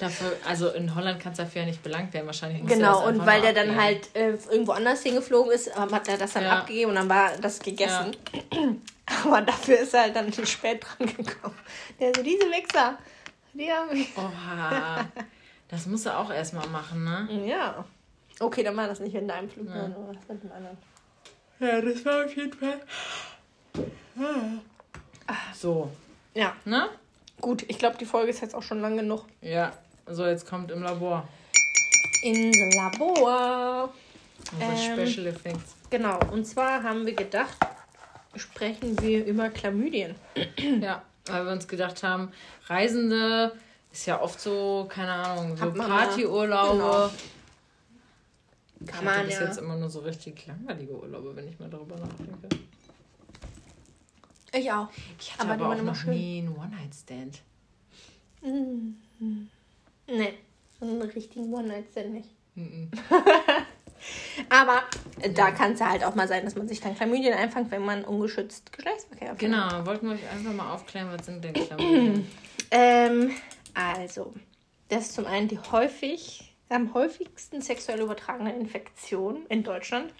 Dafür, 0.00 0.36
also 0.48 0.70
in 0.70 0.94
Holland 0.94 1.20
kannst 1.20 1.38
du 1.38 1.44
dafür 1.44 1.62
ja 1.62 1.66
nicht 1.68 1.82
belangt 1.82 2.12
werden, 2.14 2.26
wahrscheinlich. 2.26 2.66
Genau, 2.66 3.06
und 3.06 3.24
weil 3.26 3.40
der 3.42 3.52
dann 3.52 3.80
halt 3.80 4.14
äh, 4.16 4.30
irgendwo 4.50 4.72
anders 4.72 5.02
hingeflogen 5.02 5.52
ist, 5.52 5.68
ähm, 5.68 5.90
hat 5.92 6.08
er 6.08 6.16
das 6.18 6.32
dann 6.32 6.44
Ja. 6.44 6.60
abgegeben 6.60 6.90
und 6.90 6.96
dann 6.96 7.08
war 7.08 7.36
das 7.36 7.58
gegessen. 7.60 8.16
Aber 9.24 9.42
dafür 9.42 9.78
ist 9.80 9.92
er 9.94 10.02
halt 10.02 10.16
dann 10.16 10.32
zu 10.32 10.46
spät 10.46 10.84
dran 10.84 11.06
gekommen. 11.08 11.56
Der 11.98 12.12
so, 12.14 12.22
diese 12.22 12.44
Wichser, 12.50 12.98
die 13.52 13.70
haben 13.70 13.90
mich. 13.96 14.08
Oha. 14.16 15.06
Das 15.68 15.86
musst 15.86 16.06
du 16.06 16.16
auch 16.16 16.30
erstmal 16.30 16.66
machen, 16.68 17.04
ne? 17.04 17.28
Ja. 17.46 17.84
Okay, 18.40 18.62
dann 18.62 18.76
war 18.76 18.86
das 18.88 19.00
nicht 19.00 19.14
in 19.14 19.28
deinem 19.28 19.50
Flug, 19.50 19.66
sondern 19.66 19.92
nur 19.92 20.08
was 20.08 20.16
mit 20.28 20.42
dem 20.42 20.52
anderen. 20.52 20.78
Ja, 21.58 21.80
das 21.80 22.04
war 22.04 22.24
auf 22.24 22.34
jeden 22.36 22.52
Fall. 22.54 22.80
So, 25.54 25.90
Ja, 26.34 26.54
ne? 26.64 26.88
Gut, 27.40 27.64
ich 27.68 27.78
glaube, 27.78 27.96
die 27.98 28.04
Folge 28.04 28.30
ist 28.30 28.40
jetzt 28.40 28.54
auch 28.54 28.62
schon 28.62 28.80
lang 28.80 28.96
genug. 28.96 29.24
Ja. 29.40 29.72
So, 30.06 30.26
jetzt 30.26 30.46
kommt 30.46 30.70
im 30.70 30.82
Labor. 30.82 31.28
Ins 32.22 32.56
Labor. 32.74 33.92
Also 34.58 34.92
ähm, 34.92 35.06
Special 35.06 35.26
Effects. 35.26 35.76
Genau, 35.90 36.18
und 36.32 36.44
zwar 36.46 36.82
haben 36.82 37.06
wir 37.06 37.14
gedacht, 37.14 37.56
sprechen 38.36 39.00
wir 39.02 39.24
über 39.24 39.50
Chlamydien. 39.50 40.14
ja, 40.80 41.02
weil 41.26 41.44
wir 41.44 41.52
uns 41.52 41.68
gedacht 41.68 42.02
haben, 42.02 42.32
Reisende 42.66 43.52
ist 43.92 44.06
ja 44.06 44.20
oft 44.20 44.40
so, 44.40 44.86
keine 44.88 45.12
Ahnung, 45.12 45.56
so 45.56 45.72
Partyurlaube. 45.72 47.10
Genau. 48.78 48.92
Kann 48.92 49.04
man 49.04 49.28
ja. 49.28 49.42
jetzt 49.42 49.58
immer 49.58 49.76
nur 49.76 49.90
so 49.90 50.00
richtig 50.00 50.46
langweilige 50.46 50.98
Urlaube, 50.98 51.36
wenn 51.36 51.48
ich 51.48 51.58
mal 51.58 51.68
darüber 51.68 51.96
nachdenke. 51.96 52.48
Ich 54.52 54.70
auch. 54.72 54.88
Ich 55.18 55.32
hatte 55.32 55.48
aber, 55.48 55.64
aber 55.64 55.76
auch 55.76 55.82
noch 55.82 55.94
schön. 55.94 56.14
nie 56.14 56.38
einen 56.38 56.56
One-Night-Stand. 56.56 57.40
Mm. 58.42 59.46
Nee, 60.06 60.34
so 60.78 60.86
einen 60.86 61.02
richtigen 61.02 61.52
One-Night-Stand 61.52 62.12
nicht. 62.12 62.28
Mm 62.54 62.86
aber 64.48 64.82
da 65.34 65.50
kann 65.50 65.72
es 65.72 65.80
ja 65.80 65.90
halt 65.90 66.04
auch 66.04 66.14
mal 66.14 66.26
sein, 66.26 66.44
dass 66.44 66.54
man 66.56 66.68
sich 66.68 66.80
dann 66.80 66.96
Chlamydien 66.96 67.34
einfängt, 67.34 67.70
wenn 67.70 67.84
man 67.84 68.04
ungeschützt 68.04 68.72
Geschlechtsverkehr 68.72 69.30
hat. 69.30 69.38
Genau, 69.38 69.86
wollten 69.86 70.08
wir 70.08 70.14
euch 70.14 70.28
einfach 70.30 70.52
mal 70.52 70.72
aufklären, 70.72 71.08
was 71.12 71.26
sind 71.26 71.44
denn 71.44 71.54
Chlamydien? 71.54 72.26
ähm, 72.70 73.30
also, 73.74 74.32
das 74.88 75.06
ist 75.06 75.14
zum 75.14 75.26
einen 75.26 75.48
die 75.48 75.58
häufig, 75.58 76.54
am 76.68 76.94
häufigsten 76.94 77.60
sexuell 77.60 78.00
übertragene 78.00 78.54
Infektion 78.54 79.44
in 79.48 79.62
Deutschland. 79.62 80.12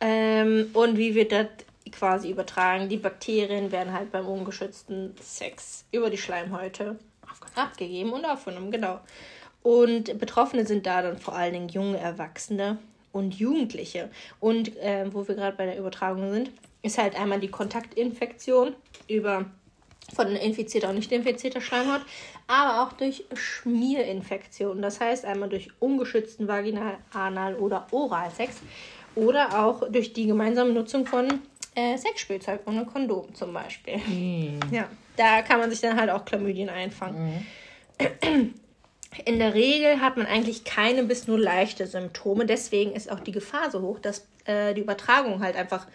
Ähm, 0.00 0.70
und 0.72 0.96
wie 0.96 1.14
wird 1.14 1.32
das 1.32 1.48
quasi 1.90 2.30
übertragen? 2.30 2.88
Die 2.88 2.96
Bakterien 2.96 3.72
werden 3.72 3.92
halt 3.92 4.12
beim 4.12 4.26
ungeschützten 4.26 5.14
Sex 5.20 5.84
über 5.92 6.10
die 6.10 6.18
Schleimhäute 6.18 6.98
abgegeben 7.54 8.12
und 8.12 8.24
aufgenommen, 8.24 8.70
genau. 8.70 9.00
Und 9.62 10.18
Betroffene 10.18 10.64
sind 10.66 10.86
da 10.86 11.02
dann 11.02 11.18
vor 11.18 11.34
allen 11.34 11.52
Dingen 11.52 11.68
junge 11.68 11.98
Erwachsene 11.98 12.78
und 13.12 13.34
Jugendliche. 13.34 14.10
Und 14.38 14.76
äh, 14.76 15.12
wo 15.12 15.26
wir 15.26 15.34
gerade 15.34 15.56
bei 15.56 15.66
der 15.66 15.78
Übertragung 15.78 16.30
sind, 16.30 16.50
ist 16.82 16.98
halt 16.98 17.18
einmal 17.18 17.40
die 17.40 17.50
Kontaktinfektion 17.50 18.74
über 19.08 19.46
von 20.14 20.28
infizierter 20.28 20.90
und 20.90 20.96
nicht 20.96 21.10
infizierter 21.10 21.60
Schleimhaut, 21.60 22.02
aber 22.46 22.82
auch 22.82 22.92
durch 22.92 23.24
Schmierinfektionen. 23.34 24.80
Das 24.80 25.00
heißt 25.00 25.24
einmal 25.24 25.48
durch 25.48 25.70
ungeschützten 25.80 26.46
Vaginal-, 26.46 26.98
Anal- 27.12 27.56
oder 27.56 27.88
Oralsex 27.90 28.60
oder 29.16 29.64
auch 29.64 29.90
durch 29.90 30.12
die 30.12 30.26
gemeinsame 30.26 30.72
Nutzung 30.72 31.06
von 31.06 31.40
äh, 31.76 31.96
Sexspielzeug 31.96 32.60
ohne 32.66 32.84
Kondom 32.86 33.34
zum 33.34 33.52
Beispiel. 33.52 33.98
Mm. 33.98 34.58
Ja, 34.72 34.88
da 35.16 35.42
kann 35.42 35.60
man 35.60 35.70
sich 35.70 35.80
dann 35.80 36.00
halt 36.00 36.10
auch 36.10 36.24
Chlamydien 36.24 36.70
einfangen. 36.70 37.46
Mm. 38.00 38.54
In 39.24 39.38
der 39.38 39.54
Regel 39.54 40.00
hat 40.00 40.16
man 40.16 40.26
eigentlich 40.26 40.64
keine 40.64 41.04
bis 41.04 41.26
nur 41.26 41.38
leichte 41.38 41.86
Symptome. 41.86 42.46
Deswegen 42.46 42.92
ist 42.92 43.10
auch 43.10 43.20
die 43.20 43.32
Gefahr 43.32 43.70
so 43.70 43.80
hoch, 43.82 43.98
dass 43.98 44.26
äh, 44.44 44.74
die 44.74 44.80
Übertragung 44.80 45.40
halt 45.40 45.56
einfach 45.56 45.86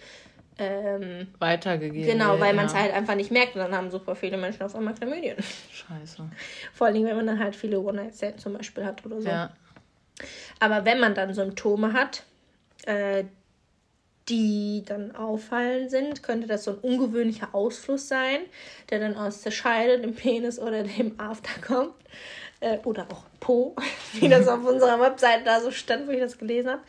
ähm, 0.58 1.28
weitergegeben 1.40 2.08
Genau, 2.08 2.40
weil 2.40 2.54
man 2.54 2.68
es 2.68 2.76
halt 2.76 2.94
einfach 2.94 3.16
nicht 3.16 3.32
merkt. 3.32 3.56
Und 3.56 3.62
dann 3.62 3.76
haben 3.76 3.90
super 3.90 4.16
viele 4.16 4.38
Menschen 4.38 4.64
auf 4.64 4.76
einmal 4.76 4.94
Chlamydien. 4.94 5.38
Scheiße. 5.72 6.30
Vor 6.74 6.88
allem, 6.88 7.06
wenn 7.06 7.16
man 7.16 7.28
dann 7.28 7.40
halt 7.40 7.56
viele 7.56 7.80
One-Night-Stands 7.80 8.44
zum 8.44 8.54
Beispiel 8.54 8.86
hat 8.86 9.06
oder 9.06 9.22
so. 9.22 9.30
Ja. 9.30 9.52
Aber 10.60 10.86
wenn 10.86 11.00
man 11.00 11.16
dann 11.16 11.34
Symptome 11.34 11.94
hat, 11.94 12.24
äh, 12.86 13.24
die 14.30 14.84
dann 14.86 15.16
auffallen 15.16 15.90
sind, 15.90 16.24
könnte 16.24 16.48
das 16.48 16.64
so 16.64 16.72
ein 16.72 16.78
ungewöhnlicher 16.78 17.50
Ausfluss 17.54 18.08
sein, 18.08 18.42
der 18.90 19.00
dann 19.00 19.16
aus 19.16 19.42
der 19.42 19.52
Scheide, 19.52 20.00
dem 20.00 20.16
Penis 20.16 20.60
oder 20.60 20.84
dem 20.84 21.20
After 21.20 21.62
kommt. 21.62 21.96
Äh, 22.60 22.78
oder 22.84 23.08
auch 23.12 23.24
Po, 23.40 23.76
wie 24.14 24.30
das 24.30 24.48
auf 24.48 24.64
unserer 24.64 25.00
Webseite 25.00 25.44
da 25.44 25.60
so 25.60 25.72
stand, 25.72 26.08
wo 26.08 26.12
ich 26.12 26.20
das 26.20 26.38
gelesen 26.38 26.70
habe. 26.72 26.82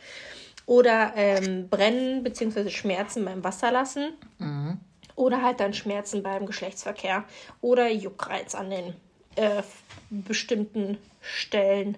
Oder 0.65 1.13
ähm, 1.15 1.67
Brennen 1.67 2.23
bzw. 2.23 2.69
Schmerzen 2.69 3.25
beim 3.25 3.43
Wasserlassen. 3.43 4.13
Mhm. 4.37 4.79
Oder 5.15 5.41
halt 5.41 5.59
dann 5.59 5.73
Schmerzen 5.73 6.23
beim 6.23 6.45
Geschlechtsverkehr. 6.45 7.25
Oder 7.61 7.89
Juckreiz 7.89 8.55
an 8.55 8.69
den 8.69 8.93
äh, 9.35 9.63
bestimmten 10.09 10.97
Stellen. 11.21 11.97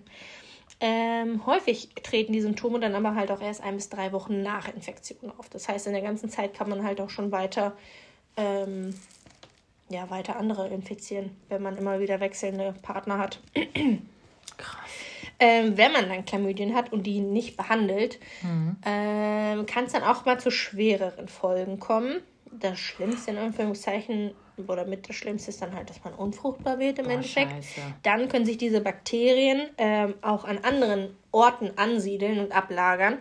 Ähm, 0.88 1.43
häufig 1.47 1.89
treten 2.03 2.31
die 2.31 2.41
Symptome 2.41 2.79
dann 2.79 2.93
aber 2.93 3.15
halt 3.15 3.31
auch 3.31 3.41
erst 3.41 3.63
ein 3.63 3.75
bis 3.75 3.89
drei 3.89 4.11
Wochen 4.11 4.43
nach 4.43 4.67
Infektion 4.71 5.31
auf. 5.36 5.49
Das 5.49 5.67
heißt, 5.67 5.88
in 5.88 5.93
der 5.93 6.03
ganzen 6.03 6.29
Zeit 6.29 6.53
kann 6.53 6.69
man 6.69 6.83
halt 6.83 7.01
auch 7.01 7.09
schon 7.09 7.31
weiter, 7.31 7.75
ähm, 8.38 8.93
ja, 9.89 10.07
weiter 10.11 10.36
andere 10.36 10.67
infizieren, 10.67 11.31
wenn 11.49 11.63
man 11.63 11.75
immer 11.75 11.99
wieder 12.01 12.19
wechselnde 12.19 12.75
Partner 12.83 13.17
hat. 13.17 13.39
Krass. 14.57 14.91
Ähm, 15.39 15.75
wenn 15.75 15.91
man 15.91 16.07
dann 16.07 16.23
Chlamydien 16.23 16.75
hat 16.75 16.93
und 16.93 17.01
die 17.01 17.19
nicht 17.19 17.57
behandelt, 17.57 18.19
mhm. 18.43 18.75
ähm, 18.86 19.65
kann 19.65 19.86
es 19.86 19.93
dann 19.93 20.03
auch 20.03 20.25
mal 20.25 20.39
zu 20.39 20.51
schwereren 20.51 21.27
Folgen 21.27 21.79
kommen. 21.79 22.21
Das 22.60 22.80
Schlimmste 22.80 23.32
in 23.32 23.38
Anführungszeichen 23.38 24.32
oder 24.68 24.86
mit 24.86 25.10
das 25.10 25.16
Schlimmste 25.16 25.51
ist 25.51 25.62
dann 25.62 25.74
halt, 25.76 25.89
dass 25.89 26.03
man 26.03 26.14
unfruchtbar 26.14 26.80
wird 26.80 26.99
im 26.99 27.06
Boah, 27.06 27.14
Endeffekt. 27.14 27.51
Scheiße. 27.51 27.82
Dann 28.03 28.30
können 28.30 28.45
sich 28.45 28.58
diese 28.58 28.82
Bakterien 28.82 29.70
ähm, 29.78 30.16
auch 30.22 30.45
an 30.45 30.60
anderen 30.60 31.16
Orten 31.32 31.72
ansiedeln 31.76 32.39
und 32.39 32.56
ablagern. 32.56 33.18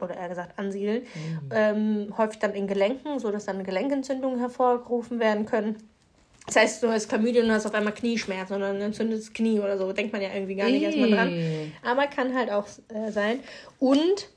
Oder 0.00 0.16
eher 0.16 0.28
gesagt 0.28 0.58
ansiedeln. 0.58 1.02
Mhm. 1.02 1.50
Ähm, 1.52 2.14
häufig 2.18 2.40
dann 2.40 2.54
in 2.54 2.66
Gelenken, 2.66 3.20
sodass 3.20 3.44
dann 3.44 3.62
Gelenkentzündungen 3.62 4.40
hervorgerufen 4.40 5.20
werden 5.20 5.46
können. 5.46 5.76
Das 6.46 6.56
heißt, 6.56 6.82
du 6.82 6.88
hast 6.88 7.08
Chlamydien 7.08 7.44
und 7.44 7.52
hast 7.52 7.66
auf 7.66 7.74
einmal 7.74 7.94
Knieschmerzen 7.94 8.54
oder 8.54 8.70
ein 8.70 8.80
entzündetes 8.80 9.32
Knie 9.32 9.60
oder 9.60 9.78
so. 9.78 9.92
Denkt 9.92 10.12
man 10.12 10.20
ja 10.20 10.30
irgendwie 10.34 10.56
gar 10.56 10.68
nicht 10.68 10.82
erstmal 10.82 11.10
dran. 11.10 11.32
Aber 11.84 12.08
kann 12.08 12.36
halt 12.36 12.50
auch 12.50 12.66
äh, 12.88 13.12
sein. 13.12 13.38
Und 13.78 14.28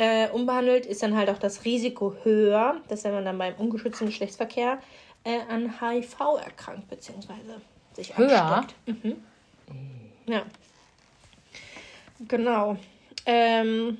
äh, 0.00 0.30
unbehandelt 0.30 0.86
ist 0.86 1.02
dann 1.02 1.14
halt 1.14 1.28
auch 1.28 1.36
das 1.36 1.66
Risiko 1.66 2.16
höher, 2.22 2.80
dass 2.88 3.04
wenn 3.04 3.12
man 3.12 3.26
dann 3.26 3.36
beim 3.36 3.54
ungeschützten 3.56 4.06
Geschlechtsverkehr 4.06 4.78
äh, 5.24 5.40
an 5.50 5.78
HIV 5.78 6.16
erkrankt, 6.42 6.88
beziehungsweise 6.88 7.60
sich 7.92 8.16
höher? 8.16 8.42
ansteckt. 8.42 8.74
Mhm. 8.86 9.16
Ja. 10.26 10.42
Genau. 12.26 12.78
Ähm, 13.26 13.98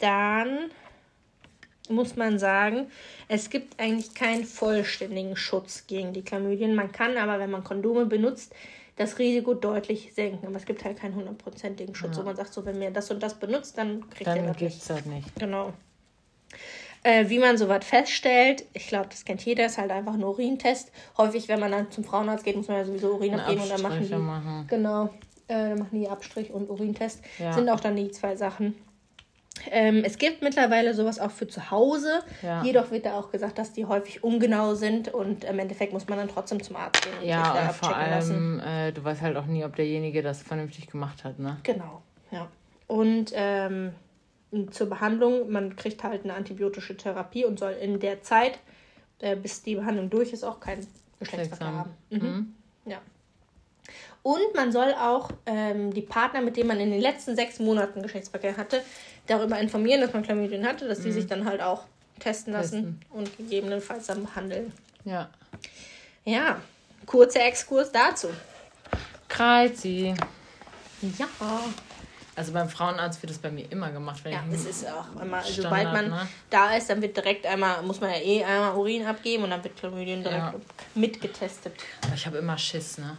dann 0.00 0.72
muss 1.88 2.16
man 2.16 2.40
sagen, 2.40 2.90
es 3.28 3.48
gibt 3.48 3.78
eigentlich 3.78 4.14
keinen 4.14 4.44
vollständigen 4.44 5.36
Schutz 5.36 5.86
gegen 5.86 6.12
die 6.12 6.22
Chlamydien. 6.22 6.74
Man 6.74 6.90
kann 6.90 7.16
aber, 7.16 7.38
wenn 7.38 7.52
man 7.52 7.62
Kondome 7.62 8.06
benutzt, 8.06 8.52
das 8.96 9.18
Risiko 9.18 9.54
deutlich 9.54 10.12
senken. 10.14 10.46
Aber 10.46 10.56
es 10.56 10.64
gibt 10.64 10.84
halt 10.84 10.98
keinen 10.98 11.14
hundertprozentigen 11.14 11.94
Schutz, 11.94 12.16
ja. 12.16 12.22
wo 12.22 12.26
man 12.26 12.36
sagt, 12.36 12.52
so 12.52 12.64
wenn 12.64 12.78
mir 12.78 12.90
das 12.90 13.10
und 13.10 13.22
das 13.22 13.34
benutzt, 13.34 13.78
dann 13.78 14.08
kriegt 14.10 14.26
dann 14.26 14.38
ihr 14.38 14.42
das 14.44 14.56
gibt's 14.56 14.88
nicht. 14.88 14.90
das 14.90 15.06
nicht. 15.06 15.38
Genau. 15.38 15.72
Äh, 17.02 17.28
wie 17.28 17.38
man 17.38 17.56
sowas 17.56 17.84
feststellt, 17.84 18.64
ich 18.72 18.88
glaube, 18.88 19.06
das 19.10 19.24
kennt 19.24 19.44
jeder, 19.44 19.66
ist 19.66 19.78
halt 19.78 19.92
einfach 19.92 20.14
ein 20.14 20.24
Urintest. 20.24 20.90
Häufig, 21.18 21.46
wenn 21.48 21.60
man 21.60 21.70
dann 21.70 21.90
zum 21.90 22.02
Frauenarzt 22.02 22.44
geht, 22.44 22.56
muss 22.56 22.68
man 22.68 22.78
ja 22.78 22.84
sowieso 22.84 23.14
Urin 23.14 23.38
abgeben 23.38 23.62
und 23.62 23.70
dann 23.70 23.82
machen 23.82 24.04
die. 24.04 24.14
Machen. 24.14 24.66
Genau. 24.68 25.04
Äh, 25.46 25.68
dann 25.68 25.78
machen 25.78 26.00
die 26.00 26.08
Abstrich 26.08 26.50
und 26.50 26.68
Urintest. 26.68 27.22
Ja. 27.38 27.52
Sind 27.52 27.68
auch 27.68 27.78
dann 27.78 27.94
die 27.94 28.10
zwei 28.10 28.34
Sachen. 28.34 28.74
Ähm, 29.70 30.02
es 30.04 30.18
gibt 30.18 30.42
mittlerweile 30.42 30.94
sowas 30.94 31.18
auch 31.18 31.30
für 31.30 31.48
zu 31.48 31.70
Hause. 31.70 32.20
Ja. 32.42 32.62
Jedoch 32.62 32.90
wird 32.90 33.06
da 33.06 33.18
auch 33.18 33.30
gesagt, 33.30 33.58
dass 33.58 33.72
die 33.72 33.84
häufig 33.84 34.24
ungenau 34.24 34.74
sind 34.74 35.12
und 35.12 35.44
im 35.44 35.58
Endeffekt 35.58 35.92
muss 35.92 36.08
man 36.08 36.18
dann 36.18 36.28
trotzdem 36.28 36.62
zum 36.62 36.76
Arzt 36.76 37.02
gehen. 37.02 37.12
Und 37.20 37.26
ja, 37.26 37.68
und 37.68 37.72
vor 37.72 37.96
allem, 37.96 38.60
äh, 38.60 38.92
du 38.92 39.04
weißt 39.04 39.22
halt 39.22 39.36
auch 39.36 39.46
nie, 39.46 39.64
ob 39.64 39.76
derjenige 39.76 40.22
das 40.22 40.42
vernünftig 40.42 40.88
gemacht 40.88 41.24
hat, 41.24 41.38
ne? 41.38 41.58
Genau, 41.62 42.02
ja. 42.30 42.48
Und 42.86 43.32
ähm, 43.34 43.92
zur 44.70 44.88
Behandlung, 44.88 45.50
man 45.50 45.76
kriegt 45.76 46.04
halt 46.04 46.24
eine 46.24 46.34
antibiotische 46.34 46.96
Therapie 46.96 47.44
und 47.44 47.58
soll 47.58 47.72
in 47.72 48.00
der 48.00 48.22
Zeit, 48.22 48.58
äh, 49.20 49.36
bis 49.36 49.62
die 49.62 49.74
Behandlung 49.74 50.10
durch 50.10 50.32
ist, 50.32 50.44
auch 50.44 50.60
kein 50.60 50.86
Geschlechtsverkehr 51.18 51.72
haben. 51.72 51.90
Mhm. 52.10 52.18
Mhm. 52.18 52.54
Ja. 52.86 52.98
Und 54.22 54.54
man 54.54 54.72
soll 54.72 54.92
auch 54.94 55.30
ähm, 55.46 55.92
die 55.94 56.02
Partner, 56.02 56.40
mit 56.40 56.56
denen 56.56 56.66
man 56.66 56.80
in 56.80 56.90
den 56.90 57.00
letzten 57.00 57.36
sechs 57.36 57.60
Monaten 57.60 58.02
Geschlechtsverkehr 58.02 58.56
hatte, 58.56 58.82
darüber 59.26 59.58
informieren, 59.58 60.00
dass 60.00 60.12
man 60.12 60.22
Chlamydien 60.22 60.66
hatte, 60.66 60.88
dass 60.88 61.00
mhm. 61.00 61.04
die 61.04 61.12
sich 61.12 61.26
dann 61.26 61.44
halt 61.44 61.60
auch 61.60 61.84
testen 62.18 62.52
lassen 62.52 63.00
testen. 63.00 63.00
und 63.10 63.36
gegebenenfalls 63.36 64.06
dann 64.06 64.24
behandeln. 64.24 64.72
Ja. 65.04 65.28
Ja, 66.24 66.60
kurzer 67.04 67.44
Exkurs 67.44 67.92
dazu. 67.92 68.28
Kreuzi. 69.28 70.14
Ja. 71.18 71.26
Also 72.34 72.52
beim 72.52 72.68
Frauenarzt 72.68 73.22
wird 73.22 73.30
das 73.30 73.38
bei 73.38 73.50
mir 73.50 73.70
immer 73.70 73.90
gemacht. 73.90 74.20
Wenn 74.22 74.32
ja, 74.32 74.42
ich 74.50 74.56
es 74.56 74.66
ist 74.66 74.86
auch 74.86 75.20
immer, 75.20 75.42
sobald 75.42 75.92
man 75.92 76.10
ne? 76.10 76.28
da 76.50 76.74
ist, 76.76 76.90
dann 76.90 77.00
wird 77.00 77.16
direkt 77.16 77.46
einmal, 77.46 77.82
muss 77.82 78.00
man 78.00 78.10
ja 78.10 78.18
eh 78.18 78.44
einmal 78.44 78.76
Urin 78.76 79.06
abgeben 79.06 79.44
und 79.44 79.50
dann 79.50 79.64
wird 79.64 79.78
Chlamydien 79.78 80.22
direkt 80.22 80.38
ja. 80.38 80.54
mitgetestet. 80.94 81.74
Ich 82.14 82.26
habe 82.26 82.38
immer 82.38 82.58
Schiss, 82.58 82.98
ne? 82.98 83.16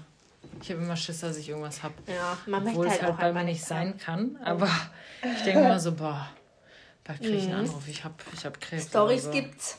Ich 0.62 0.72
habe 0.72 0.82
immer 0.82 0.96
Schiss, 0.96 1.20
dass 1.22 1.38
ich 1.38 1.50
irgendwas 1.50 1.84
habe. 1.84 1.96
Ja, 2.08 2.38
man 2.46 2.68
Obwohl 2.68 2.86
möchte 2.86 3.04
halt 3.04 3.14
es 3.14 3.18
halt 3.18 3.34
bei 3.34 3.34
mir 3.34 3.44
nicht 3.44 3.64
sein 3.64 3.98
kann. 3.98 4.38
Aber 4.44 4.70
ich 5.22 5.44
denke 5.44 5.62
immer 5.62 5.80
so, 5.80 5.94
boah, 5.94 6.30
bald 7.04 7.20
kriege 7.20 7.38
ich 7.38 7.44
einen 7.44 7.54
mhm. 7.54 7.70
Anruf, 7.70 7.88
ich 7.88 8.04
habe 8.04 8.16
ich 8.34 8.46
hab 8.46 8.60
Krebs. 8.60 8.86
Stories 8.86 9.24
so. 9.24 9.32
gibt's. 9.32 9.78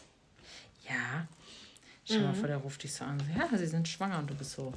Ja. 0.89 1.27
Schau 2.05 2.21
mal 2.21 2.29
mhm. 2.29 2.35
vor, 2.35 2.49
der 2.49 2.57
ruft 2.59 2.83
dich 2.83 2.95
so 2.95 3.05
an. 3.05 3.19
Ja, 3.37 3.57
sie 3.57 3.67
sind 3.67 3.87
schwanger 3.87 4.19
und 4.19 4.31
du 4.31 4.35
bist 4.35 4.53
so. 4.53 4.73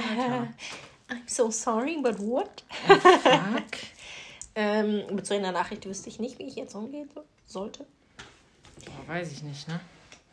Uh, 0.00 0.46
I'm 1.12 1.22
so 1.26 1.50
sorry, 1.50 1.98
but 2.02 2.18
what? 2.18 2.64
Oh, 2.88 2.94
fuck. 2.94 3.64
Ähm, 4.58 5.04
mit 5.14 5.26
so 5.26 5.34
einer 5.34 5.52
Nachricht 5.52 5.84
wüsste 5.84 6.08
ich 6.08 6.18
nicht, 6.18 6.38
wie 6.38 6.44
ich 6.44 6.56
jetzt 6.56 6.74
umgehen 6.74 7.10
so- 7.14 7.26
sollte. 7.46 7.84
Boah, 8.86 9.14
weiß 9.14 9.30
ich 9.30 9.42
nicht, 9.42 9.68
ne? 9.68 9.78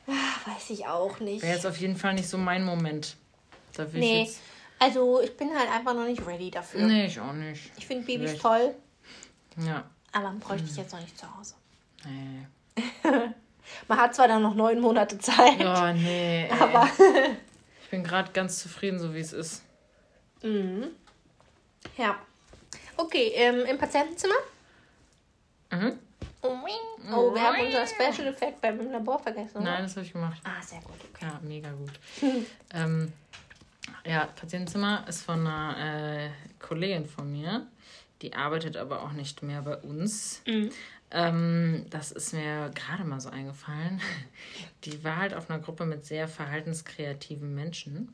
Ah, 0.08 0.50
weiß 0.50 0.70
ich 0.70 0.88
auch 0.88 1.20
nicht. 1.20 1.44
Wäre 1.44 1.56
jetzt 1.56 1.66
auf 1.66 1.76
jeden 1.78 1.98
Fall 1.98 2.14
nicht 2.14 2.30
so 2.30 2.38
mein 2.38 2.64
Moment. 2.64 3.18
Da 3.74 3.92
will 3.92 4.02
ich 4.02 4.10
Nee, 4.10 4.24
jetzt. 4.24 4.40
Also 4.84 5.22
ich 5.22 5.36
bin 5.38 5.50
halt 5.58 5.70
einfach 5.72 5.94
noch 5.94 6.06
nicht 6.06 6.26
ready 6.26 6.52
dafür. 6.52 6.82
Nee, 6.86 7.06
ich 7.08 7.20
auch 7.20 7.34
nicht. 7.34 7.72
Ich 7.78 7.86
finde 7.88 8.06
Babys 8.06 8.32
Vielleicht. 8.32 8.42
toll, 8.42 8.76
Ja. 9.66 9.84
aber 10.12 10.32
bräuchte 10.40 10.68
ich 10.70 10.76
jetzt 10.76 10.92
noch 10.94 11.00
nicht 11.02 11.18
zu 11.18 11.26
Hause. 11.38 11.56
Nee. 12.06 12.82
Man 13.88 13.98
hat 13.98 14.14
zwar 14.14 14.28
dann 14.28 14.42
noch 14.42 14.56
neun 14.56 14.80
Monate 14.82 15.18
Zeit, 15.20 15.58
Oh, 15.60 15.94
nee. 15.94 16.46
Ey. 16.46 16.52
aber 16.52 16.90
Ich 17.84 17.90
bin 17.90 18.04
gerade 18.04 18.32
ganz 18.34 18.60
zufrieden, 18.60 19.00
so 19.00 19.14
wie 19.14 19.20
es 19.20 19.32
ist. 19.34 19.62
ja. 21.98 22.18
Okay, 22.98 23.32
ähm, 23.36 23.66
im 23.66 23.78
Patientenzimmer. 23.78 24.36
Mhm. 25.72 25.98
Oh, 26.42 27.34
wir 27.34 27.42
haben 27.42 27.66
unser 27.66 27.88
Special 27.88 28.28
Effekt 28.28 28.60
beim 28.62 28.92
Labor 28.92 29.18
vergessen. 29.20 29.58
oder? 29.58 29.64
Nein, 29.72 29.84
das 29.84 29.96
habe 29.96 30.06
ich 30.06 30.12
gemacht. 30.14 30.42
Ah, 30.44 30.62
sehr 30.62 30.80
gut. 30.82 30.96
Okay. 31.14 31.26
Ja, 31.26 31.40
mega 31.42 31.72
gut. 31.72 31.92
ähm, 32.74 33.14
ja, 34.06 34.26
Patientenzimmer 34.26 35.06
ist 35.08 35.24
von 35.24 35.46
einer 35.48 36.26
äh, 36.26 36.30
Kollegin 36.60 37.06
von 37.06 37.32
mir. 37.32 37.68
Die 38.22 38.34
arbeitet 38.34 38.78
aber 38.78 39.02
auch 39.04 39.12
nicht 39.12 39.44
mehr 39.44 39.62
bei 39.62 39.78
uns. 39.78 40.42
Ähm, 41.12 41.86
das 41.90 42.12
ist 42.12 42.34
mir 42.34 42.72
gerade 42.74 43.04
mal 43.04 43.20
so 43.20 43.30
eingefallen. 43.30 44.02
Die 44.84 45.04
war 45.04 45.18
halt 45.18 45.34
auf 45.34 45.50
einer 45.50 45.60
Gruppe 45.60 45.86
mit 45.86 46.06
sehr 46.06 46.28
verhaltenskreativen 46.28 47.54
Menschen. 47.54 48.14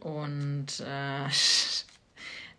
Und 0.00 0.80
äh, 0.80 1.28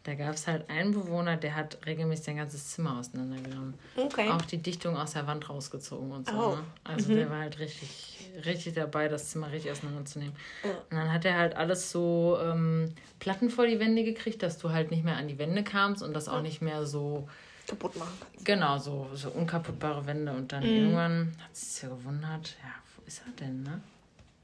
da 0.04 0.16
gab 0.16 0.36
es 0.36 0.48
halt 0.48 0.70
einen 0.70 0.94
Bewohner, 0.94 1.38
der 1.38 1.56
hat 1.56 1.84
regelmäßig 1.86 2.26
sein 2.26 2.38
ganzes 2.38 2.70
Zimmer 2.70 3.00
auseinandergenommen. 3.00 3.74
Okay. 3.96 4.30
Auch 4.30 4.44
die 4.44 4.58
Dichtung 4.58 4.96
aus 4.98 5.14
der 5.14 5.26
Wand 5.26 5.50
rausgezogen 5.50 6.12
und 6.12 6.28
so. 6.30 6.36
Oh. 6.36 6.56
Ne? 6.56 6.64
Also 6.84 7.16
der 7.16 7.30
war 7.30 7.40
halt 7.40 7.58
richtig, 7.58 8.21
richtig 8.46 8.74
dabei, 8.74 9.08
das 9.08 9.30
Zimmer 9.30 9.52
richtig 9.52 9.72
auseinanderzunehmen. 9.72 10.36
Und 10.64 10.98
dann 10.98 11.12
hat 11.12 11.26
er 11.26 11.38
halt 11.38 11.56
alles 11.56 11.92
so 11.92 12.38
ähm, 12.42 12.94
Platten 13.20 13.50
vor 13.50 13.68
die 13.68 13.80
Wände 13.80 14.04
gekriegt, 14.04 14.44
dass 14.44 14.58
du 14.58 14.72
halt 14.72 14.92
nicht 14.92 15.04
mehr 15.04 15.18
an 15.18 15.28
die 15.28 15.38
Wände 15.38 15.64
kamst 15.64 16.04
und 16.04 16.14
das 16.14 16.28
auch 16.28 16.42
nicht 16.42 16.62
mehr 16.62 16.86
so, 16.86 17.28
Kaputt 17.68 17.96
machen 17.96 18.18
kannst. 18.20 18.46
genau, 18.46 18.78
so, 18.78 19.10
so 19.14 19.30
unkaputtbare 19.30 20.06
Wände. 20.06 20.32
Und 20.32 20.52
dann 20.52 20.64
irgendwann 20.64 21.34
hat 21.44 21.56
sie 21.56 21.66
sich 21.66 21.84
ja 21.84 21.90
gewundert, 21.90 22.56
ja, 22.64 22.74
wo 22.96 23.04
ist 23.06 23.22
er 23.26 23.46
denn, 23.46 23.64
ne? 23.64 23.82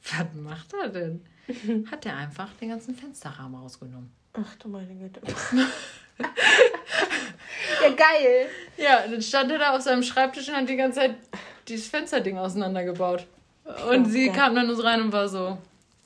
Was 0.03 0.27
macht 0.35 0.73
er 0.73 0.89
denn? 0.89 1.21
Hat 1.91 2.05
er 2.05 2.15
einfach 2.17 2.49
den 2.61 2.69
ganzen 2.69 2.95
Fensterrahmen 2.95 3.59
rausgenommen. 3.59 4.11
Ach 4.33 4.55
du 4.55 4.69
meine 4.69 4.93
Güte. 4.93 5.19
ja, 6.19 7.89
geil. 7.89 8.47
Ja, 8.77 9.07
dann 9.07 9.21
stand 9.21 9.51
er 9.51 9.57
da 9.57 9.75
auf 9.75 9.81
seinem 9.81 10.03
Schreibtisch 10.03 10.47
und 10.49 10.55
hat 10.55 10.69
die 10.69 10.75
ganze 10.75 10.99
Zeit 10.99 11.15
dieses 11.67 11.87
Fensterding 11.87 12.37
auseinandergebaut. 12.37 13.25
Und 13.89 14.05
Ja, 14.05 14.09
sie 14.09 14.25
geil. 14.27 14.35
kam 14.35 14.55
dann 14.55 14.69
uns 14.69 14.83
rein 14.83 15.01
und 15.01 15.11
war 15.11 15.27
so, 15.27 15.57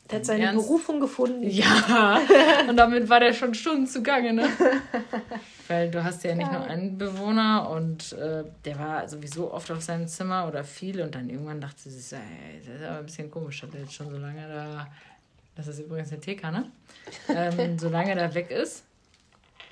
Der 0.10 0.20
hat 0.20 0.26
seine 0.26 0.44
Ernst? 0.46 0.66
Berufung 0.68 1.00
gefunden. 1.00 1.44
ja. 1.44 2.20
Und 2.70 2.76
damit 2.78 3.08
war 3.10 3.20
der 3.20 3.34
schon 3.34 3.54
Stunden 3.54 3.86
zugange, 3.88 4.34
ne? 4.34 4.48
Weil 5.68 5.90
du 5.92 6.04
hast 6.04 6.24
ja 6.24 6.36
nicht 6.36 6.52
nur 6.52 6.62
einen 6.64 6.98
Bewohner 6.98 7.70
und 7.70 8.12
äh, 8.14 8.44
der 8.66 8.78
war 8.80 9.08
sowieso 9.08 9.54
oft 9.54 9.72
auf 9.72 9.82
seinem 9.82 10.08
Zimmer 10.08 10.48
oder 10.48 10.64
viel 10.66 11.02
und 11.02 11.16
dann 11.16 11.30
irgendwann 11.30 11.62
dachte 11.62 11.78
sie 11.84 11.92
sich 11.92 12.12
ey, 12.18 12.60
das 12.66 12.76
ist 12.82 12.84
aber 12.86 12.98
ein 13.00 13.06
bisschen 13.06 13.32
komisch, 13.32 13.62
dass 13.62 13.70
der 13.70 13.82
jetzt 13.82 13.94
schon 13.94 14.10
so 14.12 14.18
lange 14.18 14.46
da, 14.50 14.88
das 15.56 15.68
ist 15.68 15.80
übrigens 15.80 16.12
eine 16.12 16.20
TK, 16.20 16.52
ne? 16.52 16.72
Ähm, 17.30 17.80
so 17.80 17.88
lange 17.88 18.14
da 18.16 18.34
weg 18.34 18.52
ist. 18.52 18.84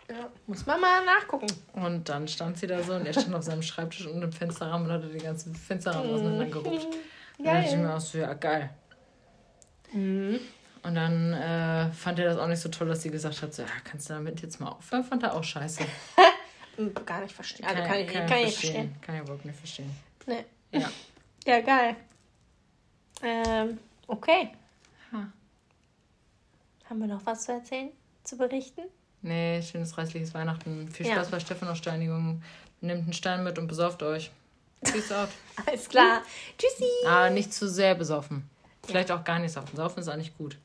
Ja, 0.10 0.30
muss 0.48 0.66
man 0.66 0.80
mal 0.80 1.04
nachgucken. 1.06 1.48
Und 1.74 2.08
dann 2.08 2.28
stand 2.30 2.58
sie 2.58 2.66
da 2.68 2.82
so 2.82 2.94
und 2.94 3.06
er 3.06 3.14
stand 3.14 3.34
auf 3.36 3.44
seinem 3.44 3.62
Schreibtisch 3.62 4.08
unten 4.08 4.22
im 4.24 4.32
Fensterrahmen 4.32 4.88
und 4.88 4.94
hatte 4.94 5.08
den 5.08 5.22
ganzen 5.22 5.54
Fensterrahmen 5.54 6.14
auseinandergerupft. 6.14 6.88
Da 7.40 7.54
dachte 7.54 7.70
ich 7.70 7.78
mir 7.78 7.96
auch 7.96 8.00
so, 8.00 8.18
ja, 8.18 8.34
geil. 8.34 8.70
Und 9.94 10.96
dann 10.96 11.34
äh, 11.34 11.92
fand 11.92 12.20
er 12.20 12.26
das 12.26 12.38
auch 12.38 12.48
nicht 12.48 12.60
so 12.60 12.70
toll, 12.70 12.88
dass 12.88 13.02
sie 13.02 13.10
gesagt 13.10 13.42
hat, 13.42 13.54
so, 13.54 13.64
ja, 13.64 13.70
kannst 13.84 14.10
du 14.10 14.14
damit 14.14 14.42
jetzt 14.42 14.60
mal 14.60 14.70
aufhören? 14.70 15.04
Fand 15.04 15.24
er 15.24 15.34
auch 15.34 15.44
scheiße. 15.44 15.84
Gar 17.06 17.22
nicht 17.22 17.34
verstehen. 17.36 17.66
Also 17.66 17.84
kann, 17.84 18.00
ich, 18.00 18.08
kann, 18.08 18.26
ich 18.26 18.46
nicht 18.46 18.58
verstehen. 18.60 18.96
Kann 19.02 19.16
ich 19.16 19.22
überhaupt 19.22 19.46
nicht 19.46 19.58
verstehen. 19.58 19.92
Nee. 20.26 20.46
Ja. 20.72 20.90
Ja, 21.46 21.62
geil. 21.62 21.96
Ähm, 23.24 23.80
okay. 24.06 24.50
Ha. 25.14 25.32
Haben 26.90 27.00
wir 27.00 27.08
noch 27.08 27.26
was 27.26 27.46
zu 27.46 27.54
erzählen, 27.54 27.90
zu 28.26 28.38
berichten? 28.38 28.82
Nee, 29.22 29.62
schönes 29.62 29.98
reichliches 29.98 30.34
Weihnachten. 30.34 30.90
Viel 30.90 31.08
Ja. 31.08 31.14
Spaß 31.14 31.32
bei 31.32 31.40
Stephanaussteinigung. 31.40 32.44
Nehmt 32.82 33.04
einen 33.04 33.14
Stein 33.14 33.44
mit 33.44 33.58
und 33.58 33.68
besauft 33.68 34.04
euch. 34.04 34.32
Peace 34.82 35.12
out. 35.12 35.30
Alles 35.66 35.90
klar. 35.90 36.24
Tschüssi. 36.58 36.86
Aber 37.06 37.30
nicht 37.30 37.54
zu 37.54 37.68
sehr 37.68 37.96
besoffen. 37.96 38.50
Vielleicht 38.86 39.12
auch 39.12 39.24
gar 39.24 39.40
nicht 39.40 39.52
saufen. 39.52 39.76
Saufen 39.76 40.00
ist 40.00 40.08
auch 40.08 40.16
nicht 40.16 40.38
gut. 40.38 40.58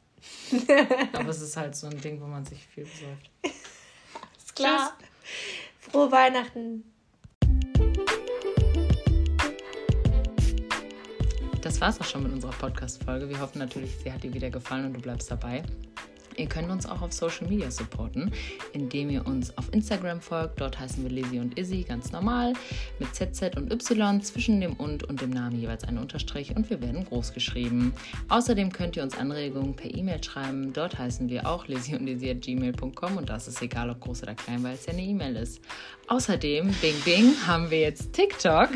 Aber 1.12 1.28
es 1.28 1.40
ist 1.40 1.56
halt 1.56 1.76
so 1.76 1.86
ein 1.86 2.00
Ding, 2.00 2.20
wo 2.20 2.26
man 2.26 2.44
sich 2.44 2.64
viel 2.66 2.84
besäuft. 2.84 3.30
Alles 3.42 4.54
klar. 4.54 4.96
Frohe 5.80 6.10
Weihnachten. 6.10 6.84
Das 11.60 11.80
war's 11.80 12.00
auch 12.00 12.04
schon 12.04 12.22
mit 12.24 12.32
unserer 12.32 12.52
Podcast-Folge. 12.52 13.28
Wir 13.28 13.40
hoffen 13.40 13.58
natürlich, 13.58 13.96
sie 14.02 14.12
hat 14.12 14.22
dir 14.22 14.32
wieder 14.32 14.50
gefallen 14.50 14.86
und 14.86 14.92
du 14.94 15.00
bleibst 15.00 15.30
dabei. 15.30 15.62
Ihr 16.36 16.46
könnt 16.46 16.70
uns 16.70 16.86
auch 16.86 17.02
auf 17.02 17.12
Social 17.12 17.48
Media 17.48 17.70
supporten, 17.70 18.32
indem 18.72 19.10
ihr 19.10 19.26
uns 19.26 19.56
auf 19.56 19.72
Instagram 19.72 20.20
folgt. 20.20 20.60
Dort 20.60 20.78
heißen 20.78 21.02
wir 21.02 21.10
Lizzie 21.10 21.38
und 21.38 21.58
Izzy 21.58 21.82
ganz 21.82 22.12
normal 22.12 22.52
mit 22.98 23.14
ZZ 23.14 23.56
und 23.56 23.72
Y 23.72 24.22
zwischen 24.22 24.60
dem 24.60 24.74
und 24.74 25.04
und 25.04 25.20
dem 25.20 25.30
Namen 25.30 25.60
jeweils 25.60 25.84
ein 25.84 25.98
Unterstrich 25.98 26.54
und 26.56 26.68
wir 26.70 26.80
werden 26.80 27.04
groß 27.04 27.32
geschrieben. 27.32 27.94
Außerdem 28.28 28.72
könnt 28.72 28.96
ihr 28.96 29.02
uns 29.02 29.16
Anregungen 29.16 29.74
per 29.74 29.94
E-Mail 29.94 30.22
schreiben. 30.22 30.72
Dort 30.72 30.98
heißen 30.98 31.28
wir 31.28 31.48
auch 31.48 31.66
Lizzie 31.66 31.96
und 31.96 32.06
Izzy 32.06 32.30
at 32.30 32.42
gmail.com 32.42 33.16
und 33.16 33.28
das 33.28 33.48
ist 33.48 33.62
egal, 33.62 33.90
ob 33.90 34.00
groß 34.00 34.22
oder 34.22 34.34
klein, 34.34 34.62
weil 34.62 34.74
es 34.74 34.86
ja 34.86 34.92
eine 34.92 35.02
E-Mail 35.02 35.36
ist. 35.36 35.60
Außerdem, 36.06 36.70
Bing 36.82 37.00
Bing, 37.04 37.34
haben 37.46 37.70
wir 37.70 37.80
jetzt 37.80 38.12
TikTok 38.12 38.68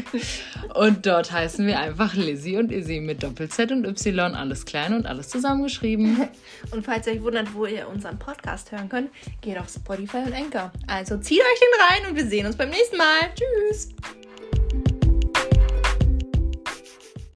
und 0.75 1.05
dort 1.05 1.31
heißen 1.31 1.67
wir 1.67 1.79
einfach 1.79 2.15
Lizzie 2.15 2.57
und 2.57 2.73
Izzy 2.73 3.01
mit 3.01 3.23
Doppel-Z 3.23 3.71
und 3.71 3.85
Y, 3.85 4.35
alles 4.35 4.65
klein 4.65 4.95
und 4.95 5.07
alles 5.07 5.29
zusammengeschrieben. 5.29 6.29
Und 6.73 6.85
falls 6.85 7.07
ihr 7.07 7.15
euch 7.15 7.23
wundert, 7.23 7.55
wo 7.55 7.67
ihr 7.67 7.89
unseren 7.89 8.19
Podcast 8.19 8.73
hören 8.73 8.89
könnt, 8.89 9.11
geht 9.41 9.59
auf 9.59 9.69
Spotify 9.69 10.19
und 10.19 10.35
Anchor. 10.35 10.73
Also 10.87 11.17
zieht 11.19 11.41
euch 11.41 11.61
den 11.61 11.87
rein 11.89 12.11
und 12.11 12.17
wir 12.17 12.27
sehen 12.27 12.47
uns 12.47 12.57
beim 12.57 12.71
nächsten 12.71 12.97
Mal. 12.97 13.33
Tschüss. 13.35 13.89